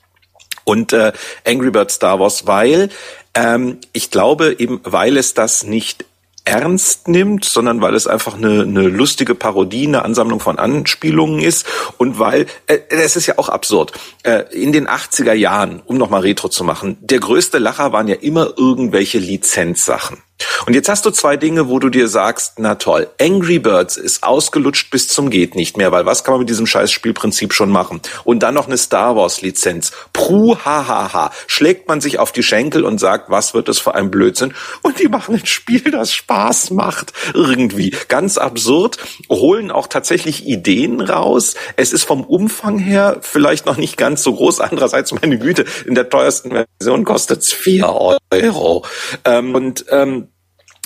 und 0.65 0.93
äh, 0.93 1.13
Angry 1.47 1.71
Birds 1.71 1.95
Star 1.95 2.21
Wars, 2.21 2.47
weil 2.47 2.91
ähm, 3.35 3.79
ich 3.93 4.11
glaube 4.11 4.57
eben, 4.59 4.81
weil 4.85 5.17
es 5.17 5.35
das 5.35 5.65
nicht 5.65 6.05
ernst 6.49 7.09
nimmt, 7.09 7.45
sondern 7.45 7.81
weil 7.81 7.95
es 7.95 8.07
einfach 8.07 8.37
eine, 8.37 8.63
eine 8.63 8.83
lustige 8.83 9.35
Parodie, 9.35 9.87
eine 9.87 10.05
Ansammlung 10.05 10.41
von 10.41 10.59
Anspielungen 10.59 11.41
ist 11.41 11.67
und 11.99 12.19
weil, 12.19 12.47
äh, 12.67 12.79
es 12.89 13.17
ist 13.17 13.27
ja 13.27 13.39
auch 13.39 13.49
absurd, 13.49 13.93
äh, 14.23 14.45
in 14.53 14.73
den 14.73 14.89
80er 14.89 15.35
Jahren, 15.35 15.83
um 15.85 15.99
nochmal 15.99 16.23
Retro 16.23 16.49
zu 16.49 16.65
machen, 16.65 16.97
der 17.01 17.21
größte 17.21 17.59
Lacher 17.59 17.93
waren 17.93 18.09
ja 18.09 18.17
immer 18.17 18.55
irgendwelche 18.57 19.19
Lizenzsachen. 19.19 20.23
Und 20.67 20.75
jetzt 20.75 20.89
hast 20.89 21.05
du 21.07 21.11
zwei 21.11 21.37
Dinge, 21.37 21.69
wo 21.69 21.79
du 21.79 21.89
dir 21.89 22.09
sagst, 22.09 22.55
na 22.59 22.75
toll, 22.77 23.09
Angry 23.21 23.59
Birds 23.59 23.97
ist 23.97 24.23
ausgelutscht 24.23 24.91
bis 24.91 25.09
zum 25.09 25.31
geht 25.31 25.55
nicht 25.55 25.77
mehr, 25.77 25.93
weil 25.93 26.07
was 26.07 26.25
kann 26.25 26.33
man 26.33 26.41
mit 26.41 26.51
diesem 26.51 26.67
scheiß 26.67 26.93
Spielprinzip 26.93 27.53
schon 27.53 27.71
machen? 27.71 28.01
Und 28.25 28.43
dann 28.43 28.55
noch 28.55 28.67
eine 28.67 28.79
Star 28.79 29.17
Wars 29.17 29.41
Lizenz. 29.41 29.93
Pruh, 30.13 30.57
hahaha. 30.57 31.31
Schlägt 31.47 31.89
man 31.89 32.01
sich 32.01 32.19
auf 32.19 32.33
die 32.33 32.43
Schenkel 32.43 32.85
und 32.85 32.99
sagt, 32.99 33.31
was 33.31 33.55
wird 33.55 33.69
das 33.69 33.79
für 33.79 33.95
ein 33.95 34.11
Blödsinn? 34.11 34.55
Und 34.83 34.99
die 35.01 35.09
machen 35.09 35.35
ein 35.35 35.47
Spiel, 35.47 35.91
das 35.91 36.13
Spaß 36.13 36.71
macht. 36.71 37.13
Irgendwie. 37.35 37.97
Ganz 38.09 38.39
absurd. 38.39 38.99
Holen 39.31 39.71
auch 39.71 39.87
tatsächlich 39.87 40.47
Ideen 40.47 41.01
raus. 41.01 41.55
Es 41.77 41.93
ist 41.93 42.05
vom 42.05 42.25
Umfang 42.25 42.79
her 42.79 43.19
vielleicht 43.23 43.67
noch 43.67 43.77
nicht 43.77 43.97
ganz 43.97 44.23
so 44.23 44.35
groß. 44.35 44.61
Andererseits, 44.61 45.13
meine 45.13 45.39
Güte, 45.39 45.65
in 45.87 45.95
der 45.95 46.09
teuersten 46.09 46.51
Version 46.79 47.05
kostet 47.05 47.41
es 47.41 47.53
vier 47.53 47.89
Euro. 47.89 48.85
Ähm, 49.25 49.55
und 49.55 49.85
ähm, 49.91 50.28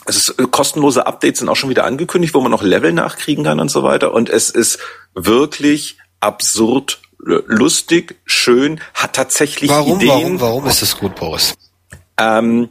es 0.06 0.16
ist, 0.16 0.38
äh, 0.38 0.46
kostenlose 0.50 1.06
Updates 1.06 1.40
sind 1.40 1.48
auch 1.48 1.56
schon 1.56 1.70
wieder 1.70 1.84
angekündigt, 1.84 2.34
wo 2.34 2.40
man 2.40 2.50
noch 2.50 2.62
Level 2.62 2.92
nachkriegen 2.92 3.44
kann 3.44 3.60
und 3.60 3.70
so 3.70 3.82
weiter. 3.82 4.12
Und 4.12 4.28
es 4.28 4.50
ist 4.50 4.78
wirklich 5.14 5.98
absurd 6.20 7.00
lustig, 7.24 8.16
schön, 8.24 8.80
hat 8.94 9.14
tatsächlich 9.14 9.70
warum, 9.70 9.96
Ideen. 9.96 10.10
Warum, 10.10 10.40
warum 10.40 10.66
ist 10.66 10.82
das 10.82 10.98
gut, 10.98 11.14
Boris? 11.14 11.54
Ähm, 12.18 12.68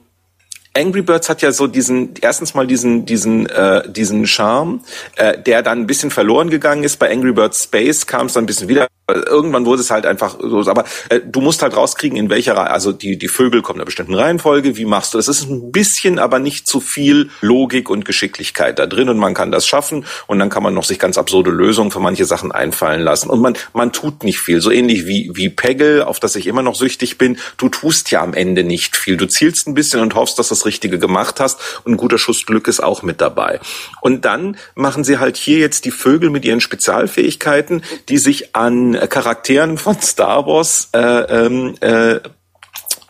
Angry 0.73 1.01
Birds 1.01 1.29
hat 1.29 1.41
ja 1.41 1.51
so 1.51 1.67
diesen 1.67 2.13
erstens 2.21 2.53
mal 2.53 2.65
diesen 2.65 3.05
diesen 3.05 3.45
äh, 3.47 3.89
diesen 3.89 4.25
Charme, 4.25 4.81
äh, 5.15 5.37
der 5.37 5.63
dann 5.63 5.79
ein 5.79 5.87
bisschen 5.87 6.11
verloren 6.11 6.49
gegangen 6.49 6.83
ist. 6.83 6.97
Bei 6.97 7.11
Angry 7.11 7.33
Birds 7.33 7.63
Space 7.63 8.07
kam 8.07 8.27
es 8.27 8.33
dann 8.33 8.43
ein 8.43 8.47
bisschen 8.47 8.69
wieder. 8.69 8.87
Irgendwann 9.13 9.65
wurde 9.65 9.81
es 9.81 9.91
halt 9.91 10.05
einfach 10.05 10.37
so. 10.39 10.59
Aber 10.69 10.85
äh, 11.09 11.19
du 11.25 11.41
musst 11.41 11.61
halt 11.61 11.75
rauskriegen, 11.75 12.17
in 12.17 12.29
welcher. 12.29 12.71
Also 12.71 12.91
die 12.91 13.17
die 13.17 13.27
Vögel 13.27 13.61
kommen 13.61 13.77
in 13.77 13.81
einer 13.81 13.85
bestimmten 13.85 14.13
Reihenfolge. 14.13 14.77
Wie 14.77 14.85
machst 14.85 15.13
du? 15.13 15.17
Es 15.17 15.27
ist 15.27 15.49
ein 15.49 15.71
bisschen, 15.71 16.19
aber 16.19 16.39
nicht 16.39 16.67
zu 16.67 16.79
viel 16.79 17.29
Logik 17.41 17.89
und 17.89 18.05
Geschicklichkeit 18.05 18.79
da 18.79 18.85
drin 18.85 19.09
und 19.09 19.17
man 19.17 19.33
kann 19.33 19.51
das 19.51 19.67
schaffen 19.67 20.05
und 20.27 20.39
dann 20.39 20.49
kann 20.49 20.63
man 20.63 20.73
noch 20.73 20.83
sich 20.83 20.99
ganz 20.99 21.17
absurde 21.17 21.51
Lösungen 21.51 21.91
für 21.91 21.99
manche 21.99 22.25
Sachen 22.25 22.51
einfallen 22.51 23.01
lassen 23.01 23.29
und 23.29 23.41
man 23.41 23.57
man 23.73 23.91
tut 23.91 24.23
nicht 24.23 24.39
viel. 24.39 24.61
So 24.61 24.71
ähnlich 24.71 25.05
wie 25.07 25.31
wie 25.33 25.49
Peggle, 25.49 26.07
auf 26.07 26.19
das 26.19 26.35
ich 26.35 26.47
immer 26.47 26.61
noch 26.61 26.75
süchtig 26.75 27.17
bin. 27.17 27.37
Du 27.57 27.69
tust 27.69 28.11
ja 28.11 28.21
am 28.21 28.33
Ende 28.33 28.63
nicht 28.63 28.95
viel. 28.95 29.17
Du 29.17 29.27
zielst 29.27 29.67
ein 29.67 29.73
bisschen 29.73 30.01
und 30.01 30.15
hoffst, 30.15 30.39
dass 30.39 30.49
das 30.49 30.65
Richtige 30.65 30.99
gemacht 30.99 31.39
hast 31.39 31.59
und 31.83 31.93
ein 31.93 31.97
guter 31.97 32.17
Schuss 32.17 32.45
Glück 32.45 32.67
ist 32.67 32.81
auch 32.81 33.03
mit 33.03 33.21
dabei. 33.21 33.59
Und 34.01 34.25
dann 34.25 34.57
machen 34.75 35.03
sie 35.03 35.19
halt 35.19 35.37
hier 35.37 35.59
jetzt 35.59 35.85
die 35.85 35.91
Vögel 35.91 36.29
mit 36.29 36.45
ihren 36.45 36.61
Spezialfähigkeiten, 36.61 37.83
die 38.09 38.17
sich 38.17 38.55
an 38.55 38.95
Charakteren 39.07 39.77
von 39.77 39.99
Star 40.01 40.45
Wars 40.45 40.89
äh, 40.93 40.99
ähm, 40.99 41.75
äh, 41.81 42.19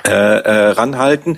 äh, 0.03 0.09
äh, 0.09 0.69
ranhalten. 0.71 1.37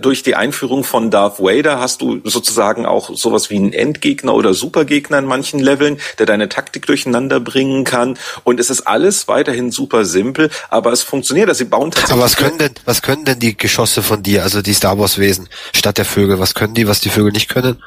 Durch 0.00 0.24
die 0.24 0.34
Einführung 0.34 0.82
von 0.82 1.12
Darth 1.12 1.38
Vader 1.38 1.78
hast 1.78 2.02
du 2.02 2.20
sozusagen 2.24 2.84
auch 2.84 3.14
sowas 3.14 3.50
wie 3.50 3.56
einen 3.56 3.72
Endgegner 3.72 4.34
oder 4.34 4.52
Supergegner 4.52 5.18
in 5.18 5.26
manchen 5.26 5.60
Leveln, 5.60 6.00
der 6.18 6.26
deine 6.26 6.48
Taktik 6.48 6.86
durcheinander 6.86 7.38
bringen 7.38 7.84
kann. 7.84 8.18
Und 8.42 8.58
es 8.58 8.68
ist 8.68 8.80
alles 8.80 9.28
weiterhin 9.28 9.70
super 9.70 10.04
simpel, 10.04 10.50
aber 10.70 10.90
es 10.90 11.02
funktioniert. 11.02 11.48
Also 11.48 11.58
sie 11.58 11.70
bauen 11.70 11.92
tatsächlich. 11.92 12.14
Aber 12.14 12.24
was 12.24 12.36
können 12.36 12.58
denn, 12.58 12.74
was 12.84 13.02
können 13.02 13.24
denn 13.24 13.38
die 13.38 13.56
Geschosse 13.56 14.02
von 14.02 14.24
dir, 14.24 14.42
also 14.42 14.60
die 14.60 14.74
Star 14.74 14.98
Wars 14.98 15.18
Wesen, 15.18 15.48
statt 15.72 15.96
der 15.96 16.04
Vögel? 16.04 16.40
Was 16.40 16.54
können 16.54 16.74
die, 16.74 16.88
was 16.88 17.00
die 17.00 17.10
Vögel 17.10 17.30
nicht 17.30 17.48
können? 17.48 17.80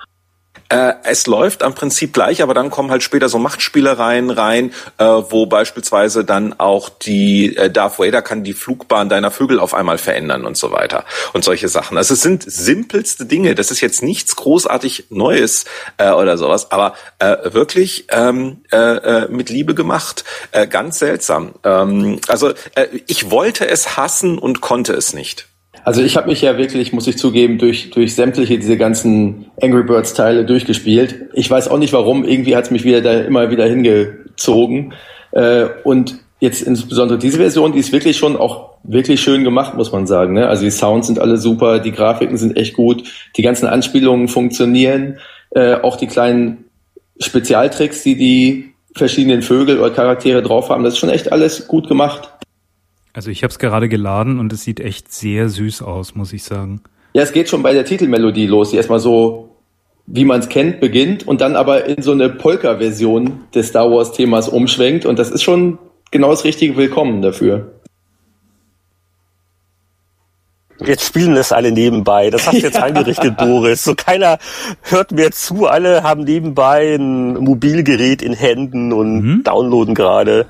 Äh, 0.74 0.94
es 1.04 1.28
läuft 1.28 1.62
am 1.62 1.76
Prinzip 1.76 2.14
gleich, 2.14 2.42
aber 2.42 2.56
dann 2.56 2.72
kommen 2.72 2.90
halt 2.90 3.04
später 3.04 3.30
so 3.30 3.38
Machtspielereien 3.38 4.32
rein, 4.32 4.74
äh, 4.98 5.06
wo 5.06 5.46
beispielsweise 5.46 6.26
dann 6.26 6.60
auch 6.60 6.90
die 6.90 7.56
äh, 7.56 7.70
Darth 7.70 8.00
Vader 8.00 8.24
kann 8.24 8.44
die 8.44 8.54
Flugbahn 8.54 9.08
deiner 9.08 9.30
Vögel 9.30 9.60
auf 9.60 9.76
einmal 9.76 10.00
verändern 10.00 10.46
und 10.46 10.58
so 10.58 10.72
weiter 10.72 11.06
und 11.34 11.44
solche 11.44 11.68
Sachen. 11.68 11.98
Also 11.98 12.16
es 12.16 12.22
sind 12.22 12.44
simpelste 12.48 13.26
Dinge. 13.26 13.54
Das 13.54 13.70
ist 13.70 13.82
jetzt 13.82 14.02
nichts 14.02 14.36
großartig 14.36 15.06
Neues 15.10 15.66
äh, 15.98 16.10
oder 16.10 16.40
sowas, 16.40 16.72
aber 16.72 16.96
äh, 17.20 17.54
wirklich 17.54 18.08
ähm, 18.10 18.64
äh, 18.72 18.78
äh 18.78 19.28
mit 19.30 19.50
Liebe 19.50 19.76
gemacht. 19.76 20.24
Äh, 20.52 20.66
ganz 20.66 20.98
seltsam. 20.98 21.54
Ähm, 21.64 22.20
also 22.28 22.50
äh, 22.74 22.88
ich 23.06 23.30
wollte 23.30 23.68
es 23.68 23.96
hassen 23.96 24.40
und 24.40 24.62
konnte 24.62 24.94
es 24.94 25.14
nicht. 25.14 25.48
Also 25.84 26.02
ich 26.02 26.16
habe 26.16 26.30
mich 26.30 26.42
ja 26.42 26.58
wirklich, 26.58 26.94
muss 26.94 27.08
ich 27.08 27.18
zugeben, 27.18 27.58
durch, 27.58 27.90
durch 27.92 28.16
sämtliche 28.16 28.58
diese 28.58 28.78
ganzen 28.78 29.48
Angry 29.62 29.84
Birds 29.84 30.14
Teile 30.14 30.46
durchgespielt. 30.46 31.30
Ich 31.34 31.50
weiß 31.50 31.68
auch 31.68 31.78
nicht 31.78 31.94
warum, 31.94 32.24
irgendwie 32.24 32.56
hat 32.56 32.66
es 32.66 32.72
mich 32.72 32.86
wieder 32.86 33.02
da 33.02 33.20
immer 33.22 33.52
wieder 33.52 33.66
hingezogen. 33.66 34.94
Äh, 35.32 35.66
und 35.84 36.16
jetzt 36.40 36.62
insbesondere 36.62 37.18
diese 37.18 37.38
Version, 37.38 37.74
die 37.74 37.80
ist 37.80 37.92
wirklich 37.92 38.18
schon 38.18 38.38
auch 38.38 38.74
wirklich 38.84 39.22
schön 39.22 39.44
gemacht, 39.44 39.76
muss 39.76 39.92
man 39.92 40.08
sagen. 40.08 40.34
Ne? 40.34 40.48
Also 40.48 40.64
die 40.64 40.72
Sounds 40.72 41.08
sind 41.08 41.20
alle 41.20 41.38
super, 41.38 41.80
die 41.80 41.92
Grafiken 41.92 42.38
sind 42.38 42.58
echt 42.58 42.76
gut, 42.76 43.04
die 43.36 43.42
ganzen 43.42 43.66
Anspielungen 43.68 44.28
funktionieren, 44.28 45.20
äh, 45.52 45.76
auch 45.76 45.96
die 45.96 46.08
kleinen 46.08 46.66
Spezialtricks, 47.20 48.04
die 48.04 48.16
die 48.16 48.74
verschiedenen 48.96 49.42
Vögel 49.42 49.80
oder 49.80 49.90
Charaktere 49.90 50.42
drauf 50.42 50.70
haben, 50.70 50.84
das 50.84 50.94
ist 50.94 51.00
schon 51.00 51.10
echt 51.10 51.32
alles 51.32 51.68
gut 51.68 51.88
gemacht. 51.88 52.33
Also 53.14 53.30
ich 53.30 53.44
habe 53.44 53.52
es 53.52 53.60
gerade 53.60 53.88
geladen 53.88 54.40
und 54.40 54.52
es 54.52 54.64
sieht 54.64 54.80
echt 54.80 55.12
sehr 55.14 55.48
süß 55.48 55.84
aus, 55.84 56.16
muss 56.16 56.34
ich 56.34 56.44
sagen. 56.44 56.82
Ja, 57.14 57.22
es 57.22 57.32
geht 57.32 57.48
schon 57.48 57.62
bei 57.62 57.74
der 57.74 57.86
Titelmelodie 57.86 58.48
los, 58.48 58.72
die 58.72 58.78
erstmal 58.78 59.00
so, 59.00 59.56
wie 60.08 60.26
man 60.26 60.40
es 60.40 60.50
kennt, 60.50 60.80
beginnt 60.80 61.28
und 61.28 61.40
dann 61.40 61.56
aber 61.56 61.86
in 61.86 62.02
so 62.02 62.12
eine 62.12 62.30
Polka-Version 62.30 63.42
des 63.54 63.68
Star 63.68 63.92
Wars-Themas 63.92 64.50
umschwenkt 64.50 65.06
und 65.06 65.20
das 65.20 65.30
ist 65.30 65.44
schon 65.44 65.78
genau 66.10 66.32
das 66.32 66.44
richtige 66.44 66.76
Willkommen 66.76 67.22
dafür. 67.22 67.74
Jetzt 70.80 71.06
spielen 71.06 71.36
es 71.38 71.52
alle 71.52 71.72
nebenbei. 71.72 72.32
Das 72.32 72.48
hast 72.48 72.58
du 72.58 72.62
jetzt 72.66 72.76
ja. 72.78 72.84
eingerichtet, 72.84 73.38
Boris. 73.38 73.84
So 73.84 73.94
keiner 73.96 74.38
hört 74.82 75.12
mir 75.12 75.32
zu. 75.32 75.68
Alle 75.68 76.04
haben 76.04 76.24
nebenbei 76.24 76.96
ein 76.96 77.36
Mobilgerät 77.36 78.22
in 78.22 78.34
Händen 78.34 78.92
und 78.92 79.22
mhm. 79.22 79.44
downloaden 79.44 79.94
gerade. 79.94 80.48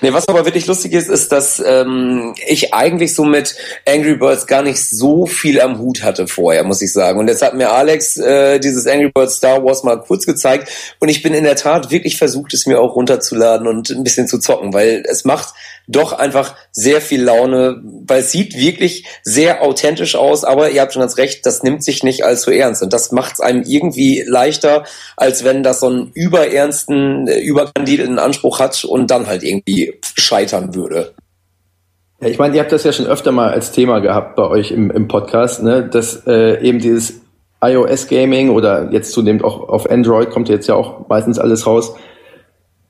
Nee, 0.00 0.12
was 0.12 0.26
aber 0.28 0.44
wirklich 0.46 0.66
lustig 0.66 0.94
ist, 0.94 1.08
ist, 1.08 1.30
dass 1.30 1.62
ähm, 1.64 2.34
ich 2.46 2.74
eigentlich 2.74 3.14
so 3.14 3.24
mit 3.24 3.54
Angry 3.86 4.16
Birds 4.16 4.46
gar 4.46 4.62
nicht 4.62 4.82
so 4.82 5.26
viel 5.26 5.60
am 5.60 5.78
Hut 5.78 6.02
hatte 6.02 6.26
vorher, 6.26 6.64
muss 6.64 6.82
ich 6.82 6.92
sagen. 6.92 7.20
Und 7.20 7.28
jetzt 7.28 7.42
hat 7.42 7.54
mir 7.54 7.70
Alex 7.70 8.16
äh, 8.16 8.58
dieses 8.58 8.86
Angry 8.86 9.10
Birds 9.14 9.36
Star 9.36 9.64
Wars 9.64 9.84
mal 9.84 10.00
kurz 10.00 10.26
gezeigt. 10.26 10.68
Und 10.98 11.08
ich 11.08 11.22
bin 11.22 11.34
in 11.34 11.44
der 11.44 11.54
Tat 11.54 11.90
wirklich 11.90 12.16
versucht, 12.16 12.54
es 12.54 12.66
mir 12.66 12.80
auch 12.80 12.96
runterzuladen 12.96 13.68
und 13.68 13.90
ein 13.90 14.02
bisschen 14.02 14.26
zu 14.26 14.38
zocken, 14.38 14.72
weil 14.72 15.04
es 15.06 15.24
macht 15.24 15.54
doch 15.86 16.12
einfach 16.12 16.54
sehr 16.72 17.00
viel 17.00 17.22
Laune, 17.22 17.80
weil 17.82 18.20
es 18.20 18.30
sieht 18.30 18.56
wirklich 18.56 19.04
sehr 19.22 19.62
authentisch 19.62 20.14
aus, 20.14 20.44
aber 20.44 20.70
ihr 20.70 20.80
habt 20.80 20.92
schon 20.92 21.00
ganz 21.00 21.16
recht, 21.16 21.44
das 21.44 21.64
nimmt 21.64 21.82
sich 21.84 22.04
nicht 22.04 22.24
allzu 22.24 22.50
ernst. 22.52 22.82
Und 22.82 22.92
das 22.92 23.10
macht 23.10 23.34
es 23.34 23.40
einem 23.40 23.64
irgendwie 23.66 24.24
leichter, 24.26 24.84
als 25.16 25.42
wenn 25.42 25.62
das 25.62 25.80
so 25.80 25.88
einen 25.88 26.12
überernsten, 26.14 27.26
äh, 27.26 27.40
überkandidelten 27.40 28.18
Anspruch 28.18 28.60
hat 28.60 28.84
und 28.84 29.10
dann 29.10 29.26
halt 29.26 29.42
irgendwie 29.42 29.59
scheitern 30.02 30.74
würde. 30.74 31.14
Ja, 32.20 32.28
ich 32.28 32.38
meine, 32.38 32.54
ihr 32.54 32.60
habt 32.60 32.72
das 32.72 32.84
ja 32.84 32.92
schon 32.92 33.06
öfter 33.06 33.32
mal 33.32 33.50
als 33.50 33.72
Thema 33.72 34.00
gehabt 34.00 34.36
bei 34.36 34.46
euch 34.46 34.72
im, 34.72 34.90
im 34.90 35.08
Podcast, 35.08 35.62
ne, 35.62 35.88
dass 35.88 36.26
äh, 36.26 36.62
eben 36.62 36.78
dieses 36.78 37.20
iOS-Gaming 37.62 38.50
oder 38.50 38.90
jetzt 38.92 39.12
zunehmend 39.12 39.44
auch 39.44 39.68
auf 39.68 39.90
Android 39.90 40.30
kommt 40.30 40.48
jetzt 40.48 40.66
ja 40.66 40.74
auch 40.74 41.08
meistens 41.08 41.38
alles 41.38 41.66
raus. 41.66 41.94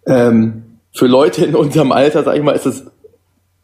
Ähm, 0.07 0.79
für 0.93 1.07
Leute 1.07 1.45
in 1.45 1.55
unserem 1.55 1.93
Alter, 1.93 2.25
sag 2.25 2.37
ich 2.37 2.43
mal, 2.43 2.53
ist 2.53 2.67
es 2.67 2.85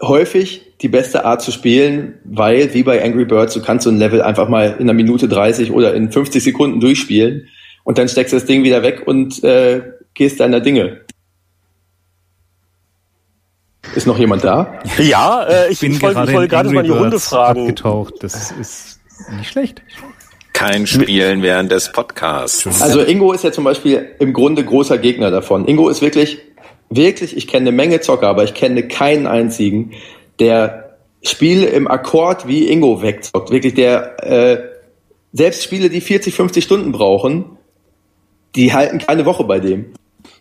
häufig 0.03 0.63
die 0.81 0.89
beste 0.89 1.25
Art 1.25 1.43
zu 1.43 1.53
spielen, 1.53 2.15
weil 2.25 2.75
wie 2.75 2.83
bei 2.83 3.03
Angry 3.03 3.25
Birds, 3.25 3.55
du 3.55 3.63
kannst 3.63 3.85
so 3.85 3.91
ein 3.91 3.99
Level 3.99 4.23
einfach 4.23 4.49
mal 4.49 4.77
in 4.79 4.83
einer 4.83 4.93
Minute 4.93 5.27
30 5.27 5.73
oder 5.73 5.95
in 5.95 6.13
50 6.13 6.43
Sekunden 6.43 6.81
durchspielen 6.81 7.49
und 7.85 7.99
dann 7.99 8.09
steckst 8.09 8.33
du 8.33 8.37
das 8.37 8.47
Ding 8.47 8.63
wieder 8.63 8.83
weg 8.83 9.03
und 9.07 9.43
äh, 9.43 9.83
gehst 10.15 10.41
deiner 10.41 10.61
Dinge. 10.61 11.01
Ist 13.97 14.07
noch 14.07 14.19
jemand 14.19 14.45
da? 14.45 14.81
Ja, 14.99 15.45
äh, 15.45 15.73
ich, 15.73 15.83
ich 15.83 16.03
wollte 16.03 16.33
wollt 16.33 16.51
gerade 16.51 16.71
mal 16.71 16.85
die 16.85 16.91
Runde 16.91 17.19
fragen. 17.19 17.63
Abgetaucht. 17.63 18.15
Das 18.21 18.53
ist 18.53 19.01
nicht 19.39 19.51
schlecht. 19.51 19.83
Kein 20.53 20.87
Spielen 20.87 21.43
während 21.43 21.73
des 21.73 21.93
Podcasts. 21.93 22.81
Also 22.81 23.01
Ingo 23.03 23.33
ist 23.33 23.45
ja 23.45 23.53
zum 23.53 23.65
Beispiel 23.65 24.11
im 24.19 24.33
Grunde 24.33 24.65
großer 24.65 24.99
Gegner 24.99 25.31
davon. 25.31 25.67
Ingo 25.67 25.89
ist 25.89 26.01
wirklich 26.01 26.39
wirklich, 26.91 27.37
ich 27.37 27.47
kenne 27.47 27.69
eine 27.69 27.77
Menge 27.77 28.01
Zocker, 28.01 28.29
aber 28.29 28.45
ich 28.45 28.55
kenne 28.55 28.87
keinen 28.87 29.27
einzigen, 29.27 29.93
der 30.39 30.97
Spiele 31.23 31.67
im 31.67 31.89
Akkord 31.89 32.47
wie 32.47 32.69
Ingo 32.69 33.03
wegzockt. 33.03 33.51
Wirklich, 33.51 33.75
der 33.75 34.23
äh, 34.23 34.59
selbst 35.33 35.65
Spiele, 35.65 35.91
die 35.91 36.01
40, 36.01 36.35
50 36.35 36.65
Stunden 36.65 36.93
brauchen, 36.93 37.57
die 38.55 38.73
halten 38.73 38.99
keine 38.99 39.25
Woche 39.25 39.45
bei 39.45 39.61
dem. 39.61 39.93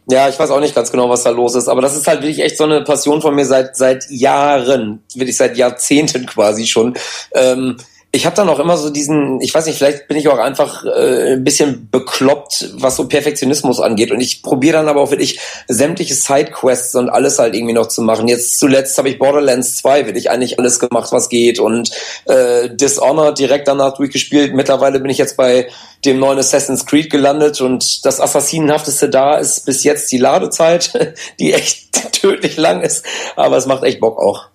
Ja, 0.07 0.29
ich 0.29 0.37
weiß 0.37 0.51
auch 0.51 0.59
nicht 0.59 0.75
ganz 0.75 0.91
genau, 0.91 1.09
was 1.09 1.23
da 1.23 1.31
los 1.31 1.55
ist, 1.55 1.67
aber 1.67 1.81
das 1.81 1.95
ist 1.95 2.07
halt 2.07 2.21
wirklich 2.21 2.39
echt 2.39 2.57
so 2.57 2.63
eine 2.63 2.83
Passion 2.83 3.21
von 3.21 3.33
mir 3.33 3.45
seit 3.45 3.75
seit 3.75 4.05
Jahren, 4.09 5.03
wirklich 5.15 5.37
seit 5.37 5.57
Jahrzehnten 5.57 6.25
quasi 6.25 6.67
schon. 6.67 6.95
Ähm, 7.33 7.77
ich 8.15 8.25
habe 8.25 8.35
dann 8.35 8.47
auch 8.47 8.59
immer 8.59 8.77
so 8.77 8.89
diesen, 8.89 9.41
ich 9.41 9.53
weiß 9.53 9.65
nicht, 9.65 9.77
vielleicht 9.77 10.07
bin 10.07 10.15
ich 10.15 10.29
auch 10.29 10.37
einfach 10.37 10.85
äh, 10.85 11.33
ein 11.33 11.43
bisschen 11.43 11.89
bekloppt, 11.91 12.71
was 12.77 12.95
so 12.95 13.09
Perfektionismus 13.09 13.81
angeht. 13.81 14.11
Und 14.11 14.21
ich 14.21 14.41
probiere 14.41 14.77
dann 14.77 14.87
aber 14.87 15.01
auch 15.01 15.11
wirklich 15.11 15.37
sämtliche 15.67 16.13
Sidequests 16.13 16.95
und 16.95 17.09
alles 17.09 17.39
halt 17.39 17.55
irgendwie 17.55 17.73
noch 17.73 17.87
zu 17.87 18.01
machen. 18.01 18.29
Jetzt 18.29 18.57
zuletzt 18.57 18.97
habe 18.97 19.09
ich 19.09 19.19
Borderlands 19.19 19.75
2 19.77 20.05
wirklich 20.05 20.29
eigentlich 20.29 20.57
alles 20.59 20.79
gemacht, 20.79 21.11
was 21.11 21.27
geht. 21.27 21.59
Und 21.59 21.91
äh, 22.23 22.69
Dishonored 22.69 23.37
direkt 23.37 23.67
danach 23.67 23.95
durchgespielt. 23.95 24.53
Mittlerweile 24.53 25.01
bin 25.01 25.11
ich 25.11 25.17
jetzt 25.17 25.35
bei 25.35 25.67
dem 26.05 26.19
neuen 26.19 26.39
Assassin's 26.39 26.85
Creed 26.85 27.09
gelandet 27.09 27.59
und 27.59 28.05
das 28.05 28.21
Assassinenhafteste 28.21 29.09
da 29.09 29.37
ist 29.37 29.65
bis 29.65 29.83
jetzt 29.83 30.11
die 30.11 30.19
Ladezeit, 30.19 31.15
die 31.39 31.51
echt 31.51 31.91
tödlich 32.13 32.55
lang 32.55 32.81
ist. 32.81 33.03
Aber 33.35 33.57
es 33.57 33.65
macht 33.65 33.83
echt 33.83 33.99
Bock 33.99 34.19
auch. 34.19 34.45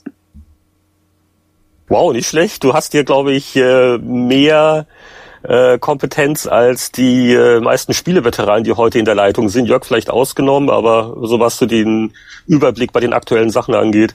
Wow, 1.91 2.13
nicht 2.13 2.29
schlecht. 2.29 2.63
Du 2.63 2.73
hast 2.73 2.93
hier, 2.93 3.03
glaube 3.03 3.33
ich, 3.33 3.57
äh, 3.57 3.99
mehr 3.99 4.87
äh, 5.43 5.77
Kompetenz 5.77 6.47
als 6.47 6.93
die 6.93 7.33
äh, 7.33 7.59
meisten 7.59 7.95
Spieleveteranen, 7.95 8.63
die 8.63 8.75
heute 8.75 9.01
in 9.01 9.05
der 9.05 9.17
Leitung 9.17 9.49
sind. 9.49 9.67
Jörg 9.67 9.85
vielleicht 9.85 10.09
ausgenommen, 10.09 10.71
aber 10.71 11.17
so 11.23 11.41
was 11.41 11.59
du 11.59 11.67
den 11.67 12.13
Überblick 12.47 12.93
bei 12.93 13.01
den 13.01 13.13
aktuellen 13.13 13.51
Sachen 13.51 13.75
angeht. 13.75 14.15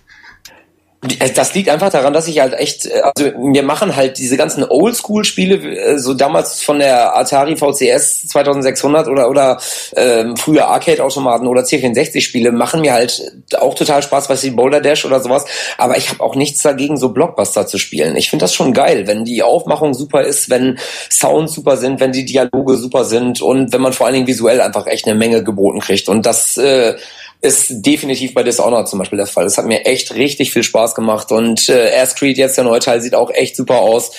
Äh, 1.19 1.31
das 1.31 1.53
liegt 1.53 1.69
einfach 1.69 1.89
daran, 1.89 2.13
dass 2.13 2.27
ich 2.27 2.39
halt 2.39 2.53
echt, 2.53 2.85
äh, 2.85 3.01
also 3.01 3.31
wir 3.53 3.63
machen 3.63 3.95
halt 3.95 4.17
diese 4.17 4.37
ganzen 4.37 4.63
Oldschool-Spiele, 4.63 5.55
äh, 5.55 5.99
so 5.99 6.13
damals 6.13 6.63
von 6.63 6.79
der 6.79 7.15
Atari 7.17 7.55
VCS 7.55 8.27
2600 8.29 9.07
oder 9.07 9.29
oder 9.29 9.59
ähm, 9.95 10.37
früher 10.37 10.67
Arcade-Automaten 10.67 11.47
oder 11.47 11.61
C64-Spiele 11.61 12.51
machen 12.51 12.81
mir 12.81 12.93
halt 12.93 13.31
auch 13.57 13.75
total 13.75 14.01
Spaß, 14.01 14.29
was 14.29 14.43
wie 14.43 14.51
Boulder 14.51 14.81
Dash 14.81 15.05
oder 15.05 15.19
sowas. 15.19 15.45
Aber 15.77 15.97
ich 15.97 16.09
habe 16.09 16.21
auch 16.23 16.35
nichts 16.35 16.61
dagegen, 16.61 16.97
so 16.97 17.09
Blockbuster 17.09 17.67
zu 17.67 17.77
spielen. 17.77 18.15
Ich 18.15 18.29
finde 18.29 18.43
das 18.43 18.53
schon 18.53 18.73
geil, 18.73 19.07
wenn 19.07 19.25
die 19.25 19.43
Aufmachung 19.43 19.93
super 19.93 20.23
ist, 20.23 20.49
wenn 20.49 20.79
Sounds 21.09 21.53
super 21.53 21.77
sind, 21.77 21.99
wenn 21.99 22.11
die 22.11 22.25
Dialoge 22.25 22.77
super 22.77 23.05
sind 23.05 23.41
und 23.41 23.73
wenn 23.73 23.81
man 23.81 23.93
vor 23.93 24.07
allen 24.07 24.15
Dingen 24.15 24.27
visuell 24.27 24.61
einfach 24.61 24.87
echt 24.87 25.07
eine 25.07 25.17
Menge 25.17 25.43
geboten 25.43 25.79
kriegt. 25.79 26.09
Und 26.09 26.25
das 26.25 26.57
äh, 26.57 26.95
ist 27.41 27.67
definitiv 27.69 28.33
bei 28.33 28.43
Dishonored 28.43 28.87
zum 28.87 28.99
Beispiel 28.99 29.17
der 29.17 29.27
Fall. 29.27 29.43
Das 29.43 29.57
hat 29.57 29.65
mir 29.65 29.85
echt 29.85 30.13
richtig 30.15 30.51
viel 30.51 30.63
Spaß 30.63 30.95
gemacht 30.95 31.31
und 31.31 31.69
äh, 31.69 31.91
Ass 31.99 32.15
Creed 32.15 32.37
jetzt 32.37 32.57
der 32.57 32.63
neue 32.63 32.79
Teil 32.79 33.01
sieht 33.01 33.15
auch 33.15 33.31
echt 33.31 33.55
super 33.55 33.79
aus. 33.79 34.11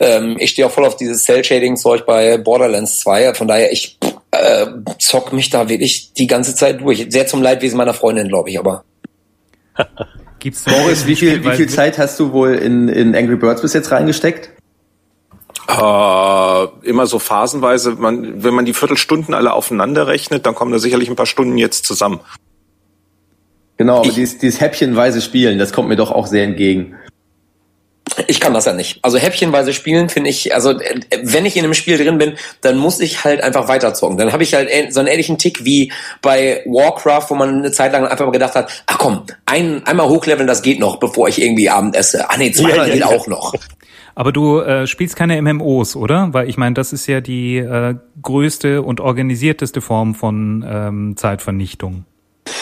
Ähm, 0.00 0.36
ich 0.38 0.50
stehe 0.50 0.66
auch 0.66 0.72
voll 0.72 0.84
auf 0.84 0.96
dieses 0.96 1.22
Cell-Shading-Zeug 1.24 2.06
bei 2.06 2.38
Borderlands 2.38 3.00
2. 3.00 3.34
Von 3.34 3.48
daher, 3.48 3.72
ich 3.72 3.98
äh, 4.32 4.66
zock 4.98 5.32
mich 5.32 5.50
da 5.50 5.68
wirklich 5.68 6.12
die 6.14 6.26
ganze 6.26 6.54
Zeit 6.54 6.80
durch. 6.80 7.06
Sehr 7.08 7.26
zum 7.26 7.42
Leidwesen 7.42 7.76
meiner 7.76 7.94
Freundin, 7.94 8.28
glaube 8.28 8.50
ich, 8.50 8.58
aber. 8.58 8.84
Gibt's 10.40 10.64
Boris, 10.64 11.06
wie 11.06 11.14
viel, 11.14 11.44
wie 11.44 11.54
viel 11.54 11.68
Zeit 11.68 11.98
hast 11.98 12.18
du 12.18 12.32
wohl 12.32 12.54
in, 12.56 12.88
in 12.88 13.14
Angry 13.14 13.36
Birds 13.36 13.62
bis 13.62 13.74
jetzt 13.74 13.92
reingesteckt? 13.92 14.50
Äh, 15.68 16.66
immer 16.82 17.06
so 17.06 17.20
phasenweise, 17.20 17.92
man, 17.92 18.42
wenn 18.42 18.52
man 18.52 18.64
die 18.64 18.74
Viertelstunden 18.74 19.34
alle 19.34 19.52
aufeinander 19.52 20.08
rechnet, 20.08 20.44
dann 20.44 20.56
kommen 20.56 20.72
da 20.72 20.80
sicherlich 20.80 21.08
ein 21.08 21.14
paar 21.14 21.26
Stunden 21.26 21.56
jetzt 21.58 21.84
zusammen. 21.84 22.20
Genau, 23.82 23.96
aber 23.96 24.06
ich, 24.06 24.14
dieses, 24.14 24.38
dieses 24.38 24.60
häppchenweise 24.60 25.20
Spielen, 25.20 25.58
das 25.58 25.72
kommt 25.72 25.88
mir 25.88 25.96
doch 25.96 26.12
auch 26.12 26.28
sehr 26.28 26.44
entgegen. 26.44 26.94
Ich 28.28 28.38
kann 28.38 28.54
das 28.54 28.64
ja 28.64 28.74
nicht. 28.74 29.00
Also 29.02 29.18
häppchenweise 29.18 29.72
spielen 29.72 30.08
finde 30.08 30.30
ich, 30.30 30.54
also 30.54 30.78
wenn 31.24 31.44
ich 31.46 31.56
in 31.56 31.64
einem 31.64 31.74
Spiel 31.74 31.98
drin 31.98 32.16
bin, 32.16 32.34
dann 32.60 32.78
muss 32.78 33.00
ich 33.00 33.24
halt 33.24 33.42
einfach 33.42 33.66
weiterzocken. 33.66 34.18
Dann 34.18 34.32
habe 34.32 34.44
ich 34.44 34.54
halt 34.54 34.70
so 34.92 35.00
einen 35.00 35.08
ähnlichen 35.08 35.36
Tick 35.36 35.64
wie 35.64 35.90
bei 36.20 36.62
Warcraft, 36.64 37.24
wo 37.30 37.34
man 37.34 37.58
eine 37.58 37.72
Zeit 37.72 37.92
lang 37.92 38.06
einfach 38.06 38.24
mal 38.24 38.30
gedacht 38.30 38.54
hat, 38.54 38.84
ach 38.86 38.98
komm, 38.98 39.24
ein, 39.46 39.84
einmal 39.84 40.08
hochleveln, 40.08 40.46
das 40.46 40.62
geht 40.62 40.78
noch, 40.78 41.00
bevor 41.00 41.26
ich 41.26 41.42
irgendwie 41.42 41.68
Abend 41.68 41.96
esse. 41.96 42.30
Ah 42.30 42.36
nee, 42.38 42.52
zweimal 42.52 42.76
ja, 42.76 42.86
ja, 42.86 42.92
geht 42.92 43.00
ja. 43.00 43.06
auch 43.06 43.26
noch. 43.26 43.52
Aber 44.14 44.30
du 44.30 44.60
äh, 44.60 44.86
spielst 44.86 45.16
keine 45.16 45.42
MMOs, 45.42 45.96
oder? 45.96 46.32
Weil 46.32 46.48
ich 46.48 46.56
meine, 46.56 46.74
das 46.74 46.92
ist 46.92 47.08
ja 47.08 47.20
die 47.20 47.56
äh, 47.56 47.96
größte 48.22 48.82
und 48.82 49.00
organisierteste 49.00 49.80
Form 49.80 50.14
von 50.14 50.64
ähm, 50.68 51.16
Zeitvernichtung. 51.16 52.04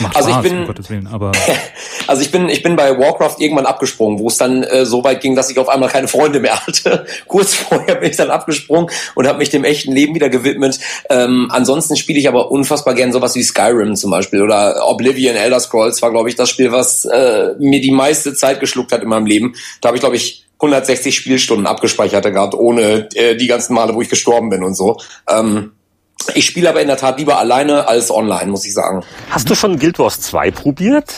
Macht 0.01 0.16
also 0.16 0.28
Spaß, 0.28 0.45
ich 0.45 0.51
bin, 0.51 0.61
um 0.61 0.66
Gottes 0.66 0.91
Willen, 0.91 1.07
aber 1.07 1.33
also 2.07 2.22
ich 2.22 2.31
bin, 2.31 2.49
ich 2.51 2.62
bin 2.62 2.76
bei 2.76 2.99
Warcraft 2.99 3.37
irgendwann 3.39 3.64
abgesprungen, 3.64 4.18
wo 4.18 4.28
es 4.28 4.37
dann 4.37 4.62
äh, 4.62 4.85
so 4.85 5.05
weit 5.05 5.22
ging, 5.22 5.35
dass 5.35 5.51
ich 5.51 5.59
auf 5.59 5.68
einmal 5.68 5.89
keine 5.89 6.07
Freunde 6.07 6.41
mehr 6.41 6.66
hatte. 6.66 7.07
Kurz 7.26 7.55
vorher 7.55 7.95
bin 7.97 8.11
ich 8.11 8.16
dann 8.16 8.31
abgesprungen 8.31 8.91
und 9.14 9.26
habe 9.26 9.39
mich 9.39 9.49
dem 9.49 9.64
echten 9.64 9.93
Leben 9.93 10.14
wieder 10.14 10.28
gewidmet. 10.28 10.78
Ähm, 11.09 11.49
ansonsten 11.51 11.97
spiele 11.97 12.18
ich 12.18 12.28
aber 12.28 12.51
unfassbar 12.51 12.95
gern 12.95 13.12
sowas 13.12 13.35
wie 13.35 13.43
Skyrim 13.43 13.97
zum 13.97 14.11
Beispiel 14.11 14.43
oder 14.43 14.87
Oblivion, 14.87 15.35
Elder 15.35 15.61
Scrolls 15.61 16.03
war, 16.03 16.11
glaube 16.11 16.28
ich, 16.28 16.35
das 16.35 16.51
Spiel, 16.51 16.72
was 16.72 17.07
äh, 17.07 17.55
mir 17.59 17.81
die 17.81 17.91
meiste 17.91 18.35
Zeit 18.35 18.61
geschluckt 18.61 18.93
hat 18.93 19.03
in 19.03 19.09
meinem 19.09 19.26
Leben. 19.26 19.55
Da 19.81 19.89
habe 19.89 19.97
ich, 19.97 20.01
glaube 20.01 20.16
ich, 20.16 20.47
160 20.61 21.14
Spielstunden 21.14 21.66
abgespeichert 21.66 22.24
gehabt, 22.24 22.55
ohne 22.55 23.09
äh, 23.14 23.35
die 23.35 23.47
ganzen 23.47 23.72
Male, 23.74 23.95
wo 23.95 24.03
ich 24.03 24.11
gestorben 24.11 24.51
bin 24.51 24.62
und 24.62 24.74
so. 24.74 24.99
Ähm, 25.28 25.72
ich 26.35 26.47
spiele 26.47 26.68
aber 26.68 26.81
in 26.81 26.89
der 26.89 26.97
Tat 26.97 27.18
lieber 27.18 27.39
alleine 27.39 27.89
als 27.89 28.11
online, 28.11 28.51
muss 28.51 28.66
ich 28.66 28.75
sagen. 28.75 29.03
Hast 29.31 29.49
du 29.49 29.55
schon 29.55 29.79
Guild 29.79 29.99
Wars 29.99 30.21
2 30.21 30.51
probiert? 30.51 31.14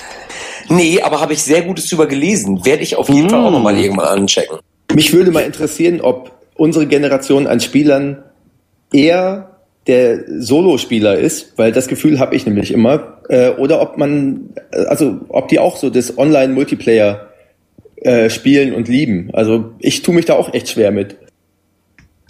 Nee, 0.68 1.00
aber 1.02 1.20
habe 1.20 1.32
ich 1.32 1.42
sehr 1.42 1.62
Gutes 1.62 1.88
drüber 1.88 2.06
gelesen. 2.06 2.64
Werde 2.64 2.82
ich 2.82 2.96
auf 2.96 3.08
jeden 3.08 3.26
mm. 3.26 3.30
Fall 3.30 3.40
auch 3.40 3.50
nochmal 3.50 3.78
irgendwann 3.78 4.06
anchecken. 4.06 4.58
Mich 4.94 5.12
würde 5.12 5.30
mal 5.30 5.40
interessieren, 5.40 6.00
ob 6.00 6.32
unsere 6.54 6.86
Generation 6.86 7.46
an 7.46 7.60
Spielern 7.60 8.22
eher 8.92 9.52
der 9.86 10.24
Solospieler 10.28 11.18
ist, 11.18 11.58
weil 11.58 11.72
das 11.72 11.88
Gefühl 11.88 12.20
habe 12.20 12.36
ich 12.36 12.46
nämlich 12.46 12.72
immer, 12.72 13.18
äh, 13.28 13.50
oder 13.50 13.80
ob 13.80 13.98
man, 13.98 14.50
also 14.70 15.18
ob 15.28 15.48
die 15.48 15.58
auch 15.58 15.76
so 15.76 15.90
das 15.90 16.16
Online-Multiplayer 16.16 17.28
äh, 17.96 18.30
spielen 18.30 18.74
und 18.74 18.88
lieben. 18.88 19.30
Also 19.32 19.72
ich 19.80 20.02
tue 20.02 20.14
mich 20.14 20.24
da 20.24 20.34
auch 20.34 20.54
echt 20.54 20.68
schwer 20.68 20.92
mit. 20.92 21.16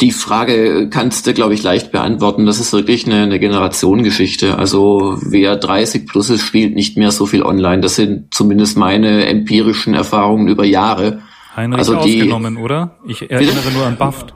Die 0.02 0.10
Frage 0.10 0.88
kannst 0.90 1.28
du, 1.28 1.32
glaube 1.32 1.54
ich, 1.54 1.62
leicht 1.62 1.92
beantworten. 1.92 2.44
Das 2.44 2.58
ist 2.58 2.72
wirklich 2.72 3.06
eine, 3.06 3.22
eine 3.22 3.38
Generationengeschichte. 3.38 4.58
Also 4.58 5.16
wer 5.22 5.54
30 5.54 6.08
plus 6.08 6.28
ist, 6.28 6.42
spielt 6.42 6.74
nicht 6.74 6.96
mehr 6.96 7.12
so 7.12 7.24
viel 7.24 7.44
online. 7.44 7.82
Das 7.82 7.94
sind 7.94 8.34
zumindest 8.34 8.76
meine 8.76 9.26
empirischen 9.26 9.94
Erfahrungen 9.94 10.48
über 10.48 10.64
Jahre. 10.64 11.22
Heinrich 11.54 11.78
also 11.78 11.94
die, 12.02 12.18
ausgenommen, 12.18 12.56
oder? 12.56 12.98
Ich 13.06 13.30
erinnere 13.30 13.70
nur 13.72 13.86
an 13.86 13.96
Buffed. 13.96 14.34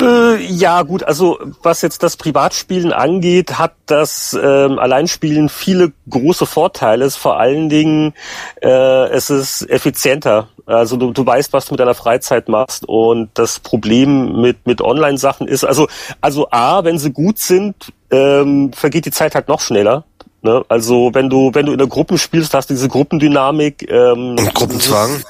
Äh, 0.00 0.42
ja, 0.46 0.82
gut, 0.82 1.02
also 1.02 1.38
was 1.62 1.82
jetzt 1.82 2.02
das 2.02 2.16
Privatspielen 2.16 2.92
angeht, 2.92 3.58
hat 3.58 3.74
das 3.86 4.36
ähm, 4.40 4.78
Alleinspielen 4.78 5.48
viele 5.48 5.92
große 6.08 6.46
Vorteile. 6.46 7.10
Vor 7.10 7.38
allen 7.38 7.68
Dingen, 7.68 8.14
äh, 8.62 9.08
es 9.10 9.30
ist 9.30 9.68
effizienter. 9.68 10.48
Also 10.66 10.96
du, 10.96 11.12
du 11.12 11.26
weißt, 11.26 11.52
was 11.52 11.66
du 11.66 11.74
mit 11.74 11.80
deiner 11.80 11.94
Freizeit 11.94 12.48
machst. 12.48 12.88
Und 12.88 13.30
das 13.34 13.60
Problem 13.60 14.40
mit, 14.40 14.66
mit 14.66 14.80
Online-Sachen 14.80 15.46
ist, 15.46 15.64
also, 15.64 15.88
also 16.20 16.48
A, 16.50 16.84
wenn 16.84 16.98
sie 16.98 17.12
gut 17.12 17.38
sind, 17.38 17.74
ähm, 18.10 18.72
vergeht 18.72 19.04
die 19.04 19.10
Zeit 19.10 19.34
halt 19.34 19.48
noch 19.48 19.60
schneller. 19.60 20.04
Ne? 20.42 20.64
Also 20.68 21.10
wenn 21.12 21.28
du, 21.28 21.50
wenn 21.52 21.66
du 21.66 21.72
in 21.72 21.78
der 21.78 21.86
Gruppen 21.86 22.18
spielst, 22.18 22.54
hast 22.54 22.70
du 22.70 22.74
diese 22.74 22.88
Gruppendynamik. 22.88 23.90
Ähm, 23.90 24.36
Und 24.38 24.54
Gruppenzwang. 24.54 25.22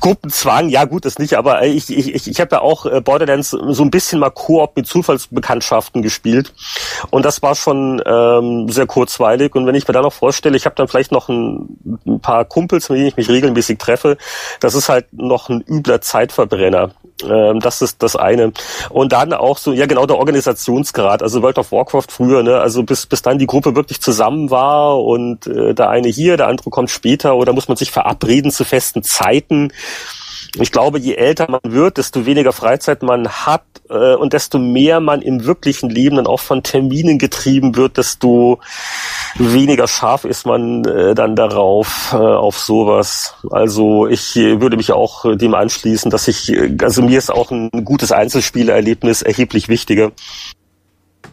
Gruppenzwang, 0.00 0.68
ja 0.68 0.84
gut, 0.84 1.04
das 1.04 1.18
nicht, 1.18 1.34
aber 1.34 1.64
ich, 1.64 1.90
ich, 1.90 2.14
ich, 2.14 2.28
ich 2.28 2.40
habe 2.40 2.56
ja 2.56 2.62
auch 2.62 2.86
äh, 2.86 3.00
Borderlands 3.00 3.50
so 3.50 3.82
ein 3.82 3.90
bisschen 3.90 4.18
mal 4.18 4.30
Koop 4.30 4.76
mit 4.76 4.86
Zufallsbekanntschaften 4.86 6.02
gespielt 6.02 6.52
und 7.10 7.24
das 7.24 7.42
war 7.42 7.54
schon 7.54 8.02
ähm, 8.04 8.68
sehr 8.68 8.86
kurzweilig 8.86 9.54
und 9.54 9.66
wenn 9.66 9.74
ich 9.74 9.86
mir 9.86 9.94
da 9.94 10.02
noch 10.02 10.12
vorstelle, 10.12 10.56
ich 10.56 10.66
habe 10.66 10.76
dann 10.76 10.88
vielleicht 10.88 11.12
noch 11.12 11.28
ein, 11.28 11.78
ein 12.06 12.20
paar 12.20 12.44
Kumpels, 12.44 12.88
mit 12.88 12.98
denen 12.98 13.08
ich 13.08 13.16
mich 13.16 13.28
regelmäßig 13.28 13.78
treffe, 13.78 14.16
das 14.60 14.74
ist 14.74 14.88
halt 14.88 15.12
noch 15.12 15.48
ein 15.48 15.62
übler 15.62 16.00
Zeitverbrenner. 16.00 16.90
Ähm, 17.24 17.60
das 17.60 17.82
ist 17.82 18.02
das 18.02 18.16
eine. 18.16 18.52
Und 18.90 19.12
dann 19.12 19.32
auch 19.32 19.58
so, 19.58 19.72
ja 19.72 19.86
genau, 19.86 20.06
der 20.06 20.18
Organisationsgrad. 20.18 21.22
Also 21.22 21.42
World 21.42 21.58
of 21.58 21.72
Warcraft 21.72 22.06
früher, 22.10 22.42
ne? 22.42 22.60
Also 22.60 22.82
bis, 22.82 23.06
bis 23.06 23.22
dann 23.22 23.38
die 23.38 23.46
Gruppe 23.46 23.74
wirklich 23.74 24.00
zusammen 24.00 24.50
war 24.50 25.02
und 25.02 25.46
äh, 25.46 25.74
der 25.74 25.90
eine 25.90 26.08
hier, 26.08 26.36
der 26.36 26.46
andere 26.46 26.70
kommt 26.70 26.90
später 26.90 27.36
oder 27.36 27.52
muss 27.52 27.68
man 27.68 27.76
sich 27.76 27.90
verabreden 27.90 28.50
zu 28.50 28.64
festen 28.64 29.02
Zeiten. 29.02 29.72
Ich 30.60 30.72
glaube, 30.72 30.98
je 30.98 31.14
älter 31.14 31.50
man 31.50 31.60
wird, 31.64 31.98
desto 31.98 32.24
weniger 32.26 32.52
Freizeit 32.52 33.02
man 33.02 33.28
hat 33.28 33.64
äh, 33.90 34.14
und 34.14 34.32
desto 34.32 34.58
mehr 34.58 35.00
man 35.00 35.20
im 35.22 35.44
wirklichen 35.44 35.90
Leben 35.90 36.16
dann 36.16 36.26
auch 36.26 36.40
von 36.40 36.62
Terminen 36.62 37.18
getrieben 37.18 37.76
wird, 37.76 37.98
desto 37.98 38.60
weniger 39.36 39.86
scharf 39.86 40.24
ist 40.24 40.46
man 40.46 40.84
äh, 40.84 41.14
dann 41.14 41.36
darauf, 41.36 42.10
äh, 42.12 42.16
auf 42.16 42.58
sowas. 42.58 43.34
Also 43.50 44.06
ich 44.06 44.36
äh, 44.36 44.60
würde 44.60 44.76
mich 44.76 44.92
auch 44.92 45.24
äh, 45.26 45.36
dem 45.36 45.54
anschließen, 45.54 46.10
dass 46.10 46.28
ich, 46.28 46.50
äh, 46.50 46.74
also 46.82 47.02
mir 47.02 47.18
ist 47.18 47.30
auch 47.30 47.50
ein 47.50 47.70
gutes 47.84 48.10
Einzelspielerlebnis 48.10 49.22
erheblich 49.22 49.68
wichtiger. 49.68 50.12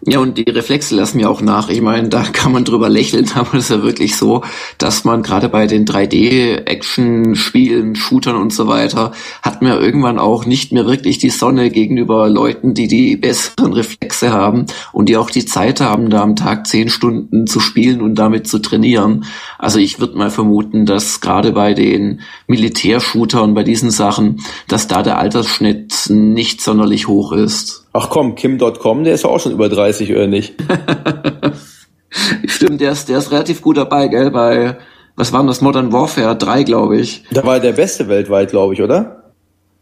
Ja, 0.07 0.19
und 0.19 0.37
die 0.37 0.47
Reflexe 0.47 0.95
lassen 0.95 1.17
mir 1.17 1.31
auch 1.31 1.41
nach. 1.41 1.67
Ich 1.69 1.81
meine, 1.81 2.09
da 2.09 2.21
kann 2.21 2.51
man 2.51 2.63
drüber 2.63 2.89
lächeln, 2.89 3.27
aber 3.35 3.55
es 3.55 3.65
ist 3.65 3.71
ja 3.71 3.81
wirklich 3.81 4.15
so, 4.15 4.43
dass 4.77 5.03
man 5.03 5.23
gerade 5.23 5.49
bei 5.49 5.65
den 5.65 5.85
3D-Action-Spielen, 5.85 7.95
Shootern 7.95 8.35
und 8.35 8.53
so 8.53 8.67
weiter, 8.67 9.13
hat 9.41 9.63
man 9.63 9.71
ja 9.71 9.79
irgendwann 9.79 10.19
auch 10.19 10.45
nicht 10.45 10.71
mehr 10.71 10.85
wirklich 10.85 11.17
die 11.17 11.31
Sonne 11.31 11.71
gegenüber 11.71 12.29
Leuten, 12.29 12.75
die 12.75 12.87
die 12.87 13.17
besseren 13.17 13.73
Reflexe 13.73 14.31
haben 14.31 14.67
und 14.93 15.09
die 15.09 15.17
auch 15.17 15.31
die 15.31 15.45
Zeit 15.45 15.81
haben, 15.81 16.11
da 16.11 16.21
am 16.21 16.35
Tag 16.35 16.67
zehn 16.67 16.89
Stunden 16.89 17.47
zu 17.47 17.59
spielen 17.59 18.01
und 18.01 18.13
damit 18.13 18.47
zu 18.47 18.59
trainieren. 18.59 19.25
Also 19.57 19.79
ich 19.79 19.99
würde 19.99 20.19
mal 20.19 20.29
vermuten, 20.29 20.85
dass 20.85 21.19
gerade 21.19 21.51
bei 21.51 21.73
den 21.73 22.21
Militärshootern, 22.47 23.53
bei 23.53 23.63
diesen 23.63 23.91
Sachen, 23.91 24.41
dass 24.67 24.87
da 24.87 25.03
der 25.03 25.17
Altersschnitt 25.17 25.93
nicht 26.09 26.61
sonderlich 26.61 27.07
hoch 27.07 27.31
ist. 27.31 27.87
Ach 27.93 28.09
komm, 28.09 28.35
Kim.com, 28.35 29.03
der 29.03 29.15
ist 29.15 29.23
ja 29.23 29.29
auch 29.29 29.39
schon 29.39 29.53
über 29.53 29.69
30, 29.69 30.11
oder 30.11 30.27
nicht? 30.27 30.53
Stimmt, 32.45 32.81
der 32.81 32.91
ist, 32.91 33.09
der 33.09 33.17
ist 33.17 33.31
relativ 33.31 33.61
gut 33.61 33.77
dabei, 33.77 34.07
gell, 34.07 34.31
bei, 34.31 34.77
was 35.15 35.33
war 35.33 35.41
denn 35.41 35.47
das, 35.47 35.61
Modern 35.61 35.91
Warfare 35.91 36.35
3, 36.35 36.63
glaube 36.63 36.97
ich. 36.97 37.23
Da 37.31 37.43
war 37.43 37.55
er 37.55 37.59
der 37.61 37.73
Beste 37.73 38.07
weltweit, 38.07 38.51
glaube 38.51 38.73
ich, 38.73 38.81
oder? 38.81 39.31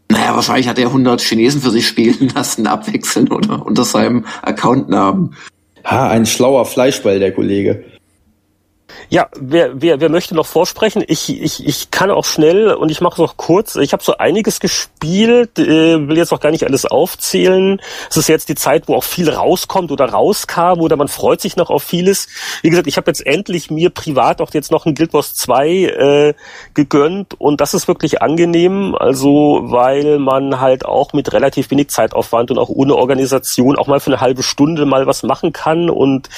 Naja, 0.10 0.36
wahrscheinlich 0.36 0.68
hat 0.68 0.78
er 0.78 0.88
100 0.88 1.22
Chinesen 1.22 1.62
für 1.62 1.72
sich 1.72 1.88
spielen 1.88 2.32
lassen, 2.36 2.68
abwechseln 2.68 3.32
oder 3.32 3.66
unter 3.66 3.84
seinem 3.84 4.26
Accountnamen. 4.42 5.36
Ha, 5.86 6.08
ein 6.10 6.26
schlauer 6.26 6.66
Fleischball, 6.66 7.20
der 7.20 7.34
Kollege. 7.34 7.84
Ja, 9.10 9.28
wer, 9.40 9.82
wer, 9.82 10.00
wer 10.00 10.10
möchte 10.10 10.36
noch 10.36 10.46
vorsprechen? 10.46 11.04
Ich, 11.08 11.30
ich, 11.30 11.66
ich 11.66 11.92
kann 11.92 12.12
auch 12.12 12.26
schnell 12.26 12.74
und 12.74 12.90
ich 12.90 13.02
mache 13.02 13.22
es 13.22 13.30
auch 13.30 13.38
kurz. 13.38 13.76
Ich 13.76 13.94
habe 13.94 14.04
so 14.04 14.18
einiges 14.18 14.60
gespielt, 14.60 15.60
äh, 15.60 16.08
will 16.08 16.18
jetzt 16.18 16.34
auch 16.34 16.40
gar 16.40 16.52
nicht 16.52 16.66
alles 16.66 16.86
aufzählen. 16.86 17.82
Es 18.10 18.18
ist 18.18 18.30
jetzt 18.30 18.50
die 18.50 18.56
Zeit, 18.56 18.88
wo 18.88 18.96
auch 18.96 19.04
viel 19.04 19.30
rauskommt 19.30 19.92
oder 19.92 20.06
rauskam 20.06 20.80
oder 20.80 20.96
man 20.96 21.08
freut 21.08 21.42
sich 21.42 21.56
noch 21.56 21.70
auf 21.70 21.84
vieles. 21.84 22.28
Wie 22.62 22.70
gesagt, 22.70 22.88
ich 22.88 22.98
habe 22.98 23.10
jetzt 23.10 23.26
endlich 23.26 23.70
mir 23.70 23.90
privat 23.90 24.42
auch 24.42 24.54
jetzt 24.54 24.72
noch 24.72 24.86
ein 24.86 24.96
Guild 24.96 25.14
Wars 25.14 25.36
2 25.36 25.68
äh, 25.68 26.34
gegönnt 26.74 27.40
und 27.40 27.62
das 27.62 27.74
ist 27.74 27.88
wirklich 27.88 28.22
angenehm, 28.22 28.96
also 28.96 29.62
weil 29.64 30.20
man 30.20 30.60
halt 30.60 30.86
auch 30.86 31.14
mit 31.14 31.34
relativ 31.34 31.70
wenig 31.72 31.90
Zeitaufwand 31.90 32.52
und 32.52 32.58
auch 32.58 32.70
ohne 32.70 32.96
Organisation 32.96 33.78
auch 33.78 33.88
mal 33.88 34.00
für 34.00 34.12
eine 34.12 34.22
halbe 34.22 34.44
Stunde 34.44 34.86
mal 34.86 35.08
was 35.08 35.24
machen 35.24 35.54
kann 35.54 35.90
und 35.90 36.30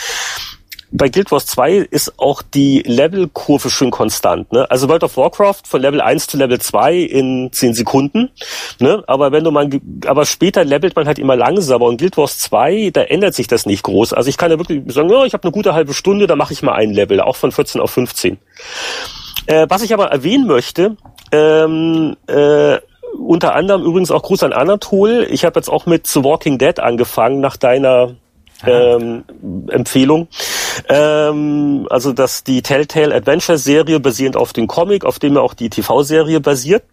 bei 0.98 1.10
Guild 1.10 1.32
Wars 1.32 1.46
2 1.48 1.88
ist 1.92 2.20
auch 2.20 2.42
die 2.42 2.82
Levelkurve 2.86 3.70
schön 3.70 3.92
konstant. 3.92 4.52
Ne? 4.54 4.70
Also 4.70 4.88
World 4.88 5.04
of 5.04 5.18
Warcraft 5.18 5.62
von 5.66 5.82
Level 5.82 6.00
1 6.00 6.28
zu 6.28 6.38
Level 6.38 6.60
2 6.60 6.96
in 6.96 7.50
10 7.52 7.74
Sekunden. 7.74 8.30
Ne? 8.80 9.04
Aber 9.08 9.32
wenn 9.32 9.44
du 9.44 9.52
mal, 9.52 9.70
aber 10.06 10.26
später 10.26 10.64
levelt 10.64 10.96
man 10.96 11.06
halt 11.06 11.20
immer 11.20 11.36
langsamer. 11.36 11.86
Und 11.86 11.98
Guild 11.98 12.18
Wars 12.18 12.40
2, 12.40 12.92
da 12.94 13.02
ändert 13.02 13.36
sich 13.36 13.48
das 13.48 13.66
nicht 13.66 13.84
groß. 13.84 14.14
Also 14.14 14.30
ich 14.30 14.38
kann 14.38 14.52
ja 14.52 14.58
wirklich 14.58 14.82
sagen, 14.94 15.10
ja, 15.10 15.26
ich 15.26 15.34
habe 15.34 15.44
eine 15.44 15.52
gute 15.52 15.74
halbe 15.74 15.94
Stunde, 15.94 16.28
da 16.28 16.36
mache 16.36 16.54
ich 16.54 16.62
mal 16.62 16.74
ein 16.74 16.92
Level, 16.92 17.20
auch 17.20 17.36
von 17.36 17.52
14 17.52 17.82
auf 17.82 17.92
15. 17.92 18.38
Äh, 19.48 19.68
was 19.70 19.82
ich 19.82 19.94
aber 19.94 20.08
erwähnen 20.08 20.48
möchte, 20.48 20.96
ähm, 21.32 22.16
äh, 22.28 22.78
unter 23.18 23.56
anderem 23.56 23.84
übrigens 23.84 24.12
auch 24.12 24.24
Gruß 24.24 24.44
an 24.44 24.54
Anatol. 24.54 25.28
Ich 25.30 25.46
habe 25.46 25.60
jetzt 25.60 25.70
auch 25.70 25.86
mit 25.86 26.08
The 26.08 26.24
Walking 26.24 26.58
Dead 26.58 26.80
angefangen 26.80 27.40
nach 27.40 27.58
deiner 27.58 28.16
ähm, 28.66 29.24
Empfehlung. 29.70 30.28
Ähm, 30.90 31.88
also 31.90 32.14
dass 32.14 32.44
die 32.44 32.62
Telltale 32.62 33.14
Adventure 33.14 33.58
Serie 33.58 34.00
basierend 34.00 34.38
auf 34.38 34.54
dem 34.54 34.68
Comic, 34.68 35.06
auf 35.06 35.20
dem 35.20 35.36
ja 35.36 35.42
auch 35.42 35.54
die 35.54 35.70
TV-Serie 35.70 36.40
basiert. 36.40 36.84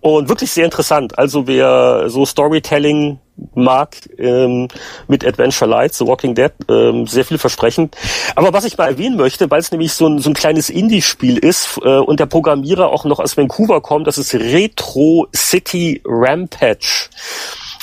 Und 0.00 0.28
wirklich 0.28 0.50
sehr 0.50 0.64
interessant. 0.64 1.16
Also 1.16 1.46
wer 1.46 2.10
so 2.10 2.26
Storytelling 2.26 3.20
mag 3.54 3.96
ähm, 4.18 4.66
mit 5.06 5.24
Adventure 5.24 5.70
Light, 5.70 5.94
The 5.94 6.06
Walking 6.06 6.34
Dead, 6.34 6.50
ähm, 6.68 7.06
sehr 7.06 7.24
vielversprechend. 7.24 7.96
Aber 8.34 8.52
was 8.52 8.64
ich 8.64 8.76
mal 8.76 8.88
erwähnen 8.88 9.16
möchte, 9.16 9.48
weil 9.50 9.60
es 9.60 9.70
nämlich 9.70 9.92
so 9.92 10.08
ein, 10.08 10.18
so 10.18 10.30
ein 10.30 10.34
kleines 10.34 10.70
Indie-Spiel 10.70 11.38
ist 11.38 11.78
äh, 11.84 11.98
und 11.98 12.18
der 12.18 12.26
Programmierer 12.26 12.88
auch 12.88 13.04
noch 13.04 13.20
aus 13.20 13.36
Vancouver 13.36 13.80
kommt, 13.80 14.08
das 14.08 14.18
ist 14.18 14.34
Retro 14.34 15.28
City 15.34 16.02
Rampage. 16.04 17.08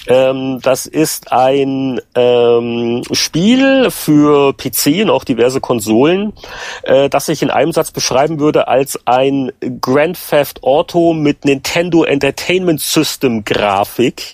Ähm, 0.09 0.59
das 0.61 0.87
ist 0.87 1.31
ein 1.31 2.01
ähm, 2.15 3.03
Spiel 3.11 3.91
für 3.91 4.53
PC 4.53 5.03
und 5.03 5.11
auch 5.11 5.23
diverse 5.23 5.61
Konsolen, 5.61 6.33
äh, 6.81 7.09
das 7.09 7.29
ich 7.29 7.43
in 7.43 7.51
einem 7.51 7.71
Satz 7.71 7.91
beschreiben 7.91 8.39
würde 8.39 8.67
als 8.67 8.99
ein 9.05 9.51
Grand 9.81 10.17
Theft 10.29 10.63
Auto 10.63 11.13
mit 11.13 11.45
Nintendo 11.45 12.03
Entertainment 12.03 12.81
System 12.81 13.45
Grafik. 13.45 14.33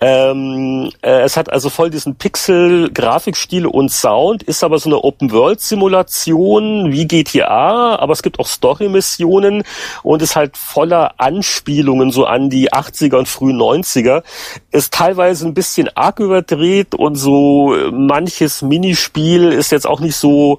Ähm, 0.00 0.92
äh, 1.02 1.22
es 1.22 1.36
hat 1.36 1.52
also 1.52 1.70
voll 1.70 1.90
diesen 1.90 2.14
Pixel-Grafikstil 2.14 3.66
und 3.66 3.90
Sound, 3.90 4.44
ist 4.44 4.62
aber 4.62 4.78
so 4.78 4.88
eine 4.88 5.02
Open-World-Simulation 5.02 6.92
wie 6.92 7.08
GTA, 7.08 7.96
aber 7.96 8.12
es 8.12 8.22
gibt 8.22 8.38
auch 8.38 8.46
Story-Missionen 8.46 9.64
und 10.04 10.22
ist 10.22 10.36
halt 10.36 10.56
voller 10.56 11.14
Anspielungen 11.18 12.12
so 12.12 12.26
an 12.26 12.48
die 12.48 12.72
80er 12.72 13.16
und 13.16 13.28
frühen 13.28 13.60
90er. 13.60 14.22
Ist 14.70 14.92
teilweise 15.00 15.46
ein 15.46 15.54
bisschen 15.54 15.88
arg 15.96 16.20
überdreht 16.20 16.94
und 16.94 17.16
so 17.16 17.74
manches 17.90 18.60
Minispiel 18.60 19.50
ist 19.50 19.72
jetzt 19.72 19.86
auch 19.86 20.00
nicht 20.00 20.16
so 20.16 20.58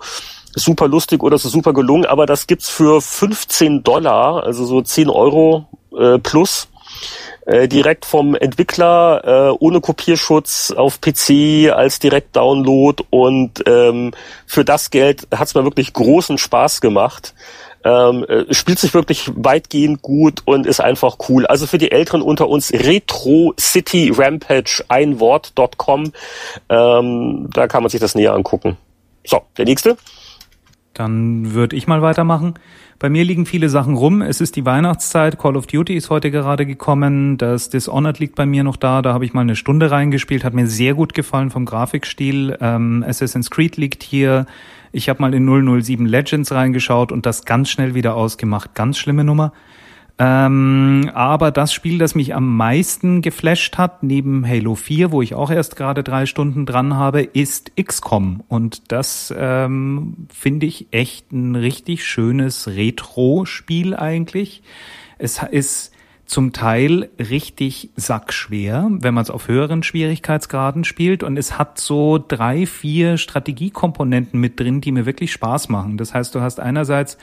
super 0.56 0.88
lustig 0.88 1.22
oder 1.22 1.38
so 1.38 1.48
super 1.48 1.74
gelungen, 1.74 2.08
aber 2.08 2.26
das 2.26 2.48
gibt's 2.48 2.68
für 2.68 3.02
15 3.02 3.84
Dollar, 3.84 4.44
also 4.44 4.66
so 4.66 4.82
10 4.82 5.12
Euro 5.12 5.68
äh, 5.96 6.18
plus 6.18 6.70
äh, 7.46 7.68
direkt 7.68 8.04
vom 8.04 8.34
Entwickler 8.34 9.52
äh, 9.52 9.56
ohne 9.60 9.80
Kopierschutz 9.80 10.72
auf 10.72 11.00
PC 11.02 11.72
als 11.72 12.00
Direktdownload 12.00 13.04
und 13.12 13.64
ähm, 13.68 14.12
für 14.48 14.66
das 14.66 14.90
Geld 14.90 15.28
hat's 15.32 15.54
mir 15.54 15.64
wirklich 15.66 15.94
großen 15.94 16.40
Spaß 16.40 16.82
gemacht. 16.82 17.36
Ähm, 17.84 18.24
äh, 18.26 18.54
spielt 18.54 18.80
sich 18.80 18.94
wirklich 18.94 19.32
weitgehend 19.36 20.02
gut 20.02 20.42
und 20.46 20.68
ist 20.68 20.82
einfach 20.82 21.18
cool. 21.30 21.48
Also 21.48 21.66
für 21.66 21.78
die 21.78 21.92
Älteren 21.92 22.22
unter 22.22 22.48
uns 22.48 22.72
Retro 22.72 23.54
City 23.60 24.12
Rampage 24.16 24.84
ein. 24.88 25.20
Ähm, 26.70 27.50
da 27.54 27.68
kann 27.68 27.84
man 27.84 27.90
sich 27.90 28.00
das 28.00 28.16
näher 28.16 28.34
angucken. 28.34 28.78
So, 29.26 29.42
der 29.58 29.66
nächste. 29.66 29.98
Dann 30.94 31.54
würde 31.54 31.76
ich 31.76 31.88
mal 31.88 32.02
weitermachen. 32.02 32.56
Bei 33.00 33.10
mir 33.10 33.24
liegen 33.24 33.48
viele 33.48 33.70
Sachen 33.70 33.96
rum. 33.96 34.22
Es 34.22 34.42
ist 34.42 34.56
die 34.56 34.66
Weihnachtszeit. 34.66 35.40
Call 35.40 35.58
of 35.58 35.66
Duty 35.66 35.96
ist 35.96 36.12
heute 36.12 36.30
gerade 36.30 36.68
gekommen. 36.68 37.40
Das 37.40 37.70
Dishonored 37.70 38.20
liegt 38.20 38.36
bei 38.36 38.46
mir 38.46 38.64
noch 38.64 38.76
da. 38.76 39.02
Da 39.02 39.14
habe 39.14 39.26
ich 39.26 39.34
mal 39.34 39.42
eine 39.42 39.56
Stunde 39.56 39.90
reingespielt. 39.90 40.44
Hat 40.44 40.54
mir 40.54 40.68
sehr 40.68 40.94
gut 40.94 41.16
gefallen 41.16 41.50
vom 41.50 41.66
Grafikstil. 41.66 42.58
Ähm, 42.62 43.04
Assassin's 43.08 43.50
Creed 43.50 43.78
liegt 43.78 44.04
hier. 44.04 44.46
Ich 44.92 45.10
habe 45.10 45.22
mal 45.22 45.34
in 45.34 45.46
007 45.82 46.06
Legends 46.06 46.52
reingeschaut 46.52 47.12
und 47.12 47.26
das 47.26 47.46
ganz 47.46 47.70
schnell 47.70 47.96
wieder 47.96 48.16
ausgemacht. 48.16 48.76
Ganz 48.76 48.98
schlimme 48.98 49.24
Nummer. 49.24 49.54
Ähm, 50.20 51.10
aber 51.16 51.50
das 51.50 51.74
Spiel, 51.74 51.98
das 51.98 52.14
mich 52.14 52.36
am 52.36 52.56
meisten 52.56 53.22
geflasht 53.24 53.78
hat, 53.78 54.04
neben 54.04 54.48
Halo 54.48 54.76
4, 54.76 55.12
wo 55.12 55.22
ich 55.22 55.34
auch 55.34 55.50
erst 55.50 55.76
gerade 55.76 56.04
drei 56.04 56.28
Stunden 56.28 56.66
dran 56.66 56.96
habe, 56.96 57.22
ist 57.22 57.72
XCOM. 57.76 58.44
Und 58.48 58.92
das 58.92 59.34
ähm, 59.36 60.28
finde 60.32 60.68
ich 60.68 60.88
echt 60.92 61.32
ein 61.32 61.56
richtig 61.56 62.06
schönes 62.06 62.68
Retro-Spiel 62.68 63.96
eigentlich. 63.96 64.62
Es 65.18 65.42
ist 65.50 65.92
zum 66.32 66.54
Teil 66.54 67.10
richtig 67.20 67.90
sackschwer, 67.98 68.88
wenn 68.90 69.14
man 69.14 69.22
es 69.24 69.30
auf 69.30 69.50
höheren 69.50 69.84
Schwierigkeitsgraden 69.84 70.86
spielt. 70.86 71.24
Und 71.24 71.36
es 71.36 71.58
hat 71.58 71.78
so 71.78 72.24
drei, 72.26 72.66
vier 72.66 73.18
Strategiekomponenten 73.18 74.40
mit 74.40 74.58
drin, 74.58 74.80
die 74.80 74.94
mir 74.94 75.06
wirklich 75.06 75.34
Spaß 75.34 75.68
machen. 75.68 75.98
Das 75.98 76.14
heißt, 76.14 76.34
du 76.34 76.40
hast 76.40 76.62
einerseits 76.62 77.18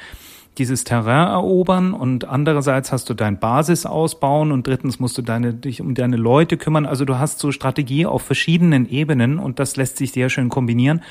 dieses 0.59 0.85
Terrain 0.85 1.29
erobern 1.29 1.93
und 1.95 2.27
andererseits 2.27 2.93
hast 2.93 3.09
du 3.09 3.15
dein 3.15 3.39
Basis 3.39 3.87
ausbauen 3.87 4.53
und 4.53 4.67
drittens 4.67 4.99
musst 4.99 5.17
du 5.17 5.23
deine, 5.23 5.55
dich 5.55 5.81
um 5.81 5.95
deine 5.95 6.17
Leute 6.17 6.57
kümmern. 6.57 6.87
Also 6.87 7.05
du 7.05 7.19
hast 7.19 7.39
so 7.39 7.53
Strategie 7.53 8.07
auf 8.07 8.23
verschiedenen 8.23 8.89
Ebenen 8.89 9.39
und 9.39 9.59
das 9.59 9.77
lässt 9.77 9.97
sich 9.97 10.13
sehr 10.13 10.29
schön 10.29 10.49
kombinieren. 10.49 11.03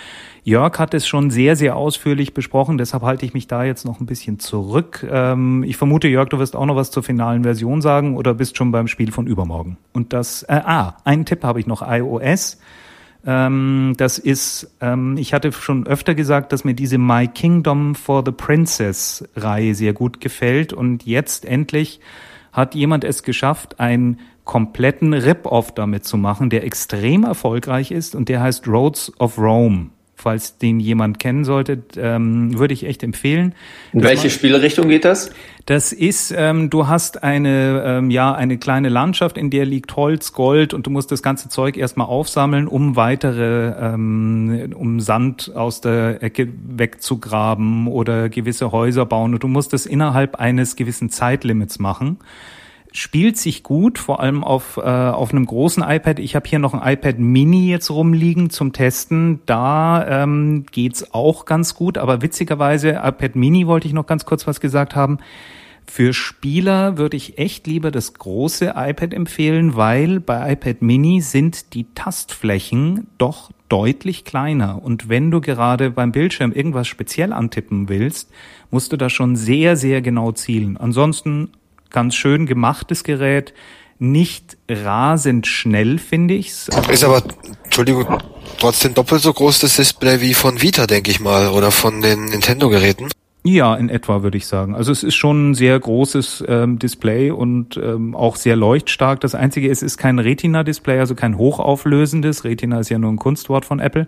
Jörg 0.43 0.79
hat 0.79 0.93
es 0.93 1.07
schon 1.07 1.29
sehr, 1.29 1.55
sehr 1.55 1.75
ausführlich 1.75 2.33
besprochen, 2.33 2.77
deshalb 2.77 3.03
halte 3.03 3.25
ich 3.25 3.33
mich 3.33 3.47
da 3.47 3.63
jetzt 3.63 3.85
noch 3.85 3.99
ein 3.99 4.05
bisschen 4.05 4.39
zurück. 4.39 5.05
Ähm, 5.09 5.63
ich 5.63 5.77
vermute, 5.77 6.07
Jörg, 6.07 6.29
du 6.29 6.39
wirst 6.39 6.55
auch 6.55 6.65
noch 6.65 6.75
was 6.75 6.91
zur 6.91 7.03
finalen 7.03 7.43
Version 7.43 7.81
sagen 7.81 8.15
oder 8.15 8.33
bist 8.33 8.57
schon 8.57 8.71
beim 8.71 8.87
Spiel 8.87 9.11
von 9.11 9.27
übermorgen. 9.27 9.77
Und 9.93 10.13
das, 10.13 10.43
äh, 10.43 10.61
ah, 10.63 10.97
einen 11.03 11.25
Tipp 11.25 11.43
habe 11.43 11.59
ich 11.59 11.67
noch, 11.67 11.81
iOS. 11.81 12.59
Ähm, 13.25 13.93
das 13.97 14.19
ist, 14.19 14.75
ähm, 14.81 15.17
ich 15.17 15.33
hatte 15.33 15.51
schon 15.51 15.87
öfter 15.87 16.15
gesagt, 16.15 16.51
dass 16.51 16.63
mir 16.63 16.73
diese 16.73 16.97
My 16.97 17.27
Kingdom 17.27 17.95
for 17.95 18.23
the 18.25 18.31
Princess 18.31 19.27
Reihe 19.35 19.75
sehr 19.75 19.93
gut 19.93 20.21
gefällt 20.21 20.73
und 20.73 21.05
jetzt 21.05 21.45
endlich 21.45 21.99
hat 22.51 22.75
jemand 22.75 23.03
es 23.03 23.23
geschafft, 23.23 23.79
einen 23.79 24.19
kompletten 24.43 25.13
Rip-Off 25.13 25.73
damit 25.73 26.05
zu 26.05 26.17
machen, 26.17 26.49
der 26.49 26.63
extrem 26.63 27.23
erfolgreich 27.23 27.91
ist 27.91 28.15
und 28.15 28.29
der 28.29 28.41
heißt 28.41 28.67
Roads 28.67 29.11
of 29.19 29.37
Rome. 29.37 29.89
Falls 30.17 30.57
den 30.57 30.79
jemand 30.79 31.19
kennen 31.19 31.45
sollte, 31.45 31.83
ähm, 31.95 32.57
würde 32.57 32.73
ich 32.73 32.85
echt 32.85 33.03
empfehlen. 33.03 33.53
In 33.93 34.01
welche 34.01 34.31
Spielrichtung 34.31 34.89
geht 34.89 35.05
das? 35.05 35.29
Das 35.67 35.93
ist, 35.93 36.33
ähm, 36.35 36.71
du 36.71 36.87
hast 36.87 37.23
eine, 37.23 37.83
ähm, 37.85 38.09
ja, 38.09 38.33
eine 38.33 38.57
kleine 38.57 38.89
Landschaft, 38.89 39.37
in 39.37 39.51
der 39.51 39.65
liegt 39.65 39.95
Holz, 39.95 40.33
Gold 40.33 40.73
und 40.73 40.87
du 40.87 40.89
musst 40.89 41.11
das 41.11 41.21
ganze 41.21 41.49
Zeug 41.49 41.77
erstmal 41.77 42.07
aufsammeln, 42.07 42.67
um 42.67 42.95
weitere, 42.95 43.73
ähm, 43.79 44.73
um 44.75 44.99
Sand 45.01 45.51
aus 45.55 45.81
der 45.81 46.23
Ecke 46.23 46.47
wegzugraben 46.67 47.87
oder 47.87 48.27
gewisse 48.29 48.71
Häuser 48.71 49.05
bauen 49.05 49.35
und 49.35 49.43
du 49.43 49.47
musst 49.47 49.71
das 49.71 49.85
innerhalb 49.85 50.37
eines 50.37 50.75
gewissen 50.75 51.11
Zeitlimits 51.11 51.77
machen 51.77 52.17
spielt 52.97 53.37
sich 53.37 53.63
gut, 53.63 53.99
vor 53.99 54.19
allem 54.19 54.43
auf, 54.43 54.77
äh, 54.77 54.81
auf 54.81 55.31
einem 55.31 55.45
großen 55.45 55.83
iPad. 55.83 56.19
Ich 56.19 56.35
habe 56.35 56.47
hier 56.47 56.59
noch 56.59 56.73
ein 56.73 56.93
iPad 56.93 57.19
Mini 57.19 57.69
jetzt 57.69 57.91
rumliegen 57.91 58.49
zum 58.49 58.73
Testen. 58.73 59.41
Da 59.45 60.23
ähm, 60.23 60.65
geht's 60.71 61.13
auch 61.13 61.45
ganz 61.45 61.75
gut, 61.75 61.97
aber 61.97 62.21
witzigerweise, 62.21 63.01
iPad 63.03 63.35
Mini 63.35 63.67
wollte 63.67 63.87
ich 63.87 63.93
noch 63.93 64.07
ganz 64.07 64.25
kurz 64.25 64.47
was 64.47 64.59
gesagt 64.59 64.95
haben. 64.95 65.19
Für 65.85 66.13
Spieler 66.13 66.97
würde 66.97 67.15
ich 67.15 67.37
echt 67.37 67.65
lieber 67.65 67.91
das 67.91 68.13
große 68.13 68.73
iPad 68.75 69.13
empfehlen, 69.13 69.75
weil 69.75 70.19
bei 70.19 70.51
iPad 70.53 70.81
Mini 70.81 71.21
sind 71.21 71.73
die 71.73 71.85
Tastflächen 71.93 73.07
doch 73.17 73.51
deutlich 73.69 74.25
kleiner. 74.25 74.83
Und 74.83 75.07
wenn 75.07 75.31
du 75.31 75.39
gerade 75.39 75.91
beim 75.91 76.11
Bildschirm 76.11 76.51
irgendwas 76.51 76.87
speziell 76.87 77.31
antippen 77.31 77.89
willst, 77.89 78.31
musst 78.69 78.91
du 78.91 78.97
da 78.97 79.09
schon 79.09 79.35
sehr, 79.35 79.77
sehr 79.77 80.01
genau 80.01 80.31
zielen. 80.33 80.77
Ansonsten 80.77 81.51
ganz 81.89 82.15
schön 82.15 82.45
gemachtes 82.45 83.03
Gerät. 83.03 83.53
Nicht 83.99 84.57
rasend 84.69 85.47
schnell, 85.47 85.97
finde 85.97 86.35
ich's. 86.35 86.69
Also 86.69 86.91
ist 86.91 87.03
aber, 87.03 87.23
Entschuldigung, 87.63 88.05
trotzdem 88.59 88.93
doppelt 88.93 89.21
so 89.21 89.33
groß 89.33 89.59
das 89.59 89.75
Display 89.77 90.21
wie 90.21 90.33
von 90.33 90.61
Vita, 90.61 90.85
denke 90.85 91.09
ich 91.09 91.19
mal, 91.19 91.47
oder 91.49 91.71
von 91.71 92.01
den 92.01 92.25
Nintendo-Geräten. 92.25 93.09
Ja, 93.43 93.75
in 93.75 93.89
etwa 93.89 94.23
würde 94.23 94.37
ich 94.37 94.45
sagen. 94.45 94.75
Also 94.75 94.91
es 94.91 95.03
ist 95.03 95.15
schon 95.15 95.51
ein 95.51 95.55
sehr 95.55 95.79
großes 95.79 96.43
ähm, 96.47 96.79
Display 96.79 97.31
und 97.31 97.77
ähm, 97.77 98.13
auch 98.13 98.35
sehr 98.35 98.57
leuchtstark. 98.57 99.21
Das 99.21 99.35
Einzige 99.35 99.69
ist, 99.69 99.77
es 99.77 99.93
ist 99.93 99.97
kein 99.97 100.19
Retina-Display, 100.19 100.99
also 100.99 101.15
kein 101.15 101.37
hochauflösendes. 101.37 102.43
Retina 102.43 102.81
ist 102.81 102.89
ja 102.89 102.99
nur 102.99 103.11
ein 103.11 103.17
Kunstwort 103.17 103.63
von 103.63 103.79
Apple. 103.79 104.07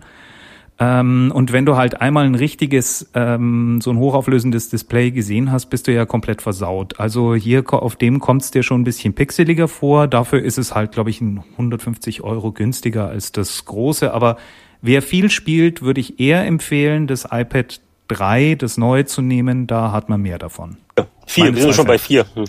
Ähm, 0.82 1.30
und 1.34 1.52
wenn 1.52 1.66
du 1.66 1.76
halt 1.76 2.00
einmal 2.00 2.24
ein 2.24 2.34
richtiges, 2.34 3.10
ähm, 3.14 3.80
so 3.82 3.90
ein 3.90 3.98
hochauflösendes 3.98 4.70
Display 4.70 5.10
gesehen 5.10 5.52
hast, 5.52 5.66
bist 5.66 5.86
du 5.86 5.92
ja 5.92 6.06
komplett 6.06 6.40
versaut. 6.40 6.98
Also 6.98 7.34
hier 7.34 7.62
auf 7.70 7.96
dem 7.96 8.18
kommt 8.18 8.42
es 8.42 8.50
dir 8.50 8.62
schon 8.62 8.80
ein 8.80 8.84
bisschen 8.84 9.12
pixeliger 9.12 9.68
vor. 9.68 10.08
Dafür 10.08 10.42
ist 10.42 10.56
es 10.56 10.74
halt, 10.74 10.92
glaube 10.92 11.10
ich, 11.10 11.20
150 11.20 12.22
Euro 12.22 12.52
günstiger 12.52 13.08
als 13.08 13.30
das 13.30 13.66
große. 13.66 14.14
Aber 14.14 14.38
wer 14.80 15.02
viel 15.02 15.28
spielt, 15.28 15.82
würde 15.82 16.00
ich 16.00 16.18
eher 16.18 16.46
empfehlen, 16.46 17.06
das 17.06 17.26
iPad 17.30 17.82
3, 18.08 18.54
das 18.54 18.78
neue 18.78 19.04
zu 19.04 19.20
nehmen. 19.20 19.66
Da 19.66 19.92
hat 19.92 20.08
man 20.08 20.22
mehr 20.22 20.38
davon. 20.38 20.78
Ja, 20.98 21.06
vier, 21.26 21.54
wir 21.54 21.60
sind 21.60 21.74
schon 21.74 21.86
bei 21.86 21.98
vier. 21.98 22.24
Hm. 22.34 22.44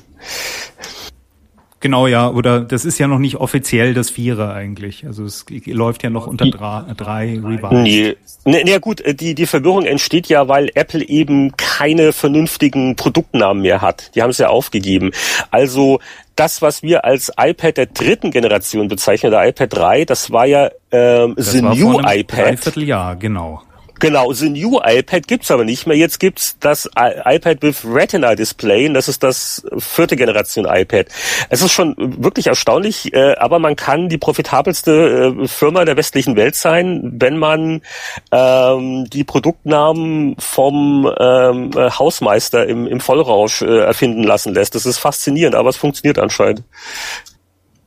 Genau, 1.82 2.06
ja, 2.06 2.30
oder 2.30 2.62
das 2.62 2.86
ist 2.86 3.00
ja 3.00 3.08
noch 3.08 3.18
nicht 3.18 3.38
offiziell 3.38 3.96
das 3.96 4.12
Vierer 4.12 4.54
eigentlich. 4.54 5.04
Also 5.08 5.26
es 5.26 5.46
läuft 5.66 6.04
ja 6.04 6.12
noch 6.12 6.28
unter 6.28 6.46
drei, 6.46 6.84
drei 6.96 7.40
Revised. 7.44 7.72
Nee. 7.72 8.16
nee, 8.46 8.80
gut, 8.80 9.02
äh, 9.02 9.16
die, 9.16 9.34
die 9.34 9.48
Verwirrung 9.48 9.86
entsteht 9.86 10.28
ja, 10.28 10.48
weil 10.48 10.70
Apple 10.76 11.04
eben 11.04 11.58
keine 11.58 12.14
vernünftigen 12.14 12.96
Produktnamen 12.96 13.64
mehr 13.64 13.82
hat. 13.82 14.12
Die 14.14 14.22
haben 14.22 14.30
es 14.30 14.38
ja 14.38 14.50
aufgegeben. 14.50 15.10
Also 15.50 16.00
das, 16.36 16.62
was 16.62 16.84
wir 16.84 17.04
als 17.04 17.32
iPad 17.36 17.78
der 17.78 17.88
dritten 17.88 18.30
Generation 18.30 18.88
bezeichnen, 18.88 19.32
der 19.32 19.48
iPad 19.48 19.76
3, 19.76 20.06
das 20.06 20.30
war 20.30 20.46
ja 20.46 20.70
ähm, 20.92 21.34
das 21.36 21.52
The 21.52 21.64
New 21.64 22.00
iPad. 22.00 22.28
Dreivierteljahr, 22.28 23.16
genau. 23.16 23.64
Genau, 24.02 24.34
The 24.34 24.50
New 24.50 24.80
iPad 24.84 25.28
gibt's 25.28 25.52
aber 25.52 25.64
nicht 25.64 25.86
mehr. 25.86 25.96
Jetzt 25.96 26.20
gibt's 26.20 26.58
das 26.60 26.90
iPad 26.96 27.62
with 27.62 27.86
Retina 27.86 28.34
Display 28.34 28.88
und 28.88 28.96
das 28.96 29.08
ist 29.08 29.22
das 29.22 29.64
vierte 29.78 30.16
Generation 30.16 30.66
iPad. 30.66 31.06
Es 31.50 31.62
ist 31.62 31.72
schon 31.72 31.96
wirklich 31.98 32.48
erstaunlich, 32.48 33.14
äh, 33.14 33.36
aber 33.36 33.60
man 33.60 33.76
kann 33.76 34.10
die 34.10 34.18
profitabelste 34.18 35.36
äh, 35.44 35.48
Firma 35.48 35.86
der 35.86 35.98
westlichen 35.98 36.36
Welt 36.36 36.56
sein, 36.56 37.12
wenn 37.14 37.38
man 37.38 37.84
ähm, 38.32 39.08
die 39.08 39.24
Produktnamen 39.24 40.36
vom 40.40 41.08
ähm, 41.20 41.70
Hausmeister 41.76 42.66
im, 42.66 42.88
im 42.88 43.02
Vollrausch 43.02 43.62
äh, 43.62 43.82
erfinden 43.82 44.24
lassen 44.24 44.56
lässt. 44.56 44.74
Das 44.74 44.88
ist 44.88 44.98
faszinierend, 44.98 45.54
aber 45.54 45.70
es 45.70 45.78
funktioniert 45.78 46.18
anscheinend. 46.18 46.64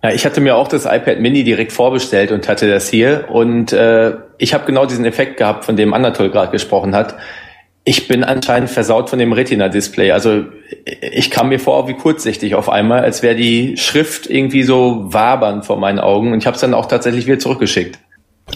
Ja, 0.04 0.10
ich 0.10 0.26
hatte 0.26 0.42
mir 0.42 0.54
auch 0.54 0.68
das 0.68 0.84
iPad 0.84 1.20
Mini 1.20 1.44
direkt 1.44 1.72
vorbestellt 1.72 2.30
und 2.30 2.46
hatte 2.46 2.68
das 2.68 2.90
hier. 2.90 3.30
Und 3.30 3.72
äh, 3.72 4.12
ich 4.36 4.52
habe 4.52 4.66
genau 4.66 4.84
diesen 4.84 5.06
Effekt 5.06 5.38
gehabt, 5.38 5.64
von 5.64 5.76
dem 5.76 5.94
Anatol 5.94 6.28
gerade 6.28 6.52
gesprochen 6.52 6.94
hat. 6.94 7.14
Ich 7.84 8.06
bin 8.06 8.22
anscheinend 8.22 8.68
versaut 8.68 9.08
von 9.08 9.18
dem 9.18 9.32
Retina-Display. 9.32 10.12
Also 10.12 10.44
ich 10.84 11.30
kam 11.30 11.48
mir 11.48 11.58
vor 11.58 11.88
wie 11.88 11.94
kurzsichtig 11.94 12.54
auf 12.54 12.68
einmal, 12.68 13.00
als 13.00 13.22
wäre 13.22 13.34
die 13.34 13.78
Schrift 13.78 14.28
irgendwie 14.28 14.62
so 14.62 15.06
wabernd 15.06 15.64
vor 15.64 15.78
meinen 15.78 16.00
Augen. 16.00 16.34
Und 16.34 16.38
ich 16.38 16.46
habe 16.46 16.56
es 16.56 16.60
dann 16.60 16.74
auch 16.74 16.84
tatsächlich 16.84 17.26
wieder 17.26 17.38
zurückgeschickt. 17.38 17.98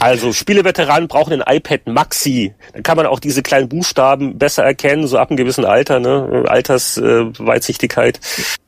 Also 0.00 0.34
Spieleveteranen 0.34 1.08
brauchen 1.08 1.32
ein 1.40 1.56
iPad 1.56 1.86
Maxi. 1.86 2.52
Dann 2.74 2.82
kann 2.82 2.98
man 2.98 3.06
auch 3.06 3.20
diese 3.20 3.42
kleinen 3.42 3.70
Buchstaben 3.70 4.36
besser 4.36 4.64
erkennen, 4.64 5.06
so 5.06 5.16
ab 5.16 5.30
einem 5.30 5.38
gewissen 5.38 5.64
Alter, 5.64 5.98
ne? 5.98 6.44
Altersweitsichtigkeit. 6.46 8.18
Äh, 8.18 8.67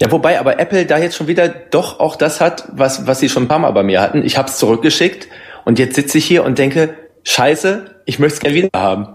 ja, 0.00 0.10
wobei 0.10 0.40
aber 0.40 0.58
Apple 0.58 0.86
da 0.86 0.98
jetzt 0.98 1.16
schon 1.16 1.28
wieder 1.28 1.48
doch 1.48 2.00
auch 2.00 2.16
das 2.16 2.40
hat, 2.40 2.68
was, 2.72 3.06
was 3.06 3.20
sie 3.20 3.28
schon 3.28 3.44
ein 3.44 3.48
paar 3.48 3.60
Mal 3.60 3.70
bei 3.70 3.82
mir 3.82 4.00
hatten. 4.00 4.24
Ich 4.24 4.36
habe 4.36 4.48
es 4.48 4.58
zurückgeschickt 4.58 5.28
und 5.64 5.78
jetzt 5.78 5.94
sitze 5.94 6.18
ich 6.18 6.24
hier 6.24 6.44
und 6.44 6.58
denke, 6.58 6.94
scheiße, 7.22 8.00
ich 8.04 8.18
möchte 8.18 8.34
es 8.34 8.40
gerne 8.40 8.56
wieder 8.56 8.70
haben. 8.74 9.14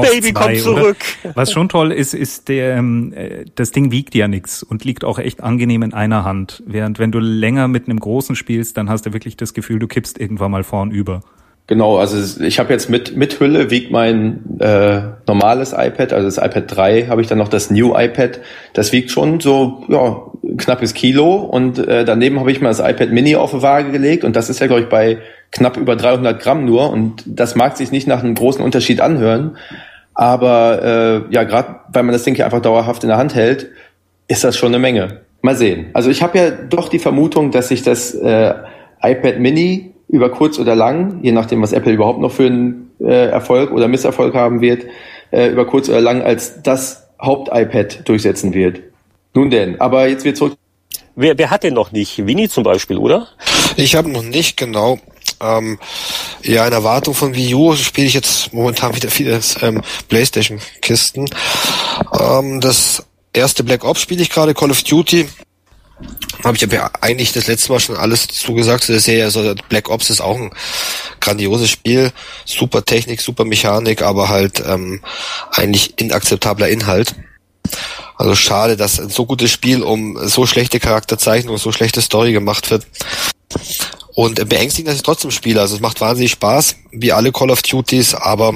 Baby, 0.00 0.32
zwei, 0.32 0.40
komm 0.40 0.56
zurück. 0.56 0.96
Oder? 1.24 1.36
Was 1.36 1.52
schon 1.52 1.68
toll 1.68 1.92
ist, 1.92 2.14
ist 2.14 2.48
der, 2.48 2.76
ähm, 2.76 3.12
äh, 3.14 3.44
das 3.54 3.70
Ding 3.70 3.90
wiegt 3.90 4.14
ja 4.14 4.28
nichts 4.28 4.62
und 4.62 4.84
liegt 4.84 5.04
auch 5.04 5.18
echt 5.18 5.42
angenehm 5.42 5.82
in 5.82 5.92
einer 5.94 6.24
Hand. 6.24 6.62
Während 6.66 6.98
wenn 6.98 7.12
du 7.12 7.18
länger 7.18 7.68
mit 7.68 7.86
einem 7.86 8.00
großen 8.00 8.36
spielst, 8.36 8.76
dann 8.76 8.88
hast 8.88 9.06
du 9.06 9.12
wirklich 9.12 9.36
das 9.36 9.54
Gefühl, 9.54 9.78
du 9.78 9.86
kippst 9.86 10.18
irgendwann 10.18 10.50
mal 10.50 10.64
vorn 10.64 10.90
über. 10.90 11.22
Genau, 11.68 11.98
also 11.98 12.42
ich 12.42 12.58
habe 12.58 12.72
jetzt 12.72 12.88
mit, 12.88 13.14
mit 13.14 13.40
Hülle 13.40 13.70
wiegt 13.70 13.90
mein 13.90 14.58
äh, 14.58 15.02
normales 15.26 15.74
iPad, 15.74 16.14
also 16.14 16.26
das 16.26 16.38
iPad 16.38 16.64
3 16.66 17.06
habe 17.08 17.20
ich 17.20 17.26
dann 17.26 17.36
noch 17.36 17.48
das 17.48 17.70
New 17.70 17.94
iPad. 17.94 18.40
Das 18.72 18.90
wiegt 18.90 19.10
schon 19.10 19.38
so 19.40 19.84
ja, 19.88 20.16
knappes 20.56 20.94
Kilo 20.94 21.34
und 21.34 21.78
äh, 21.78 22.06
daneben 22.06 22.40
habe 22.40 22.50
ich 22.50 22.62
mal 22.62 22.70
das 22.70 22.80
iPad 22.80 23.10
Mini 23.10 23.36
auf 23.36 23.50
die 23.50 23.60
Waage 23.60 23.90
gelegt 23.92 24.24
und 24.24 24.34
das 24.34 24.48
ist 24.48 24.60
ja 24.60 24.66
glaube 24.66 24.80
ich 24.80 24.88
bei 24.88 25.18
knapp 25.52 25.76
über 25.76 25.94
300 25.94 26.40
Gramm 26.40 26.64
nur 26.64 26.90
und 26.90 27.22
das 27.26 27.54
mag 27.54 27.76
sich 27.76 27.92
nicht 27.92 28.08
nach 28.08 28.24
einem 28.24 28.34
großen 28.34 28.64
Unterschied 28.64 29.02
anhören, 29.02 29.58
aber 30.14 31.26
äh, 31.30 31.34
ja 31.34 31.44
gerade 31.44 31.80
weil 31.92 32.02
man 32.02 32.14
das 32.14 32.22
Ding 32.22 32.34
hier 32.34 32.46
einfach 32.46 32.62
dauerhaft 32.62 33.02
in 33.02 33.10
der 33.10 33.18
Hand 33.18 33.34
hält, 33.34 33.68
ist 34.26 34.42
das 34.42 34.56
schon 34.56 34.68
eine 34.68 34.78
Menge. 34.78 35.20
Mal 35.42 35.54
sehen. 35.54 35.90
Also 35.92 36.08
ich 36.08 36.22
habe 36.22 36.38
ja 36.38 36.50
doch 36.50 36.88
die 36.88 36.98
Vermutung, 36.98 37.50
dass 37.50 37.68
sich 37.68 37.82
das 37.82 38.14
äh, 38.14 38.54
iPad 39.02 39.38
Mini 39.38 39.87
über 40.08 40.30
kurz 40.30 40.58
oder 40.58 40.74
lang, 40.74 41.20
je 41.22 41.32
nachdem, 41.32 41.62
was 41.62 41.72
Apple 41.72 41.92
überhaupt 41.92 42.20
noch 42.20 42.32
für 42.32 42.46
einen 42.46 42.90
äh, 43.00 43.28
Erfolg 43.28 43.72
oder 43.72 43.88
Misserfolg 43.88 44.34
haben 44.34 44.60
wird, 44.60 44.84
äh, 45.30 45.48
über 45.48 45.66
kurz 45.66 45.88
oder 45.88 46.00
lang 46.00 46.22
als 46.22 46.62
das 46.62 47.08
Haupt-iPad 47.20 48.08
durchsetzen 48.08 48.54
wird. 48.54 48.80
Nun 49.34 49.50
denn, 49.50 49.80
aber 49.80 50.08
jetzt 50.08 50.24
wird 50.24 50.36
zurück. 50.36 50.54
Wer, 51.14 51.36
wer 51.36 51.50
hat 51.50 51.64
den 51.64 51.74
noch 51.74 51.92
nicht? 51.92 52.26
Winnie 52.26 52.48
zum 52.48 52.62
Beispiel, 52.62 52.96
oder? 52.96 53.28
Ich 53.76 53.96
habe 53.96 54.08
noch 54.08 54.22
nicht, 54.22 54.56
genau. 54.56 54.98
Ähm, 55.40 55.78
ja, 56.42 56.66
in 56.66 56.72
Erwartung 56.72 57.14
von 57.14 57.34
Wii 57.34 57.54
U 57.54 57.74
spiele 57.74 58.06
ich 58.06 58.14
jetzt 58.14 58.52
momentan 58.52 58.94
wieder 58.96 59.08
viele 59.08 59.40
ähm, 59.62 59.82
Playstation-Kisten. 60.08 61.28
Ähm, 62.18 62.60
das 62.60 63.04
erste 63.32 63.64
Black 63.64 63.84
Ops 63.84 64.00
spiele 64.00 64.22
ich 64.22 64.30
gerade, 64.30 64.54
Call 64.54 64.70
of 64.70 64.82
Duty 64.82 65.28
habe 66.44 66.56
ich 66.56 66.62
ja 66.62 66.90
eigentlich 67.00 67.32
das 67.32 67.46
letzte 67.46 67.72
Mal 67.72 67.80
schon 67.80 67.96
alles 67.96 68.28
zugesagt 68.28 68.84
zu 68.84 68.92
der 68.92 69.00
Serie. 69.00 69.24
Also 69.24 69.54
Black 69.68 69.88
Ops 69.88 70.10
ist 70.10 70.20
auch 70.20 70.36
ein 70.36 70.50
grandioses 71.20 71.70
Spiel, 71.70 72.12
super 72.44 72.84
Technik, 72.84 73.20
super 73.20 73.44
Mechanik, 73.44 74.02
aber 74.02 74.28
halt 74.28 74.62
ähm, 74.64 75.00
eigentlich 75.50 75.98
inakzeptabler 75.98 76.68
Inhalt. 76.68 77.14
Also 78.16 78.34
schade, 78.34 78.76
dass 78.76 78.98
ein 78.98 79.10
so 79.10 79.26
gutes 79.26 79.50
Spiel 79.50 79.82
um 79.82 80.18
so 80.28 80.46
schlechte 80.46 80.80
Charakterzeichnung 80.80 81.54
und 81.54 81.60
so 81.60 81.72
schlechte 81.72 82.02
Story 82.02 82.32
gemacht 82.32 82.70
wird. 82.70 82.86
Und 84.18 84.48
beängstigend, 84.48 84.88
dass 84.88 84.96
ich 84.96 85.04
trotzdem 85.04 85.30
spiele. 85.30 85.60
Also 85.60 85.76
es 85.76 85.80
macht 85.80 86.00
wahnsinnig 86.00 86.32
Spaß, 86.32 86.74
wie 86.90 87.12
alle 87.12 87.30
Call 87.30 87.52
of 87.52 87.62
Duties, 87.62 88.16
aber... 88.16 88.52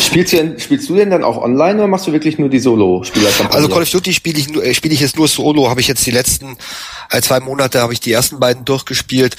Spielst 0.00 0.32
du, 0.32 0.38
denn, 0.38 0.58
spielst 0.58 0.88
du 0.88 0.94
denn 0.94 1.10
dann 1.10 1.22
auch 1.22 1.36
online 1.36 1.74
oder 1.74 1.86
machst 1.86 2.06
du 2.06 2.12
wirklich 2.12 2.38
nur 2.38 2.48
die 2.48 2.60
Solo-Spieler? 2.60 3.28
Also 3.50 3.68
Call 3.68 3.82
of 3.82 3.90
Duty 3.90 4.14
spiele 4.14 4.38
ich, 4.38 4.48
nur, 4.48 4.64
äh, 4.64 4.72
spiele 4.72 4.94
ich 4.94 5.00
jetzt 5.00 5.18
nur 5.18 5.28
Solo, 5.28 5.68
habe 5.68 5.82
ich 5.82 5.86
jetzt 5.86 6.06
die 6.06 6.12
letzten 6.12 6.56
äh, 7.10 7.20
zwei 7.20 7.40
Monate, 7.40 7.82
habe 7.82 7.92
ich 7.92 8.00
die 8.00 8.10
ersten 8.10 8.40
beiden 8.40 8.64
durchgespielt 8.64 9.36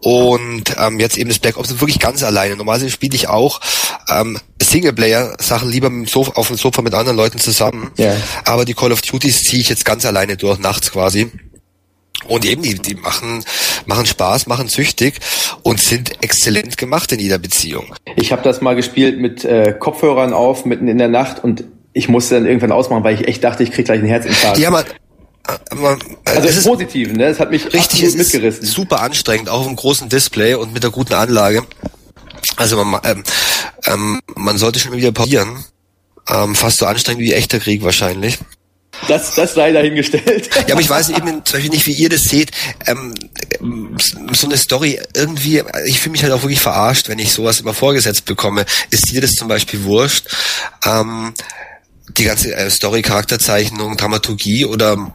und 0.00 0.74
ähm, 0.76 0.98
jetzt 0.98 1.18
eben 1.18 1.28
das 1.28 1.38
Black 1.38 1.56
Ops 1.56 1.78
wirklich 1.78 2.00
ganz 2.00 2.24
alleine. 2.24 2.56
Normalerweise 2.56 2.90
spiele 2.90 3.14
ich 3.14 3.28
auch 3.28 3.60
ähm, 4.08 4.40
Singleplayer-Sachen 4.60 5.70
lieber 5.70 5.88
Sofa, 6.06 6.32
auf 6.32 6.48
dem 6.48 6.56
Sofa 6.56 6.82
mit 6.82 6.94
anderen 6.94 7.16
Leuten 7.16 7.38
zusammen. 7.38 7.92
Yeah. 7.96 8.16
Aber 8.44 8.64
die 8.64 8.74
Call 8.74 8.90
of 8.90 9.02
Duties 9.02 9.42
ziehe 9.42 9.62
ich 9.62 9.68
jetzt 9.68 9.84
ganz 9.84 10.04
alleine 10.04 10.36
durch, 10.36 10.58
nachts 10.58 10.90
quasi. 10.90 11.30
Und 12.28 12.44
eben, 12.44 12.62
die, 12.62 12.74
die 12.74 12.94
machen 12.94 13.44
machen 13.86 14.06
Spaß, 14.06 14.46
machen 14.46 14.68
süchtig 14.68 15.20
und 15.62 15.80
sind 15.80 16.22
exzellent 16.22 16.76
gemacht 16.76 17.12
in 17.12 17.20
jeder 17.20 17.38
Beziehung. 17.38 17.94
Ich 18.16 18.32
habe 18.32 18.42
das 18.42 18.60
mal 18.60 18.74
gespielt 18.74 19.18
mit 19.18 19.44
äh, 19.44 19.74
Kopfhörern 19.78 20.32
auf, 20.32 20.64
mitten 20.64 20.88
in 20.88 20.98
der 20.98 21.08
Nacht 21.08 21.42
und 21.42 21.64
ich 21.92 22.08
musste 22.08 22.34
dann 22.34 22.46
irgendwann 22.46 22.72
ausmachen, 22.72 23.04
weil 23.04 23.14
ich 23.14 23.26
echt 23.26 23.42
dachte, 23.42 23.62
ich 23.62 23.70
krieg 23.70 23.86
gleich 23.86 24.00
einen 24.00 24.08
Herzinfarkt. 24.08 24.58
Ja, 24.58 24.70
man, 24.70 24.84
man, 25.74 25.98
also 26.24 26.48
es 26.48 26.56
ist 26.58 26.66
positiv, 26.66 27.12
ne? 27.12 27.26
Es 27.26 27.40
hat 27.40 27.50
mich 27.50 27.72
richtig 27.72 28.02
es 28.02 28.16
mitgerissen. 28.16 28.64
Ist 28.64 28.72
super 28.72 29.00
anstrengend, 29.00 29.48
auch 29.48 29.60
auf 29.60 29.66
einem 29.66 29.76
großen 29.76 30.08
Display 30.08 30.54
und 30.54 30.74
mit 30.74 30.84
einer 30.84 30.92
guten 30.92 31.14
Anlage. 31.14 31.64
Also 32.56 32.82
man, 32.84 33.00
ähm, 33.04 33.24
ähm, 33.86 34.20
man 34.34 34.58
sollte 34.58 34.78
schon 34.78 34.92
wieder 34.92 35.12
pausieren. 35.12 35.64
Ähm, 36.28 36.54
fast 36.54 36.78
so 36.78 36.86
anstrengend 36.86 37.22
wie 37.22 37.32
echter 37.32 37.60
Krieg 37.60 37.82
wahrscheinlich. 37.82 38.38
Das, 39.08 39.34
das 39.34 39.54
sei 39.54 39.72
dahingestellt. 39.72 40.50
Ja, 40.66 40.74
aber 40.74 40.80
ich 40.80 40.90
weiß 40.90 41.10
eben 41.10 41.44
zum 41.44 41.56
Beispiel 41.56 41.70
nicht, 41.70 41.86
wie 41.86 41.92
ihr 41.92 42.08
das 42.08 42.22
seht. 42.22 42.50
Ähm, 42.86 43.14
so 44.32 44.46
eine 44.46 44.56
Story 44.56 44.98
irgendwie, 45.14 45.62
ich 45.86 46.00
fühle 46.00 46.12
mich 46.12 46.22
halt 46.22 46.32
auch 46.32 46.42
wirklich 46.42 46.60
verarscht, 46.60 47.08
wenn 47.08 47.18
ich 47.18 47.32
sowas 47.32 47.60
immer 47.60 47.74
vorgesetzt 47.74 48.24
bekomme. 48.24 48.64
Ist 48.90 49.10
dir 49.10 49.20
das 49.20 49.32
zum 49.32 49.48
Beispiel 49.48 49.84
wurscht? 49.84 50.26
Ähm, 50.84 51.32
die 52.16 52.24
ganze 52.24 52.54
äh, 52.54 52.70
Story, 52.70 53.02
Charakterzeichnung, 53.02 53.96
Dramaturgie 53.96 54.64
oder 54.64 55.12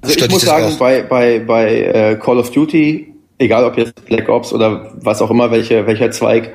also 0.00 0.16
ich 0.16 0.30
muss 0.30 0.42
sagen, 0.42 0.66
auch? 0.66 0.78
bei, 0.78 1.02
bei, 1.02 1.40
bei 1.40 1.82
äh, 1.82 2.16
Call 2.16 2.38
of 2.38 2.50
Duty, 2.50 3.14
egal 3.38 3.64
ob 3.64 3.76
jetzt 3.76 4.04
Black 4.06 4.28
Ops 4.28 4.52
oder 4.52 4.92
was 5.00 5.20
auch 5.20 5.30
immer, 5.30 5.50
welche, 5.50 5.86
welcher 5.86 6.10
Zweig, 6.10 6.54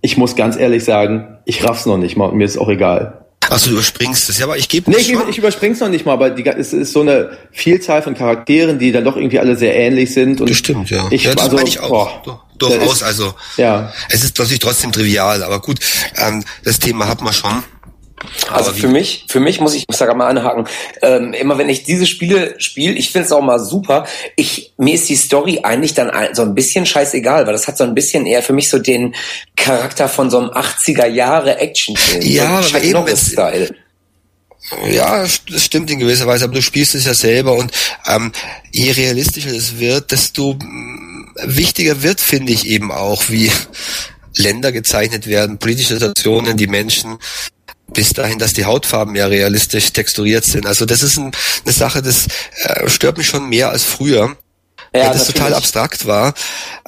ich 0.00 0.16
muss 0.16 0.36
ganz 0.36 0.56
ehrlich 0.56 0.84
sagen, 0.84 1.38
ich 1.44 1.64
raff's 1.64 1.86
noch 1.86 1.98
nicht 1.98 2.16
mal 2.16 2.26
und 2.26 2.36
mir 2.36 2.44
ist 2.44 2.58
auch 2.58 2.68
egal. 2.68 3.23
Achso, 3.54 3.68
du 3.68 3.76
überspringst 3.76 4.28
es. 4.28 4.38
Ja, 4.38 4.46
aber 4.46 4.56
ich 4.56 4.68
gebe 4.68 4.90
Nee, 4.90 4.96
ich, 4.98 5.12
ich 5.12 5.38
überspring's 5.38 5.78
noch 5.80 5.88
nicht 5.88 6.04
mal, 6.04 6.12
aber 6.12 6.30
die, 6.30 6.44
es 6.46 6.72
ist 6.72 6.92
so 6.92 7.02
eine 7.02 7.38
Vielzahl 7.52 8.02
von 8.02 8.14
Charakteren, 8.14 8.78
die 8.78 8.90
dann 8.90 9.04
doch 9.04 9.16
irgendwie 9.16 9.38
alle 9.38 9.56
sehr 9.56 9.74
ähnlich 9.76 10.12
sind. 10.12 10.40
Und 10.40 10.50
das 10.50 10.56
stimmt, 10.56 10.90
ja. 10.90 11.06
Ich, 11.10 11.24
ja, 11.24 11.34
das 11.34 11.44
also, 11.44 11.56
meine 11.56 11.68
ich 11.68 11.78
auch. 11.78 12.22
Boah, 12.22 12.42
Durchaus, 12.58 13.02
also. 13.02 13.34
Ja. 13.56 13.92
Es 14.08 14.24
ist 14.24 14.38
natürlich 14.38 14.60
trotzdem 14.60 14.92
trivial, 14.92 15.42
aber 15.42 15.60
gut, 15.60 15.78
ähm, 16.16 16.44
das 16.64 16.78
Thema 16.78 17.08
hat 17.08 17.20
man 17.20 17.32
schon. 17.32 17.62
Also 18.50 18.72
für 18.72 18.88
mich, 18.88 19.24
für 19.28 19.40
mich 19.40 19.60
muss 19.60 19.74
ich, 19.74 19.86
muss 19.88 19.98
da 19.98 20.06
gerade 20.06 20.18
mal 20.18 20.28
anhaken. 20.28 20.66
Ähm, 21.02 21.32
immer 21.32 21.58
wenn 21.58 21.68
ich 21.68 21.84
diese 21.84 22.06
Spiele 22.06 22.54
spiele, 22.58 22.92
ich 22.94 23.10
finde 23.10 23.26
es 23.26 23.32
auch 23.32 23.42
mal 23.42 23.58
super. 23.58 24.06
Ich 24.36 24.72
mir 24.76 24.94
ist 24.94 25.08
die 25.08 25.16
Story 25.16 25.60
eigentlich 25.62 25.94
dann 25.94 26.12
so 26.34 26.42
ein 26.42 26.54
bisschen 26.54 26.86
scheißegal, 26.86 27.46
weil 27.46 27.52
das 27.52 27.68
hat 27.68 27.78
so 27.78 27.84
ein 27.84 27.94
bisschen 27.94 28.26
eher 28.26 28.42
für 28.42 28.52
mich 28.52 28.68
so 28.68 28.78
den 28.78 29.14
Charakter 29.56 30.08
von 30.08 30.30
so 30.30 30.38
einem 30.38 30.50
80er 30.50 31.06
Jahre 31.06 31.58
Actionfilm. 31.58 32.22
Ja, 32.22 32.62
so 32.62 32.76
aber 32.76 32.84
eben 32.84 33.16
Style. 33.16 33.74
Ja, 34.90 35.22
das 35.22 35.64
stimmt 35.64 35.90
in 35.90 35.98
gewisser 35.98 36.26
Weise, 36.26 36.44
aber 36.44 36.54
du 36.54 36.62
spielst 36.62 36.94
es 36.94 37.04
ja 37.04 37.12
selber 37.12 37.54
und 37.54 37.70
ähm, 38.06 38.32
je 38.72 38.92
realistischer 38.92 39.50
es 39.50 39.78
wird, 39.78 40.10
desto 40.10 40.54
mm, 40.54 41.34
wichtiger 41.44 42.02
wird, 42.02 42.20
finde 42.20 42.52
ich 42.52 42.66
eben 42.66 42.90
auch, 42.90 43.24
wie 43.28 43.50
Länder 44.36 44.72
gezeichnet 44.72 45.26
werden, 45.26 45.58
politische 45.58 45.94
Situationen, 45.94 46.56
die 46.56 46.66
Menschen, 46.66 47.18
bis 47.92 48.12
dahin, 48.12 48.38
dass 48.38 48.52
die 48.52 48.64
Hautfarben 48.64 49.14
ja 49.14 49.26
realistisch 49.26 49.92
texturiert 49.92 50.44
sind. 50.44 50.66
Also 50.66 50.86
das 50.86 51.02
ist 51.02 51.18
ein, 51.18 51.32
eine 51.64 51.72
Sache, 51.72 52.02
das 52.02 52.26
äh, 52.64 52.88
stört 52.88 53.18
mich 53.18 53.26
schon 53.26 53.48
mehr 53.48 53.70
als 53.70 53.84
früher. 53.84 54.36
Ja, 54.94 55.04
Wenn 55.04 55.12
das 55.12 55.26
total 55.26 55.54
abstrakt 55.54 56.06
war, 56.06 56.34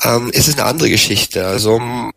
ähm, 0.02 0.30
ist 0.30 0.48
es 0.48 0.54
eine 0.54 0.64
andere 0.64 0.90
Geschichte. 0.90 1.46
Also 1.46 1.78
mm, 1.78 2.12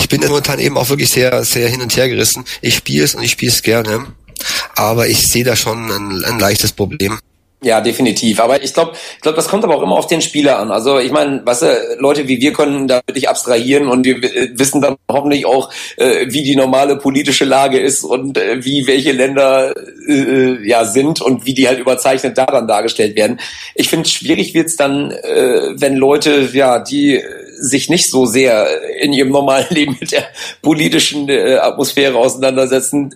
ich 0.00 0.08
bin 0.08 0.20
momentan 0.22 0.58
eben 0.58 0.76
auch 0.78 0.88
wirklich 0.88 1.10
sehr, 1.10 1.44
sehr 1.44 1.68
hin 1.68 1.82
und 1.82 1.96
her 1.96 2.08
gerissen. 2.08 2.44
Ich 2.60 2.76
spiele 2.76 3.04
es 3.04 3.14
und 3.14 3.22
ich 3.22 3.32
spiele 3.32 3.52
es 3.52 3.62
gerne. 3.62 4.06
Aber 4.74 5.08
ich 5.08 5.28
sehe 5.28 5.44
da 5.44 5.56
schon 5.56 5.90
ein, 5.90 6.24
ein 6.24 6.38
leichtes 6.38 6.72
Problem. 6.72 7.18
Ja, 7.62 7.80
definitiv. 7.80 8.38
Aber 8.40 8.62
ich 8.62 8.74
glaube, 8.74 8.92
ich 9.14 9.22
glaube, 9.22 9.36
das 9.36 9.48
kommt 9.48 9.64
aber 9.64 9.76
auch 9.76 9.82
immer 9.82 9.96
auf 9.96 10.06
den 10.06 10.20
Spieler 10.20 10.58
an. 10.58 10.70
Also 10.70 10.98
ich 10.98 11.10
meine, 11.10 11.40
was 11.44 11.62
weißt 11.62 11.98
Leute 11.98 12.28
wie 12.28 12.40
wir 12.40 12.52
können 12.52 12.86
da 12.86 13.00
wirklich 13.06 13.30
abstrahieren 13.30 13.88
und 13.88 14.04
wir 14.04 14.20
wissen 14.58 14.82
dann 14.82 14.96
hoffentlich 15.10 15.46
auch, 15.46 15.72
äh, 15.96 16.26
wie 16.28 16.42
die 16.42 16.54
normale 16.54 16.96
politische 16.96 17.46
Lage 17.46 17.78
ist 17.78 18.04
und 18.04 18.36
äh, 18.36 18.62
wie 18.62 18.86
welche 18.86 19.12
Länder 19.12 19.74
äh, 20.06 20.68
ja 20.68 20.84
sind 20.84 21.22
und 21.22 21.46
wie 21.46 21.54
die 21.54 21.66
halt 21.66 21.78
überzeichnet 21.78 22.36
daran 22.36 22.68
dargestellt 22.68 23.16
werden. 23.16 23.40
Ich 23.74 23.88
finde, 23.88 24.08
schwierig 24.08 24.52
wird's 24.52 24.76
dann, 24.76 25.10
äh, 25.10 25.70
wenn 25.76 25.96
Leute, 25.96 26.50
ja, 26.52 26.78
die 26.78 27.22
sich 27.58 27.88
nicht 27.88 28.10
so 28.10 28.26
sehr 28.26 28.66
in 29.00 29.14
ihrem 29.14 29.30
normalen 29.30 29.66
Leben 29.70 29.96
mit 29.98 30.12
der 30.12 30.28
politischen 30.60 31.30
äh, 31.30 31.56
Atmosphäre 31.56 32.18
auseinandersetzen. 32.18 33.14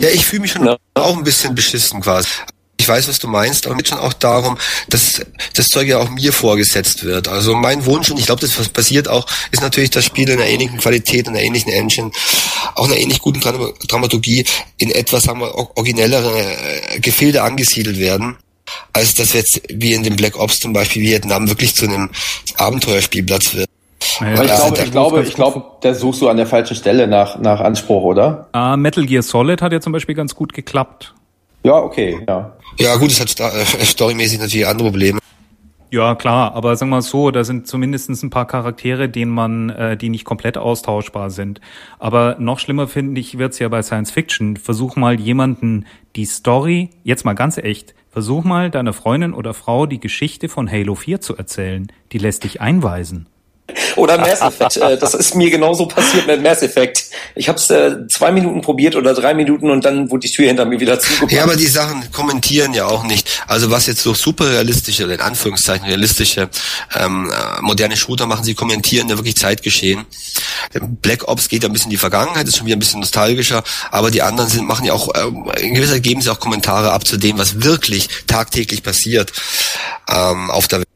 Ja, 0.00 0.08
ich 0.08 0.24
fühle 0.24 0.42
mich 0.42 0.52
schon 0.52 0.64
ja. 0.64 0.78
auch 0.94 1.16
ein 1.16 1.24
bisschen 1.24 1.54
beschissen 1.54 2.00
quasi 2.00 2.30
ich 2.82 2.88
weiß, 2.88 3.08
was 3.08 3.20
du 3.20 3.28
meinst, 3.28 3.66
aber 3.66 3.76
es 3.76 3.78
geht 3.78 3.88
schon 3.88 3.98
auch 3.98 4.12
darum, 4.12 4.58
dass 4.88 5.20
das 5.54 5.68
Zeug 5.68 5.86
ja 5.86 5.98
auch 5.98 6.10
mir 6.10 6.32
vorgesetzt 6.32 7.04
wird. 7.04 7.28
Also 7.28 7.54
mein 7.54 7.86
Wunsch, 7.86 8.10
und 8.10 8.18
ich 8.18 8.26
glaube, 8.26 8.40
das 8.40 8.58
was 8.58 8.68
passiert 8.68 9.06
auch, 9.06 9.24
ist 9.52 9.62
natürlich, 9.62 9.90
dass 9.90 10.04
Spiele 10.04 10.32
in 10.32 10.40
einer 10.40 10.48
ähnlichen 10.48 10.78
Qualität, 10.78 11.28
in 11.28 11.34
einer 11.34 11.44
ähnlichen 11.44 11.72
Engine, 11.72 12.10
auch 12.74 12.86
einer 12.86 12.96
ähnlich 12.96 13.20
guten 13.20 13.40
Dramaturgie 13.40 14.44
in 14.78 14.90
etwas, 14.90 15.22
sagen 15.22 15.40
wir, 15.40 15.54
originellere 15.54 16.40
äh, 16.94 17.00
Gefilde 17.00 17.42
angesiedelt 17.42 17.98
werden 17.98 18.36
als 18.94 19.14
dass 19.14 19.34
jetzt 19.34 19.60
wie 19.68 19.92
in 19.92 20.02
dem 20.02 20.16
Black 20.16 20.38
Ops 20.38 20.60
zum 20.60 20.72
Beispiel 20.72 21.02
Vietnam 21.02 21.48
wirklich 21.48 21.74
zu 21.74 21.84
einem 21.84 22.10
Abenteuerspielplatz 22.56 23.54
wird. 23.54 23.68
Aber 24.20 24.44
ich 24.44 24.54
glaube, 24.54 24.82
ich 24.82 24.90
glaube, 24.90 25.22
ich 25.22 25.34
glaube, 25.34 25.64
da 25.82 25.94
suchst 25.94 26.22
du 26.22 26.28
an 26.28 26.36
der 26.36 26.46
falschen 26.46 26.76
Stelle 26.76 27.06
nach, 27.06 27.38
nach 27.38 27.60
Anspruch, 27.60 28.02
oder? 28.02 28.48
Uh, 28.56 28.76
Metal 28.76 29.04
Gear 29.04 29.22
Solid 29.22 29.60
hat 29.60 29.72
ja 29.72 29.80
zum 29.80 29.92
Beispiel 29.92 30.14
ganz 30.14 30.34
gut 30.34 30.52
geklappt. 30.52 31.12
Ja, 31.64 31.76
okay, 31.76 32.20
ja. 32.28 32.56
Ja, 32.78 32.96
gut, 32.96 33.10
es 33.10 33.20
hat 33.20 33.38
äh, 33.38 33.64
storymäßig 33.84 34.40
natürlich 34.40 34.66
andere 34.66 34.88
Probleme. 34.88 35.18
Ja, 35.92 36.14
klar, 36.14 36.54
aber 36.54 36.74
sagen 36.74 36.90
wir 36.90 36.96
mal 36.96 37.02
so, 37.02 37.30
da 37.30 37.44
sind 37.44 37.66
zumindest 37.66 38.08
ein 38.08 38.30
paar 38.30 38.46
Charaktere, 38.46 39.10
denen 39.10 39.30
man, 39.30 39.68
äh, 39.68 39.94
die 39.94 40.08
nicht 40.08 40.24
komplett 40.24 40.56
austauschbar 40.56 41.28
sind. 41.28 41.60
Aber 41.98 42.36
noch 42.38 42.58
schlimmer 42.58 42.88
finde 42.88 43.20
ich 43.20 43.36
wird's 43.36 43.58
ja 43.58 43.68
bei 43.68 43.82
Science 43.82 44.10
Fiction. 44.10 44.56
Versuch 44.56 44.96
mal 44.96 45.20
jemanden 45.20 45.84
die 46.16 46.24
Story, 46.24 46.88
jetzt 47.04 47.26
mal 47.26 47.34
ganz 47.34 47.58
echt, 47.58 47.94
versuch 48.08 48.42
mal 48.42 48.70
deiner 48.70 48.94
Freundin 48.94 49.34
oder 49.34 49.52
Frau 49.52 49.84
die 49.84 50.00
Geschichte 50.00 50.48
von 50.48 50.70
Halo 50.70 50.94
4 50.94 51.20
zu 51.20 51.36
erzählen. 51.36 51.92
Die 52.12 52.18
lässt 52.18 52.44
dich 52.44 52.62
einweisen. 52.62 53.26
Oder 53.96 54.18
Mass 54.18 54.40
Effect. 54.40 54.76
Äh, 54.76 54.98
das 54.98 55.14
ist 55.14 55.34
mir 55.34 55.50
genauso 55.50 55.86
passiert 55.86 56.26
mit 56.26 56.42
Mass 56.42 56.62
Effect. 56.62 57.04
Ich 57.34 57.48
habe 57.48 57.58
es 57.58 57.70
äh, 57.70 58.06
zwei 58.08 58.32
Minuten 58.32 58.60
probiert 58.60 58.96
oder 58.96 59.14
drei 59.14 59.34
Minuten 59.34 59.70
und 59.70 59.84
dann 59.84 60.10
wurde 60.10 60.26
die 60.26 60.32
Tür 60.32 60.46
hinter 60.46 60.64
mir 60.64 60.80
wieder 60.80 60.98
zugemacht. 60.98 61.32
Ja, 61.32 61.44
aber 61.44 61.56
die 61.56 61.66
Sachen 61.66 62.10
kommentieren 62.12 62.74
ja 62.74 62.86
auch 62.86 63.04
nicht. 63.04 63.42
Also 63.46 63.70
was 63.70 63.86
jetzt 63.86 64.02
so 64.02 64.14
super 64.14 64.50
realistische, 64.50 65.04
in 65.04 65.20
Anführungszeichen 65.20 65.86
realistische 65.86 66.48
ähm, 66.94 67.30
äh, 67.30 67.62
moderne 67.62 67.96
Shooter 67.96 68.26
machen, 68.26 68.44
sie 68.44 68.54
kommentieren 68.54 69.08
ja 69.08 69.16
wirklich 69.16 69.36
Zeitgeschehen. 69.36 70.04
Black 71.02 71.28
Ops 71.28 71.48
geht 71.48 71.62
ja 71.62 71.68
ein 71.68 71.72
bisschen 71.72 71.86
in 71.86 71.90
die 71.90 71.96
Vergangenheit, 71.98 72.46
ist 72.48 72.56
schon 72.56 72.66
wieder 72.66 72.76
ein 72.76 72.80
bisschen 72.80 73.00
nostalgischer, 73.00 73.62
aber 73.90 74.10
die 74.10 74.22
anderen 74.22 74.48
sind, 74.48 74.66
machen 74.66 74.84
ja 74.84 74.92
auch, 74.92 75.14
äh, 75.14 75.60
in 75.60 75.74
gewisser 75.74 76.00
geben 76.00 76.20
sie 76.20 76.30
auch 76.30 76.40
Kommentare 76.40 76.92
ab 76.92 77.06
zu 77.06 77.16
dem, 77.16 77.38
was 77.38 77.62
wirklich 77.62 78.08
tagtäglich 78.26 78.82
passiert 78.82 79.32
ähm, 80.08 80.50
auf 80.50 80.68
der 80.68 80.80
Welt. 80.80 80.91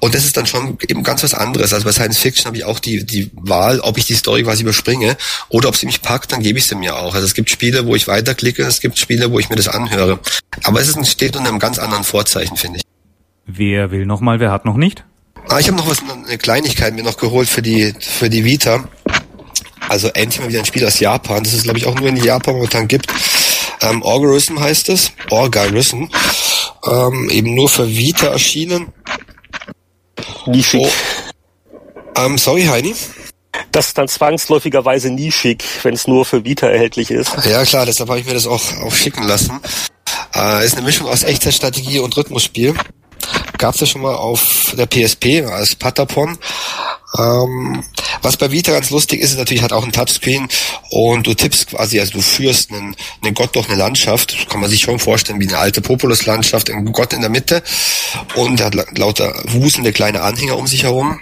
Und 0.00 0.14
das 0.14 0.24
ist 0.24 0.36
dann 0.36 0.46
schon 0.46 0.78
eben 0.88 1.02
ganz 1.02 1.22
was 1.22 1.34
anderes. 1.34 1.72
Also 1.72 1.84
bei 1.84 1.92
Science 1.92 2.18
Fiction 2.18 2.46
habe 2.46 2.56
ich 2.56 2.64
auch 2.64 2.78
die, 2.78 3.04
die 3.04 3.30
Wahl, 3.34 3.80
ob 3.80 3.98
ich 3.98 4.06
die 4.06 4.14
Story 4.14 4.42
quasi 4.44 4.62
überspringe 4.62 5.16
oder 5.48 5.68
ob 5.68 5.76
sie 5.76 5.86
mich 5.86 6.02
packt, 6.02 6.32
dann 6.32 6.42
gebe 6.42 6.58
ich 6.58 6.66
sie 6.66 6.76
mir 6.76 6.96
auch. 6.96 7.14
Also 7.14 7.26
es 7.26 7.34
gibt 7.34 7.50
Spiele, 7.50 7.86
wo 7.86 7.94
ich 7.94 8.06
weiterklicke, 8.06 8.62
es 8.62 8.80
gibt 8.80 8.98
Spiele, 8.98 9.32
wo 9.32 9.38
ich 9.38 9.50
mir 9.50 9.56
das 9.56 9.68
anhöre. 9.68 10.20
Aber 10.64 10.80
es 10.80 10.88
ist, 10.88 11.06
steht 11.08 11.36
unter 11.36 11.48
einem 11.48 11.58
ganz 11.58 11.78
anderen 11.78 12.04
Vorzeichen, 12.04 12.56
finde 12.56 12.78
ich. 12.78 12.82
Wer 13.46 13.90
will 13.90 14.06
noch 14.06 14.20
mal, 14.20 14.40
wer 14.40 14.52
hat 14.52 14.64
noch 14.64 14.76
nicht? 14.76 15.04
Ah, 15.48 15.58
ich 15.58 15.66
habe 15.68 15.78
noch 15.78 15.88
was, 15.88 15.98
eine 16.00 16.36
Kleinigkeit 16.36 16.94
mir 16.94 17.02
noch 17.02 17.16
geholt 17.16 17.48
für 17.48 17.62
die, 17.62 17.94
für 17.98 18.28
die 18.28 18.44
Vita. 18.44 18.84
Also 19.88 20.08
endlich 20.08 20.40
mal 20.40 20.48
wieder 20.50 20.58
ein 20.58 20.66
Spiel 20.66 20.86
aus 20.86 21.00
Japan. 21.00 21.42
Das 21.42 21.54
ist, 21.54 21.62
glaube 21.62 21.78
ich, 21.78 21.86
auch 21.86 21.94
nur 21.94 22.08
in 22.08 22.16
Japan 22.16 22.54
momentan 22.54 22.88
gibt. 22.88 23.06
Ähm, 23.80 24.02
Orgarism 24.02 24.60
heißt 24.60 24.90
es. 24.90 25.12
Orgarism. 25.30 26.04
Ähm, 26.86 27.30
eben 27.30 27.54
nur 27.54 27.68
für 27.68 27.88
Vita 27.88 28.26
erschienen. 28.26 28.92
Nischig. 30.46 30.86
Oh. 30.86 30.90
Ähm, 32.16 32.38
sorry, 32.38 32.64
Heini. 32.64 32.94
Das 33.72 33.88
ist 33.88 33.98
dann 33.98 34.08
zwangsläufigerweise 34.08 35.10
nischig, 35.10 35.64
wenn 35.82 35.94
es 35.94 36.06
nur 36.06 36.24
für 36.24 36.44
Vita 36.44 36.68
erhältlich 36.68 37.10
ist. 37.10 37.32
Ja 37.44 37.64
klar, 37.64 37.86
deshalb 37.86 38.08
habe 38.08 38.20
ich 38.20 38.26
mir 38.26 38.34
das 38.34 38.46
auch, 38.46 38.62
auch 38.82 38.94
schicken 38.94 39.24
lassen. 39.24 39.60
Äh, 40.34 40.64
ist 40.64 40.76
eine 40.76 40.86
Mischung 40.86 41.08
aus 41.08 41.22
Echtzeitstrategie 41.22 41.98
und 42.00 42.16
Rhythmusspiel. 42.16 42.74
Gab 43.58 43.74
es 43.74 43.80
ja 43.80 43.86
schon 43.86 44.02
mal 44.02 44.14
auf 44.14 44.74
der 44.76 44.86
PSP 44.86 45.44
als 45.44 45.74
Patapon. 45.74 46.38
Ähm, 47.16 47.82
was 48.22 48.36
bei 48.36 48.50
Vita 48.50 48.72
ganz 48.72 48.90
lustig 48.90 49.20
ist, 49.20 49.32
ist 49.32 49.38
natürlich 49.38 49.62
hat 49.62 49.72
auch 49.72 49.84
ein 49.84 49.92
Touchscreen 49.92 50.48
und 50.90 51.26
du 51.26 51.34
tippst 51.34 51.68
quasi, 51.68 52.00
also 52.00 52.12
du 52.12 52.20
führst 52.20 52.70
einen, 52.70 52.94
einen 53.22 53.34
Gott 53.34 53.56
durch 53.56 53.68
eine 53.68 53.78
Landschaft, 53.78 54.48
kann 54.50 54.60
man 54.60 54.68
sich 54.68 54.82
schon 54.82 54.98
vorstellen 54.98 55.40
wie 55.40 55.48
eine 55.48 55.58
alte 55.58 55.80
Populus-Landschaft, 55.80 56.70
ein 56.70 56.84
Gott 56.92 57.12
in 57.12 57.20
der 57.20 57.30
Mitte 57.30 57.62
und 58.34 58.62
hat 58.62 58.74
lauter 58.98 59.34
wuselnde 59.46 59.92
kleine 59.92 60.20
Anhänger 60.22 60.58
um 60.58 60.66
sich 60.66 60.82
herum. 60.82 61.20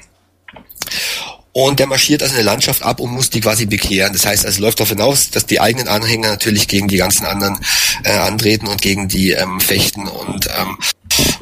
Und 1.52 1.78
der 1.78 1.86
marschiert 1.86 2.22
also 2.22 2.34
eine 2.34 2.42
Landschaft 2.42 2.82
ab 2.82 3.00
und 3.00 3.12
muss 3.12 3.30
die 3.30 3.40
quasi 3.40 3.64
bekehren. 3.64 4.12
Das 4.12 4.26
heißt, 4.26 4.44
also 4.44 4.60
läuft 4.60 4.78
darauf 4.78 4.90
hinaus, 4.90 5.30
dass 5.30 5.46
die 5.46 5.58
eigenen 5.58 5.88
Anhänger 5.88 6.28
natürlich 6.28 6.68
gegen 6.68 6.86
die 6.86 6.98
ganzen 6.98 7.24
anderen 7.24 7.58
äh, 8.04 8.10
antreten 8.10 8.66
und 8.66 8.82
gegen 8.82 9.08
die 9.08 9.30
ähm, 9.30 9.58
fechten 9.58 10.06
und 10.06 10.48
ähm, 10.48 10.76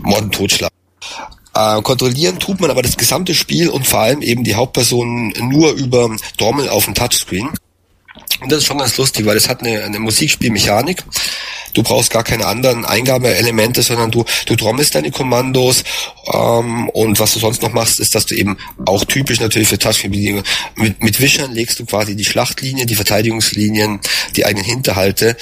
Morden 0.02 0.30
totschlagen. 0.30 0.76
Äh, 1.54 1.82
kontrollieren 1.82 2.38
tut 2.38 2.60
man 2.60 2.70
aber 2.70 2.82
das 2.82 2.96
gesamte 2.96 3.34
Spiel 3.34 3.68
und 3.68 3.86
vor 3.86 4.00
allem 4.00 4.22
eben 4.22 4.44
die 4.44 4.56
Hauptpersonen 4.56 5.32
nur 5.48 5.72
über 5.72 6.14
Trommel 6.36 6.68
auf 6.68 6.86
dem 6.86 6.94
Touchscreen. 6.94 7.50
Und 8.40 8.50
das 8.50 8.60
ist 8.60 8.66
schon 8.66 8.78
ganz 8.78 8.96
lustig, 8.96 9.24
weil 9.26 9.36
es 9.36 9.48
hat 9.48 9.62
eine, 9.62 9.84
eine 9.84 9.98
Musikspielmechanik. 9.98 11.04
Du 11.72 11.82
brauchst 11.82 12.10
gar 12.10 12.22
keine 12.22 12.46
anderen 12.46 12.84
Eingabeelemente, 12.84 13.82
sondern 13.82 14.10
du, 14.10 14.24
du 14.46 14.54
trommelst 14.54 14.94
deine 14.94 15.10
Kommandos 15.10 15.82
ähm, 16.32 16.88
und 16.90 17.18
was 17.18 17.34
du 17.34 17.40
sonst 17.40 17.62
noch 17.62 17.72
machst, 17.72 17.98
ist, 17.98 18.14
dass 18.14 18.26
du 18.26 18.34
eben 18.36 18.56
auch 18.86 19.04
typisch 19.04 19.40
natürlich 19.40 19.68
für 19.68 19.78
Touchscreen-Bedienungen 19.78 20.44
mit, 20.76 21.02
mit 21.02 21.20
Wischern 21.20 21.52
legst 21.52 21.80
du 21.80 21.84
quasi 21.84 22.14
die 22.14 22.24
Schlachtlinien, 22.24 22.86
die 22.86 22.94
Verteidigungslinien, 22.94 24.00
die 24.36 24.44
eigenen 24.44 24.64
Hinterhalte 24.64 25.36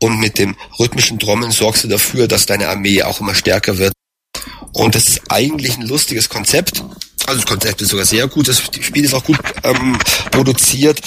und 0.00 0.18
mit 0.18 0.38
dem 0.38 0.56
rhythmischen 0.78 1.18
Trommeln 1.18 1.52
sorgst 1.52 1.84
du 1.84 1.88
dafür, 1.88 2.28
dass 2.28 2.44
deine 2.44 2.68
Armee 2.68 3.02
auch 3.02 3.20
immer 3.20 3.34
stärker 3.34 3.78
wird. 3.78 3.92
Und 4.72 4.94
das 4.94 5.04
ist 5.04 5.22
eigentlich 5.28 5.76
ein 5.76 5.86
lustiges 5.86 6.28
Konzept. 6.28 6.82
Also 7.26 7.40
das 7.40 7.46
Konzept 7.46 7.82
ist 7.82 7.90
sogar 7.90 8.06
sehr 8.06 8.26
gut, 8.26 8.48
das 8.48 8.58
Spiel 8.60 9.04
ist 9.04 9.14
auch 9.14 9.24
gut 9.24 9.38
ähm, 9.62 9.98
produziert, 10.30 11.02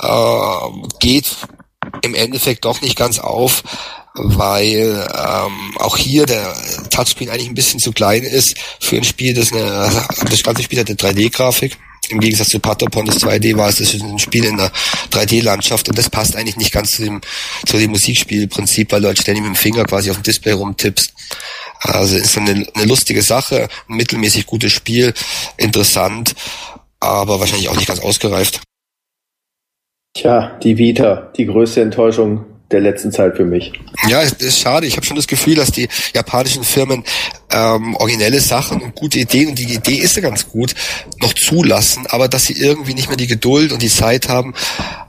äh, 0.00 0.56
geht 1.00 1.34
im 2.02 2.14
Endeffekt 2.14 2.64
doch 2.64 2.80
nicht 2.82 2.96
ganz 2.96 3.18
auf, 3.18 3.62
weil 4.14 5.08
ähm, 5.14 5.76
auch 5.78 5.96
hier 5.96 6.26
der 6.26 6.54
Touchscreen 6.90 7.30
eigentlich 7.30 7.48
ein 7.48 7.54
bisschen 7.54 7.80
zu 7.80 7.92
klein 7.92 8.22
ist 8.22 8.54
für 8.80 8.96
ein 8.96 9.04
Spiel, 9.04 9.34
das 9.34 9.52
eine, 9.52 9.90
das 10.28 10.42
ganze 10.42 10.62
Spiel 10.62 10.78
hat 10.78 10.88
eine 10.88 10.96
3D-Grafik. 10.96 11.78
Im 12.08 12.20
Gegensatz 12.20 12.48
zu 12.48 12.58
Patapon, 12.58 13.06
das 13.06 13.22
2D 13.22 13.56
war, 13.56 13.68
es 13.68 13.76
das 13.76 13.94
ist 13.94 14.02
ein 14.02 14.18
Spiel 14.18 14.44
in 14.44 14.58
einer 14.58 14.72
3D-Landschaft 15.12 15.88
und 15.88 15.96
das 15.96 16.10
passt 16.10 16.36
eigentlich 16.36 16.56
nicht 16.56 16.72
ganz 16.72 16.90
zu 16.90 17.04
dem, 17.04 17.20
zu 17.64 17.78
dem 17.78 17.92
Musikspielprinzip, 17.92 18.92
weil 18.92 19.00
du 19.00 19.06
halt 19.06 19.20
ständig 19.20 19.44
mit 19.44 19.54
dem 19.54 19.56
Finger 19.56 19.84
quasi 19.84 20.10
auf 20.10 20.16
dem 20.16 20.24
Display 20.24 20.52
rumtippst. 20.52 21.12
Also 21.82 22.16
ist 22.16 22.38
eine, 22.38 22.66
eine 22.74 22.84
lustige 22.84 23.22
Sache, 23.22 23.68
ein 23.88 23.96
mittelmäßig 23.96 24.46
gutes 24.46 24.72
Spiel, 24.72 25.12
interessant, 25.56 26.34
aber 27.00 27.40
wahrscheinlich 27.40 27.68
auch 27.68 27.76
nicht 27.76 27.88
ganz 27.88 28.00
ausgereift. 28.00 28.60
Tja, 30.14 30.58
die 30.62 30.78
Vita, 30.78 31.32
die 31.36 31.46
größte 31.46 31.80
Enttäuschung 31.80 32.44
der 32.70 32.80
letzten 32.80 33.12
Zeit 33.12 33.36
für 33.36 33.44
mich. 33.44 33.72
Ja, 34.08 34.22
es 34.22 34.32
ist 34.32 34.60
schade. 34.60 34.86
Ich 34.86 34.96
habe 34.96 35.04
schon 35.04 35.16
das 35.16 35.26
Gefühl, 35.26 35.56
dass 35.56 35.72
die 35.72 35.88
japanischen 36.14 36.64
Firmen 36.64 37.04
ähm, 37.50 37.96
originelle 37.96 38.40
Sachen 38.40 38.80
und 38.80 38.94
gute 38.94 39.18
Ideen, 39.18 39.50
und 39.50 39.58
die 39.58 39.74
Idee 39.74 39.96
ist 39.96 40.16
ja 40.16 40.22
ganz 40.22 40.48
gut, 40.48 40.74
noch 41.20 41.34
zulassen, 41.34 42.06
aber 42.08 42.28
dass 42.28 42.44
sie 42.44 42.54
irgendwie 42.54 42.94
nicht 42.94 43.08
mehr 43.08 43.16
die 43.16 43.26
Geduld 43.26 43.72
und 43.72 43.82
die 43.82 43.88
Zeit 43.88 44.28
haben, 44.28 44.54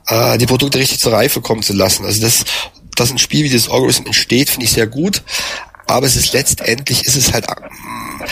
äh, 0.08 0.38
die 0.38 0.46
Produkte 0.46 0.80
richtig 0.80 1.00
zur 1.00 1.14
Reife 1.14 1.42
kommen 1.42 1.64
zu 1.64 1.74
lassen. 1.74 2.06
Also 2.06 2.22
das, 2.22 2.44
dass 2.96 3.12
ein 3.12 3.18
Spiel 3.18 3.46
wie 3.46 3.50
das 3.50 3.70
Algorithm 3.70 4.08
entsteht, 4.08 4.50
finde 4.50 4.66
ich 4.66 4.72
sehr 4.72 4.88
gut 4.88 5.24
aber 5.94 6.08
es 6.08 6.16
ist 6.16 6.34
letztendlich 6.34 7.06
ist 7.06 7.16
es 7.16 7.34
halt 7.34 7.46
ähm, 7.50 8.28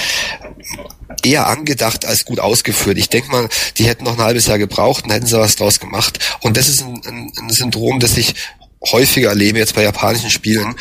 eher 1.23 1.47
angedacht 1.47 2.05
als 2.05 2.25
gut 2.25 2.39
ausgeführt. 2.39 2.97
Ich 2.97 3.09
denke 3.09 3.31
mal, 3.31 3.47
die 3.77 3.85
hätten 3.85 4.03
noch 4.03 4.17
ein 4.17 4.23
halbes 4.23 4.47
Jahr 4.47 4.57
gebraucht 4.57 5.05
und 5.05 5.11
hätten 5.11 5.27
sie 5.27 5.37
was 5.37 5.55
draus 5.55 5.79
gemacht. 5.79 6.19
Und 6.41 6.57
das 6.57 6.67
ist 6.67 6.81
ein, 6.81 7.01
ein, 7.07 7.31
ein 7.39 7.49
Syndrom, 7.49 7.99
das 7.99 8.17
ich 8.17 8.33
häufiger 8.91 9.29
erlebe 9.29 9.59
jetzt 9.59 9.75
bei 9.75 9.83
japanischen 9.83 10.31
Spielen. 10.31 10.75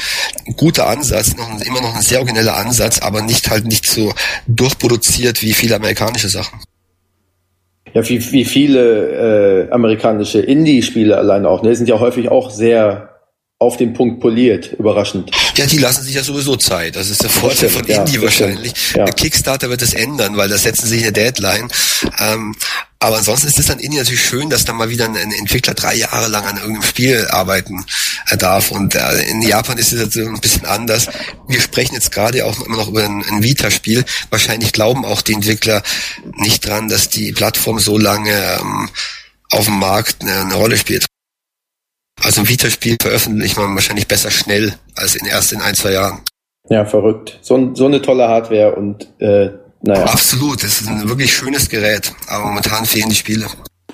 Ein 0.46 0.56
guter 0.56 0.88
Ansatz, 0.88 1.36
noch 1.36 1.48
immer 1.60 1.82
noch 1.82 1.94
ein 1.94 2.02
sehr 2.02 2.18
origineller 2.18 2.56
Ansatz, 2.56 3.00
aber 3.00 3.20
nicht 3.20 3.50
halt 3.50 3.66
nicht 3.66 3.86
so 3.86 4.14
durchproduziert 4.46 5.42
wie 5.42 5.52
viele 5.52 5.76
amerikanische 5.76 6.28
Sachen. 6.28 6.60
Ja, 7.92 8.08
wie, 8.08 8.32
wie 8.32 8.44
viele 8.44 9.66
äh, 9.68 9.70
amerikanische 9.70 10.40
Indie-Spiele 10.40 11.16
allein 11.16 11.44
auch, 11.44 11.62
ne, 11.62 11.74
sind 11.74 11.88
ja 11.88 11.98
häufig 11.98 12.30
auch 12.30 12.50
sehr 12.50 13.19
auf 13.60 13.76
den 13.76 13.92
Punkt 13.92 14.20
poliert, 14.20 14.72
überraschend. 14.78 15.30
Ja, 15.54 15.66
die 15.66 15.76
lassen 15.76 16.02
sich 16.02 16.14
ja 16.14 16.22
sowieso 16.22 16.56
Zeit. 16.56 16.96
Das 16.96 17.10
ist 17.10 17.22
der 17.22 17.28
Vorteil 17.28 17.68
von 17.68 17.86
ja, 17.86 17.98
Indie 17.98 18.22
wahrscheinlich. 18.22 18.72
Ja. 18.96 19.04
Kickstarter 19.04 19.68
wird 19.68 19.82
das 19.82 19.92
ändern, 19.92 20.38
weil 20.38 20.48
da 20.48 20.56
setzen 20.56 20.86
sich 20.86 21.02
eine 21.02 21.12
Deadline. 21.12 21.68
Ähm, 22.18 22.56
aber 23.00 23.18
ansonsten 23.18 23.48
ist 23.48 23.58
es 23.58 23.66
dann 23.66 23.78
Indie 23.78 23.98
natürlich 23.98 24.24
schön, 24.24 24.48
dass 24.48 24.64
dann 24.64 24.76
mal 24.76 24.88
wieder 24.88 25.04
ein 25.04 25.14
Entwickler 25.14 25.74
drei 25.74 25.94
Jahre 25.94 26.28
lang 26.28 26.46
an 26.46 26.56
irgendeinem 26.56 26.84
Spiel 26.84 27.26
arbeiten 27.28 27.84
äh, 28.30 28.38
darf. 28.38 28.70
Und 28.70 28.94
äh, 28.94 29.28
in 29.28 29.42
Japan 29.42 29.76
ist 29.76 29.92
es 29.92 30.00
jetzt 30.00 30.16
ein 30.16 30.40
bisschen 30.40 30.64
anders. 30.64 31.08
Wir 31.46 31.60
sprechen 31.60 31.94
jetzt 31.94 32.12
gerade 32.12 32.46
auch 32.46 32.64
immer 32.64 32.78
noch 32.78 32.88
über 32.88 33.04
ein, 33.04 33.22
ein 33.30 33.42
Vita-Spiel. 33.42 34.06
Wahrscheinlich 34.30 34.72
glauben 34.72 35.04
auch 35.04 35.20
die 35.20 35.34
Entwickler 35.34 35.82
nicht 36.36 36.66
dran, 36.66 36.88
dass 36.88 37.10
die 37.10 37.32
Plattform 37.32 37.78
so 37.78 37.98
lange 37.98 38.32
ähm, 38.32 38.88
auf 39.50 39.66
dem 39.66 39.78
Markt 39.78 40.22
eine, 40.22 40.40
eine 40.40 40.54
Rolle 40.54 40.78
spielt. 40.78 41.04
Also 42.22 42.42
ein 42.42 42.48
Vita-Spiel 42.48 42.96
veröffentlicht 43.00 43.56
man 43.56 43.74
wahrscheinlich 43.74 44.08
besser 44.08 44.30
schnell 44.30 44.74
als 44.94 45.14
in 45.14 45.26
erst 45.26 45.52
in 45.52 45.60
ein, 45.60 45.74
zwei 45.74 45.92
Jahren. 45.92 46.20
Ja, 46.68 46.84
verrückt. 46.84 47.38
So, 47.42 47.74
so 47.74 47.86
eine 47.86 48.02
tolle 48.02 48.28
Hardware 48.28 48.74
und 48.74 49.08
äh, 49.18 49.50
naja. 49.82 50.04
Absolut, 50.04 50.62
das 50.62 50.82
ist 50.82 50.88
ein 50.88 51.08
wirklich 51.08 51.32
schönes 51.32 51.68
Gerät, 51.68 52.12
aber 52.28 52.44
momentan 52.44 52.84
fehlen 52.84 53.08
die 53.08 53.14
Spiele. 53.14 53.46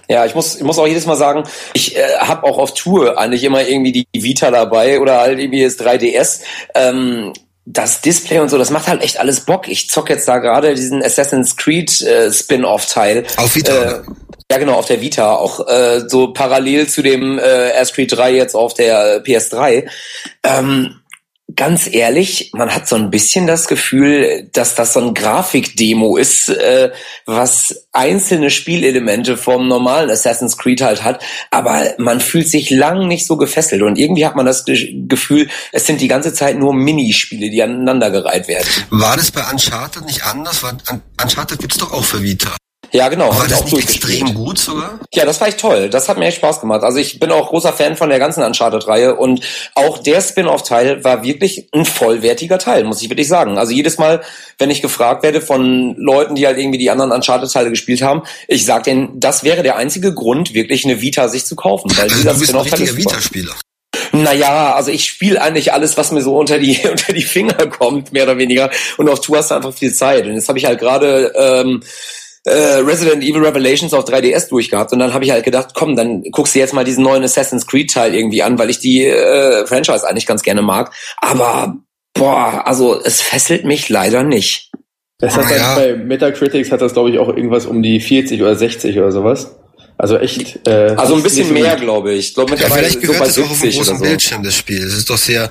Ja, 0.09 0.25
ich 0.25 0.35
muss, 0.35 0.57
ich 0.57 0.63
muss 0.63 0.79
auch 0.79 0.87
jedes 0.87 1.07
Mal 1.07 1.17
sagen, 1.17 1.45
ich 1.75 1.97
äh, 1.97 2.19
habe 2.19 2.45
auch 2.45 2.59
auf 2.59 2.75
Tour 2.75 3.19
eigentlich 3.19 3.45
immer 3.45 3.67
irgendwie 3.67 3.93
die 3.93 4.07
Vita 4.23 4.51
dabei 4.51 5.01
oder 5.01 5.21
halt 5.21 5.39
irgendwie 5.39 5.63
das 5.63 5.79
3DS. 5.79 6.41
Ähm, 6.75 7.33
das 7.65 8.01
Display 8.01 8.39
und 8.39 8.49
so, 8.49 8.59
das 8.59 8.71
macht 8.71 8.87
halt 8.87 9.03
echt 9.03 9.19
alles 9.19 9.41
Bock. 9.41 9.67
Ich 9.67 9.91
zock 9.91 10.09
jetzt 10.09 10.29
da 10.29 10.39
gerade 10.39 10.75
diesen 10.75 11.03
Assassin's 11.03 11.57
Creed 11.57 12.01
äh, 12.03 12.33
Spin-off-Teil. 12.33 13.27
Auf 13.37 13.57
Vita. 13.57 13.73
Äh, 13.73 14.03
ja, 14.51 14.59
genau, 14.59 14.75
auf 14.75 14.87
der 14.87 15.01
Vita 15.01 15.35
auch 15.35 15.67
äh, 15.67 16.09
so 16.09 16.33
parallel 16.33 16.89
zu 16.89 17.03
dem 17.03 17.39
äh, 17.39 17.85
Street 17.85 18.13
3 18.13 18.33
jetzt 18.33 18.55
auf 18.55 18.75
der 18.75 19.25
PS3. 19.25 19.89
Ähm, 20.45 21.01
ganz 21.57 21.89
ehrlich, 21.91 22.51
man 22.55 22.75
hat 22.75 22.87
so 22.87 22.97
ein 22.97 23.11
bisschen 23.11 23.47
das 23.47 23.67
Gefühl, 23.67 24.49
dass 24.53 24.75
das 24.75 24.93
so 24.93 25.01
ein 25.01 25.15
Grafikdemo 25.15 26.17
ist, 26.17 26.49
äh, 26.49 26.93
was 27.25 27.87
einzelne 27.93 28.51
Spielelemente 28.51 29.37
vom 29.37 29.67
normalen 29.67 30.11
Assassin's 30.11 30.59
Creed 30.59 30.83
halt 30.83 31.03
hat, 31.03 31.23
aber 31.51 31.95
man 31.99 32.21
fühlt 32.21 32.49
sich 32.49 32.71
lang 32.71 33.09
nicht 33.09 33.27
so 33.27 33.37
gefesselt 33.37 33.83
und 33.83 33.97
irgendwie 33.97 34.27
hat 34.27 34.37
man 34.37 34.47
das 34.47 34.65
Gefühl, 34.65 35.49
es 35.73 35.87
sind 35.87 36.01
die 36.01 36.09
ganze 36.09 36.33
Zeit 36.35 36.59
nur 36.59 36.75
Minispiele, 36.75 37.51
die 37.51 37.63
aneinandergereiht 37.63 38.49
werden. 38.49 38.69
War 38.91 39.17
das 39.17 39.31
bei 39.31 39.43
Uncharted 39.51 40.05
nicht 40.05 40.25
anders? 40.25 40.63
Uncharted 41.21 41.59
gibt's 41.59 41.79
doch 41.79 41.93
auch 41.93 42.05
für 42.05 42.23
Vita. 42.23 42.57
Ja, 42.93 43.09
genau. 43.09 43.29
War 43.29 43.47
das 43.49 43.65
nicht 43.65 43.79
extrem 43.79 44.35
gut 44.35 44.59
sogar? 44.59 44.99
Ja, 45.13 45.25
das 45.25 45.41
war 45.41 45.49
echt 45.49 45.61
toll. 45.61 45.89
Das 45.91 46.09
hat 46.09 46.19
mir 46.19 46.27
echt 46.27 46.39
Spaß 46.39 46.61
gemacht. 46.61 46.83
Also 46.83 46.99
ich 46.99 47.19
bin 47.19 47.31
auch 47.31 47.49
großer 47.49 47.73
Fan 47.73 47.97
von 47.97 48.09
der 48.09 48.19
ganzen 48.19 48.43
Uncharted-Reihe 48.43 49.17
und 49.17 49.41
auch 49.75 49.99
der 49.99 50.21
Spin-off-Teil 50.21 51.05
war 51.05 51.23
wirklich 51.23 51.69
ein 51.73 51.85
vollwertiger 51.85 52.59
Teil, 52.59 52.85
muss 52.85 53.03
ich 53.03 53.11
wirklich 53.11 53.29
sagen. 53.29 53.59
Also 53.59 53.73
jedes 53.73 53.99
Mal, 53.99 54.23
wenn 54.59 54.71
ich 54.71 54.83
gefragt 54.83 55.23
werde 55.23 55.41
von 55.41 55.95
Leuten, 55.97 56.35
die 56.35 56.47
halt 56.47 56.59
irgendwie 56.59 56.79
die 56.79 56.91
anderen 56.91 57.13
Uncharted-Teile 57.13 57.71
gespielt 57.71 58.03
haben, 58.03 58.23
ich 58.49 58.65
sag 58.65 58.85
denen, 58.85 59.19
das 59.19 59.45
wäre 59.45 59.63
der 59.63 59.77
einzige 59.77 60.15
Grund, 60.15 60.55
wirklich 60.55 60.85
eine 60.85 61.01
Vita 61.01 61.29
sich 61.29 61.45
zu 61.45 61.57
kaufen. 61.57 61.91
Weil 61.97 62.05
also 62.05 62.23
du 62.33 62.39
bist 62.39 62.55
ein 62.55 62.61
richtiger 62.61 62.97
Vita-Spieler. 62.97 63.55
Naja, 64.13 64.75
also 64.75 64.91
ich 64.91 65.05
spiele 65.05 65.41
eigentlich 65.41 65.73
alles, 65.73 65.97
was 65.97 66.13
mir 66.13 66.23
so 66.23 66.37
unter 66.37 66.59
die 66.59 66.81
unter 66.91 67.13
die 67.13 67.23
Finger 67.23 67.67
kommt, 67.67 68.13
mehr 68.13 68.25
oder 68.25 68.39
weniger. 68.39 68.71
Und 68.97 69.09
auf 69.09 69.21
Tour 69.21 69.39
hast 69.39 69.51
du 69.51 69.55
einfach 69.55 69.75
viel 69.75 69.93
Zeit. 69.93 70.27
Und 70.27 70.35
jetzt 70.35 70.49
habe 70.49 70.59
ich 70.59 70.67
halt 70.67 70.79
gerade 70.79 71.33
ähm, 71.37 71.83
äh, 72.47 72.77
Resident 72.79 73.25
Evil 73.25 73.45
Revelations 73.45 73.93
auf 73.93 74.05
3DS 74.05 74.49
durchgehabt 74.49 74.93
und 74.93 75.01
dann 75.01 75.13
habe 75.13 75.25
ich 75.25 75.33
halt 75.33 75.45
gedacht, 75.45 75.71
komm, 75.75 75.97
dann 75.97 76.23
guckst 76.31 76.55
du 76.55 76.61
jetzt 76.61 76.73
mal 76.73 76.85
diesen 76.85 77.03
neuen 77.03 77.25
Assassin's 77.25 77.67
Creed 77.67 77.93
Teil 77.93 78.15
irgendwie 78.15 78.43
an, 78.43 78.57
weil 78.57 78.71
ich 78.71 78.79
die 78.79 79.05
äh, 79.05 79.67
Franchise 79.67 80.09
eigentlich 80.09 80.27
ganz 80.27 80.43
gerne 80.43 80.63
mag. 80.63 80.93
Aber 81.19 81.77
boah, 82.15 82.63
also 82.65 83.01
es 83.03 83.21
fesselt 83.21 83.65
mich 83.65 83.89
leider 83.89 84.23
nicht. 84.23 84.71
Das 85.19 85.37
hat 85.37 85.51
ja. 85.51 85.75
bei 85.75 85.97
Metacritics 85.97 86.71
hat 86.71 86.81
das 86.81 86.93
glaube 86.93 87.11
ich 87.11 87.19
auch 87.19 87.29
irgendwas 87.29 87.67
um 87.67 87.83
die 87.83 87.99
40 87.99 88.41
oder 88.41 88.55
60 88.55 88.97
oder 88.97 89.11
sowas. 89.11 89.59
Also 89.99 90.19
echt. 90.19 90.67
Äh, 90.69 90.95
also 90.97 91.15
ein 91.15 91.23
bisschen 91.23 91.53
mehr, 91.53 91.77
glaube 91.77 92.13
ich. 92.13 92.29
Ich 92.29 92.35
glaube 92.35 92.53
mittlerweile 92.53 92.83
ja, 92.83 92.89
vielleicht 92.89 93.01
gehört 93.01 93.33
so 93.33 93.43
bei 93.43 93.49
70 93.49 93.51
auf 93.51 93.61
dem 93.61 93.71
großen 93.71 93.97
so. 93.99 94.05
Bildschirm 94.05 94.43
das 94.43 94.55
Spiel. 94.55 94.83
Es 94.83 94.95
ist 94.95 95.09
doch 95.09 95.17
sehr 95.17 95.51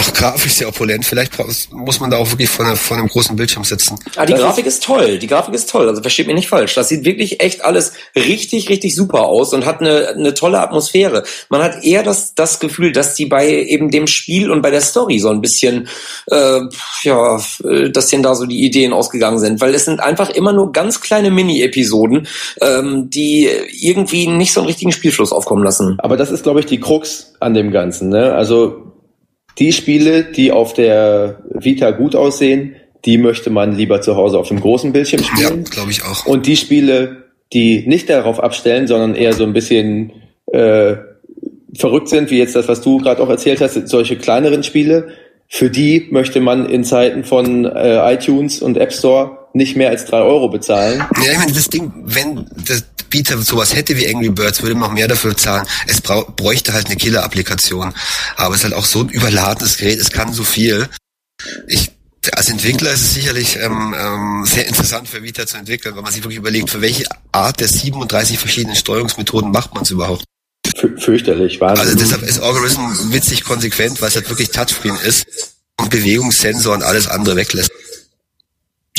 auch 0.00 0.12
grafisch 0.14 0.52
sehr 0.52 0.68
opulent. 0.68 1.04
Vielleicht 1.04 1.32
muss 1.70 2.00
man 2.00 2.10
da 2.10 2.16
auch 2.16 2.30
wirklich 2.30 2.48
vor, 2.48 2.64
einer, 2.64 2.76
vor 2.76 2.96
einem 2.96 3.08
großen 3.08 3.36
Bildschirm 3.36 3.64
sitzen. 3.64 3.98
Ah, 4.16 4.24
die 4.24 4.32
das 4.32 4.40
Grafik 4.40 4.64
ist, 4.64 4.74
ist 4.74 4.84
toll. 4.84 5.18
Die 5.18 5.26
Grafik 5.26 5.54
ist 5.54 5.68
toll. 5.68 5.88
Also 5.88 6.00
versteht 6.00 6.26
mich 6.26 6.36
nicht 6.36 6.48
falsch. 6.48 6.74
Das 6.74 6.88
sieht 6.88 7.04
wirklich 7.04 7.42
echt 7.42 7.64
alles 7.64 7.92
richtig, 8.16 8.70
richtig 8.70 8.94
super 8.94 9.26
aus 9.26 9.52
und 9.52 9.66
hat 9.66 9.80
eine, 9.80 10.08
eine 10.08 10.32
tolle 10.32 10.60
Atmosphäre. 10.60 11.24
Man 11.50 11.62
hat 11.62 11.84
eher 11.84 12.02
das, 12.02 12.34
das 12.34 12.60
Gefühl, 12.60 12.92
dass 12.92 13.14
die 13.14 13.26
bei 13.26 13.48
eben 13.48 13.90
dem 13.90 14.06
Spiel 14.06 14.50
und 14.50 14.62
bei 14.62 14.70
der 14.70 14.80
Story 14.80 15.18
so 15.18 15.28
ein 15.28 15.42
bisschen, 15.42 15.88
äh, 16.30 16.60
ja, 17.02 17.40
dass 17.90 18.06
denen 18.08 18.22
da 18.22 18.34
so 18.34 18.46
die 18.46 18.64
Ideen 18.64 18.94
ausgegangen 18.94 19.38
sind. 19.38 19.60
Weil 19.60 19.74
es 19.74 19.84
sind 19.84 20.00
einfach 20.00 20.30
immer 20.30 20.54
nur 20.54 20.72
ganz 20.72 21.02
kleine 21.02 21.30
Mini-Episoden, 21.30 22.26
ähm, 22.62 23.10
die 23.10 23.50
irgendwie 23.82 24.26
nicht 24.26 24.52
so 24.52 24.60
einen 24.60 24.68
richtigen 24.68 24.92
Spielfluss 24.92 25.32
aufkommen 25.32 25.64
lassen. 25.64 25.96
Aber 25.98 26.16
das 26.16 26.30
ist, 26.30 26.44
glaube 26.44 26.60
ich, 26.60 26.66
die 26.66 26.80
Krux 26.80 27.34
an 27.40 27.54
dem 27.54 27.72
Ganzen. 27.72 28.08
Ne? 28.08 28.32
Also 28.32 28.92
die 29.58 29.72
Spiele, 29.72 30.24
die 30.24 30.52
auf 30.52 30.72
der 30.72 31.42
Vita 31.50 31.90
gut 31.90 32.14
aussehen, 32.14 32.76
die 33.04 33.18
möchte 33.18 33.50
man 33.50 33.76
lieber 33.76 34.00
zu 34.00 34.16
Hause 34.16 34.38
auf 34.38 34.48
dem 34.48 34.60
großen 34.60 34.92
Bildschirm 34.92 35.24
spielen. 35.24 35.64
Ja, 35.64 35.70
glaube 35.70 35.90
ich 35.90 36.04
auch. 36.04 36.26
Und 36.26 36.46
die 36.46 36.56
Spiele, 36.56 37.24
die 37.52 37.84
nicht 37.86 38.08
darauf 38.08 38.40
abstellen, 38.40 38.86
sondern 38.86 39.14
eher 39.16 39.32
so 39.32 39.42
ein 39.44 39.52
bisschen 39.52 40.12
äh, 40.46 40.96
verrückt 41.76 42.08
sind, 42.08 42.30
wie 42.30 42.38
jetzt 42.38 42.54
das, 42.54 42.68
was 42.68 42.80
du 42.80 42.98
gerade 42.98 43.20
auch 43.20 43.28
erzählt 43.28 43.60
hast, 43.60 43.88
solche 43.88 44.16
kleineren 44.16 44.62
Spiele, 44.62 45.08
für 45.52 45.68
die 45.68 46.08
möchte 46.10 46.40
man 46.40 46.64
in 46.64 46.82
Zeiten 46.82 47.24
von 47.24 47.66
äh, 47.66 48.14
iTunes 48.14 48.62
und 48.62 48.78
App 48.78 48.90
Store 48.90 49.48
nicht 49.52 49.76
mehr 49.76 49.90
als 49.90 50.06
drei 50.06 50.22
Euro 50.22 50.48
bezahlen. 50.48 51.04
Ja, 51.22 51.32
ich 51.32 51.38
meine, 51.38 51.52
das 51.52 51.68
Ding, 51.68 51.92
wenn 52.04 52.46
das 52.66 52.84
Bieter 53.10 53.36
sowas 53.36 53.76
hätte 53.76 53.94
wie 53.98 54.08
Angry 54.08 54.30
Birds, 54.30 54.62
würde 54.62 54.74
man 54.74 54.88
auch 54.88 54.94
mehr 54.94 55.08
dafür 55.08 55.36
zahlen. 55.36 55.66
Es 55.86 56.00
bräuchte 56.00 56.72
halt 56.72 56.86
eine 56.86 56.96
Killer-Applikation. 56.96 57.92
Aber 58.36 58.54
es 58.54 58.60
ist 58.60 58.64
halt 58.64 58.74
auch 58.74 58.86
so 58.86 59.00
ein 59.00 59.10
überladenes 59.10 59.76
Gerät, 59.76 60.00
es 60.00 60.10
kann 60.10 60.32
so 60.32 60.42
viel. 60.42 60.88
Ich 61.68 61.90
als 62.34 62.48
Entwickler 62.48 62.92
ist 62.92 63.00
es 63.00 63.14
sicherlich 63.14 63.56
ähm, 63.56 63.94
ähm, 63.98 64.44
sehr 64.46 64.66
interessant 64.66 65.08
für 65.08 65.22
Vita 65.22 65.44
zu 65.44 65.58
entwickeln, 65.58 65.96
wenn 65.96 66.04
man 66.04 66.12
sich 66.12 66.22
wirklich 66.22 66.38
überlegt, 66.38 66.70
für 66.70 66.80
welche 66.80 67.04
Art 67.32 67.58
der 67.58 67.66
37 67.66 68.38
verschiedenen 68.38 68.76
Steuerungsmethoden 68.76 69.50
macht 69.50 69.74
man 69.74 69.82
es 69.82 69.90
überhaupt. 69.90 70.24
Fürchterlich, 70.98 71.60
Wahnsinn. 71.60 71.86
Also 71.86 71.98
deshalb 71.98 72.22
ist 72.22 72.40
Algorithm 72.40 73.12
witzig 73.12 73.44
konsequent, 73.44 74.00
weil 74.00 74.08
es 74.08 74.16
halt 74.16 74.28
wirklich 74.28 74.50
Touchscreen 74.50 74.96
ist 75.06 75.26
und 75.78 75.90
Bewegungssensor 75.90 76.74
und 76.74 76.82
alles 76.82 77.08
andere 77.08 77.36
weglässt. 77.36 77.70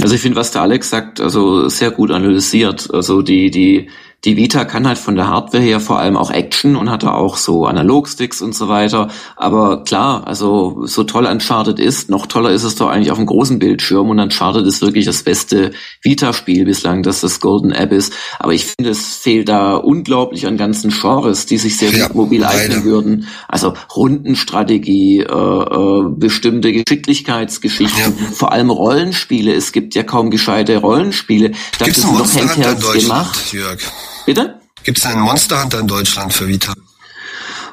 Also 0.01 0.15
ich 0.15 0.21
finde, 0.21 0.37
was 0.37 0.51
der 0.51 0.61
Alex 0.63 0.89
sagt, 0.89 1.21
also 1.21 1.69
sehr 1.69 1.91
gut 1.91 2.11
analysiert. 2.11 2.89
Also 2.91 3.21
die, 3.21 3.51
die, 3.51 3.89
die 4.25 4.37
Vita 4.37 4.63
kann 4.63 4.87
halt 4.87 4.97
von 4.97 5.15
der 5.15 5.27
Hardware 5.27 5.61
her 5.61 5.81
vor 5.81 5.99
allem 5.99 6.15
auch 6.15 6.31
Action 6.31 6.77
und 6.77 6.89
hat 6.89 7.03
da 7.03 7.11
auch 7.11 7.35
so 7.35 7.65
Analogsticks 7.65 8.41
und 8.41 8.55
so 8.55 8.69
weiter. 8.69 9.09
Aber 9.35 9.83
klar, 9.83 10.25
also 10.25 10.85
so 10.85 11.03
toll 11.03 11.25
Uncharted 11.25 11.77
ist, 11.77 12.09
noch 12.09 12.25
toller 12.25 12.51
ist 12.51 12.63
es 12.63 12.75
doch 12.75 12.89
eigentlich 12.89 13.11
auf 13.11 13.17
dem 13.17 13.25
großen 13.25 13.59
Bildschirm 13.59 14.09
und 14.09 14.19
Uncharted 14.19 14.65
ist 14.65 14.81
wirklich 14.81 15.05
das 15.05 15.23
beste 15.23 15.71
Vita-Spiel 16.01 16.63
bislang, 16.63 17.03
dass 17.03 17.19
das 17.19 17.41
Golden 17.41 17.73
App 17.73 17.91
ist. 17.91 18.13
Aber 18.39 18.53
ich 18.53 18.65
finde, 18.65 18.91
es 18.91 19.17
fehlt 19.17 19.49
da 19.49 19.75
unglaublich 19.75 20.47
an 20.47 20.55
ganzen 20.55 20.91
Genres, 20.91 21.45
die 21.45 21.57
sich 21.57 21.75
sehr 21.75 21.91
ja, 21.91 22.07
gut 22.07 22.15
mobil 22.15 22.45
eignen 22.45 22.85
würden. 22.85 23.27
Also 23.49 23.73
Rundenstrategie, 23.93 25.19
äh, 25.19 25.33
äh, 25.33 26.03
bestimmte 26.09 26.71
Geschicklichkeitsgeschichten, 26.71 28.13
ja. 28.17 28.27
vor 28.31 28.53
allem 28.53 28.69
Rollenspiele. 28.69 29.53
Es 29.53 29.73
gibt 29.73 29.95
ja 29.95 30.03
kaum 30.03 30.31
gescheite 30.31 30.77
Rollenspiele. 30.77 31.51
Dafür 31.77 31.93
sind 31.93 32.17
noch 32.17 32.33
Handhelds 32.33 32.93
gemacht. 32.93 33.51
Jörg. 33.51 33.81
Bitte? 34.25 34.59
Gibt 34.83 34.97
es 34.97 35.05
einen 35.05 35.21
Monster 35.21 35.61
Hunter 35.61 35.79
in 35.79 35.87
Deutschland 35.87 36.33
für 36.33 36.47
Vita? 36.47 36.73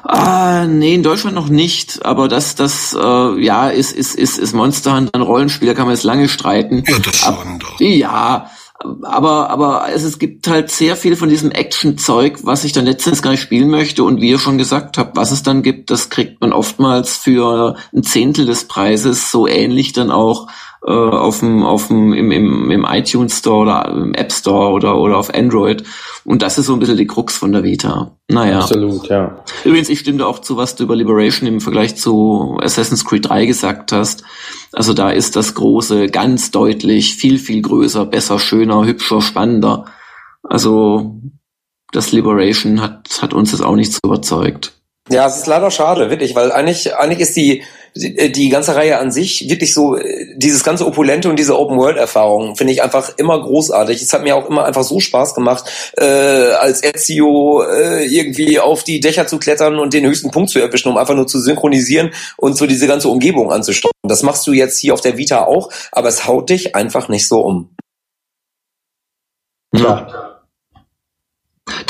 Ah, 0.03 0.65
nee, 0.67 0.95
in 0.95 1.03
Deutschland 1.03 1.35
noch 1.35 1.49
nicht, 1.49 2.03
aber 2.05 2.27
das, 2.27 2.55
das, 2.55 2.97
äh, 2.99 3.43
ja, 3.43 3.69
ist, 3.69 3.91
ist, 3.91 4.15
ist, 4.15 4.39
ist 4.39 4.53
Monster 4.53 4.95
Hunter 4.95 5.11
ein 5.13 5.21
Rollenspiel, 5.21 5.67
da 5.67 5.73
kann 5.73 5.85
man 5.85 5.95
jetzt 5.95 6.03
lange 6.03 6.27
streiten. 6.27 6.83
Ja, 6.87 6.97
das 6.99 7.17
schon 7.17 7.59
doch. 7.59 7.79
Ja, 7.79 8.49
aber, 9.03 9.49
aber 9.49 9.85
es, 9.93 10.03
es 10.03 10.17
gibt 10.17 10.47
halt 10.47 10.71
sehr 10.71 10.95
viel 10.95 11.15
von 11.15 11.29
diesem 11.29 11.51
Action-Zeug, 11.51 12.39
was 12.43 12.63
ich 12.63 12.71
dann 12.71 12.85
letztens 12.85 13.21
gar 13.21 13.31
nicht 13.31 13.41
spielen 13.41 13.69
möchte 13.69 14.03
und 14.03 14.21
wie 14.21 14.29
ihr 14.29 14.39
schon 14.39 14.57
gesagt 14.57 14.97
habt, 14.97 15.15
was 15.15 15.31
es 15.31 15.43
dann 15.43 15.61
gibt, 15.61 15.91
das 15.91 16.09
kriegt 16.09 16.41
man 16.41 16.51
oftmals 16.51 17.17
für 17.17 17.75
ein 17.93 18.03
Zehntel 18.03 18.45
des 18.45 18.67
Preises 18.67 19.31
so 19.31 19.47
ähnlich 19.47 19.93
dann 19.93 20.09
auch 20.09 20.47
äh, 20.85 20.91
auf 20.91 21.39
dem, 21.39 21.63
auf 21.63 21.87
dem, 21.87 22.11
im, 22.13 22.31
im, 22.31 22.71
im 22.71 22.85
iTunes 22.89 23.37
Store 23.37 23.61
oder 23.61 23.89
im 23.89 24.13
App 24.13 24.31
Store 24.31 24.71
oder, 24.71 24.97
oder 24.97 25.17
auf 25.17 25.33
Android. 25.33 25.83
Und 26.23 26.41
das 26.41 26.57
ist 26.57 26.65
so 26.65 26.73
ein 26.73 26.79
bisschen 26.79 26.97
die 26.97 27.07
Krux 27.07 27.37
von 27.37 27.51
der 27.51 27.63
Vita. 27.63 28.17
Naja. 28.27 28.59
Absolut, 28.59 29.07
ja. 29.07 29.43
Übrigens, 29.63 29.89
ich 29.89 29.99
stimme 29.99 30.25
auch 30.25 30.39
zu, 30.39 30.57
was 30.57 30.75
du 30.75 30.83
über 30.83 30.95
Liberation 30.95 31.47
im 31.47 31.61
Vergleich 31.61 31.95
zu 31.95 32.57
Assassin's 32.61 33.05
Creed 33.05 33.29
3 33.29 33.45
gesagt 33.45 33.91
hast. 33.91 34.23
Also 34.71 34.93
da 34.93 35.11
ist 35.11 35.35
das 35.35 35.53
Große 35.53 36.07
ganz 36.07 36.51
deutlich 36.51 37.15
viel, 37.15 37.37
viel 37.37 37.61
größer, 37.61 38.05
besser, 38.05 38.39
schöner, 38.39 38.85
hübscher, 38.85 39.21
spannender. 39.21 39.85
Also 40.43 41.19
das 41.91 42.11
Liberation 42.11 42.81
hat, 42.81 43.19
hat 43.21 43.33
uns 43.33 43.51
jetzt 43.51 43.63
auch 43.63 43.75
nicht 43.75 43.93
so 43.93 43.99
überzeugt. 44.03 44.80
Ja, 45.09 45.25
es 45.25 45.37
ist 45.37 45.47
leider 45.47 45.71
schade, 45.71 46.09
wirklich, 46.09 46.35
weil 46.35 46.51
eigentlich, 46.51 46.95
eigentlich 46.95 47.19
ist 47.19 47.35
die, 47.35 47.63
die, 47.95 48.31
die 48.31 48.49
ganze 48.49 48.75
Reihe 48.75 48.99
an 48.99 49.11
sich 49.11 49.49
wirklich 49.49 49.73
so, 49.73 49.97
dieses 50.35 50.63
ganze 50.63 50.85
Opulente 50.85 51.27
und 51.27 51.39
diese 51.39 51.57
Open-World-Erfahrung 51.57 52.55
finde 52.55 52.73
ich 52.73 52.83
einfach 52.83 53.17
immer 53.17 53.41
großartig. 53.41 54.01
Es 54.01 54.13
hat 54.13 54.23
mir 54.23 54.35
auch 54.35 54.47
immer 54.47 54.63
einfach 54.63 54.83
so 54.83 54.99
Spaß 54.99 55.33
gemacht, 55.33 55.93
äh, 55.97 56.05
als 56.05 56.83
Ezio 56.83 57.63
äh, 57.63 58.05
irgendwie 58.05 58.59
auf 58.59 58.83
die 58.83 58.99
Dächer 58.99 59.25
zu 59.25 59.39
klettern 59.39 59.79
und 59.79 59.93
den 59.93 60.05
höchsten 60.05 60.29
Punkt 60.29 60.51
zu 60.51 60.59
erwischen, 60.59 60.89
um 60.89 60.97
einfach 60.97 61.15
nur 61.15 61.27
zu 61.27 61.39
synchronisieren 61.39 62.11
und 62.37 62.55
so 62.55 62.67
diese 62.67 62.87
ganze 62.87 63.09
Umgebung 63.09 63.51
anzusteuern. 63.51 63.91
Das 64.03 64.21
machst 64.21 64.45
du 64.45 64.53
jetzt 64.53 64.77
hier 64.77 64.93
auf 64.93 65.01
der 65.01 65.17
Vita 65.17 65.45
auch, 65.45 65.71
aber 65.91 66.09
es 66.09 66.27
haut 66.27 66.49
dich 66.49 66.75
einfach 66.75 67.09
nicht 67.09 67.27
so 67.27 67.41
um. 67.41 67.75
Ja. 69.73 70.30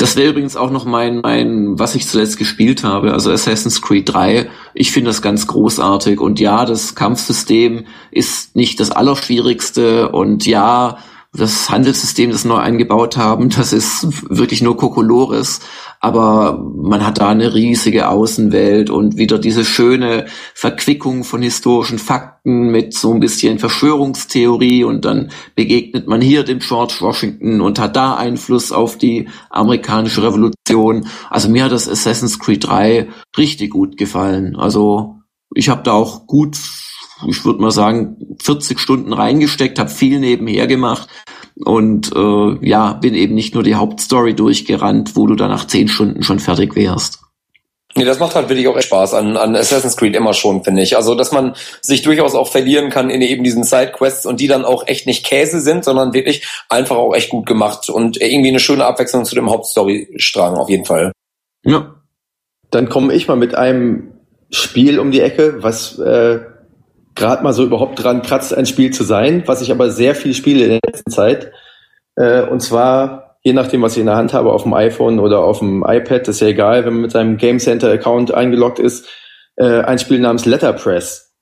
Das 0.02 0.16
wäre 0.16 0.30
übrigens 0.30 0.56
auch 0.56 0.72
noch 0.72 0.84
mein, 0.84 1.20
mein, 1.20 1.78
was 1.78 1.94
ich 1.94 2.08
zuletzt 2.08 2.36
gespielt 2.36 2.82
habe, 2.82 3.12
also 3.12 3.30
Assassin's 3.30 3.80
Creed 3.80 4.12
3. 4.12 4.50
Ich 4.74 4.90
finde 4.90 5.10
das 5.10 5.22
ganz 5.22 5.46
großartig 5.46 6.18
und 6.18 6.40
ja, 6.40 6.64
das 6.64 6.96
Kampfsystem 6.96 7.84
ist 8.10 8.56
nicht 8.56 8.80
das 8.80 8.90
Allerschwierigste 8.90 10.08
und 10.08 10.44
ja, 10.44 10.98
das 11.34 11.70
Handelssystem, 11.70 12.30
das 12.30 12.44
neu 12.44 12.56
eingebaut 12.56 13.16
haben, 13.16 13.48
das 13.48 13.72
ist 13.72 14.06
wirklich 14.28 14.60
nur 14.60 14.76
Kokolores, 14.76 15.60
aber 15.98 16.62
man 16.76 17.06
hat 17.06 17.20
da 17.20 17.28
eine 17.28 17.54
riesige 17.54 18.08
Außenwelt 18.08 18.90
und 18.90 19.16
wieder 19.16 19.38
diese 19.38 19.64
schöne 19.64 20.26
Verquickung 20.54 21.24
von 21.24 21.40
historischen 21.40 21.98
Fakten 21.98 22.70
mit 22.70 22.92
so 22.92 23.14
ein 23.14 23.20
bisschen 23.20 23.58
Verschwörungstheorie 23.58 24.84
und 24.84 25.06
dann 25.06 25.30
begegnet 25.54 26.06
man 26.06 26.20
hier 26.20 26.44
dem 26.44 26.58
George 26.58 26.96
Washington 27.00 27.62
und 27.62 27.78
hat 27.78 27.96
da 27.96 28.14
Einfluss 28.14 28.70
auf 28.70 28.98
die 28.98 29.28
amerikanische 29.48 30.22
Revolution. 30.22 31.06
Also 31.30 31.48
mir 31.48 31.64
hat 31.64 31.72
das 31.72 31.88
Assassin's 31.88 32.38
Creed 32.38 32.66
3 32.66 33.08
richtig 33.38 33.70
gut 33.70 33.96
gefallen. 33.96 34.56
Also 34.56 35.16
ich 35.54 35.70
habe 35.70 35.82
da 35.82 35.92
auch 35.92 36.26
gut 36.26 36.58
ich 37.28 37.44
würde 37.44 37.60
mal 37.60 37.70
sagen, 37.70 38.16
40 38.42 38.78
Stunden 38.78 39.12
reingesteckt, 39.12 39.78
habe 39.78 39.90
viel 39.90 40.18
nebenher 40.18 40.66
gemacht 40.66 41.08
und 41.56 42.10
äh, 42.14 42.68
ja, 42.68 42.94
bin 42.94 43.14
eben 43.14 43.34
nicht 43.34 43.54
nur 43.54 43.62
die 43.62 43.74
Hauptstory 43.74 44.34
durchgerannt, 44.34 45.16
wo 45.16 45.26
du 45.26 45.34
dann 45.34 45.50
nach 45.50 45.66
10 45.66 45.88
Stunden 45.88 46.22
schon 46.22 46.38
fertig 46.38 46.74
wärst. 46.76 47.20
Nee, 47.94 48.04
das 48.04 48.18
macht 48.18 48.34
halt 48.34 48.48
wirklich 48.48 48.68
auch 48.68 48.76
echt 48.76 48.86
Spaß 48.86 49.12
an, 49.14 49.36
an 49.36 49.54
Assassin's 49.54 49.98
Creed 49.98 50.16
immer 50.16 50.32
schon, 50.32 50.64
finde 50.64 50.80
ich. 50.80 50.96
Also, 50.96 51.14
dass 51.14 51.30
man 51.30 51.54
sich 51.82 52.00
durchaus 52.00 52.34
auch 52.34 52.48
verlieren 52.48 52.88
kann 52.88 53.10
in 53.10 53.20
eben 53.20 53.44
diesen 53.44 53.64
Sidequests 53.64 54.24
und 54.24 54.40
die 54.40 54.46
dann 54.46 54.64
auch 54.64 54.86
echt 54.86 55.06
nicht 55.06 55.26
Käse 55.26 55.60
sind, 55.60 55.84
sondern 55.84 56.14
wirklich 56.14 56.46
einfach 56.70 56.96
auch 56.96 57.14
echt 57.14 57.28
gut 57.28 57.44
gemacht 57.44 57.90
und 57.90 58.20
irgendwie 58.20 58.48
eine 58.48 58.60
schöne 58.60 58.86
Abwechslung 58.86 59.26
zu 59.26 59.34
dem 59.34 59.50
Hauptstory-Strang 59.50 60.56
auf 60.56 60.70
jeden 60.70 60.86
Fall. 60.86 61.12
Ja. 61.64 61.94
Dann 62.70 62.88
komme 62.88 63.12
ich 63.12 63.28
mal 63.28 63.36
mit 63.36 63.54
einem 63.54 64.12
Spiel 64.50 64.98
um 64.98 65.10
die 65.10 65.20
Ecke, 65.20 65.62
was 65.62 65.98
äh, 65.98 66.40
gerade 67.14 67.42
mal 67.42 67.52
so 67.52 67.64
überhaupt 67.64 68.02
dran 68.02 68.22
kratzt, 68.22 68.56
ein 68.56 68.66
Spiel 68.66 68.90
zu 68.92 69.04
sein, 69.04 69.42
was 69.46 69.62
ich 69.62 69.70
aber 69.70 69.90
sehr 69.90 70.14
viel 70.14 70.34
spiele 70.34 70.64
in 70.64 70.70
der 70.70 70.80
letzten 70.86 71.10
Zeit. 71.10 71.52
Äh, 72.16 72.42
und 72.42 72.60
zwar, 72.60 73.36
je 73.42 73.52
nachdem, 73.52 73.82
was 73.82 73.94
ich 73.94 74.00
in 74.00 74.06
der 74.06 74.16
Hand 74.16 74.32
habe, 74.32 74.52
auf 74.52 74.62
dem 74.62 74.74
iPhone 74.74 75.18
oder 75.18 75.40
auf 75.40 75.58
dem 75.58 75.84
iPad, 75.86 76.28
ist 76.28 76.40
ja 76.40 76.48
egal, 76.48 76.84
wenn 76.84 76.94
man 76.94 77.02
mit 77.02 77.12
seinem 77.12 77.36
Game 77.36 77.58
Center 77.58 77.90
Account 77.90 78.32
eingeloggt 78.32 78.78
ist, 78.78 79.08
äh, 79.56 79.80
ein 79.82 79.98
Spiel 79.98 80.20
namens 80.20 80.44
Letterpress. 80.44 81.32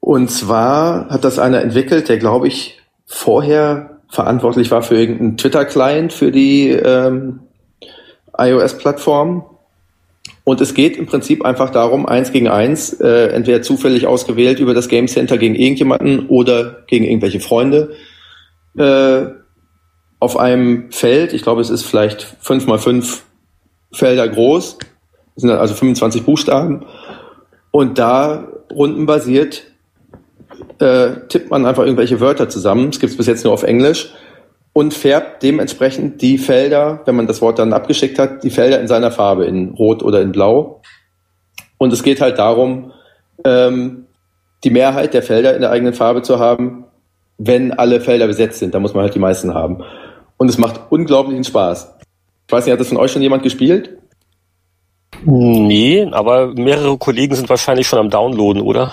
Und 0.00 0.30
zwar 0.30 1.08
hat 1.08 1.24
das 1.24 1.38
einer 1.38 1.62
entwickelt, 1.62 2.08
der, 2.08 2.18
glaube 2.18 2.48
ich, 2.48 2.80
vorher 3.06 4.00
verantwortlich 4.10 4.70
war 4.70 4.82
für 4.82 4.96
irgendeinen 4.96 5.36
Twitter-Client 5.36 6.12
für 6.12 6.30
die 6.30 6.68
ähm, 6.70 7.40
iOS-Plattform 8.36 9.44
und 10.44 10.60
es 10.60 10.74
geht 10.74 10.96
im 10.98 11.06
Prinzip 11.06 11.44
einfach 11.44 11.70
darum, 11.70 12.06
eins 12.06 12.30
gegen 12.30 12.48
eins, 12.48 12.92
äh, 13.00 13.28
entweder 13.28 13.62
zufällig 13.62 14.06
ausgewählt 14.06 14.60
über 14.60 14.74
das 14.74 14.88
Game 14.88 15.08
Center 15.08 15.38
gegen 15.38 15.54
irgendjemanden 15.54 16.26
oder 16.28 16.84
gegen 16.86 17.06
irgendwelche 17.06 17.40
Freunde, 17.40 17.94
äh, 18.76 19.26
auf 20.20 20.36
einem 20.38 20.90
Feld, 20.90 21.32
ich 21.32 21.42
glaube, 21.42 21.60
es 21.60 21.70
ist 21.70 21.84
vielleicht 21.84 22.36
fünf 22.40 22.66
mal 22.66 22.78
fünf 22.78 23.24
Felder 23.92 24.28
groß, 24.28 24.78
sind 25.36 25.50
also 25.50 25.74
25 25.74 26.24
Buchstaben, 26.24 26.84
und 27.70 27.98
da 27.98 28.48
rundenbasiert 28.70 29.64
äh, 30.78 31.26
tippt 31.28 31.50
man 31.50 31.66
einfach 31.66 31.84
irgendwelche 31.84 32.20
Wörter 32.20 32.48
zusammen. 32.48 32.90
Es 32.90 33.00
gibt 33.00 33.12
es 33.12 33.16
bis 33.16 33.26
jetzt 33.26 33.44
nur 33.44 33.52
auf 33.52 33.62
Englisch 33.62 34.12
und 34.74 34.92
färbt 34.92 35.42
dementsprechend 35.42 36.20
die 36.20 36.36
Felder, 36.36 37.00
wenn 37.06 37.14
man 37.14 37.28
das 37.28 37.40
Wort 37.40 37.58
dann 37.58 37.72
abgeschickt 37.72 38.18
hat, 38.18 38.42
die 38.42 38.50
Felder 38.50 38.80
in 38.80 38.88
seiner 38.88 39.12
Farbe, 39.12 39.46
in 39.46 39.70
Rot 39.70 40.02
oder 40.02 40.20
in 40.20 40.32
Blau. 40.32 40.82
Und 41.78 41.92
es 41.92 42.02
geht 42.02 42.20
halt 42.20 42.38
darum, 42.38 42.92
ähm, 43.44 44.06
die 44.64 44.70
Mehrheit 44.70 45.14
der 45.14 45.22
Felder 45.22 45.54
in 45.54 45.60
der 45.60 45.70
eigenen 45.70 45.94
Farbe 45.94 46.22
zu 46.22 46.40
haben, 46.40 46.84
wenn 47.38 47.72
alle 47.72 48.00
Felder 48.00 48.26
besetzt 48.26 48.58
sind. 48.58 48.74
Da 48.74 48.80
muss 48.80 48.94
man 48.94 49.04
halt 49.04 49.14
die 49.14 49.20
meisten 49.20 49.54
haben. 49.54 49.84
Und 50.38 50.48
es 50.48 50.58
macht 50.58 50.80
unglaublichen 50.90 51.44
Spaß. 51.44 51.94
Ich 52.46 52.52
weiß 52.52 52.66
nicht, 52.66 52.72
hat 52.72 52.80
das 52.80 52.88
von 52.88 52.98
euch 52.98 53.12
schon 53.12 53.22
jemand 53.22 53.44
gespielt? 53.44 53.96
Nee, 55.24 56.08
aber 56.10 56.48
mehrere 56.48 56.98
Kollegen 56.98 57.36
sind 57.36 57.48
wahrscheinlich 57.48 57.86
schon 57.86 58.00
am 58.00 58.10
Downloaden, 58.10 58.60
oder? 58.60 58.92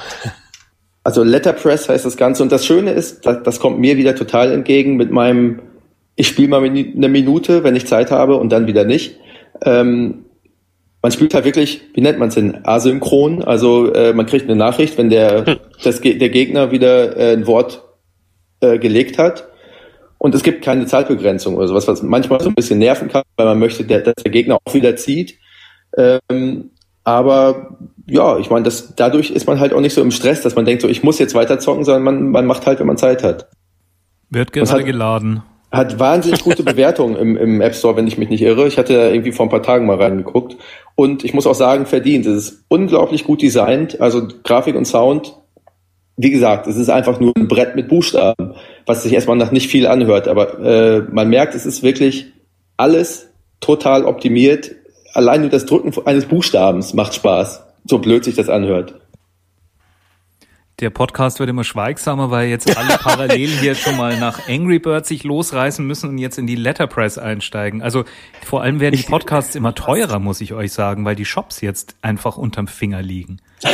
Also 1.04 1.24
Letterpress 1.24 1.90
heißt 1.90 2.06
das 2.06 2.18
Ganze. 2.18 2.44
Und 2.44 2.52
das 2.52 2.66
Schöne 2.68 2.92
ist, 2.92 3.26
das, 3.26 3.42
das 3.44 3.60
kommt 3.60 3.80
mir 3.80 3.98
wieder 3.98 4.16
total 4.16 4.52
entgegen 4.52 4.96
mit 4.96 5.12
meinem 5.12 5.60
ich 6.22 6.28
spiele 6.28 6.50
mal 6.50 6.64
eine 6.64 7.10
Minute, 7.10 7.64
wenn 7.64 7.76
ich 7.76 7.88
Zeit 7.88 8.12
habe 8.12 8.36
und 8.36 8.52
dann 8.52 8.68
wieder 8.68 8.86
nicht. 8.86 9.16
Ähm, 9.66 10.26
man 11.02 11.12
spielt 11.12 11.34
halt 11.34 11.46
wirklich, 11.46 11.82
wie 11.96 12.02
nennt 12.02 12.20
man 12.20 12.28
es 12.28 12.36
denn, 12.36 12.64
asynchron. 12.64 13.44
Also 13.44 13.92
äh, 13.92 14.14
man 14.14 14.28
kriegt 14.28 14.46
eine 14.46 14.56
Nachricht, 14.56 15.00
wenn 15.00 15.10
der, 15.10 15.48
hm. 15.48 15.56
das, 15.84 16.00
der 16.00 16.30
Gegner 16.30 16.70
wieder 16.70 17.18
äh, 17.18 17.34
ein 17.34 17.48
Wort 17.48 17.84
äh, 18.60 18.78
gelegt 18.78 19.18
hat. 19.18 19.48
Und 20.20 20.36
es 20.36 20.44
gibt 20.44 20.64
keine 20.64 20.86
Zeitbegrenzung 20.86 21.56
oder 21.56 21.68
sowas, 21.68 21.88
was 21.88 22.04
manchmal 22.04 22.40
so 22.40 22.50
ein 22.50 22.56
bisschen 22.56 22.78
nerven 22.78 23.08
kann, 23.08 23.24
weil 23.36 23.48
man 23.48 23.58
möchte, 23.58 23.84
der, 23.84 24.02
dass 24.02 24.14
der 24.24 24.32
Gegner 24.32 24.60
auch 24.64 24.74
wieder 24.76 24.96
zieht. 24.96 25.40
Ähm, 25.98 26.70
aber 27.04 27.80
ja, 28.06 28.38
ich 28.38 28.52
meine, 28.52 28.66
das, 28.66 28.94
dadurch 28.96 29.32
ist 29.32 29.48
man 29.48 29.60
halt 29.60 29.74
auch 29.74 29.82
nicht 29.82 29.96
so 29.96 30.04
im 30.04 30.12
Stress, 30.12 30.44
dass 30.44 30.54
man 30.54 30.66
denkt, 30.66 30.84
so 30.84 30.88
ich 30.88 31.02
muss 31.02 31.18
jetzt 31.18 31.34
weiter 31.34 31.58
zocken, 31.58 31.84
sondern 31.84 32.04
man, 32.04 32.30
man 32.30 32.46
macht 32.46 32.68
halt, 32.68 32.80
wenn 32.80 32.86
man 32.86 32.98
Zeit 32.98 33.24
hat. 33.24 33.50
Wird 34.30 34.54
gerade 34.54 34.84
geladen. 34.84 35.42
Hat 35.72 36.00
wahnsinnig 36.00 36.44
gute 36.44 36.64
Bewertungen 36.64 37.16
im, 37.16 37.38
im 37.38 37.62
App 37.62 37.76
Store, 37.76 37.96
wenn 37.96 38.08
ich 38.08 38.18
mich 38.18 38.30
nicht 38.30 38.42
irre. 38.42 38.68
Ich 38.68 38.78
hatte 38.78 38.94
irgendwie 38.94 39.32
vor 39.32 39.46
ein 39.46 39.50
paar 39.50 39.64
Tagen 39.64 39.86
mal 39.86 39.96
reingeguckt. 39.96 40.58
Und 40.96 41.24
ich 41.24 41.34
muss 41.34 41.48
auch 41.48 41.56
sagen, 41.56 41.86
verdient. 41.86 42.26
Es 42.26 42.50
ist 42.50 42.66
unglaublich 42.68 43.24
gut 43.24 43.42
designt. 43.42 44.02
Also 44.02 44.28
Grafik 44.44 44.76
und 44.76 44.86
Sound. 44.86 45.34
Wie 46.18 46.30
gesagt, 46.30 46.68
es 46.68 46.76
ist 46.76 46.90
einfach 46.90 47.20
nur 47.22 47.34
ein 47.38 47.48
Brett 47.48 47.76
mit 47.76 47.88
Buchstaben, 47.88 48.54
was 48.86 49.04
sich 49.04 49.14
erstmal 49.14 49.38
nach 49.38 49.52
nicht 49.52 49.70
viel 49.70 49.88
anhört. 49.88 50.28
Aber 50.28 50.60
äh, 50.60 51.04
man 51.10 51.30
merkt, 51.30 51.56
es 51.56 51.66
ist 51.66 51.84
wirklich 51.84 52.28
alles 52.76 53.30
total 53.62 54.04
optimiert. 54.06 54.72
Allein 55.14 55.42
nur 55.42 55.50
das 55.50 55.66
Drücken 55.66 55.94
eines 56.06 56.26
Buchstabens 56.26 56.94
macht 56.94 57.16
Spaß. 57.16 57.64
So 57.86 58.00
blöd 58.00 58.26
sich 58.26 58.36
das 58.36 58.50
anhört. 58.50 59.01
Der 60.82 60.90
Podcast 60.90 61.40
wird 61.40 61.48
immer 61.48 61.64
schweigsamer, 61.64 62.32
weil 62.32 62.50
jetzt 62.50 62.76
alle 62.76 62.98
parallel 63.00 63.50
hier 63.50 63.76
schon 63.76 63.98
mal 63.98 64.20
nach 64.20 64.50
Angry 64.50 64.80
Birds 64.80 65.10
sich 65.10 65.24
losreißen 65.24 65.86
müssen 65.86 66.10
und 66.10 66.18
jetzt 66.18 66.40
in 66.40 66.48
die 66.48 66.56
Letterpress 66.56 67.20
einsteigen. 67.20 67.84
Also 67.84 68.04
vor 68.44 68.64
allem 68.64 68.80
werden 68.80 68.96
die 68.96 69.04
Podcasts 69.04 69.54
immer 69.54 69.76
teurer, 69.76 70.18
muss 70.18 70.42
ich 70.42 70.54
euch 70.54 70.74
sagen, 70.74 71.06
weil 71.06 71.16
die 71.16 71.26
Shops 71.26 71.62
jetzt 71.62 71.98
einfach 72.02 72.36
unterm 72.36 72.66
Finger 72.66 73.04
liegen. 73.04 73.38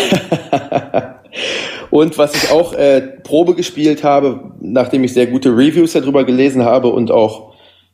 und 1.91 2.17
was 2.17 2.35
ich 2.35 2.51
auch 2.51 2.73
äh, 2.73 2.99
Probe 3.23 3.55
gespielt 3.55 4.03
habe, 4.03 4.51
nachdem 4.59 5.05
ich 5.05 5.13
sehr 5.13 5.27
gute 5.27 5.51
Reviews 5.51 5.93
darüber 5.93 6.25
gelesen 6.25 6.65
habe 6.65 6.89
und 6.89 7.09
auch, 7.09 7.53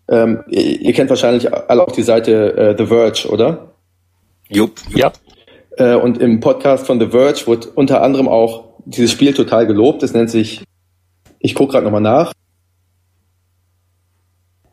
ähm, 0.10 0.44
ihr, 0.50 0.82
ihr 0.82 0.94
kennt 0.94 1.12
wahrscheinlich 1.12 1.54
alle 1.54 1.84
auch 1.84 1.92
die 1.92 2.02
Seite 2.02 2.58
äh, 2.58 2.76
The 2.76 2.88
Verge, 2.88 3.30
oder? 3.30 3.74
Jupp. 4.50 4.72
Ja. 4.96 5.12
Äh, 5.78 5.94
und 5.94 6.18
im 6.18 6.40
Podcast 6.40 6.88
von 6.88 7.00
The 7.00 7.10
Verge 7.10 7.46
wird 7.46 7.68
unter 7.68 8.02
anderem 8.02 8.28
auch 8.28 8.73
dieses 8.86 9.12
Spiel 9.12 9.34
total 9.34 9.68
gelobt. 9.68 10.04
Es 10.04 10.14
nennt 10.14 10.30
sich, 10.30 10.64
ich 11.40 11.56
gucke 11.56 11.74
gerade 11.74 11.86
nochmal 11.86 12.02
nach. 12.02 12.34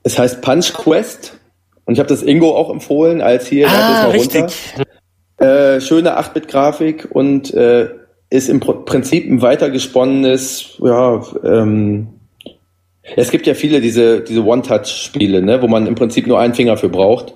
Es 0.03 0.19
heißt 0.19 0.41
Punch 0.43 0.73
Quest. 0.73 1.39
Und 1.85 1.95
ich 1.95 2.01
habe 2.01 2.09
das 2.09 2.23
Ingo 2.23 2.57
auch 2.57 2.71
empfohlen, 2.71 3.21
als 3.21 3.47
hier, 3.47 3.69
ah, 3.69 4.05
mal 4.05 4.11
richtig. 4.11 4.43
runter. 4.43 5.75
Äh, 5.77 5.81
schöne 5.81 6.19
8-Bit-Grafik 6.19 7.09
und 7.11 7.53
äh, 7.55 7.89
ist 8.29 8.49
im 8.49 8.61
Prinzip 8.61 9.29
ein 9.29 9.43
weitergesponnenes, 9.43 10.79
ja, 10.79 11.23
ähm, 11.43 12.09
es 13.17 13.31
gibt 13.31 13.47
ja 13.47 13.55
viele 13.55 13.81
diese, 13.81 14.21
diese 14.21 14.45
One-Touch-Spiele, 14.45 15.43
ne, 15.43 15.61
wo 15.63 15.67
man 15.67 15.87
im 15.87 15.95
Prinzip 15.97 16.27
nur 16.27 16.39
einen 16.39 16.55
Finger 16.55 16.77
für 16.77 16.89
braucht. 16.89 17.35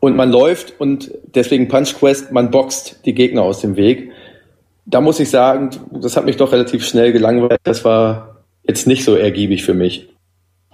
Und 0.00 0.16
man 0.16 0.32
läuft 0.32 0.80
und 0.80 1.12
deswegen 1.34 1.68
Punch 1.68 1.94
Quest, 1.98 2.32
man 2.32 2.50
boxt 2.50 3.00
die 3.04 3.14
Gegner 3.14 3.42
aus 3.42 3.60
dem 3.60 3.76
Weg 3.76 4.10
da 4.90 5.00
muss 5.00 5.20
ich 5.20 5.30
sagen, 5.30 5.70
das 5.92 6.16
hat 6.16 6.24
mich 6.24 6.36
doch 6.36 6.52
relativ 6.52 6.86
schnell 6.86 7.12
gelangweilt. 7.12 7.60
Das 7.62 7.84
war 7.84 8.42
jetzt 8.64 8.86
nicht 8.86 9.04
so 9.04 9.14
ergiebig 9.14 9.64
für 9.64 9.74
mich. 9.74 10.08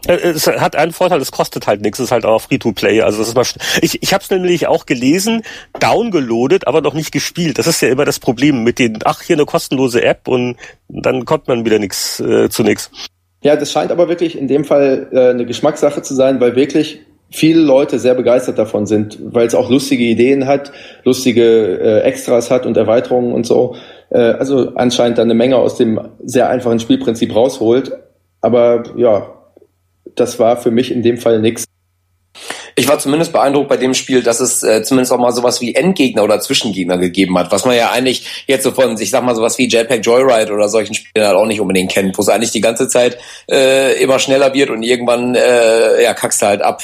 Äh, 0.07 0.17
es 0.17 0.47
hat 0.47 0.77
einen 0.77 0.93
Vorteil, 0.93 1.21
es 1.21 1.33
kostet 1.33 1.67
halt 1.67 1.83
nichts, 1.83 1.99
es 1.99 2.07
ist 2.07 2.13
halt 2.13 2.25
auch 2.25 2.41
Free-to-Play. 2.41 3.03
Also 3.03 3.19
das 3.19 3.29
ist 3.29 3.35
mal, 3.35 3.45
ich, 3.83 4.03
ich 4.03 4.13
habe 4.15 4.23
es 4.23 4.31
nämlich 4.31 4.67
auch 4.67 4.87
gelesen, 4.87 5.43
downgeloadet, 5.81 6.67
aber 6.67 6.81
noch 6.81 6.95
nicht 6.95 7.13
gespielt. 7.13 7.59
Das 7.59 7.67
ist 7.67 7.81
ja 7.83 7.89
immer 7.89 8.05
das 8.05 8.19
Problem 8.19 8.65
mit 8.65 8.79
den, 8.79 8.99
ach, 9.05 9.23
hier 9.23 9.37
eine 9.37 9.45
kostenlose 9.45 10.03
App 10.03 10.29
und 10.29 10.57
dann 10.89 11.25
kommt 11.25 11.49
man 11.49 11.65
wieder 11.65 11.79
nichts 11.79 12.21
äh, 12.21 12.49
zu 12.49 12.63
nichts. 12.63 12.91
Ja, 13.43 13.55
das 13.57 13.71
scheint 13.71 13.91
aber 13.91 14.09
wirklich 14.09 14.37
in 14.37 14.49
dem 14.49 14.65
Fall 14.65 15.09
äh, 15.13 15.31
eine 15.31 15.47
Geschmackssache 15.47 16.03
zu 16.03 16.15
sein, 16.15 16.41
weil 16.41 16.57
wirklich 16.57 17.01
viele 17.31 17.61
Leute 17.61 17.99
sehr 17.99 18.15
begeistert 18.15 18.59
davon 18.59 18.87
sind, 18.87 19.19
weil 19.21 19.47
es 19.47 19.55
auch 19.55 19.69
lustige 19.69 20.05
Ideen 20.05 20.47
hat, 20.47 20.73
lustige 21.05 21.79
äh, 21.79 22.01
Extras 22.01 22.51
hat 22.51 22.67
und 22.67 22.77
Erweiterungen 22.77 23.33
und 23.33 23.47
so. 23.47 23.77
Äh, 24.11 24.19
also 24.19 24.75
anscheinend 24.75 25.19
dann 25.19 25.27
eine 25.27 25.35
Menge 25.35 25.57
aus 25.57 25.77
dem 25.77 26.01
sehr 26.25 26.49
einfachen 26.49 26.81
Spielprinzip 26.81 27.35
rausholt. 27.35 27.93
Aber 28.41 28.85
ja, 28.97 29.33
das 30.15 30.39
war 30.39 30.57
für 30.57 30.71
mich 30.71 30.93
in 30.93 31.03
dem 31.03 31.19
Fall 31.19 31.41
nichts 31.41 31.65
ich 32.79 32.87
war 32.89 32.99
zumindest 32.99 33.33
beeindruckt 33.33 33.71
bei 33.71 33.79
dem 33.79 33.95
Spiel, 33.95 34.23
dass 34.23 34.39
es 34.39 34.63
äh, 34.63 34.83
zumindest 34.83 35.11
auch 35.11 35.19
mal 35.19 35.33
sowas 35.33 35.63
wie 35.63 35.75
Endgegner 35.75 36.23
oder 36.23 36.41
Zwischengegner 36.41 36.99
gegeben 36.99 37.39
hat, 37.39 37.51
was 37.51 37.65
man 37.65 37.75
ja 37.75 37.91
eigentlich 37.91 38.45
jetzt 38.47 38.65
so 38.65 38.71
von, 38.71 39.01
ich 39.01 39.09
sag 39.11 39.25
mal 39.25 39.35
sowas 39.35 39.57
wie 39.57 39.67
Jetpack 39.67 40.05
Joyride 40.05 40.53
oder 40.53 40.69
solchen 40.69 40.93
Spielen 40.93 41.27
halt 41.27 41.37
auch 41.37 41.47
nicht 41.47 41.63
unbedingt 41.63 41.91
kennt, 41.91 42.19
wo 42.19 42.21
es 42.21 42.29
eigentlich 42.29 42.51
die 42.51 42.61
ganze 42.61 42.87
Zeit 42.87 43.17
äh, 43.51 43.99
immer 44.03 44.19
schneller 44.19 44.53
wird 44.53 44.69
und 44.69 44.83
irgendwann 44.83 45.35
äh, 45.35 46.03
ja 46.03 46.13
kackst 46.13 46.43
du 46.43 46.47
halt 46.47 46.61
ab. 46.61 46.83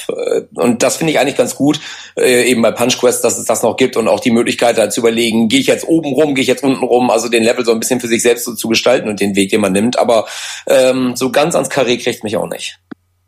Und 0.55 0.82
das 0.82 0.97
finde 0.97 1.12
ich 1.12 1.19
eigentlich 1.19 1.36
ganz 1.36 1.56
gut, 1.56 1.78
äh, 2.19 2.44
eben 2.51 2.62
bei 2.62 2.70
Punch 2.70 2.98
Quest, 2.98 3.23
dass 3.23 3.36
es 3.36 3.44
das 3.44 3.62
noch 3.62 3.77
gibt 3.77 3.98
und 3.98 4.09
auch 4.09 4.20
die 4.20 4.31
Möglichkeit 4.31 4.78
halt 4.78 4.94
zu 4.94 5.01
überlegen, 5.01 5.48
gehe 5.48 5.60
ich 5.60 5.66
jetzt 5.66 5.86
oben 5.86 6.14
rum, 6.14 6.35
gehe 6.35 6.43
ich 6.43 6.48
jetzt 6.48 6.64
unten 6.64 6.82
rum, 6.82 7.10
also 7.10 7.28
den 7.28 7.43
Level 7.43 7.66
so 7.66 7.73
ein 7.73 7.81
bisschen 7.81 8.01
für 8.01 8.09
sich 8.09 8.23
selbst 8.23 8.47
so 8.47 8.55
zu 8.55 8.69
gestalten 8.69 9.10
und 9.10 9.20
den 9.20 9.36
Weg, 9.36 9.51
den 9.51 9.60
man 9.60 9.73
nimmt. 9.73 9.98
Aber 9.98 10.27
ähm, 10.66 11.16
so 11.16 11.31
ganz 11.31 11.55
ans 11.55 11.69
Karree 11.69 11.98
kriegt 11.98 12.24
mich 12.24 12.39
auch 12.39 12.48
nicht. 12.48 12.78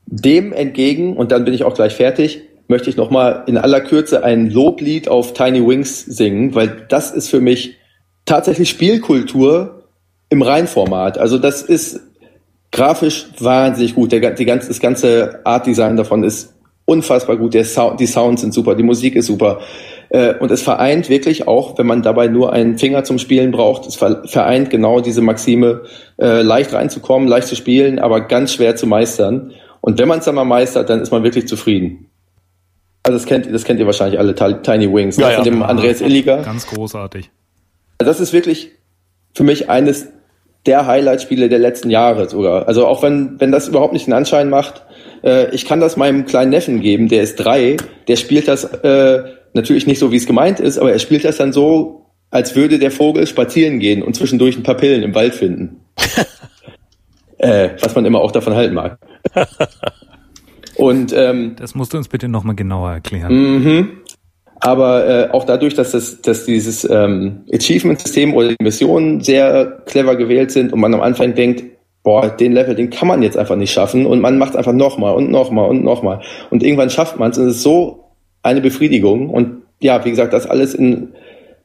Dem 0.07 0.55
entgegen, 0.55 1.15
und 1.15 1.31
dann 1.31 1.45
bin 1.45 1.53
ich 1.53 1.65
auch 1.65 1.75
gleich 1.75 1.95
fertig, 1.95 2.43
möchte 2.69 2.91
ich 2.91 2.97
nochmal 2.97 3.45
in 3.47 3.59
aller 3.59 3.81
Kürze 3.81 4.25
ein 4.25 4.51
Loblied 4.51 5.09
auf 5.09 5.33
Tiny 5.33 5.67
Wings 5.67 6.05
singen, 6.05 6.55
weil 6.55 6.87
das 6.89 7.11
ist 7.11 7.29
für 7.29 7.41
mich 7.41 7.77
tatsächlich 8.25 8.71
Spielkultur 8.71 9.85
im 10.31 10.43
Reinformat. 10.43 11.19
Also 11.19 11.39
das 11.39 11.63
ist 11.63 12.01
grafisch 12.73 13.27
wahnsinnig 13.39 13.95
gut. 13.95 14.13
Der, 14.13 14.31
die 14.33 14.45
ganze, 14.45 14.69
das 14.69 14.81
ganze 14.81 15.41
Art 15.45 15.67
Design 15.67 15.97
davon 15.97 16.25
ist 16.25 16.55
unfassbar 16.87 17.37
gut. 17.37 17.55
Der 17.55 17.65
Sound, 17.65 18.01
die 18.01 18.07
Sounds 18.07 18.41
sind 18.41 18.53
super, 18.53 18.75
die 18.75 18.83
Musik 18.83 19.15
ist 19.15 19.27
super. 19.27 19.61
Äh, 20.11 20.35
und 20.39 20.51
es 20.51 20.63
vereint 20.63 21.09
wirklich 21.09 21.47
auch, 21.47 21.79
wenn 21.79 21.87
man 21.87 22.03
dabei 22.03 22.29
nur 22.29 22.53
einen 22.53 22.79
Finger 22.79 23.05
zum 23.05 23.19
Spielen 23.19 23.51
braucht, 23.51 23.87
es 23.87 23.97
vereint 23.97 24.71
genau 24.71 25.01
diese 25.01 25.23
Maxime, 25.23 25.83
äh, 26.19 26.43
leicht 26.43 26.73
reinzukommen, 26.73 27.29
leicht 27.29 27.49
zu 27.49 27.57
spielen, 27.57 27.99
aber 27.99 28.23
ganz 28.23 28.55
schwer 28.55 28.77
zu 28.77 28.87
meistern. 28.87 29.53
Und 29.81 29.99
wenn 29.99 30.09
man 30.09 30.19
es 30.19 30.25
dann 30.25 30.35
mal 30.35 30.45
meistert, 30.45 30.91
dann 30.91 31.01
ist 31.01 31.11
man 31.11 31.25
wirklich 31.25 31.47
zufrieden. 31.47 32.11
Also 33.05 33.19
das 33.19 33.27
kennt, 33.27 33.53
das 33.53 33.65
kennt 33.65 33.79
ihr 33.79 33.87
wahrscheinlich 33.87 34.19
alle, 34.19 34.35
Tiny 34.35 34.93
Wings, 34.93 35.19
ja, 35.19 35.29
ne? 35.29 35.35
von 35.35 35.45
dem 35.45 35.63
Andreas 35.63 36.01
Illiger. 36.01 36.39
Ganz 36.43 36.67
großartig. 36.67 37.31
Das 37.99 38.19
ist 38.19 38.33
wirklich 38.33 38.71
für 39.35 39.45
mich 39.45 39.69
eines 39.69 40.09
der 40.65 40.87
Highlight-Spiele 40.87 41.51
der 41.51 41.59
letzten 41.59 41.91
Jahre 41.91 42.31
sogar. 42.31 42.67
Also 42.67 42.87
auch 42.87 43.03
wenn, 43.03 43.39
wenn 43.39 43.53
das 43.53 43.69
überhaupt 43.69 43.93
nicht 43.93 44.07
den 44.07 44.15
Anschein 44.15 44.49
macht, 44.49 44.83
äh, 45.23 45.55
ich 45.55 45.67
kann 45.67 45.81
das 45.81 45.99
meinem 45.99 46.25
kleinen 46.25 46.51
Neffen 46.51 46.81
geben, 46.81 47.09
der 47.09 47.23
ist 47.23 47.37
drei, 47.37 47.77
der 48.09 48.17
spielt 48.17 48.49
das 48.49 48.65
äh, 48.65 49.23
natürlich 49.53 49.87
nicht 49.87 49.99
so, 49.99 50.11
wie 50.11 50.17
es 50.17 50.27
gemeint 50.27 50.59
ist, 50.59 50.79
aber 50.79 50.91
er 50.91 50.99
spielt 50.99 51.27
das 51.27 51.37
dann 51.37 51.53
so, 51.53 52.07
als 52.31 52.57
würde 52.57 52.79
der 52.79 52.91
Vogel 52.91 53.27
spazieren 53.27 53.81
gehen 53.81 54.03
und 54.03 54.17
zwischendurch 54.17 54.57
ein 54.57 54.63
paar 54.63 54.77
Pillen 54.77 55.03
im 55.03 55.15
Wald 55.15 55.35
finden. 55.35 55.85
äh, 57.39 57.69
was 57.83 57.95
man 57.95 58.07
immer 58.07 58.23
auch 58.23 58.33
davon 58.33 58.55
halten 58.55 58.75
mag. 58.75 58.99
Und 60.77 61.13
ähm, 61.17 61.57
das 61.59 61.75
musst 61.75 61.93
du 61.93 61.99
uns 61.99 62.09
bitte 62.09 62.29
nochmal 62.29 62.55
genauer 62.55 62.93
erklären. 62.93 63.33
Mhm. 63.33 63.89
Aber 64.61 65.07
äh, 65.07 65.31
auch 65.31 65.45
dadurch, 65.45 65.75
dass, 65.75 65.93
das, 65.93 66.23
dass 66.23 66.47
dieses 66.47 66.89
ähm, 66.89 67.45
Achievement-System 67.53 68.35
oder 68.35 68.49
die 68.49 68.63
Missionen 68.63 69.21
sehr 69.21 69.83
clever 69.87 70.17
gewählt 70.17 70.51
sind 70.53 70.73
und 70.73 70.81
man 70.81 70.95
am 70.95 71.03
Anfang 71.03 71.35
denkt, 71.35 71.65
boah, 72.03 72.29
den 72.29 72.53
Level, 72.53 72.75
den 72.75 72.91
kann 72.91 73.09
man 73.09 73.23
jetzt 73.23 73.37
einfach 73.37 73.57
nicht 73.57 73.73
schaffen 73.73 74.07
und 74.07 74.21
man 74.21 74.39
macht 74.39 74.57
einfach 74.57 74.73
nochmal 74.73 75.15
und 75.15 75.31
nochmal 75.31 75.69
und 75.69 75.85
nochmal. 75.85 76.21
Und 76.51 76.63
irgendwann 76.63 76.91
schafft 76.91 77.19
man 77.19 77.31
es 77.31 77.39
und 77.39 77.47
es 77.49 77.57
ist 77.57 77.63
so 77.63 78.05
eine 78.43 78.61
Befriedigung. 78.61 79.31
Und 79.31 79.63
ja, 79.81 80.05
wie 80.05 80.11
gesagt, 80.11 80.33
das 80.33 80.47
alles 80.47 80.75
in 80.75 81.13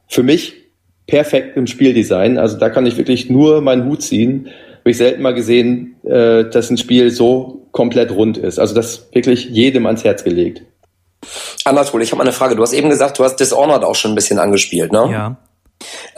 für 0.08 0.22
mich 0.22 0.54
perfekt 1.06 1.56
im 1.56 1.66
Spieldesign. 1.66 2.38
Also 2.38 2.58
da 2.58 2.68
kann 2.70 2.86
ich 2.86 2.96
wirklich 2.96 3.30
nur 3.30 3.60
meinen 3.60 3.84
Hut 3.84 4.02
ziehen. 4.02 4.48
Habe 4.80 4.90
ich 4.90 4.96
selten 4.96 5.22
mal 5.22 5.34
gesehen, 5.34 5.96
äh, 6.04 6.44
dass 6.44 6.70
ein 6.70 6.78
Spiel 6.78 7.10
so 7.10 7.59
komplett 7.72 8.10
rund 8.10 8.38
ist. 8.38 8.58
Also 8.58 8.74
das 8.74 9.08
wirklich 9.12 9.46
jedem 9.46 9.86
ans 9.86 10.04
Herz 10.04 10.24
gelegt. 10.24 10.62
Anatol, 11.64 12.02
ich 12.02 12.10
habe 12.10 12.18
mal 12.18 12.24
eine 12.24 12.32
Frage. 12.32 12.56
Du 12.56 12.62
hast 12.62 12.72
eben 12.72 12.88
gesagt, 12.88 13.18
du 13.18 13.24
hast 13.24 13.36
Dishonored 13.36 13.84
auch 13.84 13.94
schon 13.94 14.12
ein 14.12 14.14
bisschen 14.14 14.38
angespielt, 14.38 14.92
ne? 14.92 15.08
Ja. 15.10 15.36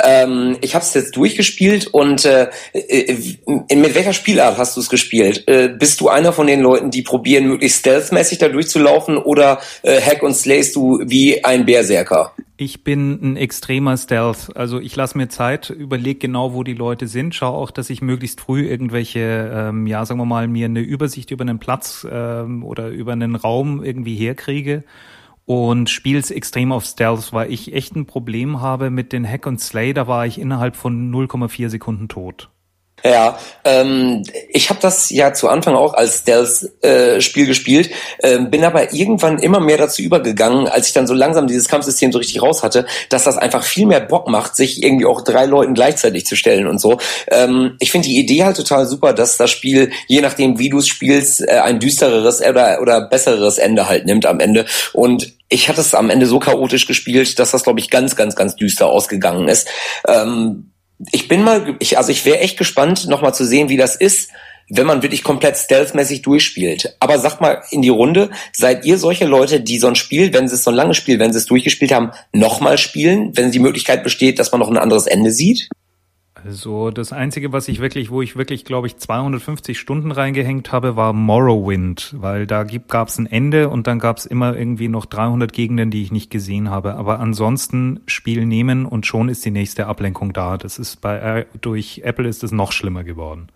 Ähm, 0.02 0.56
ich 0.60 0.74
habe 0.74 0.84
es 0.84 0.94
jetzt 0.94 1.16
durchgespielt 1.16 1.86
und 1.88 2.24
äh, 2.24 2.48
äh, 2.72 3.16
mit 3.74 3.94
welcher 3.94 4.12
Spielart 4.12 4.58
hast 4.58 4.76
du 4.76 4.80
es 4.80 4.88
gespielt? 4.88 5.44
Äh, 5.46 5.68
bist 5.68 6.00
du 6.00 6.08
einer 6.08 6.32
von 6.32 6.46
den 6.46 6.60
Leuten, 6.60 6.90
die 6.90 7.02
probieren, 7.02 7.46
möglichst 7.46 7.80
stealthmäßig 7.80 8.38
da 8.38 8.48
durchzulaufen 8.48 9.16
oder 9.18 9.60
äh, 9.82 10.00
hack 10.00 10.22
und 10.22 10.34
slayst 10.34 10.76
du 10.76 11.00
wie 11.04 11.44
ein 11.44 11.64
Berserker? 11.64 12.32
Ich 12.56 12.84
bin 12.84 13.18
ein 13.22 13.36
extremer 13.36 13.96
Stealth. 13.96 14.54
Also 14.54 14.78
ich 14.78 14.94
lasse 14.94 15.18
mir 15.18 15.28
Zeit, 15.28 15.70
überlege 15.70 16.20
genau, 16.20 16.54
wo 16.54 16.62
die 16.62 16.74
Leute 16.74 17.08
sind, 17.08 17.34
schaue 17.34 17.56
auch, 17.56 17.70
dass 17.70 17.90
ich 17.90 18.02
möglichst 18.02 18.40
früh 18.40 18.68
irgendwelche, 18.68 19.50
ähm, 19.52 19.86
ja, 19.86 20.04
sagen 20.04 20.20
wir 20.20 20.26
mal, 20.26 20.46
mir 20.46 20.66
eine 20.66 20.80
Übersicht 20.80 21.30
über 21.30 21.42
einen 21.42 21.58
Platz 21.58 22.06
ähm, 22.10 22.64
oder 22.64 22.88
über 22.88 23.12
einen 23.12 23.34
Raum 23.34 23.82
irgendwie 23.82 24.14
herkriege 24.14 24.84
und 25.44 25.90
spiel's 25.90 26.30
extrem 26.30 26.72
auf 26.72 26.84
Stealth, 26.84 27.32
weil 27.32 27.52
ich 27.52 27.72
echt 27.72 27.96
ein 27.96 28.06
Problem 28.06 28.60
habe 28.60 28.90
mit 28.90 29.12
den 29.12 29.28
Hack 29.28 29.46
und 29.46 29.60
Slay, 29.60 29.92
da 29.92 30.06
war 30.06 30.26
ich 30.26 30.40
innerhalb 30.40 30.76
von 30.76 31.12
0,4 31.12 31.68
Sekunden 31.68 32.08
tot. 32.08 32.50
Ja, 33.04 33.38
ähm, 33.64 34.22
ich 34.48 34.70
habe 34.70 34.80
das 34.80 35.10
ja 35.10 35.32
zu 35.32 35.48
Anfang 35.48 35.74
auch 35.74 35.94
als 35.94 36.18
Stealth-Spiel 36.18 37.44
äh, 37.44 37.46
gespielt, 37.46 37.90
äh, 38.18 38.38
bin 38.38 38.64
aber 38.64 38.92
irgendwann 38.92 39.38
immer 39.38 39.60
mehr 39.60 39.76
dazu 39.76 40.02
übergegangen, 40.02 40.68
als 40.68 40.88
ich 40.88 40.92
dann 40.92 41.06
so 41.06 41.14
langsam 41.14 41.46
dieses 41.46 41.68
Kampfsystem 41.68 42.12
so 42.12 42.18
richtig 42.18 42.42
raus 42.42 42.62
hatte, 42.62 42.86
dass 43.08 43.24
das 43.24 43.38
einfach 43.38 43.64
viel 43.64 43.86
mehr 43.86 44.00
Bock 44.00 44.28
macht, 44.28 44.56
sich 44.56 44.82
irgendwie 44.82 45.06
auch 45.06 45.22
drei 45.22 45.46
Leuten 45.46 45.74
gleichzeitig 45.74 46.26
zu 46.26 46.36
stellen 46.36 46.66
und 46.66 46.80
so. 46.80 46.98
Ähm, 47.28 47.76
ich 47.80 47.90
finde 47.90 48.08
die 48.08 48.18
Idee 48.18 48.44
halt 48.44 48.56
total 48.56 48.86
super, 48.86 49.12
dass 49.12 49.36
das 49.36 49.50
Spiel, 49.50 49.90
je 50.06 50.20
nachdem 50.20 50.58
wie 50.58 50.68
du 50.68 50.78
es 50.78 50.88
spielst, 50.88 51.40
äh, 51.40 51.58
ein 51.58 51.80
düstereres 51.80 52.40
oder, 52.40 52.80
oder 52.80 53.08
besseres 53.08 53.58
Ende 53.58 53.88
halt 53.88 54.06
nimmt 54.06 54.26
am 54.26 54.40
Ende. 54.40 54.66
Und 54.92 55.32
ich 55.48 55.68
hatte 55.68 55.80
es 55.80 55.94
am 55.94 56.10
Ende 56.10 56.26
so 56.26 56.38
chaotisch 56.38 56.86
gespielt, 56.86 57.38
dass 57.38 57.50
das, 57.50 57.64
glaube 57.64 57.80
ich, 57.80 57.90
ganz, 57.90 58.16
ganz, 58.16 58.36
ganz 58.36 58.56
düster 58.56 58.86
ausgegangen 58.86 59.48
ist. 59.48 59.68
Ähm, 60.08 60.71
ich 61.10 61.28
bin 61.28 61.42
mal, 61.42 61.76
ich, 61.80 61.98
also 61.98 62.12
ich 62.12 62.24
wäre 62.24 62.40
echt 62.40 62.58
gespannt, 62.58 63.08
nochmal 63.08 63.34
zu 63.34 63.44
sehen, 63.44 63.68
wie 63.68 63.76
das 63.76 63.96
ist, 63.96 64.30
wenn 64.68 64.86
man 64.86 65.02
wirklich 65.02 65.22
komplett 65.22 65.56
stealthmäßig 65.56 66.22
durchspielt. 66.22 66.96
Aber 67.00 67.18
sagt 67.18 67.40
mal 67.40 67.62
in 67.70 67.82
die 67.82 67.88
Runde, 67.88 68.30
seid 68.52 68.84
ihr 68.84 68.98
solche 68.98 69.26
Leute, 69.26 69.60
die 69.60 69.78
so 69.78 69.88
ein 69.88 69.96
Spiel, 69.96 70.32
wenn 70.32 70.48
sie 70.48 70.54
es 70.54 70.64
so 70.64 70.70
ein 70.70 70.76
langes 70.76 70.96
Spiel, 70.96 71.18
wenn 71.18 71.32
sie 71.32 71.38
es 71.38 71.46
durchgespielt 71.46 71.92
haben, 71.92 72.12
nochmal 72.32 72.78
spielen, 72.78 73.36
wenn 73.36 73.50
die 73.50 73.58
Möglichkeit 73.58 74.04
besteht, 74.04 74.38
dass 74.38 74.52
man 74.52 74.60
noch 74.60 74.70
ein 74.70 74.78
anderes 74.78 75.06
Ende 75.06 75.30
sieht? 75.30 75.68
Also 76.44 76.90
das 76.90 77.12
Einzige, 77.12 77.52
was 77.52 77.68
ich 77.68 77.80
wirklich, 77.80 78.10
wo 78.10 78.20
ich 78.20 78.36
wirklich, 78.36 78.64
glaube 78.64 78.86
ich, 78.86 78.96
250 78.96 79.78
Stunden 79.78 80.10
reingehängt 80.10 80.72
habe, 80.72 80.96
war 80.96 81.12
Morrowind, 81.12 82.14
weil 82.18 82.46
da 82.46 82.64
gab 82.64 83.08
es 83.08 83.18
ein 83.18 83.26
Ende 83.26 83.68
und 83.68 83.86
dann 83.86 83.98
gab 83.98 84.18
es 84.18 84.26
immer 84.26 84.56
irgendwie 84.56 84.88
noch 84.88 85.06
300 85.06 85.52
Gegenden, 85.52 85.90
die 85.90 86.02
ich 86.02 86.10
nicht 86.10 86.30
gesehen 86.30 86.70
habe. 86.70 86.94
Aber 86.94 87.20
ansonsten 87.20 88.00
Spiel 88.06 88.44
nehmen 88.44 88.86
und 88.86 89.06
schon 89.06 89.28
ist 89.28 89.44
die 89.44 89.50
nächste 89.50 89.86
Ablenkung 89.86 90.32
da. 90.32 90.56
Das 90.56 90.78
ist 90.78 91.00
bei 91.00 91.18
äh, 91.18 91.46
durch 91.60 92.00
Apple 92.04 92.28
ist 92.28 92.42
es 92.42 92.50
noch 92.50 92.72
schlimmer 92.72 93.04
geworden. 93.04 93.48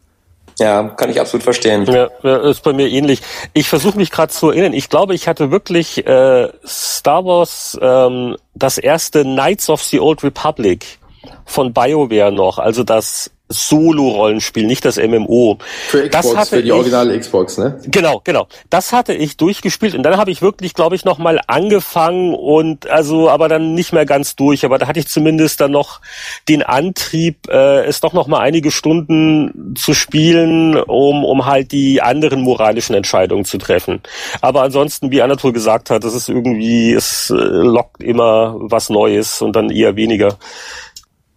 Ja, 0.58 0.84
kann 0.84 1.10
ich 1.10 1.20
absolut 1.20 1.42
verstehen. 1.42 1.84
Ja, 1.84 2.36
ist 2.36 2.62
bei 2.62 2.72
mir 2.72 2.88
ähnlich. 2.88 3.20
Ich 3.52 3.68
versuche 3.68 3.98
mich 3.98 4.10
gerade 4.10 4.32
zu 4.32 4.50
erinnern. 4.50 4.72
Ich 4.72 4.88
glaube, 4.88 5.14
ich 5.14 5.28
hatte 5.28 5.50
wirklich 5.50 6.06
äh, 6.06 6.48
Star 6.64 7.24
Wars 7.26 7.78
ähm, 7.82 8.36
das 8.54 8.78
erste 8.78 9.22
Knights 9.22 9.68
of 9.68 9.82
the 9.82 10.00
Old 10.00 10.24
Republic 10.24 10.98
von 11.44 11.72
BioWare 11.72 12.32
noch, 12.32 12.58
also 12.58 12.84
das 12.84 13.30
Solo-Rollenspiel, 13.48 14.66
nicht 14.66 14.84
das 14.84 14.96
MMO. 14.96 15.58
Für 15.88 16.08
Xbox, 16.08 16.10
das 16.10 16.36
hatte 16.36 16.56
für 16.56 16.62
die 16.64 16.72
originale 16.72 17.16
Xbox, 17.16 17.58
ne? 17.58 17.78
Genau, 17.86 18.20
genau. 18.24 18.48
Das 18.70 18.92
hatte 18.92 19.14
ich 19.14 19.36
durchgespielt 19.36 19.94
und 19.94 20.02
dann 20.02 20.16
habe 20.16 20.32
ich 20.32 20.42
wirklich, 20.42 20.74
glaube 20.74 20.96
ich, 20.96 21.04
noch 21.04 21.18
mal 21.18 21.40
angefangen 21.46 22.34
und 22.34 22.88
also, 22.90 23.30
aber 23.30 23.48
dann 23.48 23.74
nicht 23.74 23.92
mehr 23.92 24.04
ganz 24.04 24.34
durch. 24.34 24.64
Aber 24.64 24.78
da 24.78 24.88
hatte 24.88 24.98
ich 24.98 25.06
zumindest 25.06 25.60
dann 25.60 25.70
noch 25.70 26.00
den 26.48 26.64
Antrieb, 26.64 27.48
äh, 27.48 27.84
es 27.84 28.00
doch 28.00 28.12
noch 28.12 28.26
mal 28.26 28.40
einige 28.40 28.72
Stunden 28.72 29.76
zu 29.76 29.94
spielen, 29.94 30.76
um 30.76 31.24
um 31.24 31.46
halt 31.46 31.70
die 31.70 32.02
anderen 32.02 32.40
moralischen 32.40 32.96
Entscheidungen 32.96 33.44
zu 33.44 33.58
treffen. 33.58 34.00
Aber 34.40 34.62
ansonsten, 34.62 35.12
wie 35.12 35.22
Anatol 35.22 35.52
gesagt 35.52 35.90
hat, 35.90 36.02
das 36.02 36.14
ist 36.14 36.28
irgendwie, 36.28 36.94
es 36.94 37.30
äh, 37.30 37.34
lockt 37.34 38.02
immer 38.02 38.56
was 38.58 38.90
Neues 38.90 39.40
und 39.40 39.54
dann 39.54 39.70
eher 39.70 39.94
weniger. 39.94 40.36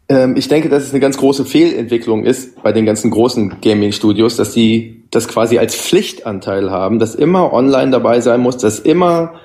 Ähm, 0.10 0.36
ich 0.36 0.48
denke, 0.48 0.70
dass 0.70 0.84
es 0.84 0.92
eine 0.92 1.00
ganz 1.00 1.18
große 1.18 1.46
Fehlentwicklung 1.46 2.26
ist 2.26 2.62
bei 2.62 2.74
den 2.74 2.86
ganzen 2.86 3.12
großen 3.12 3.62
Gaming-Studios, 3.62 4.36
dass 4.36 4.52
die 4.52 5.06
das 5.12 5.28
quasi 5.28 5.58
als 5.58 5.76
Pflichtanteil 5.76 6.72
haben, 6.72 7.00
dass 7.00 7.16
immer 7.16 7.54
online 7.54 7.92
dabei 7.92 8.20
sein 8.20 8.42
muss, 8.42 8.58
dass 8.58 8.80
immer 8.80 9.36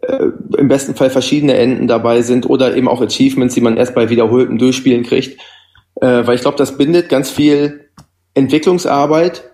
äh, 0.00 0.26
im 0.58 0.68
besten 0.68 0.94
Fall 0.94 1.10
verschiedene 1.10 1.54
Enden 1.54 1.86
dabei 1.86 2.22
sind 2.22 2.48
oder 2.48 2.76
eben 2.76 2.88
auch 2.88 3.00
Achievements, 3.00 3.54
die 3.54 3.60
man 3.60 3.76
erst 3.76 3.94
bei 3.94 4.10
wiederholtem 4.10 4.58
Durchspielen 4.58 5.02
kriegt. 5.02 5.38
Äh, 6.00 6.26
weil 6.26 6.34
ich 6.34 6.40
glaube, 6.40 6.58
das 6.58 6.76
bindet 6.76 7.08
ganz 7.08 7.30
viel 7.30 7.88
Entwicklungsarbeit 8.34 9.50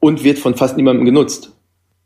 und 0.00 0.24
wird 0.24 0.38
von 0.38 0.54
fast 0.54 0.76
niemandem 0.76 1.04
genutzt. 1.04 1.52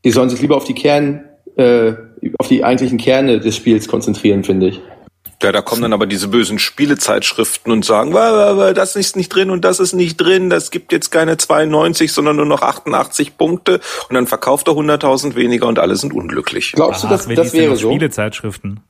Die 0.05 0.11
sollen 0.11 0.31
sich 0.31 0.41
lieber 0.41 0.57
auf 0.57 0.65
die 0.65 0.75
Kern, 0.75 1.25
äh, 1.57 1.93
auf 2.39 2.49
die 2.49 2.65
eigentlichen 2.65 2.99
Kerne 2.99 3.41
des 3.41 3.57
Spiels 3.57 3.89
konzentrieren, 3.89 4.45
finde 4.45 4.69
ich. 4.69 4.81
Ja, 5.43 5.53
da 5.53 5.61
kommen 5.61 5.83
dann 5.83 5.93
aber 5.93 6.07
diese 6.07 6.29
bösen 6.29 6.59
Spielezeitschriften 6.59 7.71
und 7.71 7.85
sagen, 7.85 8.13
das 8.13 8.97
ist 8.97 9.17
nicht 9.17 9.29
drin 9.29 9.51
und 9.51 9.65
das 9.65 9.81
ist 9.81 9.93
nicht 9.93 10.17
drin, 10.17 10.49
das 10.49 10.71
gibt 10.71 10.93
jetzt 10.93 11.11
keine 11.11 11.37
92, 11.37 12.11
sondern 12.11 12.37
nur 12.37 12.47
noch 12.47 12.63
88 12.63 13.37
Punkte 13.37 13.81
und 14.09 14.15
dann 14.15 14.27
verkauft 14.27 14.69
er 14.69 14.75
100.000 14.75 15.35
weniger 15.35 15.67
und 15.67 15.79
alle 15.79 15.97
sind 15.97 16.15
unglücklich. 16.15 16.73
Glaubst 16.73 17.05
du, 17.05 17.09
dass 17.09 17.29
das 17.29 17.53
wäre 17.53 17.77
so? 17.77 17.91
Spielezeitschriften. 17.91 18.81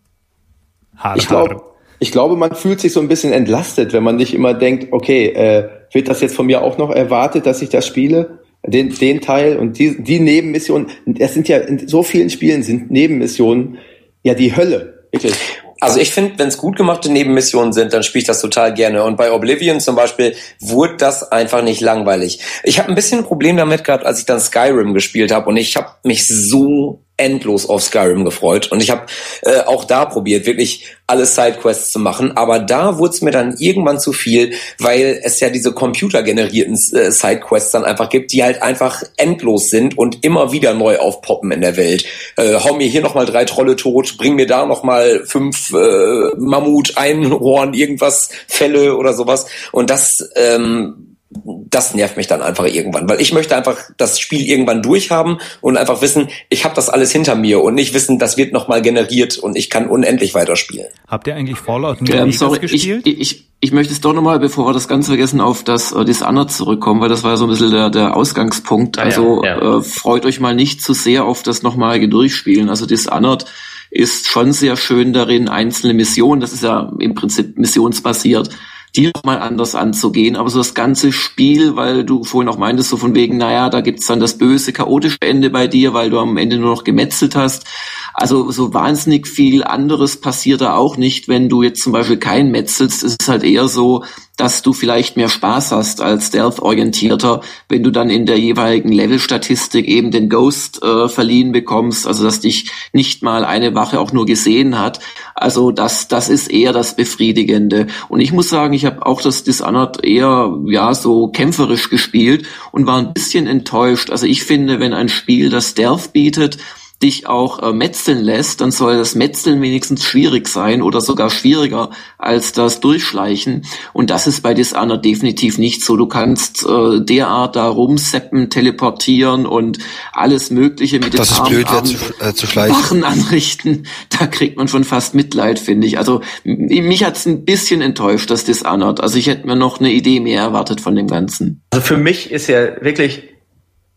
Hart, 0.96 1.18
ich 1.18 1.26
glaube, 1.26 1.60
ich 1.98 2.12
glaube, 2.12 2.36
man 2.36 2.54
fühlt 2.54 2.80
sich 2.80 2.92
so 2.92 3.00
ein 3.00 3.08
bisschen 3.08 3.32
entlastet, 3.32 3.92
wenn 3.92 4.02
man 4.02 4.16
nicht 4.16 4.32
immer 4.32 4.54
denkt, 4.54 4.92
okay, 4.92 5.26
äh, 5.26 5.68
wird 5.92 6.08
das 6.08 6.20
jetzt 6.20 6.36
von 6.36 6.46
mir 6.46 6.62
auch 6.62 6.78
noch 6.78 6.90
erwartet, 6.90 7.46
dass 7.46 7.62
ich 7.62 7.70
das 7.70 7.86
spiele? 7.86 8.40
Den, 8.64 8.94
den 8.94 9.20
Teil 9.20 9.58
und 9.58 9.78
die, 9.78 10.02
die 10.02 10.18
Nebenmissionen, 10.20 10.88
es 11.18 11.34
sind 11.34 11.48
ja 11.48 11.58
in 11.58 11.86
so 11.86 12.02
vielen 12.02 12.30
Spielen 12.30 12.62
sind 12.62 12.90
Nebenmissionen 12.90 13.78
ja 14.22 14.34
die 14.34 14.56
Hölle. 14.56 15.06
Wirklich. 15.12 15.34
Also 15.80 16.00
ich 16.00 16.12
finde, 16.12 16.38
wenn 16.38 16.48
es 16.48 16.56
gut 16.56 16.76
gemachte 16.76 17.10
Nebenmissionen 17.10 17.72
sind, 17.72 17.92
dann 17.92 18.02
spiele 18.02 18.22
ich 18.22 18.26
das 18.26 18.40
total 18.40 18.72
gerne. 18.72 19.04
Und 19.04 19.16
bei 19.16 19.30
Oblivion 19.30 19.80
zum 19.80 19.94
Beispiel 19.94 20.34
wurde 20.60 20.96
das 20.96 21.30
einfach 21.30 21.62
nicht 21.62 21.80
langweilig. 21.80 22.40
Ich 22.64 22.78
habe 22.78 22.88
ein 22.88 22.94
bisschen 22.94 23.20
ein 23.20 23.24
Problem 23.24 23.56
damit 23.56 23.84
gehabt, 23.84 24.06
als 24.06 24.20
ich 24.20 24.26
dann 24.26 24.40
Skyrim 24.40 24.94
gespielt 24.94 25.32
habe 25.32 25.48
und 25.48 25.56
ich 25.56 25.76
habe 25.76 25.90
mich 26.02 26.26
so 26.26 27.05
endlos 27.16 27.68
auf 27.68 27.82
Skyrim 27.82 28.24
gefreut. 28.24 28.70
Und 28.70 28.82
ich 28.82 28.90
habe 28.90 29.06
äh, 29.42 29.60
auch 29.60 29.84
da 29.84 30.04
probiert, 30.04 30.46
wirklich 30.46 30.86
alle 31.06 31.24
Sidequests 31.24 31.92
zu 31.92 32.00
machen, 32.00 32.36
aber 32.36 32.58
da 32.58 32.98
wurde 32.98 33.14
es 33.14 33.22
mir 33.22 33.30
dann 33.30 33.56
irgendwann 33.58 34.00
zu 34.00 34.12
viel, 34.12 34.54
weil 34.78 35.20
es 35.22 35.38
ja 35.38 35.50
diese 35.50 35.72
computergenerierten 35.72 36.74
äh, 36.74 37.10
Sidequests 37.12 37.70
dann 37.70 37.84
einfach 37.84 38.08
gibt, 38.08 38.32
die 38.32 38.42
halt 38.42 38.60
einfach 38.60 39.02
endlos 39.16 39.70
sind 39.70 39.96
und 39.96 40.24
immer 40.24 40.52
wieder 40.52 40.74
neu 40.74 40.98
aufpoppen 40.98 41.52
in 41.52 41.60
der 41.60 41.76
Welt. 41.76 42.04
Äh, 42.36 42.54
hau 42.54 42.74
mir 42.74 42.88
hier 42.88 43.02
nochmal 43.02 43.26
drei 43.26 43.44
Trolle 43.44 43.76
tot, 43.76 44.16
bring 44.18 44.34
mir 44.34 44.46
da 44.46 44.66
nochmal 44.66 45.22
fünf 45.24 45.72
äh, 45.72 46.36
Mammut, 46.36 46.96
Einhorn, 46.96 47.72
irgendwas, 47.72 48.30
Fälle 48.48 48.96
oder 48.96 49.12
sowas. 49.12 49.46
Und 49.70 49.90
das 49.90 50.28
ähm, 50.34 51.05
das 51.28 51.94
nervt 51.94 52.16
mich 52.16 52.28
dann 52.28 52.40
einfach 52.40 52.66
irgendwann, 52.66 53.08
weil 53.08 53.20
ich 53.20 53.32
möchte 53.32 53.56
einfach 53.56 53.76
das 53.96 54.20
Spiel 54.20 54.42
irgendwann 54.42 54.82
durchhaben 54.82 55.38
und 55.60 55.76
einfach 55.76 56.00
wissen, 56.00 56.28
ich 56.48 56.64
habe 56.64 56.74
das 56.76 56.88
alles 56.88 57.10
hinter 57.10 57.34
mir 57.34 57.62
und 57.62 57.74
nicht 57.74 57.94
wissen, 57.94 58.18
das 58.18 58.36
wird 58.36 58.52
nochmal 58.52 58.80
generiert 58.80 59.36
und 59.36 59.56
ich 59.56 59.68
kann 59.68 59.88
unendlich 59.88 60.34
weiterspielen. 60.34 60.86
Habt 61.08 61.26
ihr 61.26 61.34
eigentlich 61.34 61.58
Fallout 61.58 62.00
New 62.00 62.12
ähm, 62.12 62.30
sorry, 62.30 62.60
gespielt? 62.60 63.06
Ich, 63.06 63.20
ich, 63.20 63.48
ich 63.60 63.72
möchte 63.72 63.92
es 63.92 64.00
doch 64.00 64.12
nochmal, 64.12 64.38
bevor 64.38 64.68
wir 64.68 64.72
das 64.72 64.86
Ganze 64.86 65.08
vergessen, 65.08 65.40
auf 65.40 65.64
das 65.64 65.92
uh, 65.92 66.04
Dishonored 66.04 66.52
zurückkommen, 66.52 67.00
weil 67.00 67.08
das 67.08 67.24
war 67.24 67.32
ja 67.32 67.36
so 67.36 67.46
ein 67.46 67.50
bisschen 67.50 67.72
der, 67.72 67.90
der 67.90 68.16
Ausgangspunkt. 68.16 68.98
Also 68.98 69.42
ja, 69.42 69.60
ja. 69.60 69.78
Äh, 69.78 69.82
freut 69.82 70.24
euch 70.26 70.38
mal 70.38 70.54
nicht 70.54 70.80
zu 70.80 70.92
sehr 70.92 71.24
auf 71.24 71.42
das 71.42 71.62
nochmalige 71.62 72.08
Durchspielen. 72.08 72.68
Also 72.68 72.86
Dishonored 72.86 73.46
ist 73.90 74.28
schon 74.28 74.52
sehr 74.52 74.76
schön 74.76 75.12
darin, 75.12 75.48
einzelne 75.48 75.94
Missionen, 75.94 76.40
das 76.40 76.52
ist 76.52 76.62
ja 76.62 76.92
im 76.98 77.14
Prinzip 77.14 77.58
missionsbasiert, 77.58 78.50
die 78.94 79.10
nochmal 79.14 79.38
anders 79.38 79.74
anzugehen. 79.74 80.36
Aber 80.36 80.50
so 80.50 80.58
das 80.58 80.74
ganze 80.74 81.12
Spiel, 81.12 81.76
weil 81.76 82.04
du 82.04 82.24
vorhin 82.24 82.48
auch 82.48 82.58
meintest, 82.58 82.90
so 82.90 82.96
von 82.96 83.14
wegen, 83.14 83.36
naja, 83.36 83.68
da 83.68 83.80
gibt's 83.80 84.06
dann 84.06 84.20
das 84.20 84.38
böse, 84.38 84.72
chaotische 84.72 85.18
Ende 85.20 85.50
bei 85.50 85.66
dir, 85.66 85.94
weil 85.94 86.10
du 86.10 86.18
am 86.18 86.36
Ende 86.36 86.58
nur 86.58 86.70
noch 86.70 86.84
gemetzelt 86.84 87.36
hast. 87.36 87.66
Also 88.14 88.50
so 88.50 88.72
wahnsinnig 88.72 89.26
viel 89.26 89.64
anderes 89.64 90.20
passiert 90.20 90.60
da 90.60 90.74
auch 90.74 90.96
nicht, 90.96 91.28
wenn 91.28 91.48
du 91.48 91.62
jetzt 91.62 91.82
zum 91.82 91.92
Beispiel 91.92 92.18
kein 92.18 92.50
metzelst. 92.50 93.02
Es 93.02 93.16
ist 93.20 93.28
halt 93.28 93.42
eher 93.42 93.68
so, 93.68 94.04
dass 94.36 94.62
du 94.62 94.72
vielleicht 94.72 95.16
mehr 95.16 95.28
Spaß 95.28 95.72
hast 95.72 96.00
als 96.02 96.26
Stealth-orientierter, 96.26 97.40
wenn 97.68 97.82
du 97.82 97.90
dann 97.90 98.10
in 98.10 98.26
der 98.26 98.38
jeweiligen 98.38 98.92
Level-Statistik 98.92 99.86
eben 99.88 100.10
den 100.10 100.28
Ghost 100.28 100.82
äh, 100.82 101.08
verliehen 101.08 101.52
bekommst, 101.52 102.06
also 102.06 102.24
dass 102.24 102.40
dich 102.40 102.70
nicht 102.92 103.22
mal 103.22 103.44
eine 103.44 103.74
Wache 103.74 103.98
auch 103.98 104.12
nur 104.12 104.26
gesehen 104.26 104.78
hat. 104.78 105.00
Also 105.34 105.70
das, 105.70 106.08
das 106.08 106.28
ist 106.28 106.48
eher 106.48 106.72
das 106.72 106.96
Befriedigende. 106.96 107.86
Und 108.08 108.20
ich 108.20 108.32
muss 108.32 108.50
sagen, 108.50 108.74
ich 108.74 108.84
habe 108.84 109.06
auch 109.06 109.22
das 109.22 109.42
Dishonored 109.42 110.04
eher 110.04 110.54
ja 110.66 110.94
so 110.94 111.28
kämpferisch 111.28 111.88
gespielt 111.88 112.46
und 112.72 112.86
war 112.86 112.98
ein 112.98 113.14
bisschen 113.14 113.46
enttäuscht. 113.46 114.10
Also 114.10 114.26
ich 114.26 114.44
finde, 114.44 114.80
wenn 114.80 114.92
ein 114.92 115.08
Spiel 115.08 115.48
das 115.48 115.70
Stealth 115.70 116.12
bietet, 116.12 116.58
dich 117.02 117.26
auch 117.26 117.62
äh, 117.62 117.72
metzeln 117.72 118.24
lässt, 118.24 118.62
dann 118.62 118.70
soll 118.70 118.96
das 118.96 119.14
Metzeln 119.14 119.60
wenigstens 119.60 120.02
schwierig 120.04 120.48
sein 120.48 120.80
oder 120.80 121.02
sogar 121.02 121.28
schwieriger 121.28 121.90
als 122.16 122.52
das 122.52 122.80
Durchschleichen. 122.80 123.66
Und 123.92 124.08
das 124.08 124.26
ist 124.26 124.42
bei 124.42 124.54
Dishonored 124.54 125.04
definitiv 125.04 125.58
nicht 125.58 125.84
so. 125.84 125.96
Du 125.96 126.06
kannst 126.06 126.64
äh, 126.64 127.00
derart 127.00 127.54
da 127.54 127.68
rumseppen, 127.68 128.48
teleportieren 128.48 129.44
und 129.44 129.78
alles 130.12 130.50
Mögliche 130.50 130.98
mit 130.98 131.18
das 131.18 131.28
den 131.28 131.38
Armen, 131.38 131.50
blöd, 131.50 131.66
Armen, 131.66 131.84
zu, 131.84 131.96
äh, 132.20 132.32
zu 132.32 132.46
schleichen. 132.46 132.76
Wachen 132.76 133.04
anrichten. 133.04 133.86
Da 134.18 134.26
kriegt 134.26 134.56
man 134.56 134.68
schon 134.68 134.84
fast 134.84 135.14
Mitleid, 135.14 135.58
finde 135.58 135.86
ich. 135.86 135.98
Also 135.98 136.22
mich 136.44 137.04
hat's 137.04 137.26
ein 137.26 137.44
bisschen 137.44 137.82
enttäuscht, 137.82 138.30
das 138.30 138.44
Dishonored. 138.44 139.00
Also 139.00 139.18
ich 139.18 139.26
hätte 139.26 139.46
mir 139.46 139.56
noch 139.56 139.78
eine 139.78 139.92
Idee 139.92 140.20
mehr 140.20 140.40
erwartet 140.40 140.80
von 140.80 140.94
dem 140.94 141.06
Ganzen. 141.06 141.62
Also 141.70 141.84
für 141.84 141.96
mich 141.98 142.30
ist 142.30 142.46
ja 142.46 142.82
wirklich 142.82 143.35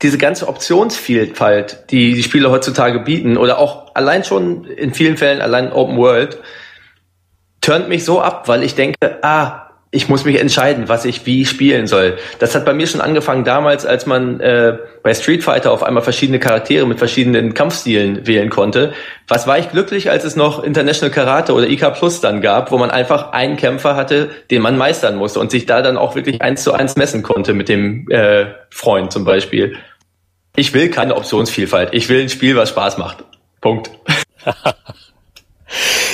diese 0.01 0.17
ganze 0.17 0.47
Optionsvielfalt, 0.47 1.85
die 1.91 2.13
die 2.13 2.23
Spiele 2.23 2.49
heutzutage 2.49 2.99
bieten, 2.99 3.38
oder 3.38 3.59
auch 3.59 3.95
allein 3.95 4.23
schon 4.23 4.65
in 4.65 4.93
vielen 4.93 5.17
Fällen 5.17 5.41
allein 5.41 5.71
Open 5.71 5.97
World, 5.97 6.39
turnt 7.61 7.89
mich 7.89 8.05
so 8.05 8.21
ab, 8.21 8.47
weil 8.47 8.63
ich 8.63 8.76
denke, 8.76 9.19
ah, 9.21 9.69
ich 9.91 10.07
muss 10.07 10.23
mich 10.23 10.39
entscheiden, 10.39 10.88
was 10.88 11.03
ich 11.03 11.26
wie 11.26 11.45
spielen 11.47 11.88
soll. 11.88 12.19
Das 12.38 12.53
hat 12.53 12.63
bei 12.63 12.73
mir 12.73 12.85
schon 12.85 13.01
angefangen 13.01 13.43
damals, 13.43 13.88
als 13.88 14.05
man 14.05 14.39
äh, 14.39 14.77
bei 15.01 15.15
Street 15.15 15.43
Fighter 15.43 15.71
auf 15.71 15.81
einmal 15.81 16.03
verschiedene 16.03 16.38
Charaktere 16.38 16.85
mit 16.85 16.99
verschiedenen 16.99 17.55
Kampfstilen 17.55 18.27
wählen 18.27 18.51
konnte. 18.51 18.93
Was 19.27 19.47
war 19.47 19.57
ich 19.57 19.71
glücklich, 19.71 20.11
als 20.11 20.26
es 20.26 20.35
noch 20.35 20.63
International 20.63 21.11
Karate 21.11 21.53
oder 21.53 21.67
IK 21.67 21.91
Plus 21.95 22.21
dann 22.21 22.41
gab, 22.41 22.71
wo 22.71 22.77
man 22.77 22.91
einfach 22.91 23.31
einen 23.31 23.57
Kämpfer 23.57 23.95
hatte, 23.95 24.30
den 24.51 24.61
man 24.61 24.77
meistern 24.77 25.15
musste 25.15 25.39
und 25.39 25.49
sich 25.49 25.65
da 25.65 25.81
dann 25.81 25.97
auch 25.97 26.13
wirklich 26.13 26.39
eins 26.39 26.63
zu 26.63 26.73
eins 26.73 26.95
messen 26.95 27.23
konnte 27.23 27.55
mit 27.55 27.67
dem 27.67 28.07
äh, 28.11 28.45
Freund 28.69 29.11
zum 29.11 29.26
Beispiel. 29.26 29.76
Ich 30.60 30.73
will 30.73 30.90
keine 30.90 31.15
Optionsvielfalt. 31.15 31.94
Ich 31.94 32.10
will 32.10 32.22
ein 32.22 32.27
Spiel, 32.27 32.57
was 32.57 32.69
Spaß 32.69 32.98
macht. 32.98 33.23
Punkt. 33.61 33.90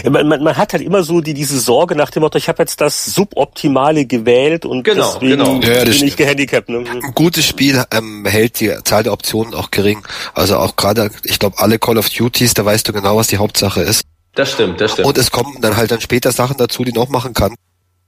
Man, 0.04 0.28
man, 0.28 0.44
man 0.44 0.58
hat 0.58 0.74
halt 0.74 0.84
immer 0.84 1.02
so 1.02 1.22
die, 1.22 1.34
diese 1.34 1.58
Sorge 1.58 1.96
nach 1.96 2.10
dem 2.10 2.22
Motto, 2.22 2.38
ich 2.38 2.50
habe 2.50 2.62
jetzt 2.62 2.82
das 2.82 3.06
Suboptimale 3.06 4.06
gewählt 4.06 4.66
und 4.66 4.84
genau, 4.84 5.14
deswegen 5.14 5.38
genau. 5.38 5.60
bin 5.60 5.62
Ja, 5.62 5.86
das 5.86 5.90
ich 5.92 5.98
stimmt. 6.00 6.18
gehandicapt. 6.18 6.68
Ne? 6.68 6.80
Ein 6.80 7.14
gutes 7.16 7.46
Spiel 7.46 7.82
ähm, 7.92 8.26
hält 8.26 8.60
die 8.60 8.74
Zahl 8.84 9.04
der 9.04 9.14
Optionen 9.14 9.54
auch 9.54 9.72
gering. 9.72 10.06
Also 10.34 10.58
auch 10.58 10.76
gerade, 10.76 11.10
ich 11.24 11.40
glaube, 11.40 11.58
alle 11.60 11.80
Call 11.80 11.98
of 11.98 12.10
Duties, 12.10 12.54
da 12.54 12.66
weißt 12.66 12.86
du 12.90 12.92
genau, 12.92 13.16
was 13.16 13.28
die 13.28 13.38
Hauptsache 13.38 13.82
ist. 13.82 14.04
Das 14.34 14.52
stimmt, 14.52 14.82
das 14.82 14.92
stimmt. 14.92 15.08
Und 15.08 15.18
es 15.18 15.32
kommen 15.32 15.62
dann 15.62 15.78
halt 15.78 15.90
dann 15.90 16.02
später 16.02 16.34
Sachen 16.34 16.58
dazu, 16.58 16.84
die 16.84 16.92
noch 16.92 17.08
machen 17.08 17.34
kann. 17.34 17.56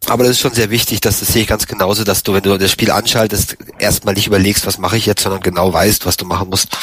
Aber 0.05 0.23
das 0.23 0.33
ist 0.33 0.39
schon 0.39 0.53
sehr 0.53 0.69
wichtig, 0.69 1.01
dass 1.01 1.19
das 1.19 1.29
sehe 1.29 1.41
ich 1.41 1.47
ganz 1.47 1.67
genauso, 1.67 2.03
dass 2.03 2.23
du, 2.23 2.33
wenn 2.33 2.41
du 2.41 2.57
das 2.57 2.71
Spiel 2.71 2.91
anschaltest, 2.91 3.57
erstmal 3.79 4.13
nicht 4.13 4.27
überlegst, 4.27 4.65
was 4.65 4.77
mache 4.77 4.97
ich 4.97 5.05
jetzt, 5.05 5.23
sondern 5.23 5.41
genau 5.41 5.73
weißt, 5.73 6.05
was 6.05 6.15
du 6.17 6.25
machen 6.25 6.49
musst. 6.49 6.77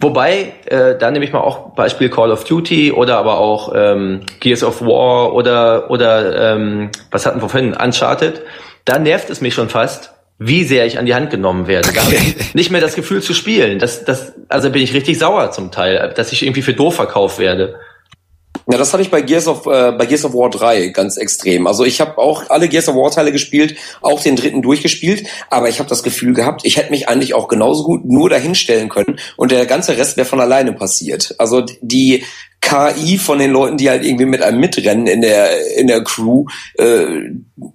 Wobei, 0.00 0.52
äh, 0.66 0.96
da 0.96 1.10
nehme 1.10 1.24
ich 1.24 1.32
mal 1.32 1.40
auch 1.40 1.74
Beispiel 1.74 2.08
Call 2.08 2.30
of 2.30 2.44
Duty 2.44 2.92
oder 2.92 3.18
aber 3.18 3.38
auch 3.38 3.72
ähm, 3.74 4.20
Gears 4.38 4.62
of 4.62 4.80
War 4.80 5.34
oder 5.34 5.90
oder 5.90 6.54
ähm, 6.54 6.90
was 7.10 7.26
hatten 7.26 7.42
wir 7.42 7.48
vorhin, 7.48 7.74
Uncharted. 7.74 8.42
Da 8.84 8.98
nervt 9.00 9.28
es 9.28 9.40
mich 9.40 9.54
schon 9.54 9.68
fast, 9.68 10.12
wie 10.38 10.62
sehr 10.62 10.86
ich 10.86 11.00
an 11.00 11.06
die 11.06 11.14
Hand 11.14 11.30
genommen 11.30 11.66
werde. 11.66 11.90
Ich 11.90 12.54
nicht 12.54 12.70
mehr 12.70 12.80
das 12.80 12.94
Gefühl 12.94 13.22
zu 13.22 13.34
spielen. 13.34 13.80
Das, 13.80 14.04
das, 14.04 14.34
also 14.48 14.70
bin 14.70 14.82
ich 14.82 14.94
richtig 14.94 15.18
sauer 15.18 15.50
zum 15.50 15.72
Teil, 15.72 16.12
dass 16.14 16.32
ich 16.32 16.44
irgendwie 16.44 16.62
für 16.62 16.74
doof 16.74 16.94
verkauft 16.94 17.40
werde. 17.40 17.74
Ja, 18.70 18.76
das 18.76 18.92
hatte 18.92 19.02
ich 19.02 19.10
bei 19.10 19.22
Gears 19.22 19.48
of 19.48 19.64
äh, 19.64 19.92
bei 19.92 20.04
Gears 20.04 20.26
of 20.26 20.34
War 20.34 20.50
3 20.50 20.88
ganz 20.88 21.16
extrem. 21.16 21.66
Also 21.66 21.86
ich 21.86 22.02
habe 22.02 22.18
auch 22.18 22.50
alle 22.50 22.68
Gears 22.68 22.88
of 22.88 22.96
War 22.96 23.10
Teile 23.10 23.32
gespielt, 23.32 23.76
auch 24.02 24.22
den 24.22 24.36
dritten 24.36 24.60
durchgespielt, 24.60 25.26
aber 25.48 25.70
ich 25.70 25.78
habe 25.78 25.88
das 25.88 26.02
Gefühl 26.02 26.34
gehabt, 26.34 26.60
ich 26.64 26.76
hätte 26.76 26.90
mich 26.90 27.08
eigentlich 27.08 27.32
auch 27.32 27.48
genauso 27.48 27.82
gut 27.82 28.04
nur 28.04 28.28
dahinstellen 28.28 28.90
können 28.90 29.18
und 29.36 29.52
der 29.52 29.64
ganze 29.64 29.96
Rest 29.96 30.18
wäre 30.18 30.26
von 30.26 30.40
alleine 30.40 30.74
passiert. 30.74 31.34
Also 31.38 31.62
die 31.80 32.24
KI 32.60 33.18
von 33.18 33.38
den 33.38 33.52
Leuten, 33.52 33.76
die 33.76 33.88
halt 33.88 34.04
irgendwie 34.04 34.26
mit 34.26 34.42
einem 34.42 34.60
mitrennen 34.60 35.06
in 35.06 35.22
der 35.22 35.76
in 35.76 35.86
der 35.86 36.02
Crew, 36.02 36.44
äh, 36.74 37.04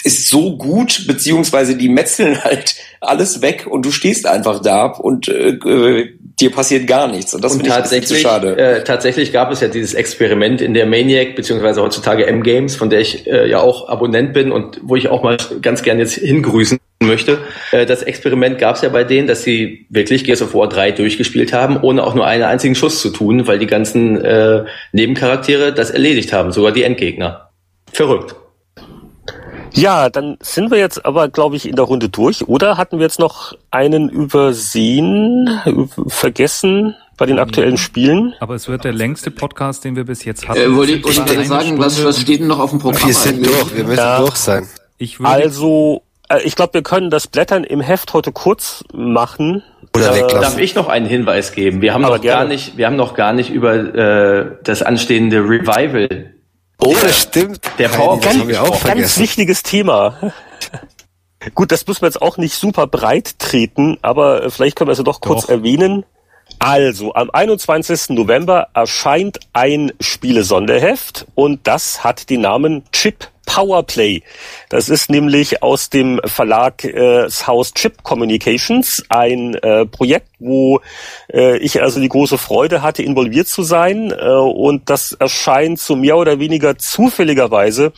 ist 0.04 0.30
so 0.30 0.58
gut, 0.58 1.06
beziehungsweise 1.08 1.76
die 1.76 1.90
metzeln 1.90 2.44
halt 2.44 2.76
alles 3.02 3.42
weg 3.42 3.68
und 3.70 3.86
du 3.86 3.92
stehst 3.92 4.28
einfach 4.28 4.62
da 4.62 4.86
und 4.86 5.28
äh, 5.28 5.50
äh, 5.50 6.10
dir 6.40 6.52
passiert 6.52 6.88
gar 6.88 7.08
nichts. 7.08 7.34
Und 7.34 7.44
das 7.44 7.54
finde 7.54 7.70
ich 7.70 7.76
bisschen 7.76 8.04
zu 8.04 8.14
tatsächlich, 8.14 8.22
schade. 8.22 8.58
äh, 8.58 8.84
tatsächlich 8.84 9.32
gab 9.32 9.52
es 9.52 9.62
ja 9.62 9.68
dieses 9.68 9.94
Experiment 9.94 10.62
in 10.62 10.74
der 10.74 10.86
Maniac, 10.86 11.36
beziehungsweise 11.36 11.82
heutzutage 11.82 12.26
M-Games, 12.28 12.76
von 12.76 12.90
der 12.90 13.02
ich 13.02 13.28
äh, 13.28 13.50
ja 13.50 13.60
auch 13.60 13.88
Abonnent 13.90 14.34
bin 14.34 14.52
und 14.52 14.80
wo 14.84 14.96
ich 14.96 15.10
auch 15.10 15.24
mal 15.24 15.38
ganz 15.62 15.84
gern 15.84 16.00
jetzt 16.00 16.16
hingrüßen 16.16 16.80
möchte. 17.08 17.40
Äh, 17.72 17.86
das 17.86 18.04
Experiment 18.04 18.58
gab 18.60 18.76
es 18.76 18.82
ja 18.82 18.90
bei 18.90 19.04
denen, 19.04 19.28
dass 19.28 19.44
sie 19.44 19.86
wirklich 19.90 20.24
Gears 20.24 20.42
of 20.42 20.54
War 20.54 20.68
3 20.70 20.92
durchgespielt 20.92 21.54
haben, 21.54 21.78
ohne 21.82 22.04
auch 22.04 22.16
nur 22.16 22.26
einen 22.26 22.44
einzigen 22.44 22.76
Schuss 22.76 23.02
zu 23.02 23.10
tun, 23.10 23.48
weil 23.48 23.60
die 23.60 23.68
ganzen 23.68 24.20
äh, 24.24 24.66
Nebencharaktere 24.92 25.74
das 25.74 25.90
erledigt 25.92 26.34
haben, 26.34 26.52
sogar 26.52 26.72
die 26.72 26.84
Endgegner. 26.84 27.50
Verrückt. 27.92 28.36
Ja, 29.76 30.10
dann 30.12 30.38
sind 30.40 30.70
wir 30.70 30.78
jetzt 30.78 31.04
aber, 31.04 31.30
glaube 31.30 31.56
ich, 31.56 31.68
in 31.68 31.76
der 31.76 31.86
Runde 31.86 32.08
durch. 32.08 32.48
Oder 32.48 32.78
hatten 32.78 33.00
wir 33.00 33.06
jetzt 33.06 33.20
noch 33.20 33.54
einen 33.72 34.08
übersehen, 34.10 35.50
üb- 35.66 36.10
vergessen 36.12 36.96
bei 37.18 37.26
den 37.26 37.40
aktuellen 37.40 37.78
Spielen? 37.78 38.34
Aber 38.40 38.54
es 38.54 38.68
wird 38.68 38.84
der 38.84 38.94
längste 38.94 39.32
Podcast, 39.32 39.84
den 39.84 39.96
wir 39.96 40.04
bis 40.04 40.26
jetzt 40.26 40.48
hatten. 40.48 40.60
Äh, 40.60 40.76
wollte 40.76 40.92
ich, 40.94 41.04
ich 41.06 41.16
sagen, 41.16 41.80
was, 41.80 41.94
Stunde 41.94 42.10
was 42.10 42.22
steht 42.22 42.42
denn 42.42 42.48
noch 42.48 42.60
auf 42.60 42.70
dem 42.70 42.80
Programm? 42.80 43.08
Wir 43.08 43.16
sind 43.16 43.38
eigentlich? 43.38 43.52
durch, 43.58 43.76
wir 43.76 43.84
müssen 43.86 43.98
Ja. 43.98 44.20
durch 44.20 44.36
sein. 44.36 44.68
Ich 45.00 45.20
würde, 45.20 45.32
Also, 45.32 46.04
ich 46.44 46.56
glaube, 46.56 46.74
wir 46.76 46.84
können 46.84 47.10
das 47.10 47.28
Blättern 47.28 47.64
im 47.64 47.82
Heft 47.82 48.14
heute 48.14 48.32
kurz 48.32 48.84
machen. 48.94 49.64
Oder 49.96 50.12
Äh, 50.12 50.16
weglassen. 50.16 50.42
Darf 50.42 50.58
ich 50.58 50.76
noch 50.76 50.88
einen 50.90 51.06
Hinweis 51.06 51.52
geben? 51.54 51.82
Wir 51.82 51.94
haben 51.94 52.04
Aber 52.06 52.16
noch 52.16 52.22
gerne. 52.22 52.42
gar 52.44 52.48
nicht, 52.48 52.78
wir 52.78 52.86
haben 52.88 52.96
noch 52.96 53.14
gar 53.14 53.34
nicht 53.34 53.50
über 53.52 53.76
äh, 53.76 54.52
das 54.64 54.82
anstehende 54.82 55.38
Revival 55.40 56.34
Oh, 56.80 56.96
das 57.02 57.22
stimmt. 57.22 57.62
der 57.78 57.90
Powerplay 57.90 58.30
das 58.30 58.38
haben 58.40 58.48
wir 58.50 58.62
auch 58.64 58.70
Ganz 58.72 58.80
vergessen. 58.82 59.22
wichtiges 59.24 59.64
Thema. 59.64 60.34
Gut, 61.56 61.72
das 61.72 61.86
müssen 61.88 62.02
wir 62.02 62.08
jetzt 62.08 62.22
auch 62.22 62.38
nicht 62.38 62.56
super 62.56 62.88
breit 62.88 63.38
treten, 63.40 63.98
aber 64.02 64.44
äh, 64.46 64.50
vielleicht 64.50 64.76
können 64.78 64.88
wir 64.88 64.94
es 64.94 64.98
ja 64.98 65.04
doch 65.04 65.22
kurz 65.22 65.44
Doch. 65.44 65.50
erwähnen. 65.50 66.06
Also, 66.60 67.14
am 67.14 67.30
21. 67.32 68.10
November 68.10 68.68
erscheint 68.74 69.40
ein 69.54 69.92
Spiele-Sonderheft 70.00 71.26
und 71.36 71.68
das 71.68 72.04
hat 72.04 72.30
den 72.30 72.42
Namen 72.42 72.84
Chip 72.92 73.28
Powerplay. 73.46 74.24
Das 74.70 74.90
ist 74.90 75.10
nämlich 75.10 75.62
aus 75.62 75.90
dem 75.90 76.20
Verlag 76.26 76.84
äh, 76.84 77.28
Haus 77.48 77.74
Chip 77.74 78.04
Communications 78.04 79.04
ein 79.10 79.56
äh, 79.56 79.86
Projekt, 79.86 80.30
wo 80.40 80.82
äh, 81.32 81.58
ich 81.58 81.82
also 81.82 82.00
die 82.00 82.10
große 82.10 82.38
Freude 82.38 82.82
hatte, 82.82 83.04
involviert 83.04 83.48
zu 83.48 83.64
sein. 83.64 84.12
Äh, 84.12 84.30
und 84.30 84.90
das 84.90 85.12
erscheint 85.14 85.80
so 85.80 85.96
mehr 85.96 86.18
oder 86.18 86.40
weniger 86.40 86.78
zufälligerweise 86.78 87.94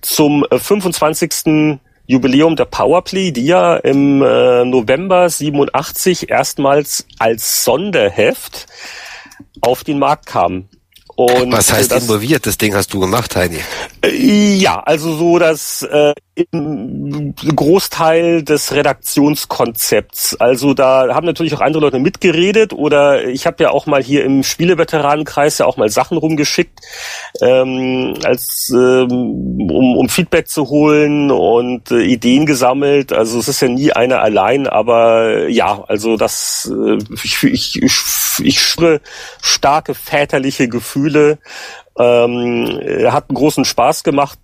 zum 0.00 0.44
äh, 0.50 0.58
25. 0.58 1.78
Jubiläum 2.06 2.54
der 2.54 2.66
Powerplay, 2.66 3.32
die 3.32 3.46
ja 3.46 3.76
im 3.76 4.20
äh, 4.20 4.64
November 4.66 5.30
87 5.30 6.28
erstmals 6.28 7.06
als 7.18 7.64
Sonderheft 7.64 8.66
auf 9.62 9.84
den 9.84 9.98
Markt 9.98 10.26
kam. 10.26 10.68
Und 11.16 11.52
Was 11.52 11.72
heißt 11.72 11.92
das, 11.92 12.02
involviert? 12.02 12.46
Das 12.46 12.58
Ding 12.58 12.74
hast 12.74 12.92
du 12.92 13.00
gemacht, 13.00 13.36
Heidi. 13.36 13.60
äh, 14.04 14.56
Ja, 14.56 14.80
also 14.80 15.16
so 15.16 15.38
das 15.38 15.82
äh, 15.82 16.12
im 16.34 17.34
Großteil 17.36 18.42
des 18.42 18.72
Redaktionskonzepts. 18.72 20.34
Also 20.40 20.74
da 20.74 21.14
haben 21.14 21.26
natürlich 21.26 21.54
auch 21.54 21.60
andere 21.60 21.82
Leute 21.82 22.00
mitgeredet 22.00 22.72
oder 22.72 23.24
ich 23.24 23.46
habe 23.46 23.62
ja 23.62 23.70
auch 23.70 23.86
mal 23.86 24.02
hier 24.02 24.24
im 24.24 24.42
Spieleveteranenkreis 24.42 25.58
ja 25.58 25.66
auch 25.66 25.76
mal 25.76 25.90
Sachen 25.90 26.18
rumgeschickt, 26.18 26.80
ähm, 27.40 28.14
als 28.24 28.72
ähm, 28.74 29.70
um, 29.70 29.96
um 29.96 30.08
Feedback 30.08 30.48
zu 30.48 30.68
holen 30.68 31.30
und 31.30 31.92
äh, 31.92 32.02
Ideen 32.02 32.46
gesammelt. 32.46 33.12
Also 33.12 33.38
es 33.38 33.46
ist 33.46 33.60
ja 33.60 33.68
nie 33.68 33.92
einer 33.92 34.20
allein, 34.20 34.66
aber 34.66 35.48
ja, 35.48 35.84
also 35.86 36.16
das 36.16 36.70
äh, 36.74 36.98
ich, 37.22 37.44
ich, 37.44 37.82
ich, 37.82 38.00
ich 38.40 38.60
spüre 38.60 39.00
starke 39.40 39.94
väterliche 39.94 40.68
Gefühle 40.68 41.38
ähm, 41.98 42.80
äh, 42.80 43.06
hat 43.10 43.28
einen 43.28 43.36
großen 43.36 43.64
Spaß 43.64 44.04
gemacht, 44.04 44.38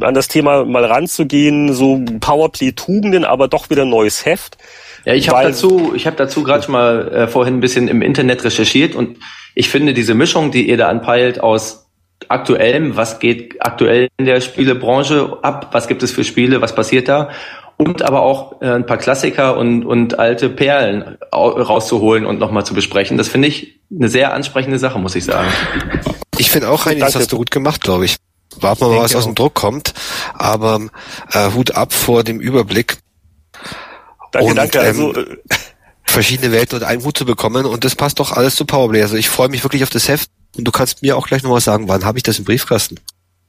an 0.00 0.14
das 0.14 0.28
Thema 0.28 0.64
mal 0.64 0.84
ranzugehen, 0.84 1.72
so 1.74 2.00
Powerplay-Tugenden, 2.20 3.24
aber 3.24 3.48
doch 3.48 3.70
wieder 3.70 3.82
ein 3.82 3.90
neues 3.90 4.24
Heft. 4.24 4.58
Ja, 5.04 5.14
ich 5.14 5.28
habe 5.28 5.44
dazu, 5.44 5.92
ich 5.94 6.06
habe 6.06 6.16
dazu 6.16 6.42
gerade 6.42 6.62
schon 6.62 6.72
mal 6.72 7.08
äh, 7.12 7.28
vorhin 7.28 7.54
ein 7.54 7.60
bisschen 7.60 7.88
im 7.88 8.02
Internet 8.02 8.44
recherchiert 8.44 8.94
und 8.94 9.18
ich 9.54 9.68
finde 9.68 9.94
diese 9.94 10.14
Mischung, 10.14 10.50
die 10.50 10.68
ihr 10.68 10.76
da 10.76 10.88
anpeilt 10.88 11.40
aus 11.40 11.86
aktuellem, 12.28 12.96
was 12.96 13.20
geht 13.20 13.56
aktuell 13.60 14.08
in 14.18 14.26
der 14.26 14.40
Spielebranche 14.40 15.38
ab, 15.42 15.68
was 15.72 15.88
gibt 15.88 16.02
es 16.02 16.10
für 16.10 16.24
Spiele, 16.24 16.60
was 16.60 16.74
passiert 16.74 17.08
da 17.08 17.30
und 17.76 18.02
aber 18.02 18.22
auch 18.22 18.60
äh, 18.60 18.66
ein 18.66 18.86
paar 18.86 18.98
Klassiker 18.98 19.56
und, 19.56 19.84
und 19.84 20.18
alte 20.18 20.48
Perlen 20.48 21.16
au- 21.30 21.50
rauszuholen 21.50 22.26
und 22.26 22.40
nochmal 22.40 22.66
zu 22.66 22.74
besprechen. 22.74 23.16
Das 23.16 23.28
finde 23.28 23.48
ich 23.48 23.80
eine 23.94 24.08
sehr 24.08 24.34
ansprechende 24.34 24.78
Sache, 24.78 24.98
muss 24.98 25.14
ich 25.14 25.24
sagen. 25.24 25.48
Ich 26.38 26.50
finde 26.50 26.70
auch, 26.70 26.86
Heidi, 26.86 27.00
das 27.00 27.14
hast 27.14 27.32
du 27.32 27.36
gut 27.36 27.50
gemacht, 27.50 27.82
glaube 27.82 28.04
ich. 28.04 28.16
Warten 28.60 28.80
wir 28.80 28.88
mal, 28.88 29.02
was 29.02 29.14
aus 29.14 29.24
dem. 29.24 29.34
Druck 29.34 29.54
kommt. 29.54 29.94
Aber 30.34 30.80
äh, 31.32 31.52
Hut 31.52 31.72
ab 31.72 31.92
vor 31.92 32.24
dem 32.24 32.40
Überblick, 32.40 32.98
Danke, 34.32 34.48
Und, 34.48 34.56
danke. 34.56 34.80
Also 34.80 35.14
ähm, 35.14 35.38
äh, 35.48 35.54
verschiedene 36.04 36.52
Welten 36.52 36.76
unter 36.76 36.88
einen 36.88 37.04
Hut 37.04 37.16
zu 37.16 37.24
bekommen. 37.24 37.66
Und 37.66 37.84
das 37.84 37.94
passt 37.94 38.20
doch 38.20 38.32
alles 38.32 38.56
zu 38.56 38.64
Powerplay. 38.64 39.02
Also 39.02 39.16
ich 39.16 39.28
freue 39.28 39.48
mich 39.48 39.64
wirklich 39.64 39.82
auf 39.82 39.90
das 39.90 40.08
Heft. 40.08 40.30
Und 40.56 40.64
du 40.64 40.72
kannst 40.72 41.02
mir 41.02 41.16
auch 41.16 41.26
gleich 41.26 41.42
noch 41.42 41.50
mal 41.50 41.60
sagen, 41.60 41.88
wann 41.88 42.04
habe 42.04 42.18
ich 42.18 42.22
das 42.22 42.38
im 42.38 42.44
Briefkasten? 42.44 42.98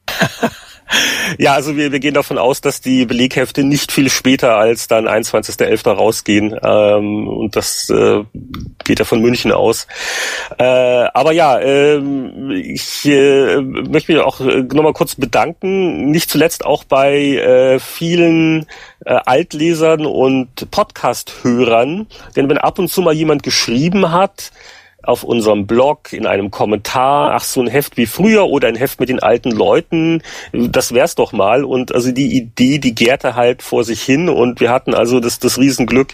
Ja, 1.38 1.54
also 1.54 1.78
wir, 1.78 1.92
wir 1.92 2.00
gehen 2.00 2.14
davon 2.14 2.38
aus, 2.38 2.62
dass 2.62 2.82
die 2.82 3.06
Beleghefte 3.06 3.64
nicht 3.64 3.92
viel 3.92 4.10
später 4.10 4.56
als 4.56 4.88
dann 4.88 5.08
21.11. 5.08 5.90
rausgehen. 5.90 6.56
Ähm, 6.62 7.28
und 7.28 7.56
das 7.56 7.90
äh, 7.90 8.24
geht 8.84 9.00
ja 9.00 9.06
von 9.06 9.22
München 9.22 9.52
aus. 9.52 9.88
Äh, 10.58 10.64
aber 10.64 11.32
ja, 11.32 11.60
ähm, 11.60 12.52
ich 12.52 13.06
äh, 13.06 13.62
möchte 13.62 14.12
mich 14.12 14.22
auch 14.22 14.40
nochmal 14.40 14.94
kurz 14.94 15.16
bedanken. 15.16 16.12
Nicht 16.12 16.30
zuletzt 16.30 16.66
auch 16.66 16.84
bei 16.84 17.16
äh, 17.16 17.80
vielen 17.80 18.66
äh, 19.06 19.20
Altlesern 19.26 20.06
und 20.06 20.72
Podcast-Hörern. 20.72 22.08
Denn 22.36 22.50
wenn 22.50 22.58
ab 22.58 22.80
und 22.80 22.90
zu 22.90 23.02
mal 23.02 23.14
jemand 23.14 23.44
geschrieben 23.44 24.12
hat, 24.12 24.52
auf 25.04 25.24
unserem 25.24 25.66
Blog, 25.66 26.14
in 26.14 26.26
einem 26.26 26.52
Kommentar, 26.52 27.32
ach 27.34 27.44
so 27.44 27.62
ein 27.62 27.68
Heft 27.68 27.98
wie 27.98 28.06
früher 28.06 28.48
oder 28.48 28.68
ein 28.68 28.76
Heft 28.76 29.00
mit 29.00 29.10
den 29.10 29.20
alten 29.20 29.52
Leuten, 29.52 30.22
das 30.52 30.94
wär's 30.94 31.16
doch 31.16 31.32
mal. 31.32 31.64
Und 31.64 31.94
also 31.94 32.12
die 32.12 32.38
Idee, 32.38 32.80
die 32.80 32.96
gärte 32.96 33.36
halt 33.36 33.62
vor 33.62 33.84
sich 33.84 34.02
hin 34.02 34.30
und 34.30 34.60
wir 34.60 34.72
hatten 34.72 34.94
also 34.94 35.20
das, 35.20 35.40
das 35.40 35.58
Riesenglück, 35.58 36.10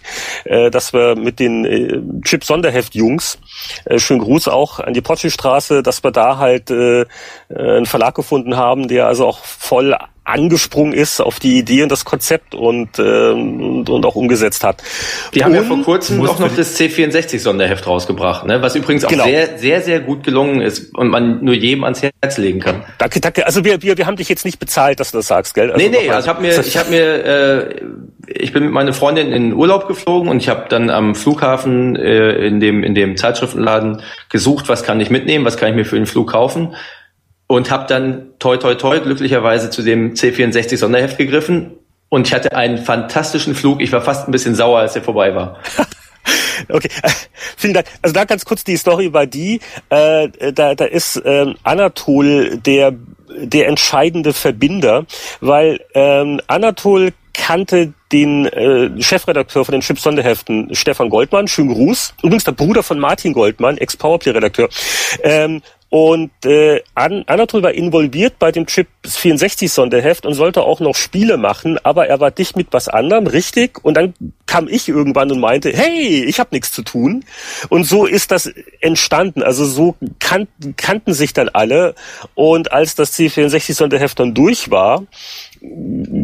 äh, 0.46 0.70
dass 0.70 0.94
wir 0.94 1.16
mit 1.16 1.40
den 1.40 1.66
äh, 1.66 2.02
Chip 2.24 2.44
Sonderheft-Jungs, 2.44 3.40
äh, 3.86 4.00
schönen 4.00 4.22
Gruß 4.22 4.48
auch 4.48 4.80
an 4.80 4.94
die 4.94 5.02
Potschi-Straße, 5.02 5.84
dass 5.84 6.04
wir 6.04 6.12
da 6.12 6.38
halt 6.38 6.70
äh, 6.72 7.02
äh 7.02 7.06
einen 7.50 7.86
Verlag 7.86 8.16
gefunden 8.16 8.56
haben, 8.56 8.88
der 8.88 9.08
also 9.08 9.26
auch 9.26 9.44
voll 9.44 9.96
angesprungen 10.26 10.94
ist 10.94 11.22
auf 11.22 11.40
die 11.40 11.58
Idee 11.58 11.84
und 11.84 11.92
das 11.92 12.04
Konzept 12.04 12.56
und, 12.56 13.00
äh, 13.00 13.32
und, 13.32 13.90
und 13.90 14.06
auch 14.06 14.16
umgesetzt 14.16 14.64
hat. 14.64 14.84
Die 15.34 15.44
haben 15.44 15.52
und 15.52 15.58
ja 15.58 15.64
vor 15.64 15.82
kurzem 15.84 16.22
auch 16.22 16.40
noch 16.40 16.54
das 16.56 16.78
C64-Sonderheft 16.80 17.86
rausgebracht, 17.86 18.46
ne? 18.46 18.62
was 18.62 18.76
übrigens 18.76 19.06
auch 19.06 19.10
genau. 19.10 19.26
sehr, 19.26 19.58
sehr, 19.58 19.82
sehr 19.82 20.00
gut 20.00 20.24
gelungen 20.24 20.62
ist 20.62 20.96
und 20.96 21.10
man 21.10 21.44
nur 21.44 21.54
jedem 21.54 21.84
ans 21.84 22.02
Herz 22.02 22.38
legen 22.38 22.60
kann. 22.60 22.84
Danke, 22.98 23.22
danke. 23.22 23.46
Also 23.46 23.64
wir, 23.64 23.82
wir, 23.84 23.98
wir 23.98 24.08
haben 24.08 24.18
dich 24.18 24.28
jetzt 24.28 24.46
nicht 24.46 24.60
bezahlt, 24.60 25.00
dass 25.00 25.12
du 25.12 25.18
das 25.18 25.28
sagst, 25.28 25.54
gell? 25.54 25.72
Also 25.72 25.86
nee, 25.86 25.96
nee, 25.96 26.10
also 26.10 26.26
ich 26.26 26.30
habe 26.30 26.42
mir, 26.42 26.60
ich 26.60 26.78
habe 26.78 26.90
mir, 26.90 27.26
äh, 27.26 27.82
ich 28.28 28.52
bin 28.52 28.64
mit 28.64 28.72
meiner 28.72 28.94
Freundin 28.94 29.32
in 29.32 29.54
Urlaub 29.54 29.88
geflogen 29.88 30.28
und 30.30 30.38
ich 30.42 30.50
habe 30.50 30.66
dann 30.70 30.90
am 30.90 31.14
Flughafen 31.14 31.96
äh, 31.96 32.48
in 32.48 32.60
dem 32.60 32.84
in 32.84 32.96
dem 32.96 33.16
Zeitschriftenladen 33.16 34.02
gesucht, 34.30 34.70
was 34.70 34.84
kann 34.84 35.00
ich 35.00 35.12
mitnehmen, 35.12 35.46
was 35.46 35.58
kann 35.58 35.70
ich 35.70 35.76
mir 35.76 35.86
für 35.86 35.98
den 35.98 36.08
Flug 36.08 36.32
kaufen 36.32 36.76
und 37.48 37.72
habe 37.72 37.86
dann 37.88 38.28
toi 38.40 38.58
toi 38.58 38.76
toi 38.76 39.00
glücklicherweise 39.00 39.70
zu 39.70 39.82
dem 39.82 40.14
C64 40.14 40.78
Sonderheft 40.78 41.18
gegriffen 41.18 41.72
und 42.10 42.28
ich 42.28 42.34
hatte 42.34 42.56
einen 42.56 42.78
fantastischen 42.78 43.56
Flug. 43.56 43.82
Ich 43.82 43.92
war 43.92 44.02
fast 44.02 44.28
ein 44.28 44.32
bisschen 44.32 44.56
sauer, 44.56 44.80
als 44.80 44.96
er 44.96 45.04
vorbei 45.04 45.36
war. 45.36 45.60
Okay, 46.70 46.90
äh, 47.04 47.10
vielen 47.58 47.74
Dank. 47.74 47.86
Also 48.02 48.14
da 48.14 48.24
ganz 48.24 48.46
kurz 48.46 48.64
die 48.64 48.78
Story 48.78 49.14
war 49.14 49.28
die, 49.28 49.60
äh, 49.90 50.30
da, 50.54 50.74
da 50.74 50.86
ist 50.86 51.18
äh, 51.18 51.54
Anatol 51.64 52.58
der 52.58 52.94
der 53.38 53.68
entscheidende 53.68 54.34
Verbinder, 54.34 55.06
weil 55.42 55.82
ähm, 55.94 56.40
Anatol 56.48 57.12
kannte 57.34 57.94
den 58.16 58.46
äh, 58.46 59.02
Chefredakteur 59.02 59.66
von 59.66 59.74
den 59.74 59.82
Chips 59.82 60.04
Sonderheften, 60.04 60.74
Stefan 60.74 61.10
Goldmann, 61.10 61.50
schönen 61.50 61.74
Gruß, 61.74 62.14
übrigens 62.24 62.46
der 62.46 62.54
Bruder 62.54 62.82
von 62.82 62.98
Martin 62.98 63.34
Goldmann, 63.34 63.78
Ex-Powerplay-Redakteur. 63.78 64.70
Ähm, 65.22 65.62
und 65.90 66.32
äh, 66.46 66.82
An 66.94 67.24
Anatol 67.28 67.64
war 67.64 67.74
involviert 67.74 68.40
bei 68.40 68.52
dem 68.52 68.66
Chip 68.66 68.88
64 69.06 69.72
Sonderheft 69.72 70.26
und 70.26 70.34
sollte 70.34 70.64
auch 70.64 70.80
noch 70.80 70.96
Spiele 70.96 71.38
machen, 71.38 71.78
aber 71.84 72.08
er 72.08 72.20
war 72.20 72.32
dicht 72.32 72.58
mit 72.58 72.68
was 72.72 72.88
anderem, 72.88 73.28
richtig. 73.28 73.84
Und 73.84 73.96
dann 73.96 74.14
kam 74.46 74.68
ich 74.68 74.90
irgendwann 74.90 75.32
und 75.32 75.40
meinte, 75.40 75.72
hey, 75.72 76.24
ich 76.24 76.40
habe 76.40 76.50
nichts 76.54 76.72
zu 76.72 76.82
tun. 76.82 77.24
Und 77.70 77.86
so 77.86 78.06
ist 78.06 78.32
das 78.32 78.52
entstanden. 78.82 79.44
Also 79.44 79.66
so 79.66 79.96
kan 80.20 80.48
kannten 80.76 81.14
sich 81.14 81.34
dann 81.34 81.50
alle. 81.50 81.96
Und 82.34 82.72
als 82.72 82.96
das 82.96 83.18
C64 83.18 83.74
Sonderheft 83.74 84.20
dann 84.20 84.34
durch 84.34 84.72
war, 84.72 85.04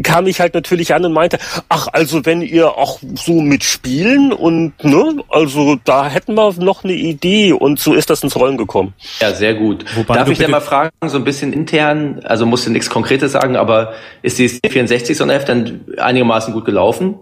kam 0.04 0.28
ich 0.28 0.40
halt 0.40 0.54
natürlich 0.54 0.94
an 0.94 1.06
und 1.06 1.14
meinte, 1.14 1.40
ach, 1.70 1.88
also 1.92 2.26
wenn 2.26 2.42
ihr 2.42 2.78
auch 2.78 3.00
so 3.16 3.42
mitspielen 3.42 4.34
und 4.34 4.84
ne, 4.84 5.24
also 5.30 5.78
da 5.84 6.10
hätten 6.10 6.36
wir 6.36 6.54
noch 6.54 6.84
eine 6.84 6.94
Idee 6.94 7.54
und 7.54 7.80
so 7.80 7.94
ist 7.94 8.10
das 8.10 8.24
ins 8.24 8.36
Rollen 8.36 8.58
gekommen. 8.58 8.94
Ja, 9.20 9.34
sehr 9.34 9.54
gut. 9.54 9.86
Wobei 9.96 10.16
Darf 10.16 10.30
ich 10.30 10.38
denn 10.38 10.52
mal 10.52 10.62
fragen, 10.62 10.92
so 11.08 11.18
ein 11.18 11.24
bisschen 11.24 11.54
intern, 11.54 12.22
also 12.24 12.46
musste 12.46 12.70
nichts 12.72 12.90
Konkretes 12.90 13.32
sagen, 13.32 13.56
aber 13.56 13.94
ist 14.22 14.40
die 14.40 14.50
64 14.50 15.18
Sonderheft 15.18 15.50
dann 15.50 15.86
einigermaßen 15.98 16.54
gut 16.54 16.66
gelaufen? 16.66 17.16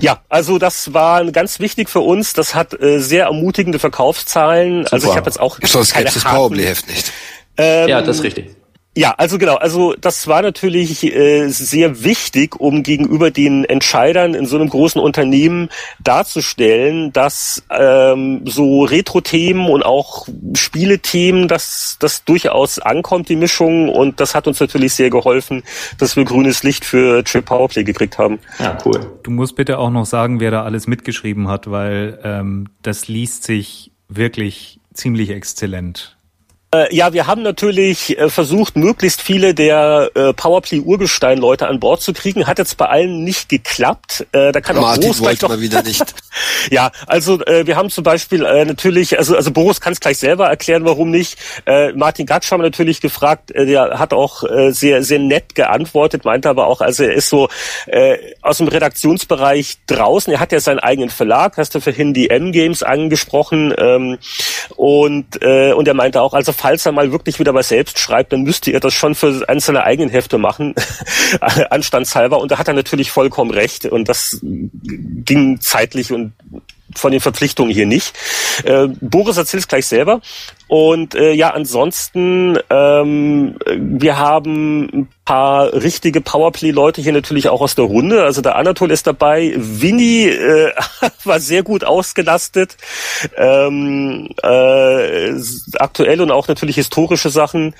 Ja, 0.00 0.20
also 0.28 0.58
das 0.58 0.94
war 0.94 1.24
ganz 1.32 1.60
wichtig 1.60 1.90
für 1.90 2.00
uns. 2.00 2.32
Das 2.34 2.54
hat 2.54 2.80
äh, 2.80 2.98
sehr 2.98 3.24
ermutigende 3.24 3.78
Verkaufszahlen. 3.78 4.84
Super. 4.84 4.92
Also 4.92 5.10
ich 5.10 5.16
habe 5.16 5.26
jetzt 5.26 5.40
auch 5.40 5.58
Sonst 5.62 5.94
gäbe 5.94 6.08
es 6.08 6.14
das 6.14 6.24
Powerplay-Heft 6.24 6.88
nicht. 6.88 7.12
Ähm, 7.56 7.88
ja, 7.88 8.00
das 8.00 8.18
ist 8.18 8.22
richtig. 8.24 8.56
Ja, 8.94 9.14
also 9.16 9.38
genau, 9.38 9.54
also 9.54 9.94
das 9.98 10.26
war 10.26 10.42
natürlich 10.42 11.02
äh, 11.02 11.48
sehr 11.48 12.04
wichtig, 12.04 12.60
um 12.60 12.82
gegenüber 12.82 13.30
den 13.30 13.64
Entscheidern 13.64 14.34
in 14.34 14.44
so 14.44 14.56
einem 14.56 14.68
großen 14.68 15.00
Unternehmen 15.00 15.70
darzustellen, 15.98 17.10
dass 17.10 17.62
ähm, 17.70 18.42
so 18.44 18.82
Retro-Themen 18.84 19.70
und 19.70 19.82
auch 19.82 20.28
Spielethemen, 20.54 21.48
dass 21.48 21.96
das 22.00 22.24
durchaus 22.24 22.78
ankommt, 22.78 23.30
die 23.30 23.36
Mischung. 23.36 23.88
Und 23.88 24.20
das 24.20 24.34
hat 24.34 24.46
uns 24.46 24.60
natürlich 24.60 24.92
sehr 24.92 25.08
geholfen, 25.08 25.62
dass 25.96 26.14
wir 26.16 26.24
grünes 26.26 26.62
Licht 26.62 26.84
für 26.84 27.24
Trip 27.24 27.46
Powerplay 27.46 27.84
gekriegt 27.84 28.18
haben. 28.18 28.40
Ja, 28.58 28.76
cool. 28.84 29.00
Du 29.22 29.30
musst 29.30 29.56
bitte 29.56 29.78
auch 29.78 29.90
noch 29.90 30.04
sagen, 30.04 30.38
wer 30.38 30.50
da 30.50 30.64
alles 30.64 30.86
mitgeschrieben 30.86 31.48
hat, 31.48 31.70
weil 31.70 32.18
ähm, 32.24 32.68
das 32.82 33.08
liest 33.08 33.44
sich 33.44 33.90
wirklich 34.10 34.80
ziemlich 34.92 35.30
exzellent. 35.30 36.18
Äh, 36.74 36.94
ja, 36.94 37.12
wir 37.12 37.26
haben 37.26 37.42
natürlich 37.42 38.18
äh, 38.18 38.30
versucht, 38.30 38.76
möglichst 38.76 39.20
viele 39.20 39.52
der 39.52 40.10
äh, 40.14 40.32
Powerplay-Urgestein-Leute 40.32 41.68
an 41.68 41.80
Bord 41.80 42.00
zu 42.00 42.14
kriegen. 42.14 42.46
Hat 42.46 42.58
jetzt 42.58 42.78
bei 42.78 42.86
allen 42.86 43.24
nicht 43.24 43.50
geklappt. 43.50 44.26
Da 44.32 44.52
kann 44.52 44.78
auch 44.78 44.82
Martin 44.82 45.02
Boris 45.02 45.20
wollte 45.20 45.48
mal 45.48 45.60
wieder 45.60 45.82
nicht. 45.84 46.02
ja, 46.70 46.90
also 47.06 47.40
wir 47.40 47.76
haben 47.76 47.90
zum 47.90 48.04
Beispiel 48.04 48.40
natürlich, 48.64 49.18
also, 49.18 49.36
also 49.36 49.50
Boris 49.50 49.80
kann 49.80 49.92
es 49.92 50.00
gleich 50.00 50.18
selber 50.18 50.48
erklären, 50.48 50.84
warum 50.84 51.10
nicht. 51.10 51.36
Martin 51.94 52.26
Gatsch 52.26 52.50
haben 52.50 52.60
wir 52.60 52.64
natürlich 52.64 53.00
gefragt, 53.00 53.50
der 53.50 53.98
hat 53.98 54.12
auch 54.12 54.42
sehr, 54.70 55.02
sehr 55.02 55.18
nett 55.18 55.54
geantwortet, 55.54 56.24
meinte 56.24 56.48
aber 56.48 56.66
auch, 56.66 56.80
also 56.80 57.04
er 57.04 57.14
ist 57.14 57.28
so 57.28 57.48
aus 58.42 58.58
dem 58.58 58.68
Redaktionsbereich 58.68 59.78
draußen. 59.86 60.32
Er 60.32 60.40
hat 60.40 60.52
ja 60.52 60.60
seinen 60.60 60.78
eigenen 60.78 61.10
Verlag, 61.10 61.56
hast 61.56 61.74
du 61.74 61.80
vorhin 61.80 62.14
die 62.14 62.30
M-Games 62.30 62.82
angesprochen. 62.82 63.74
Ähm, 63.76 64.18
und, 64.76 65.44
und 65.44 65.88
er 65.88 65.94
meinte 65.94 66.22
auch, 66.22 66.32
also 66.32 66.52
falls 66.62 66.86
er 66.86 66.92
mal 66.92 67.10
wirklich 67.10 67.40
wieder 67.40 67.54
was 67.54 67.70
selbst 67.70 67.98
schreibt, 67.98 68.32
dann 68.32 68.42
müsste 68.42 68.70
er 68.70 68.78
das 68.78 68.94
schon 68.94 69.16
für 69.16 69.48
eins 69.48 69.68
eigenen 69.68 70.10
Hefte 70.10 70.38
machen, 70.38 70.76
anstandshalber. 71.70 72.38
Und 72.38 72.52
da 72.52 72.58
hat 72.58 72.68
er 72.68 72.74
natürlich 72.74 73.10
vollkommen 73.10 73.50
recht. 73.50 73.86
Und 73.86 74.08
das 74.08 74.38
ging 74.42 75.60
zeitlich 75.60 76.12
und 76.12 76.34
von 76.98 77.12
den 77.12 77.20
Verpflichtungen 77.20 77.72
hier 77.72 77.86
nicht. 77.86 78.14
Äh, 78.64 78.88
Boris 79.00 79.36
erzählt 79.36 79.62
es 79.62 79.68
gleich 79.68 79.86
selber. 79.86 80.20
Und 80.68 81.14
äh, 81.14 81.32
ja, 81.32 81.50
ansonsten, 81.50 82.58
ähm, 82.70 83.56
wir 83.66 84.16
haben 84.16 84.84
ein 84.84 85.08
paar 85.24 85.72
richtige 85.72 86.20
Powerplay-Leute 86.20 87.02
hier 87.02 87.12
natürlich 87.12 87.48
auch 87.48 87.60
aus 87.60 87.74
der 87.74 87.84
Runde. 87.84 88.24
Also 88.24 88.40
der 88.40 88.56
Anatol 88.56 88.90
ist 88.90 89.06
dabei. 89.06 89.52
Winnie 89.56 90.28
äh, 90.28 90.72
war 91.24 91.40
sehr 91.40 91.62
gut 91.62 91.84
ausgelastet. 91.84 92.76
Ähm, 93.36 94.30
äh, 94.42 95.34
aktuell 95.78 96.20
und 96.20 96.30
auch 96.30 96.48
natürlich 96.48 96.76
historische 96.76 97.30
Sachen. 97.30 97.74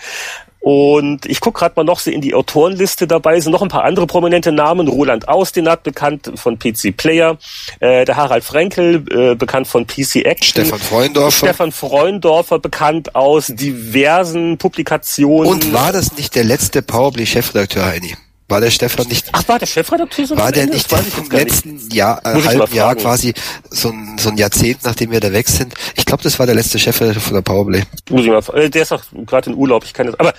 Und 0.63 1.27
ich 1.27 1.41
gucke 1.41 1.59
gerade 1.59 1.75
mal 1.75 1.83
noch 1.83 1.99
so 1.99 2.09
in 2.09 2.21
die 2.21 2.35
Autorenliste 2.35 3.09
dabei, 3.09 3.41
sind 3.41 3.51
noch 3.51 3.63
ein 3.63 3.69
paar 3.69 3.83
andere 3.83 4.07
prominente 4.07 4.53
Namen. 4.53 4.87
Roland 4.87 5.27
Ausdenat, 5.27 5.83
bekannt 5.83 6.31
von 6.37 6.57
PC 6.57 6.97
Player, 6.97 7.37
äh, 7.81 8.05
der 8.05 8.15
Harald 8.15 8.45
Frenkel, 8.45 9.05
äh, 9.11 9.35
bekannt 9.35 9.67
von 9.67 9.89
PC 9.89 10.25
Action. 10.25 10.65
Stefan 10.65 10.79
Freundorfer. 10.79 11.33
Stefan 11.33 11.73
Freundorfer, 11.73 12.61
bekannt 12.61 13.17
aus 13.17 13.49
diversen 13.49 14.57
Publikationen. 14.57 15.51
Und 15.51 15.73
war 15.73 15.91
das 15.91 16.17
nicht 16.17 16.37
der 16.37 16.45
letzte 16.45 16.81
Powerplay-Chefredakteur, 16.81 17.85
Heini? 17.85 18.15
War 18.53 18.61
der 18.61 18.70
Stefan 18.70 19.07
nicht? 19.09 19.29
Ach, 19.33 19.49
war 19.49 19.59
der 19.59 19.65
Chefredakteur 19.65 20.27
so 20.27 20.37
War 20.37 20.53
der 20.53 20.66
nicht 20.66 20.87
im 20.93 21.31
letzten 21.31 21.73
nicht. 21.77 21.95
Jahr, 21.95 22.20
äh, 22.23 22.35
halben 22.43 22.74
Jahr 22.74 22.95
quasi 22.97 23.33
so 23.70 23.89
ein, 23.89 24.19
so 24.19 24.29
ein 24.29 24.37
Jahrzehnt, 24.37 24.81
nachdem 24.85 25.11
wir 25.11 25.20
da 25.20 25.33
weg 25.33 25.49
sind? 25.49 25.73
Ich 25.97 26.05
glaube, 26.05 26.23
das 26.23 26.39
war 26.39 26.45
der 26.45 26.55
letzte 26.55 26.79
Chefredakteur 26.79 27.23
von 27.23 27.33
der 27.33 27.41
Powerplay. 27.41 27.83
Muss 28.11 28.27
ich 28.27 28.29
mal, 28.29 28.43
äh, 28.53 28.69
der 28.69 28.83
ist 28.83 28.93
auch 28.93 29.01
gerade 29.24 29.49
in 29.49 29.57
Urlaub, 29.57 29.85
ich 29.85 29.95
kann 29.95 30.05
das. 30.07 30.20
Aber 30.20 30.35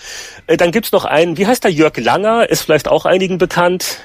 äh, 0.45 0.57
dann 0.57 0.71
gibt's 0.71 0.91
noch 0.91 1.05
einen, 1.05 1.37
wie 1.37 1.47
heißt 1.47 1.63
der 1.63 1.71
Jörg 1.71 1.97
Langer, 1.97 2.47
ist 2.47 2.61
vielleicht 2.61 2.87
auch 2.87 3.07
einigen 3.07 3.39
bekannt. 3.39 3.97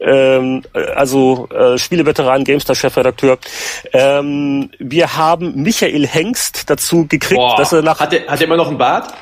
Ähm, 0.00 0.62
äh, 0.72 0.86
also 0.92 1.46
äh, 1.50 1.76
Spieleveteran, 1.76 2.44
Gamestar-Chefredakteur. 2.44 3.36
Ähm, 3.92 4.70
wir 4.78 5.14
haben 5.18 5.62
Michael 5.62 6.06
Hengst 6.06 6.70
dazu 6.70 7.06
gekriegt, 7.06 7.34
Boah. 7.34 7.58
dass 7.58 7.74
er 7.74 7.82
nach... 7.82 8.00
Hat 8.00 8.14
er, 8.14 8.26
hat 8.28 8.40
er 8.40 8.46
immer 8.46 8.56
noch 8.56 8.68
einen 8.68 8.78
Bart? 8.78 9.12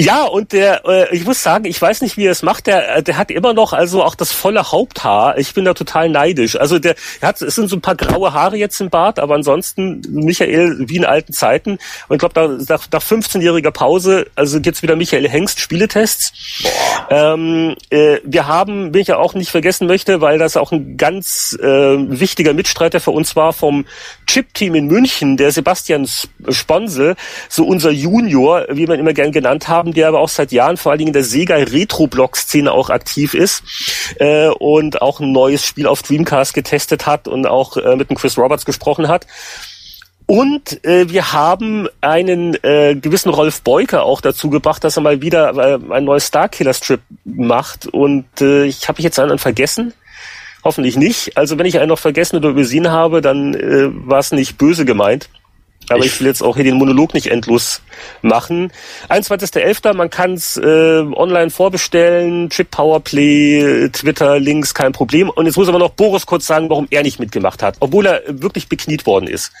Ja, 0.00 0.24
und 0.24 0.52
der, 0.54 0.82
äh, 0.86 1.14
ich 1.14 1.26
muss 1.26 1.42
sagen, 1.42 1.66
ich 1.66 1.80
weiß 1.80 2.00
nicht, 2.00 2.16
wie 2.16 2.24
er 2.24 2.32
es 2.32 2.42
macht. 2.42 2.66
Der, 2.66 2.96
äh, 2.96 3.02
der 3.02 3.18
hat 3.18 3.30
immer 3.30 3.52
noch 3.52 3.74
also 3.74 4.02
auch 4.02 4.14
das 4.14 4.32
volle 4.32 4.72
Haupthaar. 4.72 5.36
Ich 5.36 5.52
bin 5.52 5.66
da 5.66 5.74
total 5.74 6.08
neidisch. 6.08 6.56
Also 6.56 6.78
der, 6.78 6.96
der 7.20 7.28
hat, 7.28 7.42
es 7.42 7.54
sind 7.54 7.68
so 7.68 7.76
ein 7.76 7.82
paar 7.82 7.96
graue 7.96 8.32
Haare 8.32 8.56
jetzt 8.56 8.80
im 8.80 8.88
Bart, 8.88 9.18
aber 9.18 9.34
ansonsten 9.34 10.00
Michael 10.08 10.88
wie 10.88 10.96
in 10.96 11.04
alten 11.04 11.34
Zeiten. 11.34 11.72
Und 12.08 12.16
ich 12.16 12.18
glaube, 12.18 12.32
da, 12.32 12.48
nach, 12.48 12.88
nach 12.90 13.02
15-jähriger 13.02 13.72
Pause, 13.72 14.26
also 14.36 14.58
jetzt 14.58 14.82
wieder 14.82 14.96
Michael 14.96 15.28
Hengst 15.28 15.60
Spieletests. 15.60 16.32
Ähm, 17.10 17.76
äh, 17.90 18.20
wir 18.24 18.46
haben, 18.46 18.92
bin 18.92 19.02
ich 19.02 19.08
ja 19.08 19.18
auch 19.18 19.34
nicht 19.34 19.50
vergessen 19.50 19.86
möchte, 19.86 20.22
weil 20.22 20.38
das 20.38 20.56
auch 20.56 20.72
ein 20.72 20.96
ganz 20.96 21.58
äh, 21.60 21.66
wichtiger 21.66 22.54
Mitstreiter 22.54 23.00
für 23.00 23.10
uns 23.10 23.36
war 23.36 23.52
vom 23.52 23.84
Chip-Team 24.26 24.74
in 24.76 24.86
München, 24.86 25.36
der 25.36 25.52
Sebastian 25.52 26.08
Sponsel, 26.48 27.16
so 27.50 27.66
unser 27.66 27.90
Junior, 27.90 28.64
wie 28.70 28.86
man 28.86 28.98
immer 28.98 29.12
gern 29.12 29.30
genannt 29.30 29.68
haben, 29.68 29.89
der 29.92 30.08
aber 30.08 30.20
auch 30.20 30.28
seit 30.28 30.52
Jahren 30.52 30.76
vor 30.76 30.92
allen 30.92 30.98
Dingen 30.98 31.08
in 31.10 31.14
der 31.14 31.24
Sega 31.24 31.56
Retro-Block-Szene 31.56 32.72
auch 32.72 32.90
aktiv 32.90 33.34
ist 33.34 33.62
äh, 34.16 34.48
und 34.48 35.02
auch 35.02 35.20
ein 35.20 35.32
neues 35.32 35.64
Spiel 35.64 35.86
auf 35.86 36.02
Dreamcast 36.02 36.54
getestet 36.54 37.06
hat 37.06 37.28
und 37.28 37.46
auch 37.46 37.76
äh, 37.76 37.96
mit 37.96 38.10
dem 38.10 38.16
Chris 38.16 38.38
Roberts 38.38 38.64
gesprochen 38.64 39.08
hat. 39.08 39.26
Und 40.30 40.84
äh, 40.84 41.10
wir 41.10 41.32
haben 41.32 41.88
einen 42.00 42.54
äh, 42.62 42.94
gewissen 42.94 43.30
Rolf 43.30 43.62
Beuker 43.62 44.04
auch 44.04 44.20
dazu 44.20 44.48
gebracht, 44.48 44.84
dass 44.84 44.96
er 44.96 45.02
mal 45.02 45.20
wieder 45.22 45.56
äh, 45.56 45.92
ein 45.92 46.04
neues 46.04 46.28
Starkiller-Strip 46.28 47.00
macht. 47.24 47.86
Und 47.86 48.26
äh, 48.40 48.64
ich 48.64 48.86
habe 48.86 49.00
ich 49.00 49.04
jetzt 49.04 49.18
einen 49.18 49.38
vergessen. 49.38 49.92
Hoffentlich 50.62 50.96
nicht. 50.96 51.36
Also 51.36 51.58
wenn 51.58 51.66
ich 51.66 51.80
einen 51.80 51.88
noch 51.88 51.98
vergessen 51.98 52.36
oder 52.36 52.50
übersehen 52.50 52.92
habe, 52.92 53.22
dann 53.22 53.54
äh, 53.54 53.88
war 54.06 54.20
es 54.20 54.30
nicht 54.30 54.56
böse 54.56 54.84
gemeint. 54.84 55.30
Aber 55.90 56.04
ich, 56.04 56.12
ich 56.12 56.20
will 56.20 56.26
jetzt 56.26 56.42
auch 56.42 56.56
hier 56.56 56.64
den 56.64 56.76
Monolog 56.76 57.14
nicht 57.14 57.26
endlos 57.26 57.82
machen. 58.22 58.72
21.11. 59.08 59.92
Man 59.94 60.10
kann 60.10 60.34
es 60.34 60.56
äh, 60.56 61.04
online 61.14 61.50
vorbestellen, 61.50 62.48
Chip 62.50 62.70
Powerplay, 62.70 63.88
Twitter, 63.92 64.38
Links, 64.38 64.74
kein 64.74 64.92
Problem. 64.92 65.30
Und 65.30 65.46
jetzt 65.46 65.56
muss 65.56 65.68
aber 65.68 65.78
noch 65.78 65.90
Boris 65.90 66.26
kurz 66.26 66.46
sagen, 66.46 66.70
warum 66.70 66.86
er 66.90 67.02
nicht 67.02 67.18
mitgemacht 67.18 67.62
hat, 67.62 67.76
obwohl 67.80 68.06
er 68.06 68.22
wirklich 68.26 68.68
bekniet 68.68 69.06
worden 69.06 69.26
ist 69.26 69.52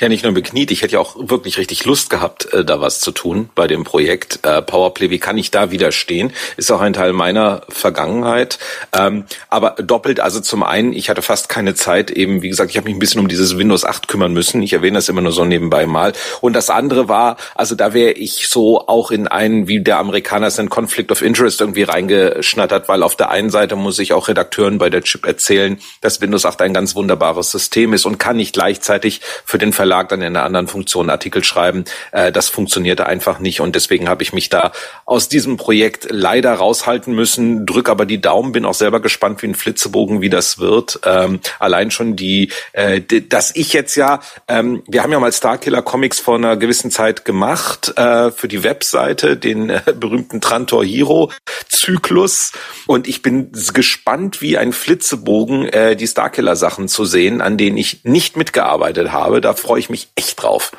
ja 0.00 0.08
nicht 0.08 0.22
nur 0.24 0.32
bekniet, 0.32 0.70
ich 0.70 0.82
hätte 0.82 0.94
ja 0.94 1.00
auch 1.00 1.16
wirklich 1.18 1.58
richtig 1.58 1.84
Lust 1.84 2.08
gehabt, 2.08 2.52
äh, 2.52 2.64
da 2.64 2.80
was 2.80 3.00
zu 3.00 3.10
tun 3.10 3.50
bei 3.54 3.66
dem 3.66 3.84
Projekt 3.84 4.40
äh, 4.44 4.62
Powerplay. 4.62 5.10
Wie 5.10 5.18
kann 5.18 5.36
ich 5.38 5.50
da 5.50 5.70
widerstehen? 5.70 6.32
Ist 6.56 6.70
auch 6.70 6.80
ein 6.80 6.92
Teil 6.92 7.12
meiner 7.12 7.62
Vergangenheit. 7.68 8.58
Ähm, 8.92 9.24
aber 9.48 9.70
doppelt, 9.70 10.20
also 10.20 10.40
zum 10.40 10.62
einen, 10.62 10.92
ich 10.92 11.10
hatte 11.10 11.22
fast 11.22 11.48
keine 11.48 11.74
Zeit, 11.74 12.10
eben, 12.10 12.42
wie 12.42 12.48
gesagt, 12.48 12.70
ich 12.70 12.76
habe 12.76 12.86
mich 12.86 12.96
ein 12.96 13.00
bisschen 13.00 13.20
um 13.20 13.28
dieses 13.28 13.58
Windows 13.58 13.84
8 13.84 14.06
kümmern 14.06 14.32
müssen. 14.32 14.62
Ich 14.62 14.72
erwähne 14.72 14.98
das 14.98 15.08
immer 15.08 15.20
nur 15.20 15.32
so 15.32 15.44
nebenbei 15.44 15.86
mal. 15.86 16.12
Und 16.40 16.52
das 16.52 16.70
andere 16.70 17.08
war, 17.08 17.36
also 17.54 17.74
da 17.74 17.92
wäre 17.92 18.12
ich 18.12 18.48
so 18.48 18.86
auch 18.86 19.10
in 19.10 19.26
einen, 19.26 19.66
wie 19.66 19.80
der 19.80 19.98
Amerikaner 19.98 20.46
es 20.46 20.58
nennt, 20.58 20.70
Conflict 20.70 21.10
of 21.10 21.22
Interest 21.22 21.60
irgendwie 21.60 21.82
reingeschnattert, 21.82 22.88
weil 22.88 23.02
auf 23.02 23.16
der 23.16 23.30
einen 23.30 23.50
Seite 23.50 23.74
muss 23.74 23.98
ich 23.98 24.12
auch 24.12 24.28
Redakteuren 24.28 24.78
bei 24.78 24.90
der 24.90 25.02
Chip 25.02 25.26
erzählen, 25.26 25.78
dass 26.00 26.20
Windows 26.20 26.46
8 26.46 26.62
ein 26.62 26.74
ganz 26.74 26.94
wunderbares 26.94 27.50
System 27.50 27.92
ist 27.92 28.06
und 28.06 28.18
kann 28.18 28.36
nicht 28.36 28.52
gleichzeitig 28.52 29.20
für 29.44 29.58
den 29.58 29.72
Verlag 29.72 29.87
Verlag 29.88 30.10
dann 30.10 30.20
in 30.20 30.36
einer 30.36 30.44
anderen 30.44 30.68
Funktion 30.68 31.08
Artikel 31.08 31.42
schreiben. 31.42 31.86
Äh, 32.12 32.30
das 32.30 32.50
funktionierte 32.50 33.06
einfach 33.06 33.38
nicht 33.38 33.62
und 33.62 33.74
deswegen 33.74 34.06
habe 34.06 34.22
ich 34.22 34.34
mich 34.34 34.50
da 34.50 34.72
aus 35.06 35.30
diesem 35.30 35.56
Projekt 35.56 36.08
leider 36.10 36.52
raushalten 36.52 37.14
müssen. 37.14 37.64
Drück 37.64 37.88
aber 37.88 38.04
die 38.04 38.20
Daumen, 38.20 38.52
bin 38.52 38.66
auch 38.66 38.74
selber 38.74 39.00
gespannt 39.00 39.40
wie 39.40 39.46
ein 39.46 39.54
Flitzebogen, 39.54 40.20
wie 40.20 40.28
das 40.28 40.58
wird. 40.58 41.00
Ähm, 41.06 41.40
allein 41.58 41.90
schon 41.90 42.16
die, 42.16 42.52
äh, 42.72 43.00
dass 43.00 43.56
ich 43.56 43.72
jetzt 43.72 43.94
ja, 43.94 44.20
ähm, 44.46 44.82
wir 44.86 45.02
haben 45.02 45.10
ja 45.10 45.20
mal 45.20 45.32
Starkiller 45.32 45.80
Comics 45.80 46.20
vor 46.20 46.34
einer 46.34 46.58
gewissen 46.58 46.90
Zeit 46.90 47.24
gemacht 47.24 47.94
äh, 47.96 48.30
für 48.30 48.48
die 48.48 48.64
Webseite, 48.64 49.38
den 49.38 49.70
äh, 49.70 49.80
berühmten 49.98 50.42
Trantor 50.42 50.84
Hero 50.84 51.32
Zyklus 51.70 52.52
und 52.86 53.08
ich 53.08 53.22
bin 53.22 53.52
gespannt 53.72 54.42
wie 54.42 54.58
ein 54.58 54.74
Flitzebogen 54.74 55.64
äh, 55.64 55.96
die 55.96 56.06
Starkiller 56.06 56.56
Sachen 56.56 56.88
zu 56.88 57.06
sehen, 57.06 57.40
an 57.40 57.56
denen 57.56 57.78
ich 57.78 58.04
nicht 58.04 58.36
mitgearbeitet 58.36 59.12
habe. 59.12 59.40
Da 59.40 59.54
freue 59.54 59.77
freue 59.78 59.80
ich 59.80 59.90
mich 59.90 60.08
echt 60.16 60.42
drauf. 60.42 60.72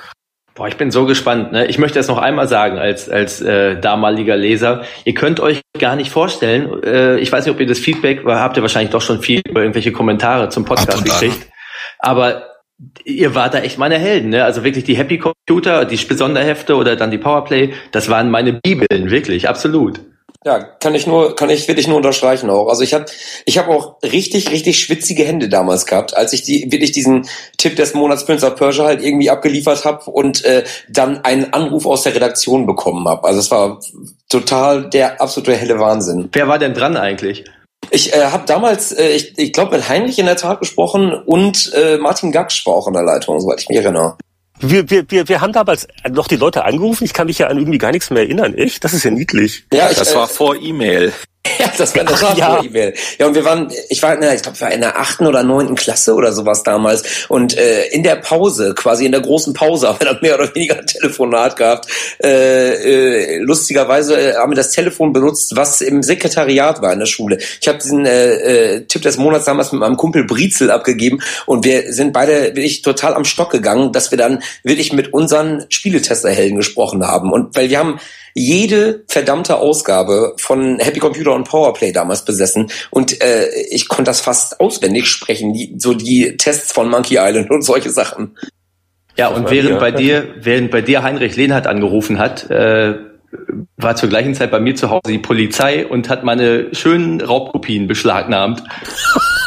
Boah, 0.55 0.67
ich 0.67 0.75
bin 0.75 0.91
so 0.91 1.05
gespannt. 1.05 1.53
Ne? 1.53 1.67
Ich 1.67 1.77
möchte 1.77 1.99
das 1.99 2.09
noch 2.09 2.17
einmal 2.17 2.49
sagen 2.49 2.77
als 2.77 3.09
als 3.09 3.39
äh, 3.39 3.79
damaliger 3.79 4.35
Leser. 4.35 4.83
Ihr 5.05 5.13
könnt 5.13 5.39
euch 5.39 5.61
gar 5.79 5.95
nicht 5.95 6.11
vorstellen. 6.11 6.83
Äh, 6.83 7.17
ich 7.19 7.31
weiß 7.31 7.45
nicht, 7.45 7.53
ob 7.53 7.61
ihr 7.61 7.67
das 7.67 7.79
Feedback 7.79 8.25
habt 8.25 8.57
ihr 8.57 8.61
wahrscheinlich 8.61 8.91
doch 8.91 9.01
schon 9.01 9.21
viel 9.21 9.41
über 9.47 9.61
irgendwelche 9.61 9.93
Kommentare 9.93 10.49
zum 10.49 10.65
Podcast 10.65 11.05
gekriegt. 11.05 11.47
Aber 11.99 12.47
ihr 13.05 13.35
wart 13.35 13.53
da 13.53 13.59
echt 13.59 13.77
meine 13.77 13.97
Helden. 13.97 14.31
Ne? 14.31 14.43
Also 14.43 14.65
wirklich 14.65 14.83
die 14.83 14.97
Happy 14.97 15.17
Computer, 15.17 15.85
die 15.85 15.95
Sonderhefte 15.95 16.75
oder 16.75 16.97
dann 16.97 17.11
die 17.11 17.17
Powerplay. 17.17 17.73
Das 17.91 18.09
waren 18.09 18.29
meine 18.29 18.51
Bibeln, 18.51 19.11
wirklich, 19.11 19.47
absolut. 19.47 20.01
Ja, 20.45 20.59
kann 20.59 20.95
ich 20.95 21.05
nur, 21.05 21.35
kann 21.35 21.49
ich 21.49 21.67
wirklich 21.67 21.89
nur 21.89 21.97
unterstreichen 21.97 22.49
auch. 22.49 22.69
Also 22.69 22.81
ich 22.81 22.93
habe, 22.93 23.05
ich 23.45 23.57
habe 23.57 23.71
auch 23.71 24.01
richtig, 24.01 24.51
richtig 24.51 24.79
schwitzige 24.79 25.25
Hände 25.25 25.49
damals 25.49 25.85
gehabt, 25.85 26.15
als 26.15 26.31
ich 26.31 26.43
die 26.43 26.71
wirklich 26.71 26.93
diesen 26.93 27.27
Tipp 27.57 27.75
des 27.75 27.93
Monats 27.93 28.25
Prince 28.25 28.47
of 28.47 28.55
Persia 28.55 28.85
halt 28.85 29.03
irgendwie 29.03 29.29
abgeliefert 29.29 29.83
habe 29.83 30.09
und 30.09 30.45
äh, 30.45 30.63
dann 30.87 31.25
einen 31.25 31.51
Anruf 31.51 31.85
aus 31.85 32.03
der 32.03 32.15
Redaktion 32.15 32.65
bekommen 32.65 33.05
habe. 33.05 33.25
Also 33.27 33.39
es 33.41 33.51
war 33.51 33.81
total 34.29 34.89
der 34.89 35.21
absolute 35.21 35.57
helle 35.57 35.77
Wahnsinn. 35.77 36.29
Wer 36.31 36.47
war 36.47 36.57
denn 36.57 36.73
dran 36.73 36.95
eigentlich? 36.95 37.43
Ich 37.91 38.13
äh, 38.13 38.23
habe 38.23 38.45
damals, 38.45 38.93
äh, 38.93 39.09
ich, 39.09 39.37
ich 39.37 39.51
glaube, 39.51 39.75
mit 39.75 39.89
Heinrich 39.89 40.19
in 40.19 40.25
der 40.25 40.37
Tat 40.37 40.61
gesprochen 40.61 41.11
und 41.11 41.73
äh, 41.73 41.97
Martin 41.97 42.31
Gaksch 42.31 42.65
war 42.65 42.75
auch 42.75 42.87
in 42.87 42.93
der 42.93 43.03
Leitung, 43.03 43.41
soweit 43.41 43.59
ich 43.59 43.67
mich 43.67 43.79
erinnere. 43.79 44.15
Wir, 44.59 44.89
wir, 44.89 45.09
wir, 45.09 45.27
wir 45.27 45.41
haben 45.41 45.53
damals 45.53 45.87
noch 46.09 46.27
die 46.27 46.35
Leute 46.35 46.65
angerufen. 46.65 47.05
Ich 47.05 47.13
kann 47.13 47.27
mich 47.27 47.39
ja 47.39 47.47
an 47.47 47.57
irgendwie 47.57 47.77
gar 47.77 47.91
nichts 47.91 48.09
mehr 48.09 48.23
erinnern. 48.23 48.53
Echt? 48.53 48.83
Das 48.83 48.93
ist 48.93 49.03
ja 49.03 49.11
niedlich. 49.11 49.65
Ja, 49.73 49.89
ich, 49.89 49.97
das 49.97 50.13
war 50.15 50.25
äh, 50.25 50.33
vor 50.33 50.55
E-Mail. 50.55 51.13
Ja, 51.47 51.71
das 51.77 51.95
war, 51.95 52.03
das 52.03 52.21
war 52.21 52.37
ja. 52.37 52.61
E-Mail. 52.61 52.93
Ja, 53.17 53.27
und 53.27 53.33
wir 53.33 53.45
waren, 53.45 53.71
ich 53.89 54.03
war 54.03 54.13
ich 54.13 54.41
glaube, 54.41 54.55
ich 54.55 54.61
war 54.61 54.71
in 54.71 54.81
der 54.81 54.99
achten 54.99 55.25
oder 55.25 55.41
neunten 55.41 55.75
Klasse 55.75 56.13
oder 56.13 56.33
sowas 56.33 56.63
damals. 56.63 57.27
Und 57.29 57.57
äh, 57.57 57.87
in 57.87 58.03
der 58.03 58.17
Pause, 58.17 58.73
quasi 58.75 59.05
in 59.05 59.13
der 59.13 59.21
großen 59.21 59.53
Pause, 59.53 59.87
haben 59.89 59.99
wir 59.99 60.07
dann 60.07 60.19
mehr 60.21 60.35
oder 60.35 60.53
weniger 60.53 60.77
ein 60.77 60.85
Telefonat 60.85 61.55
gehabt. 61.55 61.87
Äh, 62.21 63.37
äh, 63.37 63.37
lustigerweise 63.39 64.19
äh, 64.19 64.35
haben 64.35 64.51
wir 64.51 64.57
das 64.57 64.71
Telefon 64.71 65.13
benutzt, 65.13 65.53
was 65.55 65.79
im 65.79 66.03
Sekretariat 66.03 66.81
war 66.81 66.91
in 66.91 66.99
der 66.99 67.05
Schule. 67.05 67.37
Ich 67.61 67.67
habe 67.67 67.77
diesen 67.77 68.05
äh, 68.05 68.75
äh, 68.75 68.85
Tipp 68.85 69.01
des 69.01 69.17
Monats 69.17 69.45
damals 69.45 69.71
mit 69.71 69.79
meinem 69.79 69.95
Kumpel 69.95 70.25
Brizel 70.25 70.69
abgegeben 70.71 71.21
und 71.45 71.63
wir 71.63 71.93
sind 71.93 72.11
beide 72.11 72.55
wirklich 72.55 72.81
total 72.81 73.13
am 73.13 73.23
Stock 73.23 73.51
gegangen, 73.51 73.93
dass 73.93 74.11
wir 74.11 74.17
dann 74.17 74.43
wirklich 74.63 74.91
mit 74.91 75.13
unseren 75.13 75.65
Spieletesterhelden 75.69 76.57
gesprochen 76.57 77.07
haben. 77.07 77.31
Und 77.31 77.55
weil 77.55 77.69
wir 77.69 77.79
haben 77.79 77.99
jede 78.39 79.03
verdammte 79.07 79.57
Ausgabe 79.57 80.33
von 80.37 80.79
Happy 80.79 80.99
Computer 80.99 81.33
und 81.33 81.43
Powerplay 81.43 81.91
damals 81.91 82.23
besessen 82.23 82.71
und 82.89 83.21
äh, 83.21 83.49
ich 83.69 83.89
konnte 83.89 84.09
das 84.09 84.21
fast 84.21 84.61
auswendig 84.61 85.07
sprechen, 85.07 85.53
die, 85.53 85.75
so 85.77 85.93
die 85.93 86.37
Tests 86.37 86.71
von 86.71 86.89
Monkey 86.89 87.17
Island 87.19 87.51
und 87.51 87.63
solche 87.63 87.89
Sachen. 87.89 88.37
Ja, 89.17 89.27
und 89.27 89.51
während 89.51 89.79
bei 89.79 89.91
dir, 89.91 90.35
während 90.39 90.71
bei 90.71 90.81
dir 90.81 91.03
Heinrich 91.03 91.35
Lehnhardt 91.35 91.67
angerufen 91.67 92.17
hat, 92.17 92.49
äh, 92.49 92.95
war 93.75 93.97
zur 93.97 94.07
gleichen 94.07 94.33
Zeit 94.35 94.51
bei 94.51 94.61
mir 94.61 94.75
zu 94.75 94.89
Hause 94.89 95.09
die 95.09 95.19
Polizei 95.19 95.85
und 95.85 96.07
hat 96.07 96.23
meine 96.23 96.73
schönen 96.73 97.19
Raubkopien 97.19 97.87
beschlagnahmt. 97.87 98.63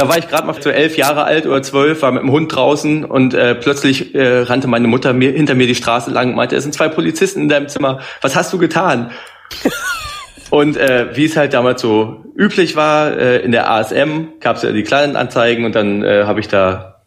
Da 0.00 0.08
war 0.08 0.16
ich 0.16 0.28
gerade 0.28 0.46
mal 0.46 0.54
so 0.58 0.70
elf 0.70 0.96
Jahre 0.96 1.24
alt 1.24 1.44
oder 1.44 1.62
zwölf, 1.62 2.00
war 2.00 2.10
mit 2.10 2.22
dem 2.22 2.30
Hund 2.30 2.56
draußen 2.56 3.04
und 3.04 3.34
äh, 3.34 3.54
plötzlich 3.54 4.14
äh, 4.14 4.38
rannte 4.44 4.66
meine 4.66 4.88
Mutter 4.88 5.12
mir, 5.12 5.32
hinter 5.32 5.54
mir 5.54 5.66
die 5.66 5.74
Straße 5.74 6.10
lang 6.10 6.30
und 6.30 6.36
meinte, 6.36 6.56
es 6.56 6.62
sind 6.62 6.72
zwei 6.72 6.88
Polizisten 6.88 7.42
in 7.42 7.48
deinem 7.50 7.68
Zimmer. 7.68 8.00
Was 8.22 8.34
hast 8.34 8.50
du 8.50 8.56
getan? 8.56 9.10
und 10.50 10.78
äh, 10.78 11.14
wie 11.16 11.26
es 11.26 11.36
halt 11.36 11.52
damals 11.52 11.82
so 11.82 12.24
üblich 12.34 12.76
war, 12.76 13.14
äh, 13.14 13.40
in 13.40 13.52
der 13.52 13.70
ASM 13.70 14.28
gab 14.40 14.56
es 14.56 14.62
ja 14.62 14.72
die 14.72 14.84
kleinen 14.84 15.16
Anzeigen 15.16 15.66
und 15.66 15.74
dann 15.74 16.02
äh, 16.02 16.24
habe 16.24 16.40
ich 16.40 16.48
da, 16.48 17.02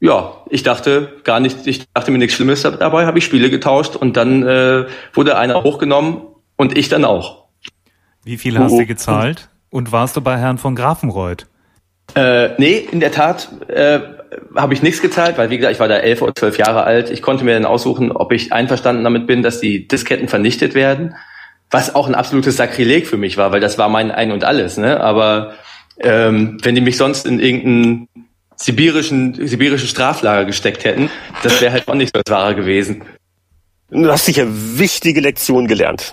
ja, 0.00 0.32
ich 0.48 0.62
dachte 0.62 1.12
gar 1.24 1.40
nicht, 1.40 1.66
ich 1.66 1.92
dachte 1.92 2.10
mir 2.10 2.16
nichts 2.16 2.36
Schlimmes 2.36 2.62
dabei, 2.62 3.04
habe 3.04 3.18
ich 3.18 3.24
Spiele 3.26 3.50
getauscht 3.50 3.96
und 3.96 4.16
dann 4.16 4.44
äh, 4.44 4.86
wurde 5.12 5.36
einer 5.36 5.62
hochgenommen 5.62 6.22
und 6.56 6.78
ich 6.78 6.88
dann 6.88 7.04
auch. 7.04 7.48
Wie 8.24 8.38
viel 8.38 8.58
hast 8.58 8.78
du 8.78 8.86
gezahlt? 8.86 9.50
Und 9.68 9.92
warst 9.92 10.16
du 10.16 10.22
bei 10.22 10.38
Herrn 10.38 10.56
von 10.56 10.74
Grafenreuth? 10.74 11.46
Äh, 12.14 12.50
nee, 12.58 12.86
in 12.90 13.00
der 13.00 13.12
Tat 13.12 13.48
äh, 13.68 14.00
habe 14.54 14.74
ich 14.74 14.82
nichts 14.82 15.02
gezahlt, 15.02 15.38
weil 15.38 15.50
wie 15.50 15.56
gesagt, 15.56 15.74
ich 15.74 15.80
war 15.80 15.88
da 15.88 15.96
elf 15.96 16.22
oder 16.22 16.34
zwölf 16.34 16.58
Jahre 16.58 16.84
alt. 16.84 17.10
Ich 17.10 17.22
konnte 17.22 17.44
mir 17.44 17.54
dann 17.54 17.64
aussuchen, 17.64 18.12
ob 18.12 18.32
ich 18.32 18.52
einverstanden 18.52 19.04
damit 19.04 19.26
bin, 19.26 19.42
dass 19.42 19.60
die 19.60 19.86
Disketten 19.86 20.28
vernichtet 20.28 20.74
werden, 20.74 21.14
was 21.70 21.94
auch 21.94 22.08
ein 22.08 22.14
absolutes 22.14 22.56
Sakrileg 22.56 23.06
für 23.06 23.16
mich 23.16 23.36
war, 23.36 23.52
weil 23.52 23.60
das 23.60 23.78
war 23.78 23.88
mein 23.88 24.10
Ein 24.10 24.32
und 24.32 24.44
Alles. 24.44 24.76
Ne? 24.76 25.00
Aber 25.00 25.54
ähm, 25.98 26.58
wenn 26.62 26.74
die 26.74 26.80
mich 26.80 26.96
sonst 26.96 27.26
in 27.26 27.40
irgendeinen 27.40 28.08
sibirischen, 28.56 29.46
sibirischen 29.46 29.88
Straflager 29.88 30.44
gesteckt 30.44 30.84
hätten, 30.84 31.10
das 31.42 31.60
wäre 31.60 31.72
halt 31.72 31.88
auch 31.88 31.94
nicht 31.94 32.14
so 32.14 32.22
das 32.22 32.34
Wahre 32.34 32.54
gewesen. 32.54 33.02
Du 33.90 34.10
hast 34.10 34.26
sicher 34.26 34.46
wichtige 34.48 35.20
Lektionen 35.20 35.66
gelernt. 35.66 36.12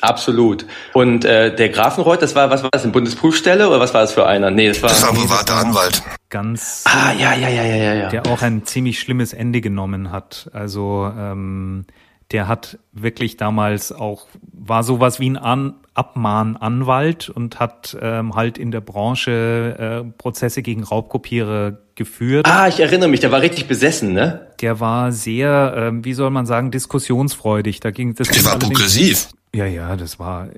Absolut. 0.00 0.66
Und 0.92 1.24
äh, 1.24 1.54
der 1.54 1.68
Grafenreuth, 1.68 2.22
das 2.22 2.34
war, 2.34 2.50
was 2.50 2.62
war 2.62 2.70
das, 2.72 2.82
eine 2.82 2.92
Bundesprüfstelle 2.92 3.68
oder 3.68 3.80
was 3.80 3.94
war 3.94 4.02
das 4.02 4.12
für 4.12 4.26
einer? 4.26 4.50
Nee, 4.50 4.68
das 4.68 4.82
war, 4.82 4.90
das 4.90 5.02
war 5.02 5.10
ein 5.10 5.16
privater 5.16 5.56
Anwalt. 5.56 6.02
Ganz. 6.28 6.84
Ah, 6.86 7.12
ja, 7.12 7.34
ja, 7.34 7.48
ja, 7.48 7.64
ja, 7.64 7.76
ja, 7.76 7.94
ja. 7.94 8.08
Der 8.08 8.26
auch 8.26 8.42
ein 8.42 8.64
ziemlich 8.64 9.00
schlimmes 9.00 9.32
Ende 9.32 9.60
genommen 9.60 10.10
hat. 10.10 10.50
Also 10.52 11.10
ähm, 11.16 11.86
der 12.32 12.48
hat 12.48 12.78
wirklich 12.92 13.36
damals 13.36 13.92
auch, 13.92 14.26
war 14.52 14.82
sowas 14.82 15.20
wie 15.20 15.30
ein 15.30 15.36
An 15.36 15.74
Abmahnanwalt 15.94 17.30
und 17.30 17.58
hat 17.58 17.96
ähm, 18.00 18.34
halt 18.34 18.58
in 18.58 18.70
der 18.70 18.82
Branche 18.82 20.04
äh, 20.04 20.18
Prozesse 20.18 20.60
gegen 20.60 20.84
Raubkopierer 20.84 21.78
geführt. 21.94 22.46
Ah, 22.46 22.68
ich 22.68 22.80
erinnere 22.80 23.08
mich, 23.08 23.20
der 23.20 23.32
war 23.32 23.40
richtig 23.40 23.66
besessen, 23.66 24.12
ne? 24.12 24.48
Der 24.60 24.78
war 24.78 25.10
sehr, 25.12 25.74
ähm, 25.74 26.04
wie 26.04 26.12
soll 26.12 26.30
man 26.30 26.44
sagen, 26.44 26.70
diskussionsfreudig. 26.70 27.80
Da 27.80 27.90
ging 27.90 28.14
das. 28.14 28.28
Der 28.28 28.44
war 28.44 28.58
progressiv. 28.58 29.28
Ja, 29.54 29.64
ja, 29.64 29.96
das 29.96 30.18
war 30.18 30.48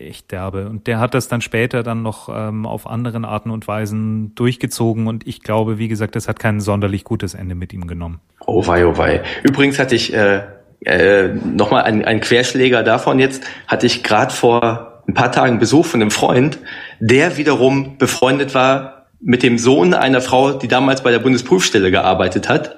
echt 0.00 0.30
derbe. 0.30 0.68
Und 0.68 0.86
der 0.86 0.98
hat 0.98 1.14
das 1.14 1.28
dann 1.28 1.40
später 1.40 1.82
dann 1.82 2.02
noch 2.02 2.28
ähm, 2.28 2.66
auf 2.66 2.86
anderen 2.86 3.24
Arten 3.24 3.50
und 3.50 3.66
Weisen 3.66 4.34
durchgezogen. 4.34 5.06
Und 5.06 5.26
ich 5.26 5.40
glaube, 5.42 5.78
wie 5.78 5.88
gesagt, 5.88 6.16
das 6.16 6.28
hat 6.28 6.38
kein 6.38 6.60
sonderlich 6.60 7.04
gutes 7.04 7.34
Ende 7.34 7.54
mit 7.54 7.72
ihm 7.72 7.86
genommen. 7.86 8.20
Oh 8.46 8.66
wei, 8.66 8.86
oh 8.86 8.98
wei. 8.98 9.22
Übrigens 9.42 9.78
hatte 9.78 9.94
ich 9.94 10.12
äh, 10.12 10.42
äh, 10.84 11.28
nochmal 11.28 11.84
ein, 11.84 12.04
ein 12.04 12.20
Querschläger 12.20 12.82
davon 12.82 13.18
jetzt, 13.18 13.44
hatte 13.68 13.86
ich 13.86 14.02
gerade 14.02 14.34
vor 14.34 15.02
ein 15.08 15.14
paar 15.14 15.32
Tagen 15.32 15.58
Besuch 15.58 15.86
von 15.86 16.00
einem 16.00 16.10
Freund, 16.10 16.58
der 17.00 17.36
wiederum 17.36 17.96
befreundet 17.98 18.54
war 18.54 19.06
mit 19.20 19.42
dem 19.42 19.58
Sohn 19.58 19.94
einer 19.94 20.20
Frau, 20.20 20.52
die 20.52 20.68
damals 20.68 21.02
bei 21.02 21.10
der 21.10 21.20
Bundesprüfstelle 21.20 21.90
gearbeitet 21.90 22.48
hat. 22.48 22.76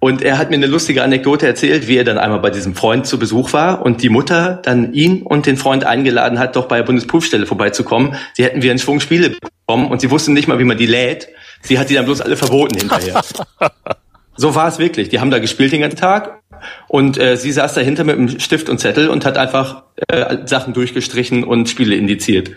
Und 0.00 0.22
er 0.22 0.38
hat 0.38 0.50
mir 0.50 0.56
eine 0.56 0.66
lustige 0.66 1.02
Anekdote 1.02 1.46
erzählt, 1.46 1.88
wie 1.88 1.96
er 1.96 2.04
dann 2.04 2.18
einmal 2.18 2.38
bei 2.38 2.50
diesem 2.50 2.76
Freund 2.76 3.06
zu 3.06 3.18
Besuch 3.18 3.52
war 3.52 3.82
und 3.84 4.00
die 4.02 4.10
Mutter 4.10 4.60
dann 4.62 4.92
ihn 4.92 5.22
und 5.22 5.46
den 5.46 5.56
Freund 5.56 5.84
eingeladen 5.84 6.38
hat, 6.38 6.54
doch 6.54 6.68
bei 6.68 6.76
der 6.76 6.84
Bundesprüfstelle 6.84 7.46
vorbeizukommen. 7.46 8.14
Sie 8.34 8.44
hätten 8.44 8.62
wie 8.62 8.70
einen 8.70 8.78
Schwung 8.78 9.00
Spiele 9.00 9.30
bekommen 9.30 9.90
und 9.90 10.00
sie 10.00 10.10
wussten 10.10 10.34
nicht 10.34 10.46
mal, 10.46 10.60
wie 10.60 10.64
man 10.64 10.78
die 10.78 10.86
lädt. 10.86 11.28
Sie 11.62 11.80
hat 11.80 11.90
die 11.90 11.94
dann 11.94 12.04
bloß 12.04 12.20
alle 12.20 12.36
verboten 12.36 12.78
hinterher. 12.78 13.20
so 14.36 14.54
war 14.54 14.68
es 14.68 14.78
wirklich. 14.78 15.08
Die 15.08 15.18
haben 15.18 15.32
da 15.32 15.40
gespielt 15.40 15.72
den 15.72 15.80
ganzen 15.80 15.98
Tag 15.98 16.42
und 16.86 17.18
äh, 17.18 17.36
sie 17.36 17.50
saß 17.50 17.74
dahinter 17.74 18.04
mit 18.04 18.16
einem 18.16 18.38
Stift 18.38 18.68
und 18.68 18.78
Zettel 18.78 19.08
und 19.08 19.24
hat 19.24 19.36
einfach 19.36 19.82
äh, 20.06 20.46
Sachen 20.46 20.74
durchgestrichen 20.74 21.42
und 21.42 21.68
Spiele 21.68 21.96
indiziert. 21.96 22.52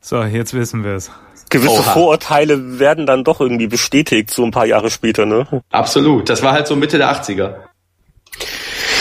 So, 0.00 0.22
jetzt 0.22 0.54
wissen 0.54 0.84
wir 0.84 0.92
es 0.92 1.10
gewisse 1.54 1.80
Oha. 1.80 1.92
Vorurteile 1.92 2.80
werden 2.80 3.06
dann 3.06 3.22
doch 3.22 3.40
irgendwie 3.40 3.68
bestätigt, 3.68 4.30
so 4.30 4.44
ein 4.44 4.50
paar 4.50 4.66
Jahre 4.66 4.90
später, 4.90 5.24
ne? 5.24 5.46
Absolut. 5.70 6.28
Das 6.28 6.42
war 6.42 6.52
halt 6.52 6.66
so 6.66 6.74
Mitte 6.74 6.98
der 6.98 7.14
80er. 7.14 7.54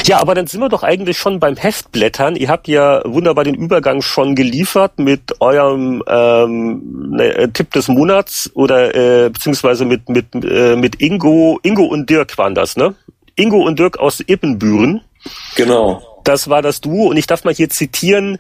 Ja, 0.06 0.20
aber 0.20 0.36
dann 0.36 0.46
sind 0.46 0.60
wir 0.60 0.70
doch 0.70 0.84
eigentlich 0.84 1.18
schon 1.18 1.40
beim 1.40 1.56
Heftblättern. 1.56 2.36
Ihr 2.36 2.50
habt 2.50 2.68
ja 2.68 3.02
wunderbar 3.06 3.44
den 3.44 3.56
Übergang 3.56 4.02
schon 4.02 4.36
geliefert 4.36 5.00
mit 5.00 5.42
eurem 5.42 6.04
ähm, 6.08 7.10
ne, 7.16 7.52
Tipp 7.54 7.72
des 7.72 7.88
Monats 7.88 8.52
oder 8.54 8.94
äh, 8.94 9.30
beziehungsweise 9.30 9.86
mit 9.86 10.10
mit 10.10 10.28
äh, 10.36 10.76
mit 10.76 11.02
Ingo 11.02 11.60
Ingo 11.64 11.86
und 11.86 12.10
Dirk 12.10 12.38
waren 12.38 12.54
das, 12.54 12.76
ne? 12.76 12.94
Ingo 13.36 13.64
und 13.66 13.80
Dirk 13.80 13.98
aus 13.98 14.20
Ippenbüren. 14.20 15.02
Genau. 15.56 16.13
Das 16.24 16.50
war 16.50 16.62
das 16.62 16.82
Duo 16.82 17.10
und 17.10 17.18
ich 17.18 17.28
darf 17.28 17.44
mal 17.44 17.54
hier 17.54 17.70
zitieren, 17.70 18.38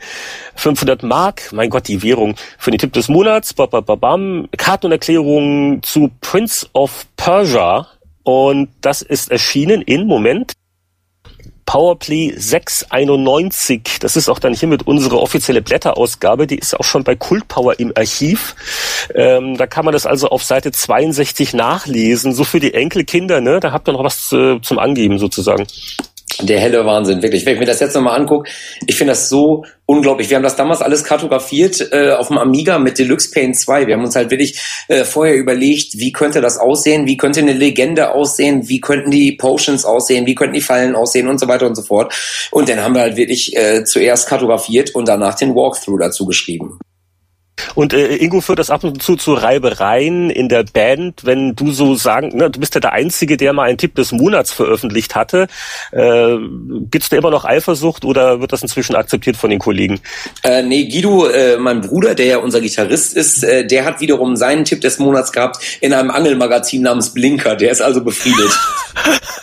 500 0.55 1.03
Mark, 1.03 1.49
mein 1.51 1.69
Gott, 1.69 1.87
die 1.87 2.01
Währung 2.03 2.35
für 2.57 2.71
den 2.71 2.79
Tipp 2.79 2.93
des 2.93 3.09
Monats, 3.09 3.53
bababam, 3.53 4.47
Kartenerklärung 4.57 5.83
zu 5.83 6.11
Prince 6.21 6.67
of 6.73 7.05
Persia 7.17 7.87
und 8.23 8.69
das 8.81 9.01
ist 9.01 9.31
erschienen 9.31 9.81
in, 9.81 10.07
Moment, 10.07 10.53
Powerplay 11.65 12.33
691. 12.35 13.99
Das 13.99 14.15
ist 14.15 14.29
auch 14.29 14.39
dann 14.39 14.53
hiermit 14.53 14.85
unsere 14.85 15.19
offizielle 15.19 15.61
Blätterausgabe. 15.61 16.47
Die 16.47 16.57
ist 16.57 16.77
auch 16.77 16.83
schon 16.83 17.03
bei 17.03 17.15
Kultpower 17.15 17.79
im 17.79 17.93
Archiv. 17.95 18.55
Ähm, 19.15 19.57
da 19.57 19.67
kann 19.67 19.85
man 19.85 19.93
das 19.93 20.05
also 20.05 20.29
auf 20.29 20.43
Seite 20.43 20.71
62 20.71 21.53
nachlesen. 21.53 22.33
So 22.33 22.43
für 22.43 22.59
die 22.59 22.73
Enkelkinder, 22.73 23.41
ne? 23.41 23.59
Da 23.59 23.71
habt 23.71 23.87
ihr 23.87 23.93
noch 23.93 24.03
was 24.03 24.31
äh, 24.33 24.59
zum 24.61 24.79
Angeben 24.79 25.19
sozusagen 25.19 25.65
der 26.41 26.59
helle 26.59 26.85
Wahnsinn, 26.85 27.21
wirklich. 27.21 27.45
Wenn 27.45 27.53
ich 27.53 27.59
mir 27.59 27.65
das 27.65 27.79
jetzt 27.79 27.93
nochmal 27.93 28.19
angucke, 28.19 28.49
ich 28.85 28.95
finde 28.95 29.11
das 29.11 29.29
so 29.29 29.63
unglaublich. 29.85 30.29
Wir 30.29 30.37
haben 30.37 30.43
das 30.43 30.55
damals 30.55 30.81
alles 30.81 31.03
kartografiert 31.03 31.89
äh, 31.91 32.11
auf 32.11 32.29
dem 32.29 32.37
Amiga 32.37 32.79
mit 32.79 32.97
Deluxe 32.97 33.31
Paint 33.31 33.57
2. 33.57 33.87
Wir 33.87 33.95
haben 33.95 34.03
uns 34.03 34.15
halt 34.15 34.31
wirklich 34.31 34.59
äh, 34.87 35.03
vorher 35.03 35.35
überlegt, 35.35 35.97
wie 35.97 36.11
könnte 36.11 36.41
das 36.41 36.57
aussehen, 36.57 37.05
wie 37.05 37.17
könnte 37.17 37.41
eine 37.41 37.53
Legende 37.53 38.11
aussehen, 38.11 38.67
wie 38.69 38.79
könnten 38.79 39.11
die 39.11 39.33
Potions 39.33 39.85
aussehen, 39.85 40.25
wie 40.25 40.35
könnten 40.35 40.53
die 40.53 40.61
Fallen 40.61 40.95
aussehen 40.95 41.27
und 41.27 41.39
so 41.39 41.47
weiter 41.47 41.67
und 41.67 41.75
so 41.75 41.83
fort. 41.83 42.13
Und 42.51 42.69
dann 42.69 42.81
haben 42.81 42.95
wir 42.95 43.01
halt 43.01 43.17
wirklich 43.17 43.55
äh, 43.55 43.83
zuerst 43.83 44.27
kartografiert 44.27 44.95
und 44.95 45.07
danach 45.07 45.35
den 45.35 45.55
Walkthrough 45.55 45.99
dazu 45.99 46.25
geschrieben. 46.25 46.79
Und 47.75 47.93
äh, 47.93 48.15
Ingo 48.15 48.41
führt 48.41 48.59
das 48.59 48.69
ab 48.69 48.83
und 48.83 49.01
zu 49.01 49.15
zu 49.15 49.33
Reibereien 49.33 50.29
in 50.29 50.49
der 50.49 50.63
Band, 50.63 51.23
wenn 51.23 51.55
du 51.55 51.71
so 51.71 51.95
sagen, 51.95 52.35
ne, 52.35 52.49
du 52.49 52.59
bist 52.59 52.75
ja 52.75 52.81
der 52.81 52.93
Einzige, 52.93 53.37
der 53.37 53.53
mal 53.53 53.63
einen 53.63 53.77
Tipp 53.77 53.95
des 53.95 54.11
Monats 54.11 54.51
veröffentlicht 54.51 55.15
hatte. 55.15 55.47
Äh, 55.91 56.37
Gibt 56.91 57.03
es 57.03 57.09
da 57.09 57.17
immer 57.17 57.31
noch 57.31 57.45
Eifersucht 57.45 58.05
oder 58.05 58.41
wird 58.41 58.53
das 58.53 58.61
inzwischen 58.61 58.95
akzeptiert 58.95 59.37
von 59.37 59.49
den 59.49 59.59
Kollegen? 59.59 59.99
Äh, 60.43 60.63
nee, 60.63 60.85
Guido, 60.85 61.27
äh, 61.27 61.57
mein 61.57 61.81
Bruder, 61.81 62.15
der 62.15 62.25
ja 62.25 62.37
unser 62.37 62.61
Gitarrist 62.61 63.15
ist, 63.15 63.43
äh, 63.43 63.65
der 63.65 63.85
hat 63.85 64.01
wiederum 64.01 64.35
seinen 64.35 64.65
Tipp 64.65 64.81
des 64.81 64.99
Monats 64.99 65.31
gehabt 65.31 65.59
in 65.81 65.93
einem 65.93 66.11
Angelmagazin 66.11 66.81
namens 66.81 67.13
Blinker. 67.13 67.55
Der 67.55 67.71
ist 67.71 67.81
also 67.81 68.03
befriedet. 68.03 68.51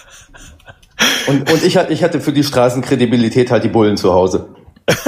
und, 1.28 1.50
und 1.50 1.64
ich, 1.64 1.76
ich 1.76 2.02
hatte 2.02 2.20
für 2.20 2.32
die 2.32 2.44
Straßenkredibilität 2.44 3.50
halt 3.50 3.64
die 3.64 3.68
Bullen 3.68 3.96
zu 3.96 4.12
Hause. 4.12 4.48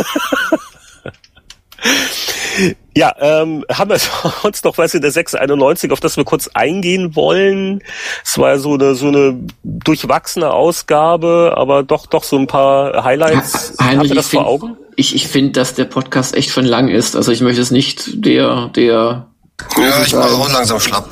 Ja, 2.97 3.15
ähm, 3.21 3.65
haben 3.73 3.91
wir 3.91 3.99
sonst 4.43 4.65
noch 4.65 4.79
was 4.79 4.95
in 4.95 5.03
der 5.03 5.11
691, 5.11 5.91
auf 5.93 6.01
das 6.01 6.17
wir 6.17 6.25
kurz 6.25 6.49
eingehen 6.55 7.17
wollen? 7.17 7.83
Es 8.25 8.37
war 8.39 8.51
ja 8.51 8.59
so 8.59 8.75
eine, 8.75 8.95
so 8.95 9.09
eine 9.09 9.39
durchwachsene 9.63 10.51
Ausgabe, 10.51 11.55
aber 11.57 11.83
doch, 11.83 12.07
doch 12.07 12.25
so 12.25 12.37
ein 12.37 12.47
paar 12.47 13.05
Highlights. 13.05 13.75
Heinrich, 13.81 13.99
Habt 13.99 14.09
ihr 14.11 14.15
das 14.15 14.29
vor 14.29 14.47
Augen? 14.47 14.77
Ich, 14.97 15.15
ich 15.15 15.29
finde, 15.29 15.53
dass 15.53 15.75
der 15.75 15.87
Podcast 15.87 16.35
echt 16.37 16.51
schon 16.51 16.67
lang 16.67 16.89
ist. 16.89 17.17
Also 17.17 17.33
ich 17.33 17.41
möchte 17.41 17.63
es 17.63 17.71
nicht 17.71 18.25
der, 18.27 18.69
der 18.75 19.27
ja, 19.79 20.03
ich 20.03 20.15
mache 20.15 20.35
auch 20.35 20.53
langsam 20.53 20.81
schlapp. 20.81 21.09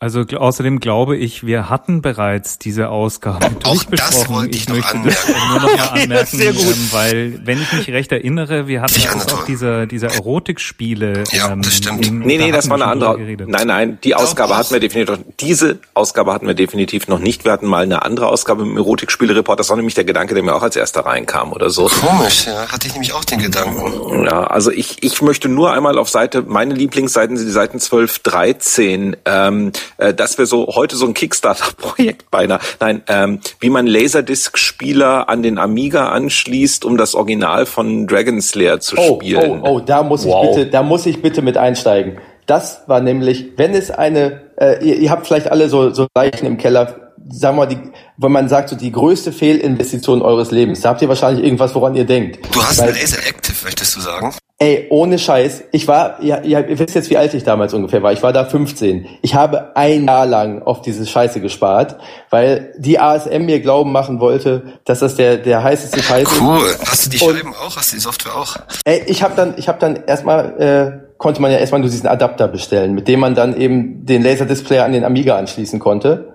Also 0.00 0.20
außerdem 0.20 0.78
glaube 0.78 1.16
ich, 1.16 1.44
wir 1.44 1.68
hatten 1.68 2.02
bereits 2.02 2.58
diese 2.58 2.88
Ausgabe 2.88 3.44
Auch 3.64 3.74
durchbesprochen. 3.74 4.48
ich, 4.50 4.62
ich 4.62 4.68
möchte 4.68 5.00
das 5.04 5.26
nur 5.26 5.60
noch 5.60 5.76
mal 5.76 5.88
anmerken, 6.00 6.40
ja, 6.40 6.50
ähm, 6.50 6.88
weil 6.92 7.40
wenn 7.44 7.60
ich 7.60 7.72
mich 7.72 7.88
recht 7.88 8.12
erinnere, 8.12 8.68
wir 8.68 8.80
hatten 8.80 8.94
das 8.94 9.32
auch 9.32 9.44
diese, 9.44 9.88
diese 9.88 10.06
Erotikspiele. 10.06 11.24
Ja, 11.32 11.50
ähm, 11.50 11.62
das 11.62 11.78
stimmt. 11.78 12.06
In, 12.06 12.20
nee, 12.20 12.38
nee, 12.38 12.52
da 12.52 12.58
das 12.58 12.68
war 12.68 12.76
eine 12.76 12.86
andere. 12.86 13.18
Nein, 13.18 13.66
nein, 13.66 13.98
die 14.04 14.14
Ausgabe 14.14 14.56
hatten 14.56 14.72
wir 14.72 14.78
definitiv. 14.78 15.18
Diese 15.40 15.80
Ausgabe 15.94 16.32
hatten 16.32 16.46
wir 16.46 16.54
definitiv 16.54 17.08
noch 17.08 17.18
nicht. 17.18 17.44
Wir 17.44 17.50
hatten 17.50 17.66
mal 17.66 17.82
eine 17.82 18.02
andere 18.02 18.28
Ausgabe 18.28 18.62
im 18.62 18.76
Erotikspiele-Report. 18.76 19.58
Das 19.58 19.68
war 19.68 19.76
nämlich 19.76 19.94
der 19.94 20.04
Gedanke, 20.04 20.34
der 20.34 20.44
mir 20.44 20.54
auch 20.54 20.62
als 20.62 20.76
erster 20.76 21.00
reinkam 21.06 21.52
oder 21.52 21.70
so. 21.70 21.88
Komisch, 21.88 22.46
ja, 22.46 22.68
hatte 22.70 22.86
ich 22.86 22.92
nämlich 22.92 23.14
auch 23.14 23.24
den 23.24 23.40
Gedanken. 23.40 24.26
Ja, 24.26 24.44
also 24.44 24.70
ich, 24.70 25.02
ich 25.02 25.20
möchte 25.22 25.48
nur 25.48 25.72
einmal 25.72 25.98
auf 25.98 26.08
Seite, 26.08 26.42
meine 26.42 26.74
Lieblingsseiten 26.74 27.36
sind 27.36 27.46
die 27.46 27.52
Seiten 27.52 27.80
12, 27.80 28.20
13. 28.20 29.16
Ähm, 29.24 29.72
äh, 29.98 30.14
dass 30.14 30.38
wir 30.38 30.46
so 30.46 30.66
heute 30.74 30.96
so 30.96 31.06
ein 31.06 31.14
Kickstarter-Projekt 31.14 32.30
beinahe, 32.30 32.60
nein, 32.80 33.02
ähm, 33.08 33.40
wie 33.60 33.70
man 33.70 33.86
Laserdisc-Spieler 33.86 35.28
an 35.28 35.42
den 35.42 35.58
Amiga 35.58 36.08
anschließt, 36.08 36.84
um 36.84 36.96
das 36.96 37.14
Original 37.14 37.66
von 37.66 38.06
Dragon 38.06 38.40
Slayer 38.40 38.80
zu 38.80 38.96
oh, 38.96 39.16
spielen. 39.16 39.62
Oh, 39.62 39.76
oh, 39.76 39.80
da 39.80 40.02
muss 40.02 40.24
wow. 40.24 40.44
ich 40.44 40.56
bitte, 40.56 40.70
da 40.70 40.82
muss 40.82 41.04
ich 41.06 41.20
bitte 41.20 41.42
mit 41.42 41.56
einsteigen. 41.56 42.18
Das 42.46 42.82
war 42.86 43.00
nämlich, 43.00 43.52
wenn 43.56 43.74
es 43.74 43.90
eine, 43.90 44.40
äh, 44.56 44.82
ihr, 44.82 44.96
ihr 44.96 45.10
habt 45.10 45.26
vielleicht 45.26 45.50
alle 45.50 45.68
so, 45.68 45.90
so 45.90 46.06
Leichen 46.14 46.46
im 46.46 46.56
Keller, 46.56 47.12
sagen 47.28 47.58
wir 47.58 47.66
mal, 47.66 47.66
die, 47.66 47.78
wenn 48.16 48.32
man 48.32 48.48
sagt, 48.48 48.70
so 48.70 48.76
die 48.76 48.90
größte 48.90 49.32
Fehlinvestition 49.32 50.22
eures 50.22 50.50
Lebens, 50.50 50.80
da 50.80 50.90
habt 50.90 51.02
ihr 51.02 51.08
wahrscheinlich 51.08 51.44
irgendwas, 51.44 51.74
woran 51.74 51.94
ihr 51.94 52.04
denkt. 52.04 52.38
Du 52.54 52.62
hast 52.62 52.78
Weil, 52.78 52.88
ein 52.88 52.94
Laser 52.94 53.18
Active, 53.18 53.64
möchtest 53.64 53.96
du 53.96 54.00
sagen? 54.00 54.32
Ey, 54.60 54.88
ohne 54.90 55.20
Scheiß. 55.20 55.62
Ich 55.70 55.86
war, 55.86 56.20
ja, 56.20 56.42
ja, 56.42 56.58
ihr 56.58 56.80
wisst 56.80 56.96
jetzt, 56.96 57.10
wie 57.10 57.16
alt 57.16 57.32
ich 57.32 57.44
damals 57.44 57.74
ungefähr 57.74 58.02
war. 58.02 58.12
Ich 58.12 58.24
war 58.24 58.32
da 58.32 58.44
15. 58.44 59.06
Ich 59.22 59.36
habe 59.36 59.76
ein 59.76 60.06
Jahr 60.06 60.26
lang 60.26 60.62
auf 60.62 60.82
diese 60.82 61.06
Scheiße 61.06 61.40
gespart, 61.40 61.96
weil 62.30 62.74
die 62.76 62.98
ASM 62.98 63.44
mir 63.44 63.60
glauben 63.60 63.92
machen 63.92 64.18
wollte, 64.18 64.80
dass 64.84 64.98
das 64.98 65.14
der, 65.14 65.36
der 65.36 65.62
heißeste 65.62 66.02
Scheiß 66.02 66.32
ist. 66.32 66.40
Cool. 66.40 66.74
Hast 66.84 67.06
du 67.06 67.10
die 67.10 67.18
Scheiben 67.18 67.54
auch? 67.54 67.76
Hast 67.76 67.92
du 67.92 67.96
die 67.96 68.02
Software 68.02 68.34
auch? 68.34 68.56
Ey, 68.84 69.04
ich 69.06 69.22
habe 69.22 69.36
dann, 69.36 69.54
ich 69.58 69.68
habe 69.68 69.78
dann 69.78 69.94
erstmal, 69.94 70.60
äh, 70.60 71.08
konnte 71.18 71.40
man 71.40 71.52
ja 71.52 71.58
erstmal 71.58 71.80
nur 71.80 71.90
diesen 71.90 72.08
Adapter 72.08 72.48
bestellen, 72.48 72.94
mit 72.94 73.06
dem 73.06 73.20
man 73.20 73.36
dann 73.36 73.56
eben 73.56 74.06
den 74.06 74.24
Laserdisplay 74.24 74.80
an 74.80 74.92
den 74.92 75.04
Amiga 75.04 75.36
anschließen 75.36 75.78
konnte. 75.78 76.34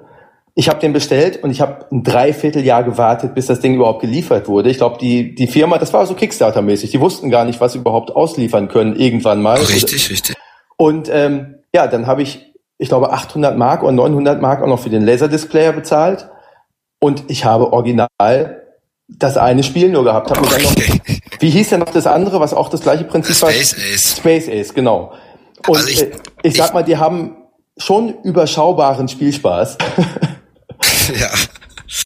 Ich 0.56 0.70
habe 0.70 0.80
den 0.80 0.94
bestellt 0.94 1.44
und 1.44 1.50
ich 1.50 1.62
habe 1.62 1.88
ein 1.92 2.04
Dreivierteljahr 2.04 2.84
gewartet, 2.84 3.34
bis 3.34 3.48
das 3.48 3.60
Ding 3.60 3.74
überhaupt 3.74 4.02
geliefert 4.02 4.48
wurde. 4.48 4.70
Ich 4.70 4.78
glaube, 4.78 4.98
die, 5.00 5.34
die 5.34 5.48
Firma, 5.48 5.80
das 5.80 5.94
war 5.94 6.06
so 6.06 6.14
Kickstarter-mäßig, 6.14 6.92
die 6.92 7.00
wussten 7.00 7.32
gar 7.32 7.44
nicht, 7.44 7.60
was 7.60 7.74
sie 7.74 7.80
überhaupt 7.80 8.16
ausliefern 8.16 8.68
können, 8.68 8.96
irgendwann 8.96 9.42
mal. 9.42 9.58
Richtig, 9.58 10.12
richtig. 10.12 10.36
Und 10.78 11.10
ähm, 11.12 11.56
ja, 11.74 11.88
dann 11.88 12.06
habe 12.06 12.22
ich, 12.22 12.54
ich 12.78 12.90
glaube, 12.90 13.12
800 13.12 13.58
Mark 13.58 13.82
oder 13.82 13.94
900 13.94 14.42
Mark 14.42 14.62
auch 14.62 14.68
noch 14.68 14.80
für 14.80 14.92
den 14.92 15.04
Laserdisplayer 15.04 15.74
bezahlt. 15.74 16.30
Und 17.00 17.24
ich 17.30 17.46
habe 17.46 17.74
original 17.74 18.64
das 19.08 19.38
eine 19.38 19.64
Spiel 19.64 19.90
nur 19.90 20.04
gehabt. 20.04 20.30
Hab 20.30 20.40
okay. 20.40 20.62
noch, 20.62 21.42
wie 21.42 21.50
hieß 21.50 21.70
denn 21.70 21.80
noch 21.80 21.90
das 21.90 22.08
andere, 22.08 22.40
was 22.40 22.54
auch 22.54 22.70
das 22.70 22.82
gleiche 22.82 23.04
Prinzip 23.06 23.42
war? 23.42 23.52
Space 23.52 23.76
Ace. 23.76 24.18
Space 24.18 24.50
Ace, 24.50 24.74
genau. 24.74 25.14
Und 25.68 25.78
also 25.78 25.90
ich, 25.90 26.02
äh, 26.02 26.12
ich 26.44 26.56
sag 26.56 26.74
mal, 26.74 26.84
die 26.84 26.98
haben 26.98 27.38
schon 27.78 28.22
überschaubaren 28.24 29.08
Spielspaß. 29.08 29.78
ja. 31.20 31.30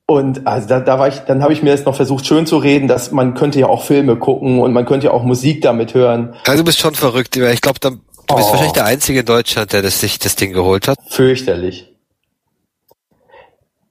Und 0.05 0.45
also 0.45 0.67
da, 0.67 0.79
da 0.79 0.99
war 0.99 1.07
ich, 1.07 1.19
dann 1.19 1.43
habe 1.43 1.53
ich 1.53 1.63
mir 1.63 1.71
das 1.71 1.85
noch 1.85 1.95
versucht 1.95 2.25
schön 2.25 2.45
zu 2.45 2.57
reden, 2.57 2.87
dass 2.87 3.11
man 3.11 3.35
könnte 3.35 3.59
ja 3.59 3.67
auch 3.67 3.83
Filme 3.83 4.17
gucken 4.17 4.59
und 4.59 4.73
man 4.73 4.85
könnte 4.85 5.07
ja 5.07 5.13
auch 5.13 5.23
Musik 5.23 5.61
damit 5.61 5.93
hören. 5.93 6.35
Also 6.45 6.63
du 6.63 6.65
bist 6.65 6.79
schon 6.79 6.95
verrückt. 6.95 7.37
Ich 7.37 7.61
glaube, 7.61 7.79
du 7.79 7.91
bist 7.91 8.01
Oh. 8.29 8.35
wahrscheinlich 8.35 8.73
der 8.73 8.85
Einzige 8.85 9.21
in 9.21 9.25
Deutschland, 9.25 9.71
der 9.71 9.81
das, 9.81 10.01
sich 10.01 10.19
das 10.19 10.35
Ding 10.35 10.51
geholt 10.51 10.87
hat. 10.87 10.97
Fürchterlich. 11.09 11.93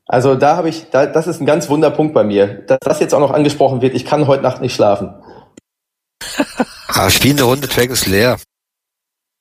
Also 0.07 0.35
da 0.35 0.57
habe 0.57 0.69
ich, 0.69 0.91
da, 0.91 1.07
das 1.07 1.27
ist 1.27 1.41
ein 1.41 1.47
ganz 1.47 1.69
Wunderpunkt 1.69 2.15
bei 2.15 2.23
mir, 2.23 2.47
dass 2.47 2.79
das 2.81 3.01
jetzt 3.01 3.15
auch 3.15 3.21
noch 3.21 3.33
angesprochen 3.33 3.81
wird. 3.83 3.95
Ich 3.95 4.05
kann 4.05 4.27
heute 4.27 4.43
Nacht 4.43 4.61
nicht 4.61 4.75
schlafen. 4.75 5.15
Ah, 6.89 7.11
spielen 7.11 7.37
eine 7.37 7.43
Runde 7.43 7.69
Dragon's 7.69 8.07
Lair. 8.07 8.39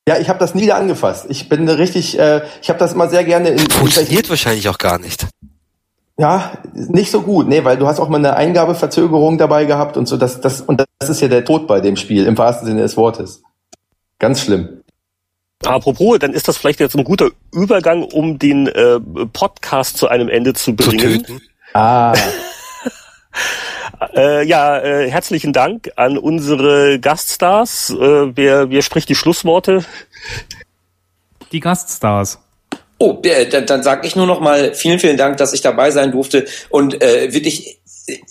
Ja, 0.10 0.18
ich 0.18 0.28
habe 0.28 0.40
das 0.40 0.56
nie 0.56 0.64
wieder 0.64 0.76
angefasst. 0.76 1.28
Ich 1.30 1.48
bin 1.48 1.70
richtig, 1.70 2.20
äh, 2.20 2.42
ich 2.62 2.68
habe 2.68 2.80
das 2.80 2.92
immer 2.92 3.08
sehr 3.08 3.24
gerne 3.24 3.50
in, 3.50 3.60
in 3.60 3.70
Funktioniert 3.70 4.30
wahrscheinlich 4.30 4.68
auch 4.68 4.78
gar 4.78 5.00
nicht. 5.00 5.26
Ja, 6.18 6.54
nicht 6.74 7.12
so 7.12 7.22
gut, 7.22 7.48
nee, 7.48 7.64
weil 7.66 7.78
du 7.78 7.88
hast 7.88 8.00
auch 8.00 8.08
mal 8.08 8.18
eine 8.18 8.36
Eingabeverzögerung 8.36 9.38
dabei 9.38 9.66
gehabt 9.66 9.98
und 9.98 10.08
so. 10.08 10.16
Das, 10.16 10.40
das 10.40 10.62
und 10.62 10.84
das 11.00 11.10
ist 11.10 11.22
ja 11.22 11.28
der 11.28 11.44
Tod 11.44 11.68
bei 11.68 11.82
dem 11.82 11.98
Spiel 11.98 12.26
im 12.26 12.38
wahrsten 12.38 12.68
Sinne 12.68 12.82
des 12.82 12.96
Wortes. 12.96 13.44
Ganz 14.20 14.42
schlimm. 14.42 14.82
Apropos, 15.66 16.20
dann 16.20 16.34
ist 16.34 16.48
das 16.48 16.58
vielleicht 16.58 16.80
jetzt 16.80 16.96
ein 16.96 17.04
guter 17.04 17.32
Übergang, 17.52 18.04
um 18.04 18.40
den 18.40 18.68
äh, 18.68 19.00
Podcast 19.34 19.98
zu 19.98 20.08
einem 20.08 20.30
Ende 20.30 20.54
zu 20.54 20.74
Zu 20.74 20.90
bringen. 20.90 21.24
töten. 21.24 21.42
Ah, 21.74 22.14
Äh, 24.14 24.46
ja, 24.46 24.80
äh, 24.80 25.10
herzlichen 25.10 25.54
Dank 25.54 25.92
an 25.96 26.18
unsere 26.18 27.00
Gaststars. 27.00 27.90
Äh, 27.90 28.36
wer, 28.36 28.70
wer 28.70 28.82
spricht 28.82 29.10
die 29.10 29.16
Schlussworte? 29.16 29.84
Die 31.52 31.60
Gaststars. 31.60 32.40
Oh, 32.98 33.20
äh, 33.24 33.48
dann, 33.48 33.66
dann 33.66 33.84
sage 33.84 34.08
ich 34.08 34.16
nur 34.16 34.26
noch 34.26 34.40
mal 34.40 34.74
vielen, 34.74 35.00
vielen 35.00 35.18
Dank, 35.18 35.38
dass 35.38 35.54
ich 35.54 35.62
dabei 35.62 35.92
sein 35.92 36.12
durfte 36.12 36.46
und 36.70 37.02
äh, 37.02 37.34
wirklich 37.34 37.80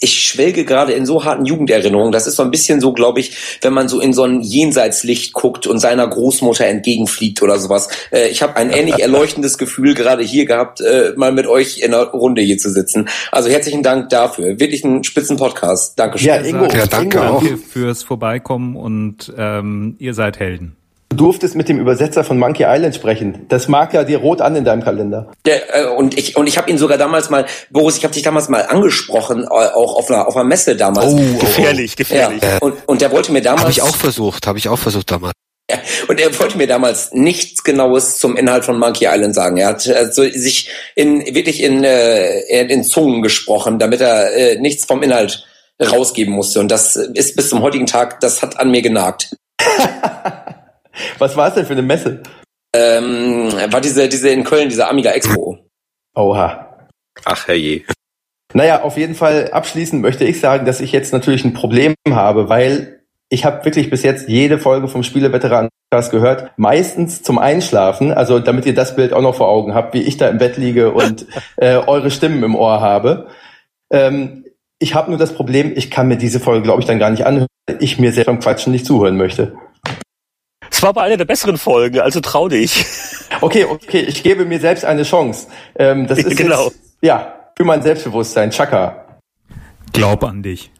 ich 0.01 0.23
schwelge 0.23 0.65
gerade 0.65 0.93
in 0.93 1.05
so 1.05 1.25
harten 1.25 1.45
Jugenderinnerungen. 1.45 2.13
Das 2.13 2.27
ist 2.27 2.37
so 2.37 2.43
ein 2.43 2.51
bisschen 2.51 2.81
so, 2.81 2.93
glaube 2.93 3.21
ich, 3.21 3.59
wenn 3.61 3.73
man 3.73 3.89
so 3.89 4.01
in 4.01 4.13
so 4.13 4.23
ein 4.23 4.41
Jenseitslicht 4.41 5.33
guckt 5.33 5.67
und 5.67 5.81
seiner 5.81 6.07
Großmutter 6.07 6.67
entgegenfliegt 6.67 7.43
oder 7.43 7.59
sowas. 7.59 7.89
Äh, 8.13 8.29
ich 8.29 8.43
habe 8.43 8.57
ein 8.57 8.71
ähnlich 8.71 8.99
erleuchtendes 9.01 9.59
Gefühl 9.59 9.95
gerade 9.95 10.23
hier 10.23 10.47
gehabt, 10.47 10.81
äh, 10.81 11.13
mal 11.17 11.33
mit 11.33 11.47
euch 11.47 11.79
in 11.79 11.93
einer 11.93 12.05
Runde 12.05 12.43
hier 12.43 12.59
zu 12.59 12.71
sitzen. 12.71 13.09
Also 13.33 13.51
herzlichen 13.51 13.83
Dank 13.83 14.11
dafür. 14.11 14.61
Wirklich 14.61 14.85
ein 14.85 15.03
Spitzen-Podcast. 15.03 15.99
Dankeschön. 15.99 16.29
ja, 16.29 16.37
Ingo, 16.37 16.67
Ja, 16.67 16.87
danke 16.87 17.19
Ingo, 17.19 17.29
auch. 17.29 17.41
Danke 17.43 17.59
fürs 17.59 18.03
Vorbeikommen 18.05 18.77
und 18.77 19.33
ähm, 19.37 19.97
ihr 19.99 20.15
seid 20.15 20.39
Helden. 20.39 20.77
Du 21.15 21.25
durftest 21.25 21.55
mit 21.55 21.69
dem 21.69 21.79
Übersetzer 21.79 22.25
von 22.25 22.39
Monkey 22.39 22.65
Island 22.67 22.95
sprechen. 22.95 23.47
Das 23.49 23.69
mag 23.69 23.93
ja 23.95 24.05
dir 24.05 24.19
rot 24.19 24.41
an 24.41 24.57
in 24.57 24.65
deinem 24.65 24.83
Kalender. 24.83 25.33
Der, 25.45 25.75
äh, 25.75 25.87
und 25.87 26.19
ich 26.19 26.37
und 26.37 26.47
ich 26.47 26.59
habe 26.59 26.71
ihn 26.71 26.79
sogar 26.79 26.99
damals 26.99 27.31
mal, 27.31 27.47
Boris, 27.71 27.97
ich 27.97 28.05
habe 28.05 28.15
dich 28.15 28.23
damals 28.23 28.49
mal 28.49 28.63
angesprochen, 28.63 29.45
äh, 29.45 29.47
auch 29.47 29.97
auf 29.97 30.11
einer 30.11 30.27
auf 30.27 30.37
einer 30.37 30.45
Messe 30.45 30.77
damals. 30.77 31.13
Oh, 31.13 31.19
oh, 31.19 31.39
Gefährlich, 31.39 31.93
ja. 31.93 31.97
gefährlich. 31.97 32.43
Und, 32.61 32.75
und 32.87 33.01
der 33.01 33.13
wollte 33.13 33.33
mir 33.33 33.43
damals 33.43 33.63
Habe 33.63 33.73
ich 33.73 33.83
auch 33.83 33.97
versucht, 33.97 34.47
habe 34.47 34.59
ich 34.59 34.69
auch 34.69 34.79
versucht 34.79 35.11
damals. 35.11 35.35
Ja, 35.71 35.79
und 36.09 36.21
er 36.21 36.39
wollte 36.39 36.59
mir 36.59 36.67
damals 36.67 37.13
nichts 37.13 37.65
Genaues 37.65 38.19
zum 38.19 38.37
Inhalt 38.37 38.67
von 38.67 38.79
Monkey 38.79 39.07
Island 39.07 39.35
sagen. 39.35 39.57
Er 39.57 39.69
hat 39.69 39.89
also 39.89 40.23
sich 40.23 40.71
in 40.95 41.25
wirklich 41.35 41.63
in, 41.63 41.85
äh, 41.85 42.41
in 42.67 42.85
Zungen 42.85 43.23
gesprochen, 43.23 43.79
damit 43.79 44.03
er 44.03 44.33
äh, 44.35 44.57
nichts 44.59 44.85
vom 44.85 45.03
Inhalt 45.03 45.47
rausgeben 45.81 46.35
musste. 46.35 46.61
Und 46.61 46.71
das 46.71 46.97
ist 46.97 47.35
bis 47.35 47.49
zum 47.49 47.63
heutigen 47.63 47.87
Tag, 47.87 48.21
das 48.21 48.43
hat 48.43 48.59
an 48.59 48.71
mir 48.71 48.83
genagt. 48.83 49.35
Was 51.19 51.37
war 51.37 51.49
es 51.49 51.55
denn 51.55 51.67
für 51.67 51.73
eine 51.73 51.83
Messe? 51.83 52.23
Ähm, 52.75 53.53
war 53.71 53.81
diese, 53.81 54.09
diese 54.09 54.31
in 54.31 54.45
Köln, 54.45 54.69
diese 54.69 54.89
Amiga 54.89 55.11
Expo. 55.13 55.59
Oha. 56.15 56.89
Ach 57.25 57.49
herrje. 57.49 57.85
Naja, 58.53 58.83
auf 58.83 58.97
jeden 58.97 59.15
Fall 59.15 59.51
abschließend 59.51 60.03
möchte 60.03 60.25
ich 60.25 60.41
sagen, 60.41 60.65
dass 60.67 60.81
ich 60.81 60.93
jetzt 60.93 61.13
natürlich 61.13 61.45
ein 61.45 61.55
Problem 61.55 61.95
habe, 62.09 62.49
weil 62.49 63.01
ich 63.29 63.45
habe 63.45 63.65
wirklich 63.65 63.91
bis 63.91 64.03
jetzt 64.03 64.29
jede 64.29 64.59
Folge 64.59 64.87
vom 64.87 65.03
Spieleveteranen-Podcast 65.03 66.13
gehört, 66.13 66.53
meistens 66.57 67.23
zum 67.23 67.39
Einschlafen, 67.39 68.13
also 68.13 68.39
damit 68.39 68.67
ihr 68.67 68.75
das 68.75 68.95
Bild 68.95 69.13
auch 69.13 69.23
noch 69.23 69.35
vor 69.35 69.49
Augen 69.49 69.75
habt, 69.75 69.95
wie 69.95 70.03
ich 70.03 70.19
da 70.19 70.29
im 70.29 70.39
Bett 70.39 70.57
liege 70.57 70.93
und 70.93 71.27
äh, 71.57 71.77
eure 71.77 72.11
Stimmen 72.11 72.43
im 72.45 72.55
Ohr 72.55 72.81
habe. 72.81 73.29
Ähm, 73.91 74.45
ich 74.79 74.95
habe 74.95 75.11
nur 75.11 75.19
das 75.19 75.35
Problem, 75.35 75.73
ich 75.75 75.91
kann 75.91 76.09
mir 76.09 76.17
diese 76.17 76.41
Folge, 76.41 76.63
glaube 76.63 76.81
ich, 76.81 76.87
dann 76.87 76.99
gar 76.99 77.11
nicht 77.11 77.27
anhören, 77.27 77.49
weil 77.67 77.79
ich 77.81 77.99
mir 77.99 78.13
selbst 78.13 78.27
beim 78.27 78.41
Quatschen 78.41 78.73
nicht 78.73 78.87
zuhören 78.87 79.17
möchte. 79.17 79.55
Es 80.75 80.83
war 80.83 80.89
aber 80.89 81.03
eine 81.03 81.17
der 81.17 81.25
besseren 81.25 81.57
Folgen, 81.57 82.01
also 82.01 82.19
trau 82.19 82.49
dich. 82.49 82.85
Okay, 83.41 83.65
okay, 83.65 84.01
ich 84.01 84.25
gebe 84.25 84.45
mir 84.45 84.59
selbst 84.59 84.85
eine 84.85 85.05
Chance. 85.05 85.47
Ähm, 85.77 86.09
das 86.09 86.19
ist 86.25 86.37
Genau. 86.37 86.65
jetzt, 86.65 86.81
ja, 87.01 87.33
für 87.57 87.63
mein 87.63 87.81
Selbstbewusstsein, 87.81 88.51
Chaka. 88.51 89.21
Glaub 89.93 90.25
an 90.25 90.43
dich. 90.43 90.73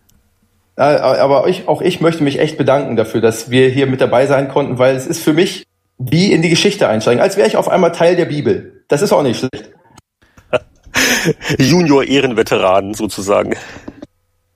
Äh, 0.77 0.83
Aber 0.83 1.47
ich, 1.47 1.69
auch 1.69 1.81
ich 1.81 2.01
möchte 2.01 2.25
mich 2.25 2.41
echt 2.41 2.59
bedanken 2.59 2.97
dafür, 2.97 3.21
dass 3.21 3.51
wir 3.51 3.69
hier 3.69 3.87
mit 3.87 4.01
dabei 4.01 4.27
sein 4.27 4.49
konnten, 4.49 4.81
weil 4.81 4.97
es 4.97 5.07
ist 5.07 5.23
für 5.23 5.33
mich 5.33 5.63
wie 5.99 6.33
in 6.33 6.43
die 6.43 6.49
Geschichte 6.51 6.89
einsteigen, 6.89 7.23
als 7.23 7.37
wäre 7.37 7.47
ich 7.47 7.57
auf 7.57 7.69
einmal 7.69 7.93
Teil 7.93 8.17
der 8.17 8.25
Bibel. 8.25 8.83
Das 8.89 9.01
ist 9.01 9.13
auch 9.13 9.23
nicht 9.23 9.39
schlecht. 9.39 9.71
Junior-Ehrenveteranen 11.59 12.95
sozusagen. 12.95 13.55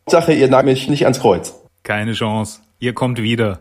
Sache, 0.08 0.32
ihr 0.32 0.48
nagt 0.48 0.64
mich 0.64 0.88
nicht 0.88 1.04
ans 1.04 1.20
Kreuz. 1.20 1.54
Keine 1.84 2.14
Chance. 2.14 2.58
Ihr 2.80 2.92
kommt 2.92 3.22
wieder. 3.22 3.60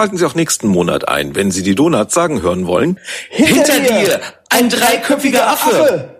Schalten 0.00 0.16
Sie 0.16 0.24
auch 0.24 0.34
nächsten 0.34 0.68
Monat 0.68 1.08
ein, 1.08 1.34
wenn 1.34 1.50
Sie 1.50 1.62
die 1.62 1.74
Donuts 1.74 2.14
sagen 2.14 2.40
hören 2.40 2.66
wollen. 2.66 2.98
Hinter 3.28 3.80
dir 3.80 4.22
ein 4.48 4.70
dreiköpfiger 4.70 5.46
Affe. 5.46 5.78
Affe! 5.78 6.16